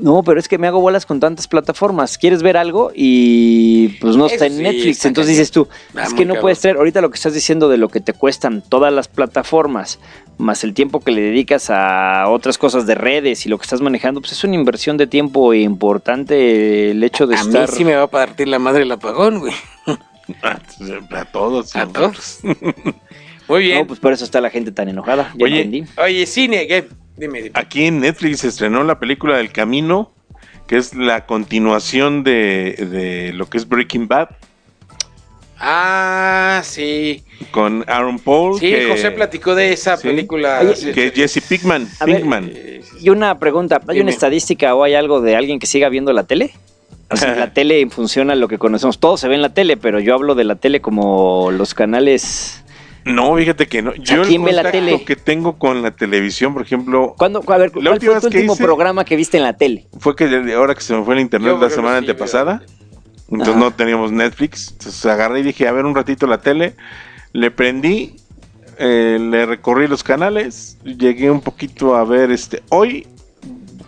No, 0.00 0.22
pero 0.22 0.38
es 0.38 0.48
que 0.48 0.58
me 0.58 0.66
hago 0.66 0.80
bolas 0.80 1.06
con 1.06 1.18
tantas 1.18 1.48
plataformas. 1.48 2.18
¿Quieres 2.18 2.42
ver 2.42 2.56
algo? 2.56 2.92
Y 2.94 3.88
pues 4.00 4.16
no 4.16 4.26
está 4.26 4.46
en 4.46 4.56
sí, 4.56 4.62
Netflix. 4.62 4.96
está 4.98 5.08
Entonces 5.08 5.30
dices 5.36 5.50
tú, 5.50 5.66
Ah, 5.94 6.04
es 6.04 6.14
que 6.14 6.24
no 6.24 6.34
cabrón. 6.34 6.42
puedes 6.42 6.60
traer 6.60 6.76
ahorita 6.76 7.00
lo 7.00 7.10
que 7.10 7.16
estás 7.16 7.34
diciendo 7.34 7.68
de 7.68 7.78
lo 7.78 7.88
que 7.88 8.00
te 8.00 8.12
cuestan 8.12 8.62
todas 8.62 8.92
las 8.92 9.08
plataformas, 9.08 9.98
más 10.36 10.62
el 10.62 10.74
tiempo 10.74 11.00
que 11.00 11.10
le 11.10 11.20
dedicas 11.22 11.70
a 11.70 12.28
otras 12.28 12.58
cosas 12.58 12.86
de 12.86 12.94
redes 12.94 13.44
y 13.46 13.48
lo 13.48 13.58
que 13.58 13.62
estás 13.64 13.80
manejando, 13.80 14.20
pues 14.20 14.32
es 14.32 14.44
una 14.44 14.54
inversión 14.54 14.96
de 14.98 15.06
tiempo 15.06 15.52
importante 15.54 16.90
el 16.92 17.02
hecho 17.02 17.26
de 17.26 17.36
A 17.36 17.42
mí 17.44 17.48
estar... 17.48 17.70
sí 17.70 17.84
me 17.84 17.94
va 17.96 18.04
a 18.04 18.10
partir 18.10 18.46
la 18.48 18.58
madre 18.58 18.82
el 18.82 18.92
apagón, 18.92 19.40
güey. 19.40 19.54
a 20.42 21.24
todos 21.32 21.74
A 21.74 21.86
todos. 21.86 22.40
Muy 23.48 23.62
bien. 23.62 23.78
No, 23.78 23.86
pues 23.86 23.98
por 24.00 24.12
eso 24.12 24.24
está 24.24 24.40
la 24.40 24.50
gente 24.50 24.72
tan 24.72 24.88
enojada. 24.88 25.32
Ya 25.36 25.44
Oye, 25.44 25.56
entendí. 25.62 25.84
Oye, 25.96 26.26
cine, 26.26 26.66
¿qué? 26.66 26.86
Dime, 27.16 27.38
dime. 27.42 27.50
Aquí 27.54 27.86
en 27.86 28.00
Netflix 28.00 28.40
se 28.40 28.48
estrenó 28.48 28.84
la 28.84 28.98
película 29.00 29.36
del 29.38 29.50
Camino, 29.50 30.12
que 30.66 30.76
es 30.76 30.94
la 30.94 31.26
continuación 31.26 32.22
de, 32.24 32.74
de 32.90 33.32
lo 33.32 33.48
que 33.48 33.58
es 33.58 33.66
Breaking 33.68 34.06
Bad. 34.08 34.28
Ah, 35.60 36.60
sí. 36.64 37.24
con 37.50 37.84
Aaron 37.88 38.18
Paul. 38.20 38.60
Sí, 38.60 38.68
que- 38.70 38.88
José 38.88 39.10
platicó 39.10 39.54
de 39.54 39.72
esa 39.72 39.96
Sí. 39.96 40.06
película. 40.08 40.60
Oye, 40.62 40.76
Sí, 40.76 40.92
Que 40.92 41.10
sí. 41.10 41.22
es 41.22 41.32
Jesse 41.34 41.48
Pinkman. 41.48 41.88
Ver, 42.06 42.16
Pinkman. 42.16 42.52
Y 43.00 43.08
una 43.10 43.38
pregunta, 43.38 43.80
¿hay 43.88 43.94
Dime. 43.94 44.02
una 44.02 44.10
estadística 44.10 44.74
o 44.74 44.84
hay 44.84 44.94
algo 44.94 45.20
de 45.20 45.34
alguien 45.34 45.58
que 45.58 45.66
siga 45.66 45.88
viendo 45.88 46.12
la 46.12 46.24
tele? 46.24 46.52
O 47.10 47.16
sea, 47.16 47.34
la 47.34 47.52
tele 47.54 47.88
funciona 47.90 48.34
lo 48.36 48.46
que 48.48 48.58
conocemos. 48.58 49.00
Todo 49.00 49.16
se 49.16 49.26
ve 49.28 49.34
en 49.34 49.42
la 49.42 49.52
tele, 49.54 49.76
pero 49.76 49.98
yo 49.98 50.14
hablo 50.14 50.34
de 50.36 50.44
la 50.44 50.54
tele 50.56 50.80
como 50.80 51.50
los 51.50 51.74
canales. 51.74 52.62
No, 53.08 53.36
fíjate 53.36 53.66
que 53.66 53.82
no. 53.82 53.94
Yo 53.96 54.22
el 54.22 54.28
quién 54.28 54.44
ve 54.44 54.52
la 54.52 54.62
contacto 54.62 54.86
tele? 54.86 55.04
que 55.04 55.16
tengo 55.16 55.58
con 55.58 55.82
la 55.82 55.90
televisión, 55.92 56.52
por 56.54 56.62
ejemplo, 56.62 57.14
¿Cuándo, 57.18 57.42
a 57.46 57.56
ver, 57.58 57.72
¿cuál 57.72 58.00
fue 58.00 58.20
tu 58.20 58.26
último 58.26 58.52
hice- 58.54 58.62
programa 58.64 59.04
que 59.04 59.16
viste 59.16 59.36
en 59.36 59.42
la 59.42 59.56
tele? 59.56 59.86
fue 59.98 60.14
que 60.16 60.24
ahora 60.54 60.74
que 60.74 60.80
se 60.82 60.94
me 60.94 61.02
fue 61.04 61.14
el 61.14 61.20
internet 61.20 61.52
Yo, 61.54 61.58
la 61.58 61.70
semana 61.70 61.98
sí, 61.98 62.04
antepasada, 62.04 62.62
entonces 63.30 63.48
Ajá. 63.54 63.58
no 63.64 63.70
teníamos 63.72 64.12
Netflix, 64.12 64.70
entonces 64.72 65.04
agarré 65.06 65.40
y 65.40 65.42
dije, 65.42 65.66
a 65.68 65.72
ver 65.72 65.84
un 65.84 65.94
ratito 65.94 66.26
la 66.26 66.38
tele, 66.40 66.74
le 67.32 67.50
prendí, 67.50 68.16
eh, 68.78 69.18
le 69.20 69.44
recorrí 69.46 69.86
los 69.88 70.02
canales, 70.02 70.78
llegué 70.84 71.30
un 71.30 71.40
poquito 71.40 71.96
a 71.96 72.04
ver 72.04 72.30
este 72.30 72.62
hoy 72.70 73.06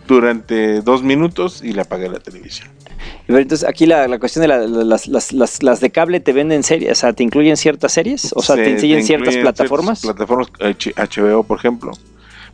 durante 0.07 0.81
dos 0.81 1.03
minutos 1.03 1.61
y 1.63 1.73
le 1.73 1.81
apagué 1.81 2.09
la 2.09 2.19
televisión. 2.19 2.69
Ver, 3.27 3.41
Entonces, 3.43 3.67
aquí 3.67 3.85
la, 3.85 4.07
la 4.07 4.19
cuestión 4.19 4.41
de 4.41 4.47
la- 4.47 4.57
la- 4.59 4.83
las, 4.83 5.07
las, 5.07 5.31
las, 5.33 5.63
las 5.63 5.79
de 5.79 5.89
cable 5.91 6.19
te 6.19 6.33
venden 6.33 6.63
series, 6.63 6.91
o 6.91 6.95
sea, 6.95 7.13
te 7.13 7.23
incluyen 7.23 7.55
ciertas 7.57 7.91
series, 7.93 8.31
o 8.35 8.41
sea, 8.41 8.55
Se- 8.55 8.63
te 8.63 8.71
enseñan 8.71 9.03
ciertas 9.03 9.35
incluyen 9.35 9.41
plataformas. 9.43 9.99
ciertas 9.99 10.25
plataformas, 10.27 10.49
H- 10.59 10.93
HBO, 10.95 11.43
por 11.43 11.57
ejemplo. 11.59 11.91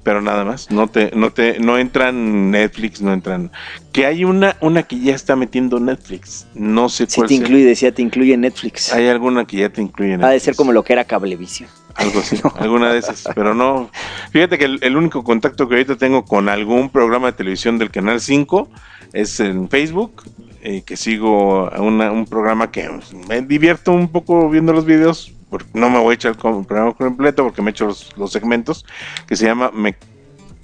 Pero 0.03 0.21
nada 0.21 0.45
más, 0.45 0.71
no 0.71 0.87
te, 0.87 1.11
no 1.15 1.31
te, 1.31 1.59
no 1.59 1.77
entran 1.77 2.49
Netflix, 2.51 3.01
no 3.01 3.11
entran. 3.11 3.51
Que 3.91 4.05
hay 4.05 4.23
una, 4.23 4.55
una 4.61 4.83
que 4.83 4.97
ya 5.01 5.13
está 5.13 5.35
metiendo 5.35 5.81
Netflix. 5.81 6.47
No 6.53 6.87
sé 6.87 7.07
Si 7.07 7.15
cuál 7.17 7.27
te 7.27 7.33
sea. 7.35 7.43
incluye, 7.43 7.65
decía, 7.65 7.91
te 7.91 8.01
incluye 8.03 8.37
Netflix. 8.37 8.93
Hay 8.93 9.07
alguna 9.09 9.43
que 9.45 9.57
ya 9.57 9.69
te 9.69 9.81
incluye 9.81 10.13
Ha 10.13 10.17
de 10.17 10.23
Netflix. 10.23 10.43
ser 10.43 10.55
como 10.55 10.71
lo 10.71 10.83
que 10.83 10.93
era 10.93 11.03
Cablevisión. 11.03 11.69
Algo 11.95 12.19
así, 12.21 12.37
alguna 12.59 12.93
de 12.93 12.99
esas, 12.99 13.27
pero 13.35 13.53
no. 13.53 13.89
Fíjate 14.31 14.57
que 14.57 14.65
el, 14.65 14.79
el 14.81 14.95
único 14.95 15.23
contacto 15.25 15.67
que 15.67 15.75
ahorita 15.75 15.97
tengo 15.97 16.23
con 16.23 16.47
algún 16.47 16.89
programa 16.89 17.27
de 17.27 17.33
televisión 17.33 17.77
del 17.77 17.89
canal 17.91 18.21
5 18.21 18.69
es 19.11 19.39
en 19.41 19.67
Facebook, 19.67 20.23
eh, 20.69 20.81
que 20.85 20.97
sigo 20.97 21.73
a 21.73 21.79
una- 21.81 22.11
un 22.11 22.25
programa 22.25 22.69
que 22.71 22.89
me 23.29 23.41
divierto 23.41 23.93
un 23.93 24.09
poco 24.09 24.49
viendo 24.49 24.73
los 24.73 24.83
videos, 24.83 25.31
porque 25.49 25.67
no 25.73 25.89
me 25.89 25.97
voy 25.97 26.11
a 26.11 26.15
echar 26.15 26.31
el 26.33 26.37
programa 26.65 26.93
completo 26.93 27.43
porque 27.43 27.61
me 27.61 27.71
echo 27.71 27.85
los, 27.85 28.09
los 28.17 28.33
segmentos, 28.33 28.83
que 29.27 29.37
se 29.37 29.45
llama 29.45 29.71
Me 29.73 29.95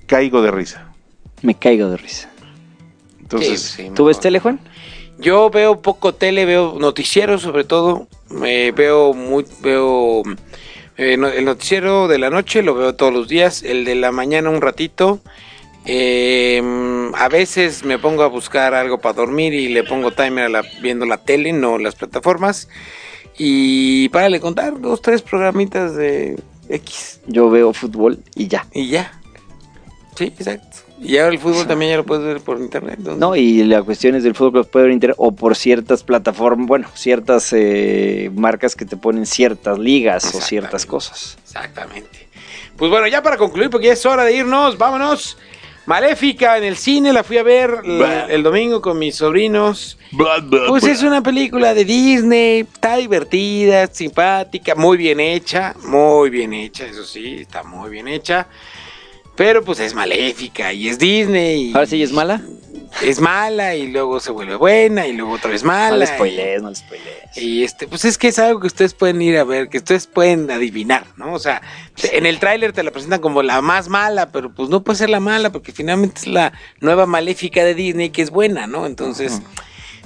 Caigo 0.05 0.41
de 0.41 0.51
Risa. 0.51 0.89
Me 1.41 1.55
caigo 1.55 1.89
de 1.89 1.95
risa. 1.97 2.29
Entonces, 3.21 3.61
Sí, 3.61 3.83
sí, 3.85 3.91
¿Tú 3.95 4.05
ves 4.05 4.19
tele, 4.19 4.39
Juan? 4.39 4.59
Yo 5.19 5.49
veo 5.49 5.81
poco 5.81 6.13
tele, 6.13 6.43
veo 6.45 6.75
noticieros 6.79 7.41
sobre 7.41 7.63
todo. 7.63 8.07
Me 8.29 8.71
veo 8.71 9.13
muy, 9.13 9.45
veo 9.61 10.23
eh, 10.97 11.15
no- 11.17 11.27
el 11.29 11.45
noticiero 11.45 12.07
de 12.09 12.17
la 12.19 12.29
noche 12.29 12.61
lo 12.61 12.75
veo 12.75 12.95
todos 12.95 13.13
los 13.13 13.27
días, 13.29 13.63
el 13.63 13.85
de 13.85 13.95
la 13.95 14.11
mañana 14.11 14.49
un 14.49 14.59
ratito. 14.61 15.21
Eh, 15.85 16.61
a 17.15 17.29
veces 17.29 17.83
me 17.83 17.99
pongo 17.99 18.23
a 18.23 18.27
buscar 18.27 18.73
algo 18.73 18.99
para 18.99 19.13
dormir 19.13 19.53
y 19.53 19.69
le 19.69 19.83
pongo 19.83 20.11
timer 20.11 20.45
a 20.45 20.49
la, 20.49 20.63
viendo 20.81 21.05
la 21.05 21.17
tele, 21.17 21.53
no 21.53 21.77
las 21.77 21.95
plataformas. 21.95 22.69
Y 23.37 24.09
para 24.09 24.29
le 24.29 24.39
contar 24.39 24.79
dos, 24.79 25.01
tres 25.01 25.21
programitas 25.21 25.95
de 25.95 26.39
X 26.69 27.21
Yo 27.27 27.49
veo 27.49 27.73
fútbol 27.73 28.19
y 28.35 28.47
ya. 28.47 28.67
y 28.73 28.87
ya. 28.87 29.19
Sí, 30.15 30.25
exacto. 30.25 30.77
Y 31.01 31.17
ahora 31.17 31.33
el 31.33 31.39
fútbol 31.39 31.67
también 31.67 31.91
ya 31.91 31.97
lo 31.97 32.05
puedes 32.05 32.23
ver 32.23 32.39
por 32.39 32.59
internet. 32.59 32.99
No, 32.99 33.35
y 33.35 33.63
la 33.63 33.83
cuestión 33.83 34.15
es 34.15 34.23
del 34.23 34.35
fútbol 34.35 34.51
que 34.51 34.57
los 34.59 34.67
puede 34.67 34.83
ver 34.83 34.91
en 34.91 34.95
internet 34.97 35.17
o 35.19 35.31
por 35.33 35.55
ciertas 35.55 36.03
plataformas, 36.03 36.67
bueno, 36.67 36.87
ciertas 36.93 37.51
eh, 37.51 38.31
marcas 38.33 38.75
que 38.75 38.85
te 38.85 38.95
ponen 38.95 39.25
ciertas 39.25 39.79
ligas 39.79 40.33
o 40.33 40.39
ciertas 40.39 40.85
cosas. 40.85 41.37
Exactamente. 41.43 42.27
Pues 42.77 42.89
bueno, 42.89 43.07
ya 43.07 43.21
para 43.21 43.37
concluir, 43.37 43.69
porque 43.69 43.87
ya 43.87 43.93
es 43.93 44.05
hora 44.05 44.23
de 44.23 44.35
irnos, 44.35 44.77
vámonos. 44.77 45.37
Maléfica 45.85 46.57
en 46.57 46.63
el 46.63 46.77
cine, 46.77 47.11
la 47.11 47.23
fui 47.23 47.37
a 47.37 47.43
ver 47.43 47.81
el, 48.29 48.41
domingo 48.41 48.81
con 48.81 48.97
mis 48.97 49.15
sobrinos. 49.15 49.97
Pues 50.67 50.85
es 50.85 51.03
una 51.03 51.21
película 51.21 51.73
de 51.73 51.83
Disney, 51.83 52.61
está 52.61 52.97
divertida, 52.97 53.87
simpática, 53.87 54.75
muy 54.75 54.97
bien 54.97 55.19
hecha, 55.19 55.75
muy 55.83 56.29
bien 56.29 56.53
hecha, 56.53 56.85
eso 56.85 57.03
sí, 57.03 57.39
está 57.41 57.63
muy 57.63 57.89
bien 57.89 58.07
hecha. 58.07 58.47
Pero 59.35 59.63
pues 59.63 59.79
es 59.79 59.93
maléfica 59.93 60.73
y 60.73 60.89
es 60.89 60.99
Disney. 60.99 61.69
y 61.69 61.73
Ahora 61.73 61.87
sí, 61.87 62.01
¿es 62.03 62.11
mala? 62.11 62.41
Es 63.01 63.19
mala 63.19 63.75
y 63.75 63.87
luego 63.87 64.19
se 64.19 64.31
vuelve 64.31 64.55
buena 64.55 65.07
y 65.07 65.13
luego 65.13 65.33
otra 65.33 65.49
vez 65.49 65.63
mala. 65.63 65.91
No 65.91 65.97
le 65.97 66.05
spoilees, 66.07 66.61
no 66.61 66.69
le 66.69 66.75
spoilees. 66.75 67.37
y 67.37 67.63
este, 67.63 67.87
pues 67.87 68.05
es 68.05 68.19
que 68.19 68.27
es 68.27 68.37
algo 68.37 68.59
que 68.59 68.67
ustedes 68.67 68.93
pueden 68.93 69.19
ir 69.21 69.37
a 69.37 69.43
ver, 69.43 69.69
que 69.69 69.79
ustedes 69.79 70.05
pueden 70.05 70.49
adivinar, 70.51 71.05
¿no? 71.17 71.33
O 71.33 71.39
sea, 71.39 71.61
en 72.03 72.27
el 72.27 72.39
tráiler 72.39 72.71
te 72.71 72.83
la 72.83 72.91
presentan 72.91 73.19
como 73.19 73.41
la 73.41 73.61
más 73.61 73.89
mala, 73.89 74.31
pero 74.31 74.53
pues 74.53 74.69
no 74.69 74.83
puede 74.83 74.99
ser 74.99 75.09
la 75.09 75.19
mala, 75.19 75.51
porque 75.51 75.71
finalmente 75.71 76.21
es 76.21 76.27
la 76.27 76.53
nueva 76.81 77.07
maléfica 77.07 77.63
de 77.63 77.73
Disney 77.73 78.11
que 78.11 78.21
es 78.21 78.29
buena, 78.29 78.67
¿no? 78.67 78.85
Entonces, 78.85 79.41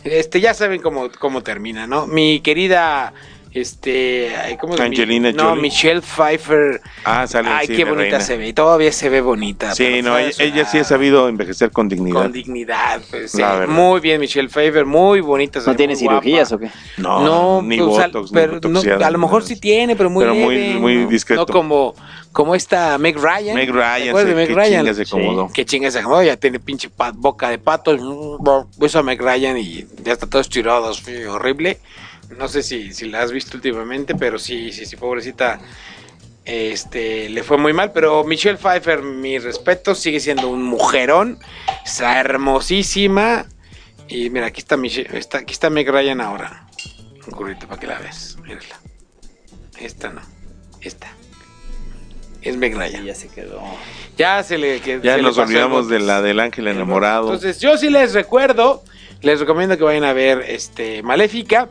este, 0.06 0.40
ya 0.40 0.54
saben 0.54 0.82
cómo, 0.82 1.10
cómo 1.20 1.44
termina, 1.44 1.88
¿no? 1.88 2.08
Mi 2.08 2.40
querida, 2.40 3.14
este, 3.60 4.32
¿cómo 4.60 4.74
llama? 4.74 4.86
Angelina 4.86 5.32
No, 5.32 5.50
Jolie. 5.50 5.62
Michelle 5.62 6.02
Pfeiffer. 6.02 6.82
Ah, 7.04 7.26
sale 7.28 7.50
Ay, 7.50 7.68
sí, 7.68 7.76
qué 7.76 7.84
bonita 7.86 8.04
reina. 8.04 8.20
se 8.22 8.38
ve, 8.38 8.54
todavía 8.54 8.92
se 8.92 9.10
ve 9.10 9.22
bonita. 9.22 9.74
Sí, 9.76 10.02
no, 10.02 10.18
ella, 10.18 10.32
ella 10.40 10.66
sí 10.66 10.78
ha 10.80 10.84
sabido 10.84 11.28
envejecer 11.30 11.72
con 11.72 11.90
dignidad. 11.90 12.22
Con 12.24 12.32
dignidad, 12.32 13.02
pues, 13.10 13.32
sí. 13.32 13.42
Muy 13.68 14.00
bien, 14.00 14.20
Michelle 14.22 14.50
Pfeiffer, 14.50 14.86
muy 14.86 15.22
bonita. 15.22 15.60
¿No 15.66 15.76
tiene 15.76 15.94
muy 15.96 16.04
guapa. 16.04 16.22
cirugías 16.22 16.52
o 16.52 16.60
qué? 16.60 16.70
No, 16.98 17.20
No, 17.24 17.62
ni 17.62 17.78
pues, 17.78 17.98
al- 18.00 18.12
botox, 18.12 18.32
ni 18.32 18.36
pero 18.36 18.54
no, 18.54 18.60
botoxiada, 18.62 19.08
a 19.08 19.12
lo 19.12 19.18
ni 19.18 19.22
mejor 19.24 19.44
sí 19.44 19.60
tiene, 19.60 19.96
pero 19.96 20.10
muy 20.10 20.24
Pero 20.24 20.36
muy- 20.36 20.56
leve, 20.56 20.80
muy 20.80 20.96
¿no? 20.98 21.08
discreto. 21.10 21.42
No 21.42 21.46
como, 21.54 21.96
como 22.32 22.56
esta 22.56 22.98
Meg 22.98 23.18
Ryan. 23.18 23.56
Meg 23.56 23.68
¿Te 23.68 23.74
Ryan, 23.74 24.16
sí, 24.18 24.26
de 24.26 24.36
Meg 24.36 24.48
qué 24.48 24.54
Ryan? 24.56 24.82
chinga 24.86 24.94
se 24.94 25.02
acomodó. 25.04 25.50
Que 25.54 25.66
chinga 25.66 25.92
se 25.92 26.00
acomodó, 26.00 26.24
ya 26.24 26.38
tiene 26.38 26.60
pinche 26.60 26.90
boca 27.16 27.50
de 27.50 27.58
pato. 27.58 27.96
Eso 28.82 29.00
a 29.00 29.04
Meg 29.04 29.22
Ryan 29.22 29.58
y 29.58 29.86
ya 30.04 30.14
está 30.14 30.28
todo 30.28 30.42
estirado, 30.42 30.92
horrible. 31.30 31.80
No 32.30 32.48
sé 32.48 32.64
si, 32.64 32.94
si 32.94 33.08
la 33.08 33.22
has 33.22 33.32
visto 33.32 33.58
últimamente, 33.58 34.16
pero 34.16 34.38
sí, 34.38 34.72
sí, 34.72 34.86
sí, 34.86 34.96
pobrecita. 34.96 35.60
Este, 36.46 37.28
le 37.30 37.44
fue 37.44 37.58
muy 37.58 37.74
mal, 37.74 37.92
pero 37.92 38.24
Michelle 38.24 38.58
Pfeiffer, 38.58 39.02
mi 39.02 39.38
respeto, 39.38 39.94
sigue 39.96 40.20
siendo 40.20 40.48
un 40.50 40.64
mujerón. 40.64 41.40
Está 41.86 42.20
hermosísima. 42.20 43.46
Y 44.08 44.30
mira, 44.30 44.48
aquí 44.48 44.62
está, 44.62 44.78
Michelle, 44.78 45.18
está, 45.18 45.40
aquí 45.40 45.54
está 45.54 45.70
Meg 45.70 45.90
Ryan 45.90 46.22
ahora. 46.22 46.68
Un 47.26 47.32
currito 47.32 47.68
para 47.68 47.80
que 47.80 47.88
la 47.88 48.00
ves. 48.00 48.38
Mírala. 48.44 48.80
Esta 49.78 50.10
no. 50.10 50.22
Esta. 50.80 51.08
Es 52.42 52.56
Meg 52.56 52.76
Ryan. 52.78 53.04
Ya 53.04 53.16
se 53.16 53.28
quedó. 53.28 53.62
Ya 54.18 54.42
se 54.44 54.58
le 54.58 54.80
que 54.80 55.02
Ya 55.04 55.16
se 55.16 55.22
nos 55.22 55.38
olvidamos 55.38 55.90
de 55.90 56.00
la 56.00 56.22
del 56.22 56.40
ángel 56.40 56.68
enamorado. 56.68 57.34
Entonces, 57.34 57.60
yo 57.60 57.78
sí 57.78 57.90
les 57.90 58.14
recuerdo, 58.14 58.84
les 59.22 59.40
recomiendo 59.40 59.78
que 59.78 59.84
vayan 59.84 60.04
a 60.04 60.14
ver 60.14 60.44
este 60.48 61.02
Maléfica. 61.04 61.70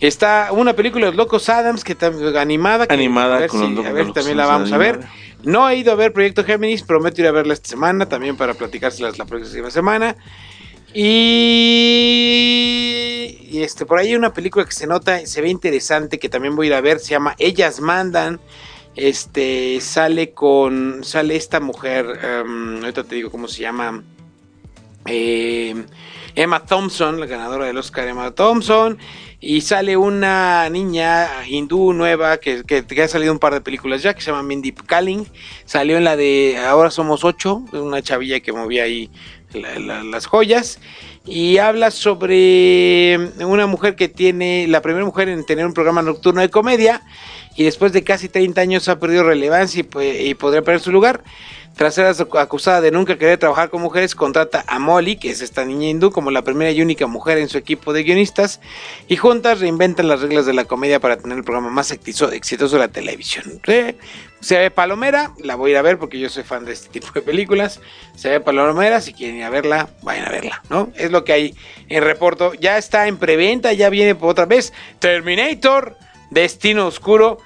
Está 0.00 0.48
una 0.52 0.74
película 0.74 1.06
de 1.06 1.10
los 1.12 1.16
Locos 1.16 1.48
Adams 1.48 1.84
que 1.84 1.96
animada, 2.38 2.86
que 2.86 2.94
Animada 2.94 3.36
a 3.36 3.40
ver, 3.40 3.48
con 3.50 3.60
si- 3.60 3.66
los 3.66 3.74
Locos 3.76 3.90
a 3.90 3.92
ver, 3.94 4.12
también 4.12 4.36
la 4.36 4.46
vamos 4.46 4.72
a 4.72 4.78
ver. 4.78 5.00
No 5.42 5.68
he 5.68 5.76
ido 5.76 5.92
a 5.92 5.94
ver 5.94 6.12
Proyecto 6.12 6.44
Géminis, 6.44 6.82
prometo 6.82 7.20
ir 7.20 7.26
a 7.28 7.32
verla 7.32 7.52
esta 7.54 7.68
semana 7.68 8.08
también 8.08 8.36
para 8.36 8.54
platicárselas 8.54 9.18
la 9.18 9.24
próxima 9.26 9.70
semana. 9.70 10.16
Y, 11.96 13.38
y, 13.50 13.62
este 13.62 13.84
por 13.86 13.98
ahí 13.98 14.08
hay 14.08 14.16
una 14.16 14.32
película 14.32 14.64
que 14.64 14.72
se 14.72 14.86
nota, 14.86 15.24
se 15.26 15.40
ve 15.40 15.48
interesante 15.48 16.18
que 16.18 16.28
también 16.28 16.56
voy 16.56 16.66
a 16.66 16.68
ir 16.68 16.74
a 16.74 16.80
ver, 16.80 16.98
se 17.00 17.10
llama 17.10 17.34
Ellas 17.38 17.80
mandan. 17.80 18.40
Este 18.94 19.78
sale 19.82 20.30
con 20.32 21.04
sale 21.04 21.36
esta 21.36 21.60
mujer, 21.60 22.06
em, 22.22 22.78
ahorita 22.80 23.04
te 23.04 23.14
digo 23.16 23.30
cómo 23.30 23.46
se 23.48 23.60
llama. 23.62 24.02
eh, 25.08 25.84
Emma 26.36 26.60
Thompson, 26.64 27.18
la 27.18 27.26
ganadora 27.26 27.64
del 27.66 27.78
Oscar 27.78 28.06
Emma 28.06 28.30
Thompson, 28.30 28.98
y 29.40 29.62
sale 29.62 29.96
una 29.96 30.68
niña 30.68 31.28
hindú 31.48 31.92
nueva 31.94 32.36
que, 32.36 32.62
que- 32.64 33.02
ha 33.02 33.08
salido 33.08 33.32
un 33.32 33.38
par 33.38 33.54
de 33.54 33.62
películas 33.62 34.02
ya, 34.02 34.12
que 34.14 34.20
se 34.20 34.30
llama 34.30 34.42
Mindy 34.42 34.72
Kaling, 34.72 35.26
salió 35.64 35.96
en 35.96 36.04
la 36.04 36.14
de 36.16 36.58
Ahora 36.66 36.90
Somos 36.90 37.24
Ocho, 37.24 37.62
una 37.72 38.02
chavilla 38.02 38.40
que 38.40 38.52
movía 38.52 38.84
ahí 38.84 39.10
la- 39.54 39.78
la- 39.78 40.04
las 40.04 40.26
joyas, 40.26 40.78
y 41.24 41.56
habla 41.58 41.90
sobre 41.90 43.18
una 43.40 43.66
mujer 43.66 43.96
que 43.96 44.08
tiene, 44.08 44.66
la 44.68 44.82
primera 44.82 45.04
mujer 45.04 45.28
en 45.30 45.44
tener 45.46 45.64
un 45.66 45.72
programa 45.72 46.02
nocturno 46.02 46.40
de 46.42 46.50
comedia, 46.50 47.02
y 47.56 47.64
después 47.64 47.92
de 47.92 48.04
casi 48.04 48.28
30 48.28 48.60
años 48.60 48.88
ha 48.88 48.98
perdido 48.98 49.24
relevancia 49.24 49.80
y, 49.80 49.82
pues, 49.82 50.20
y 50.20 50.34
podría 50.34 50.62
perder 50.62 50.80
su 50.80 50.92
lugar. 50.92 51.22
Tras 51.76 51.94
ser 51.94 52.06
acusada 52.06 52.80
de 52.80 52.90
nunca 52.90 53.18
querer 53.18 53.36
trabajar 53.36 53.68
con 53.68 53.82
mujeres, 53.82 54.14
contrata 54.14 54.64
a 54.66 54.78
Molly, 54.78 55.16
que 55.16 55.28
es 55.28 55.42
esta 55.42 55.62
niña 55.62 55.88
hindú, 55.88 56.10
como 56.10 56.30
la 56.30 56.40
primera 56.40 56.70
y 56.70 56.80
única 56.80 57.06
mujer 57.06 57.36
en 57.36 57.50
su 57.50 57.58
equipo 57.58 57.92
de 57.92 58.02
guionistas, 58.02 58.60
y 59.08 59.16
juntas 59.16 59.60
reinventan 59.60 60.08
las 60.08 60.22
reglas 60.22 60.46
de 60.46 60.54
la 60.54 60.64
comedia 60.64 61.00
para 61.00 61.18
tener 61.18 61.36
el 61.36 61.44
programa 61.44 61.68
más 61.68 61.90
exitoso, 61.90 62.28
de 62.30 62.78
la 62.78 62.88
televisión. 62.88 63.60
Se 64.40 64.58
ve 64.58 64.70
Palomera, 64.70 65.32
la 65.38 65.54
voy 65.54 65.70
a 65.70 65.72
ir 65.72 65.76
a 65.76 65.82
ver 65.82 65.98
porque 65.98 66.18
yo 66.18 66.30
soy 66.30 66.44
fan 66.44 66.64
de 66.64 66.72
este 66.72 66.88
tipo 66.88 67.08
de 67.12 67.20
películas. 67.20 67.80
Se 68.14 68.30
ve 68.30 68.40
Palomera, 68.40 69.02
si 69.02 69.12
quieren 69.12 69.36
ir 69.36 69.44
a 69.44 69.50
verla, 69.50 69.90
vayan 70.02 70.24
a 70.24 70.30
verla, 70.30 70.62
¿no? 70.70 70.90
Es 70.94 71.10
lo 71.10 71.24
que 71.24 71.34
hay 71.34 71.54
en 71.90 72.02
reporto. 72.02 72.54
Ya 72.54 72.78
está 72.78 73.06
en 73.06 73.18
preventa, 73.18 73.74
ya 73.74 73.90
viene 73.90 74.14
por 74.14 74.30
otra 74.30 74.46
vez 74.46 74.72
Terminator 74.98 75.98
Destino 76.30 76.86
Oscuro, 76.86 77.38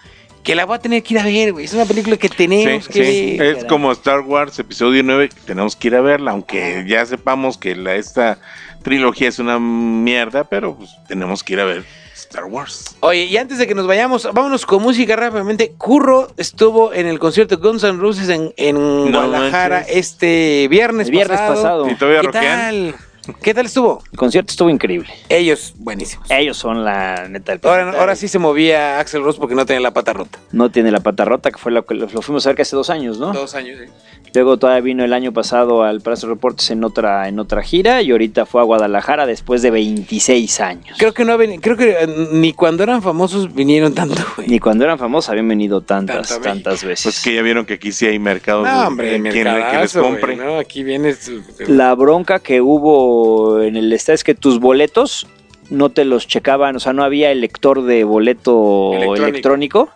que 0.42 0.54
la 0.54 0.64
voy 0.64 0.76
a 0.76 0.78
tener 0.78 1.02
que 1.02 1.14
ir 1.14 1.20
a 1.20 1.24
ver, 1.24 1.52
güey. 1.52 1.64
Es 1.66 1.74
una 1.74 1.84
película 1.84 2.16
que 2.16 2.28
tenemos 2.28 2.84
Sí, 2.86 2.92
que 2.92 3.04
sí. 3.04 3.36
ver. 3.38 3.56
Es 3.58 3.64
como 3.66 3.92
Star 3.92 4.20
Wars 4.20 4.58
episodio 4.58 5.02
9, 5.02 5.28
que 5.28 5.40
tenemos 5.46 5.76
que 5.76 5.88
ir 5.88 5.96
a 5.96 6.00
verla, 6.00 6.30
aunque 6.30 6.84
ya 6.88 7.04
sepamos 7.04 7.58
que 7.58 7.76
la, 7.76 7.94
esta 7.96 8.38
trilogía 8.82 9.28
es 9.28 9.38
una 9.38 9.58
mierda, 9.58 10.44
pero 10.44 10.74
pues, 10.76 10.90
tenemos 11.08 11.44
que 11.44 11.52
ir 11.52 11.60
a 11.60 11.64
ver 11.64 11.84
Star 12.14 12.44
Wars. 12.44 12.96
Oye, 13.00 13.24
y 13.24 13.36
antes 13.36 13.58
de 13.58 13.66
que 13.66 13.74
nos 13.74 13.86
vayamos, 13.86 14.26
vámonos 14.32 14.64
con 14.64 14.82
música 14.82 15.14
rápidamente. 15.16 15.72
Curro 15.76 16.28
estuvo 16.38 16.94
en 16.94 17.06
el 17.06 17.18
concierto 17.18 17.56
de 17.56 17.62
Guns 17.68 17.82
N' 17.84 17.98
Roses 17.98 18.28
en, 18.30 18.54
en 18.56 18.76
No 19.10 19.20
Guadalajara 19.26 19.80
manches. 19.80 19.96
este 19.96 20.68
viernes, 20.70 21.08
El 21.08 21.12
viernes 21.12 21.38
pasado. 21.40 21.90
¿Y 21.90 21.94
todavía 21.96 22.20
¿Qué 22.20 22.26
rockean? 22.28 22.44
tal? 22.58 22.94
¿Qué 23.42 23.54
tal 23.54 23.66
estuvo? 23.66 24.02
El 24.12 24.18
concierto 24.18 24.50
estuvo 24.50 24.70
increíble. 24.70 25.08
Ellos, 25.28 25.74
buenísimos. 25.78 26.30
Ellos 26.30 26.56
son 26.56 26.84
la 26.84 27.28
neta 27.28 27.52
del 27.56 27.60
Ahora, 27.64 27.90
ahora 27.98 28.16
sí 28.16 28.28
se 28.28 28.38
movía 28.38 28.98
Axel 29.00 29.22
Rose 29.22 29.38
porque 29.38 29.54
no 29.54 29.66
tenía 29.66 29.80
la 29.80 29.92
pata 29.92 30.12
rota. 30.12 30.38
No 30.52 30.70
tiene 30.70 30.90
la 30.90 31.00
pata 31.00 31.24
rota, 31.24 31.50
que 31.50 31.58
fue 31.58 31.72
lo 31.72 31.84
que 31.86 31.94
lo, 31.94 32.06
lo 32.06 32.22
fuimos 32.22 32.46
a 32.46 32.50
ver 32.50 32.56
que 32.56 32.62
hace 32.62 32.76
dos 32.76 32.90
años, 32.90 33.18
¿no? 33.18 33.32
Dos 33.32 33.54
años, 33.54 33.78
sí. 33.82 33.90
Luego 34.32 34.58
todavía 34.58 34.80
vino 34.82 35.04
el 35.04 35.12
año 35.12 35.32
pasado 35.32 35.82
al 35.82 36.00
Plaza 36.02 36.28
Reportes 36.28 36.70
en 36.70 36.84
otra, 36.84 37.26
en 37.28 37.40
otra 37.40 37.62
gira 37.62 38.00
y 38.02 38.12
ahorita 38.12 38.46
fue 38.46 38.60
a 38.60 38.64
Guadalajara 38.64 39.26
después 39.26 39.60
de 39.60 39.72
26 39.72 40.60
años. 40.60 40.96
Creo 40.98 41.12
que 41.12 41.24
no 41.24 41.32
habían- 41.32 41.60
creo 41.60 41.76
que 41.76 41.90
eh, 41.98 42.28
ni 42.32 42.52
cuando 42.52 42.84
eran 42.84 43.02
famosos 43.02 43.52
vinieron 43.52 43.92
tanto, 43.92 44.22
güey. 44.36 44.46
Ni 44.48 44.60
cuando 44.60 44.84
eran 44.84 44.98
famosos 44.98 45.30
habían 45.30 45.48
venido 45.48 45.80
tantas, 45.80 46.28
Tanto 46.28 46.44
tantas 46.44 46.84
veces. 46.84 47.02
Pues 47.04 47.20
que 47.24 47.34
ya 47.34 47.42
vieron 47.42 47.66
que 47.66 47.74
aquí 47.74 47.90
sí 47.90 48.06
hay 48.06 48.20
mercado 48.20 48.64
No, 48.64 48.86
hombre, 48.86 49.18
de 49.18 49.30
quien, 49.30 49.48
les 49.80 49.92
compre. 49.94 50.38
Aquí 50.60 50.84
vienes. 50.84 51.28
La 51.66 51.92
bronca 51.96 52.38
que 52.38 52.60
hubo 52.60 53.19
en 53.62 53.76
el 53.76 53.92
estadio 53.92 54.14
es 54.16 54.24
que 54.24 54.34
tus 54.34 54.60
boletos 54.60 55.26
no 55.70 55.90
te 55.90 56.04
los 56.04 56.26
checaban, 56.26 56.76
o 56.76 56.80
sea, 56.80 56.92
no 56.92 57.04
había 57.04 57.30
el 57.30 57.40
lector 57.40 57.82
de 57.84 58.04
boleto 58.04 58.92
Electrónico. 58.92 59.26
electrónico. 59.26 59.88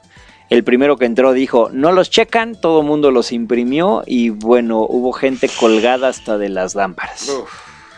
El 0.51 0.62
primero 0.62 0.97
que 0.97 1.07
entró 1.07 1.33
dijo, 1.33 1.70
no 1.72 1.91
los 1.91 2.11
checan, 2.11 2.61
todo 2.61 2.81
el 2.81 2.87
mundo 2.87 3.11
los 3.11 3.33
imprimió 3.33 4.03
y 4.07 4.29
bueno, 4.29 4.87
hubo 4.89 5.12
gente 5.12 5.49
colgada 5.49 6.09
hasta 6.09 6.39
de 6.39 6.49
las 6.51 6.75
lámparas. 6.75 7.29
Uf. 7.29 7.51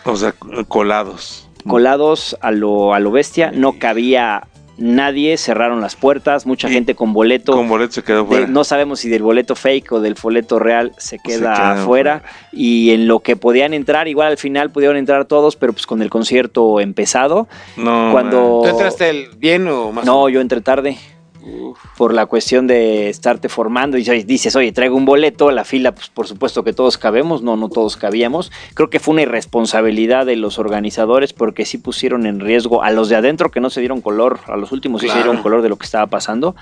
O 0.04 0.16
sea, 0.16 0.32
colados. 0.68 1.48
Colados 1.66 2.36
a 2.40 2.52
lo, 2.52 2.94
a 2.94 3.00
lo 3.00 3.10
bestia, 3.10 3.50
no 3.50 3.78
cabía 3.78 4.46
nadie, 4.78 5.36
cerraron 5.36 5.80
las 5.80 5.96
puertas, 5.96 6.46
mucha 6.46 6.68
Y 6.68 6.72
gente 6.72 6.94
con 6.94 7.12
boleto. 7.12 7.52
Con 7.52 7.68
boleto 7.68 7.92
se 7.92 8.02
quedó 8.02 8.22
de- 8.22 8.26
fuera. 8.28 8.46
no 8.46 8.64
sabemos 8.64 9.00
si 9.00 9.08
del 9.08 9.22
boleto 9.22 9.54
fake 9.54 9.92
o 9.92 10.00
del 10.00 10.14
boleto 10.20 10.58
real 10.58 10.92
se 10.98 11.18
queda, 11.18 11.54
queda 11.54 11.82
afuera 11.82 12.22
y 12.52 12.90
en 12.90 13.08
lo 13.08 13.20
que 13.20 13.36
podían 13.36 13.74
entrar, 13.74 14.08
igual 14.08 14.28
al 14.28 14.38
final 14.38 14.70
pudieron 14.70 14.96
entrar 14.96 15.24
todos, 15.24 15.56
pero 15.56 15.72
pues 15.72 15.86
con 15.86 16.02
el 16.02 16.10
concierto 16.10 16.80
empezado. 16.80 17.48
no, 17.76 18.10
cuando- 18.12 18.60
¿Tú 18.64 18.68
entraste 18.68 19.08
el 19.10 19.28
bien 19.36 19.66
o 19.68 19.92
más? 19.92 20.04
No, 20.04 20.28
yo 20.28 20.40
entré 20.40 20.60
tarde 20.60 20.98
Uf. 21.46 21.78
por 21.96 22.12
la 22.12 22.26
cuestión 22.26 22.66
de 22.66 23.08
estarte 23.08 23.48
formando 23.48 23.96
y 23.98 24.02
ya 24.02 24.12
dices, 24.14 24.56
oye, 24.56 24.72
traigo 24.72 24.96
un 24.96 25.04
boleto, 25.04 25.50
la 25.52 25.64
fila, 25.64 25.92
pues 25.94 26.08
por 26.08 26.26
supuesto 26.26 26.64
que 26.64 26.72
todos 26.72 26.98
cabemos, 26.98 27.42
no, 27.42 27.56
no 27.56 27.68
todos 27.68 27.96
cabíamos. 27.96 28.50
Creo 28.74 28.90
que 28.90 28.98
fue 29.00 29.12
una 29.12 29.22
irresponsabilidad 29.22 30.26
de 30.26 30.36
los 30.36 30.58
organizadores 30.58 31.32
porque 31.32 31.64
sí 31.64 31.78
pusieron 31.78 32.26
en 32.26 32.40
riesgo 32.40 32.82
a 32.82 32.90
los 32.90 33.08
de 33.08 33.16
adentro 33.16 33.50
que 33.50 33.60
no 33.60 33.70
se 33.70 33.80
dieron 33.80 34.00
color, 34.00 34.40
a 34.46 34.56
los 34.56 34.72
últimos 34.72 35.00
sí 35.02 35.08
se 35.08 35.14
dieron 35.14 35.38
color 35.42 35.62
de 35.62 35.68
lo 35.68 35.76
que 35.76 35.84
estaba 35.86 36.06
pasando 36.08 36.56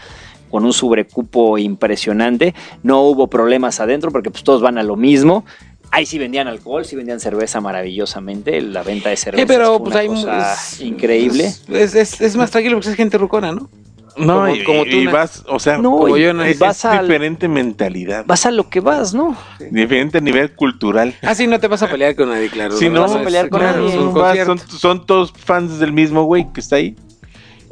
con 0.51 0.65
un 0.65 0.73
sobrecupo 0.73 1.59
impresionante. 1.59 2.55
No 2.83 3.03
hubo 3.03 3.27
problemas 3.29 3.81
adentro 3.81 4.13
porque 4.13 4.31
pues 4.31 4.45
todos 4.45 4.61
van 4.63 4.79
a 4.79 4.83
lo 4.83 4.95
mismo. 4.97 5.45
Ahí 5.91 6.07
sí 6.07 6.19
vendían 6.19 6.47
alcohol, 6.49 6.85
sí 6.85 6.95
vendían 6.97 7.21
cerveza 7.21 7.61
maravillosamente. 7.61 8.61
La 8.61 8.83
venta 8.83 9.11
de 9.11 9.17
cerveza 9.17 9.43
Sí, 9.43 9.47
pero 9.47 9.79
fue 9.79 9.81
pues 9.81 9.91
una 9.95 10.01
hay 10.01 10.09
cosa 10.09 10.55
es- 10.55 10.81
increíble. 10.81 11.45
Es, 11.69 11.95
es- 11.95 12.21
es 12.21 12.37
más 12.37 12.51
tranquilo 12.51 12.77
porque 12.77 12.91
es 12.91 12.97
gente 12.97 13.17
rucona, 13.19 13.53
¿no? 13.53 13.69
No, 14.17 14.35
como- 14.43 14.55
y, 14.55 14.65
como 14.65 14.85
tú, 14.85 14.91
y 14.97 15.07
vas, 15.07 15.43
o 15.49 15.59
sea, 15.59 15.79
No, 15.79 15.91
como 15.93 16.17
yo, 16.17 16.31
es, 16.43 16.59
vas 16.59 16.79
es 16.79 16.85
al- 16.85 17.07
diferente 17.07 17.49
mentalidad, 17.49 18.25
Vas 18.27 18.47
a 18.47 18.51
lo 18.51 18.69
que 18.69 18.81
vas, 18.81 19.13
¿no? 19.15 19.37
diferente 19.71 20.21
nivel 20.21 20.53
cultural. 20.53 21.15
Ah, 21.23 21.35
sí, 21.35 21.47
no 21.47 21.59
te 21.59 21.67
vas 21.69 21.83
a 21.83 21.89
pelear 21.89 22.15
con 22.15 22.29
nadie, 22.29 22.49
claro. 22.49 22.77
Si 22.77 22.89
no, 22.89 23.01
vas 23.03 23.15
a 23.15 23.23
pelear 23.23 23.49
con 23.49 23.61
claro, 23.61 23.85
nadie. 23.85 24.45
son, 24.69 25.05
todos 25.07 25.33
fans 25.33 25.79
del 25.79 25.93
mismo 25.93 26.25
güey 26.25 26.47
que 26.53 26.61
está 26.61 26.77
ahí. 26.77 26.97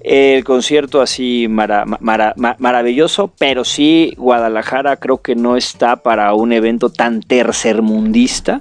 El 0.05 0.43
concierto 0.43 1.01
así 1.01 1.47
mara- 1.49 1.85
mara- 2.01 2.35
ma- 2.37 2.57
maravilloso, 2.59 3.33
pero 3.39 3.65
sí 3.65 4.15
Guadalajara 4.17 4.97
creo 4.97 5.23
que 5.23 5.37
no 5.37 5.57
está 5.57 5.95
para 6.03 6.35
un 6.35 6.53
evento 6.53 6.89
tan 6.91 7.21
tercermundista. 7.21 8.61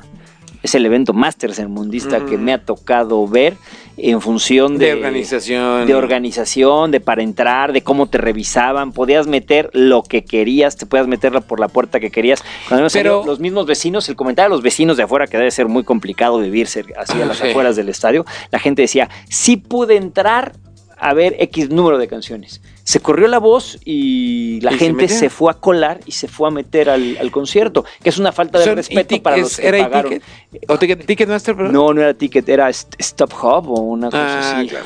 Es 0.61 0.75
el 0.75 0.85
evento 0.85 1.13
más 1.13 1.37
tercermundista 1.37 2.23
que 2.27 2.37
me 2.37 2.53
ha 2.53 2.59
tocado 2.63 3.27
ver 3.27 3.57
en 4.03 4.21
función 4.21 4.77
de, 4.77 4.87
De 4.87 4.93
organización. 4.93 5.85
de 5.87 5.95
organización, 5.95 6.91
de 6.91 6.99
para 6.99 7.23
entrar, 7.23 7.73
de 7.73 7.81
cómo 7.83 8.07
te 8.07 8.17
revisaban, 8.17 8.91
podías 8.91 9.27
meter 9.27 9.69
lo 9.73 10.03
que 10.03 10.23
querías, 10.23 10.77
te 10.77 10.85
podías 10.85 11.07
meterla 11.07 11.41
por 11.41 11.59
la 11.59 11.67
puerta 11.67 11.99
que 11.99 12.09
querías. 12.11 12.43
Cuando 12.67 12.87
Pero- 12.91 13.23
los 13.25 13.39
mismos 13.39 13.65
vecinos, 13.65 14.07
el 14.09 14.15
comentario 14.15 14.49
de 14.49 14.55
los 14.55 14.63
vecinos 14.63 14.97
de 14.97 15.03
afuera, 15.03 15.27
que 15.27 15.37
debe 15.37 15.51
ser 15.51 15.67
muy 15.67 15.83
complicado 15.83 16.39
vivir 16.39 16.67
así 16.67 17.21
a 17.21 17.25
las 17.25 17.37
Sí. 17.37 17.49
afueras 17.49 17.75
del 17.75 17.89
estadio, 17.89 18.25
la 18.51 18.59
gente 18.59 18.81
decía, 18.83 19.09
sí 19.29 19.57
pude 19.57 19.95
entrar 19.97 20.53
a 21.03 21.13
ver 21.15 21.35
X 21.39 21.69
número 21.71 21.97
de 21.97 22.07
canciones. 22.07 22.61
Se 22.83 22.99
corrió 22.99 23.27
la 23.27 23.39
voz 23.39 23.79
y 23.85 24.59
la 24.61 24.71
Y 24.73 24.77
gente 24.77 25.07
se, 25.07 25.29
fue 25.31 25.51
a 25.51 25.55
colar 25.55 25.99
y 26.05 26.11
se 26.11 26.27
fue 26.27 26.47
a 26.47 26.51
meter 26.51 26.89
al, 26.91 27.17
al 27.19 27.31
concierto, 27.31 27.83
que 28.03 28.09
es 28.09 28.17
una 28.19 28.31
falta 28.31 28.59
de 28.59 28.65
Son- 28.65 28.75
respeto 28.75 29.21
para 29.23 29.37
los 29.37 29.57
que 29.57 29.67
¿Era 29.67 29.79
pagaron. 29.79 30.11
ticket? 30.51 30.69
¿O 30.69 30.77
ticket, 30.77 31.05
Ticketmaster, 31.05 31.55
perdón? 31.55 31.73
No, 31.73 31.93
no 31.93 32.01
era 32.01 32.13
ticket, 32.13 32.47
era 32.47 32.69
St- 32.69 32.97
Stop 32.99 33.33
Hub 33.33 33.69
o 33.71 33.81
una 33.81 34.11
cosa 34.11 34.23
Ah, 34.53 34.59
así. 34.59 34.67
claro. 34.69 34.85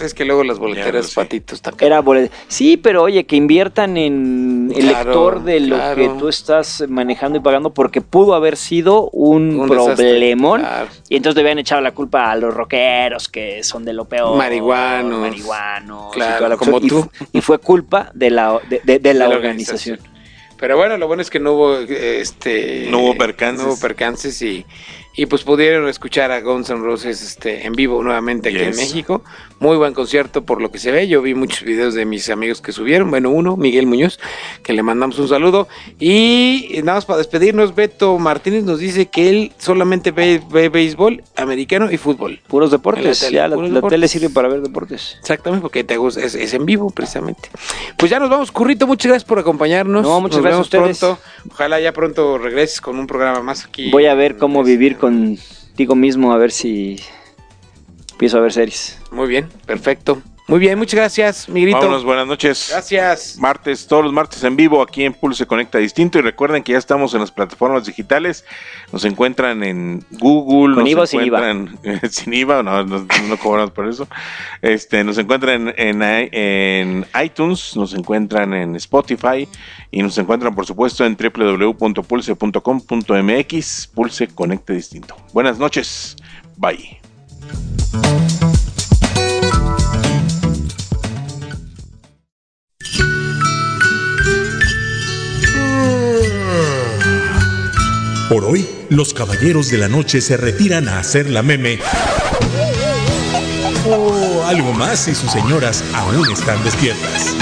Es 0.00 0.14
que 0.14 0.24
luego 0.24 0.44
las 0.44 0.58
boleteras 0.58 1.12
patitos 1.12 1.56
están 1.56 1.74
Era 1.78 2.00
bolet- 2.02 2.30
Sí, 2.48 2.78
pero 2.78 3.02
oye, 3.02 3.26
que 3.26 3.36
inviertan 3.36 3.98
en 3.98 4.59
el 4.72 4.80
Claro, 4.88 5.10
lector 5.10 5.42
de 5.44 5.60
lo 5.60 5.76
claro. 5.76 5.96
que 5.96 6.08
tú 6.18 6.28
estás 6.28 6.84
manejando 6.88 7.38
y 7.38 7.40
pagando, 7.40 7.70
porque 7.70 8.00
pudo 8.00 8.34
haber 8.34 8.56
sido 8.56 9.08
un, 9.10 9.58
Un 9.60 9.68
desastre, 9.68 10.10
problemón. 10.10 10.60
claro. 10.60 10.88
Y 11.08 11.16
entonces 11.16 11.36
le 11.36 11.42
habían 11.42 11.58
echado 11.58 11.80
la 11.80 11.92
culpa 11.92 12.30
a 12.30 12.36
los 12.36 12.52
rockeros, 12.54 13.28
que 13.28 13.62
son 13.64 13.84
de 13.84 13.92
lo 13.92 14.04
peor. 14.06 14.36
Marihuanos. 14.36 15.20
Marihuanos. 15.20 16.08
y 16.12 16.14
Claro, 16.14 16.36
toda 16.38 16.48
la 16.50 16.56
como. 16.56 16.78
Y 16.78 16.88
tú. 16.88 17.10
Y, 17.32 17.40
fue 17.40 17.58
culpa 17.58 18.10
de 18.14 18.30
la, 18.30 18.58
de, 18.68 18.80
de- 18.84 18.98
de 18.98 19.14
la 19.14 19.24
De 19.24 19.30
la 19.30 19.36
organización. 19.36 19.98
Pero 20.58 20.76
bueno, 20.76 20.98
lo 20.98 21.06
bueno 21.06 21.22
es 21.22 21.30
que 21.30 21.40
no 21.40 21.52
hubo 21.54 21.78
eh, 21.78 22.20
este 22.20 22.86
No 22.90 22.98
hubo 22.98 23.14
percances. 23.16 23.64
no 23.66 23.72
hubo 23.72 23.80
percances 23.80 24.42
y, 24.42 24.66
y 25.14 25.26
pues 25.26 25.42
pudieron 25.42 25.88
escuchar 25.88 26.30
a 26.30 26.40
Guns 26.40 26.70
N' 26.70 26.80
Roses 26.82 27.20
este, 27.22 27.66
en 27.66 27.72
vivo 27.72 28.02
nuevamente 28.02 28.48
aquí 28.50 28.58
en. 28.58 28.76
México. 28.76 29.22
Muy 29.58 29.76
buen 29.76 29.92
concierto 29.92 30.44
por 30.44 30.62
lo 30.62 30.70
que 30.70 30.78
se 30.78 30.90
ve. 30.90 31.06
Yo 31.08 31.20
vi 31.20 31.34
muchos 31.34 31.62
videos 31.64 31.92
de 31.94 32.06
mis 32.06 32.30
amigos 32.30 32.62
que 32.62 32.72
subieron. 32.72 33.10
Bueno, 33.10 33.30
uno, 33.30 33.56
Miguel 33.56 33.86
Muñoz, 33.86 34.18
que 34.62 34.72
le 34.72 34.82
mandamos 34.82 35.18
un 35.18 35.28
saludo. 35.28 35.68
Y 35.98 36.80
nada 36.82 36.94
más 36.98 37.04
para 37.04 37.18
despedirnos, 37.18 37.74
Beto 37.74 38.18
Martínez 38.18 38.64
nos 38.64 38.78
dice 38.78 39.06
que 39.06 39.28
él 39.28 39.52
solamente 39.58 40.12
ve, 40.12 40.40
ve 40.50 40.70
béisbol, 40.70 41.22
americano 41.36 41.90
y 41.90 41.98
fútbol. 41.98 42.40
Puros 42.48 42.70
deportes. 42.70 43.20
La 43.22 43.26
tele, 43.28 43.36
ya 43.36 43.48
la, 43.48 43.56
puros 43.56 43.70
la 43.70 43.74
deportes. 43.76 43.96
tele 43.96 44.08
sirve 44.08 44.30
para 44.30 44.48
ver 44.48 44.62
deportes. 44.62 45.16
Exactamente, 45.20 45.60
porque 45.60 45.84
te 45.84 45.96
gusta, 45.98 46.22
es, 46.24 46.34
es 46.34 46.54
en 46.54 46.64
vivo 46.64 46.88
precisamente. 46.90 47.50
Pues 47.98 48.10
ya 48.10 48.18
nos 48.18 48.30
vamos, 48.30 48.50
Currito, 48.50 48.86
muchas 48.86 49.08
gracias 49.10 49.28
por 49.28 49.38
acompañarnos. 49.38 50.02
No, 50.02 50.20
muchas 50.20 50.36
Nos 50.38 50.44
gracias 50.44 50.58
a 50.58 50.62
ustedes. 50.62 50.98
pronto. 50.98 51.20
Ojalá 51.50 51.80
ya 51.80 51.92
pronto 51.92 52.38
regreses 52.38 52.80
con 52.80 52.98
un 52.98 53.06
programa 53.06 53.42
más 53.42 53.66
aquí. 53.66 53.90
Voy 53.90 54.06
a 54.06 54.14
ver 54.14 54.38
cómo 54.38 54.64
vivir 54.64 54.96
contigo 55.00 55.96
mismo, 55.96 56.32
a 56.32 56.38
ver 56.38 56.52
si 56.52 57.00
empiezo 58.12 58.38
a 58.38 58.40
ver 58.42 58.52
series. 58.52 58.98
Muy 59.10 59.28
bien, 59.28 59.48
perfecto. 59.66 60.22
Muy 60.50 60.58
bien, 60.58 60.76
muchas 60.76 60.96
gracias, 60.96 61.48
Migrito. 61.48 61.78
Vámonos, 61.78 62.02
buenas 62.02 62.26
noches. 62.26 62.70
Gracias. 62.72 63.38
Martes, 63.38 63.86
todos 63.86 64.02
los 64.02 64.12
martes 64.12 64.42
en 64.42 64.56
vivo 64.56 64.82
aquí 64.82 65.04
en 65.04 65.12
Pulse 65.12 65.46
Conecta 65.46 65.78
Distinto 65.78 66.18
y 66.18 66.22
recuerden 66.22 66.64
que 66.64 66.72
ya 66.72 66.78
estamos 66.78 67.14
en 67.14 67.20
las 67.20 67.30
plataformas 67.30 67.86
digitales, 67.86 68.44
nos 68.90 69.04
encuentran 69.04 69.62
en 69.62 70.04
Google, 70.10 70.74
¿Con 70.74 70.82
nos 70.82 70.90
IVA 70.90 71.02
o 71.02 71.06
sin 71.06 71.20
encuentran 71.20 71.78
sin 72.10 72.34
IVA, 72.34 72.64
no, 72.64 72.84
no, 72.84 73.06
no 73.28 73.36
cobramos 73.38 73.70
por 73.70 73.86
eso, 73.86 74.08
este, 74.60 75.04
nos 75.04 75.18
encuentran 75.18 75.72
en, 75.76 76.02
en, 76.02 76.34
en 76.34 77.06
iTunes, 77.22 77.76
nos 77.76 77.94
encuentran 77.94 78.52
en 78.52 78.74
Spotify 78.74 79.46
y 79.90 80.02
nos 80.02 80.16
encuentran 80.18 80.54
por 80.54 80.66
supuesto 80.66 81.04
en 81.04 81.16
www.pulse.com.mx, 81.16 83.86
Pulse 83.94 84.28
Conecta 84.28 84.72
Distinto. 84.72 85.16
Buenas 85.32 85.58
noches, 85.58 86.16
bye. 86.56 87.00
Por 98.30 98.44
hoy, 98.44 98.64
los 98.90 99.12
caballeros 99.12 99.70
de 99.70 99.78
la 99.78 99.88
noche 99.88 100.20
se 100.20 100.36
retiran 100.36 100.88
a 100.88 101.00
hacer 101.00 101.28
la 101.28 101.42
meme. 101.42 101.80
O 103.88 104.44
algo 104.46 104.72
más 104.72 105.00
si 105.00 105.16
sus 105.16 105.32
señoras 105.32 105.82
aún 105.92 106.30
están 106.30 106.62
despiertas. 106.62 107.34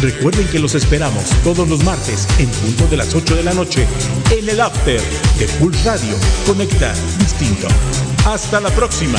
Recuerden 0.00 0.46
que 0.48 0.58
los 0.58 0.74
esperamos 0.74 1.30
todos 1.42 1.68
los 1.68 1.82
martes 1.82 2.28
en 2.38 2.48
punto 2.50 2.86
de 2.88 2.98
las 2.98 3.14
8 3.14 3.36
de 3.36 3.42
la 3.42 3.54
noche 3.54 3.86
en 4.30 4.48
el 4.48 4.60
After 4.60 5.00
de 5.38 5.46
Pulse 5.58 5.82
Radio. 5.84 6.14
Conecta 6.46 6.94
distinto. 7.18 7.66
Hasta 8.26 8.60
la 8.60 8.70
próxima. 8.70 9.18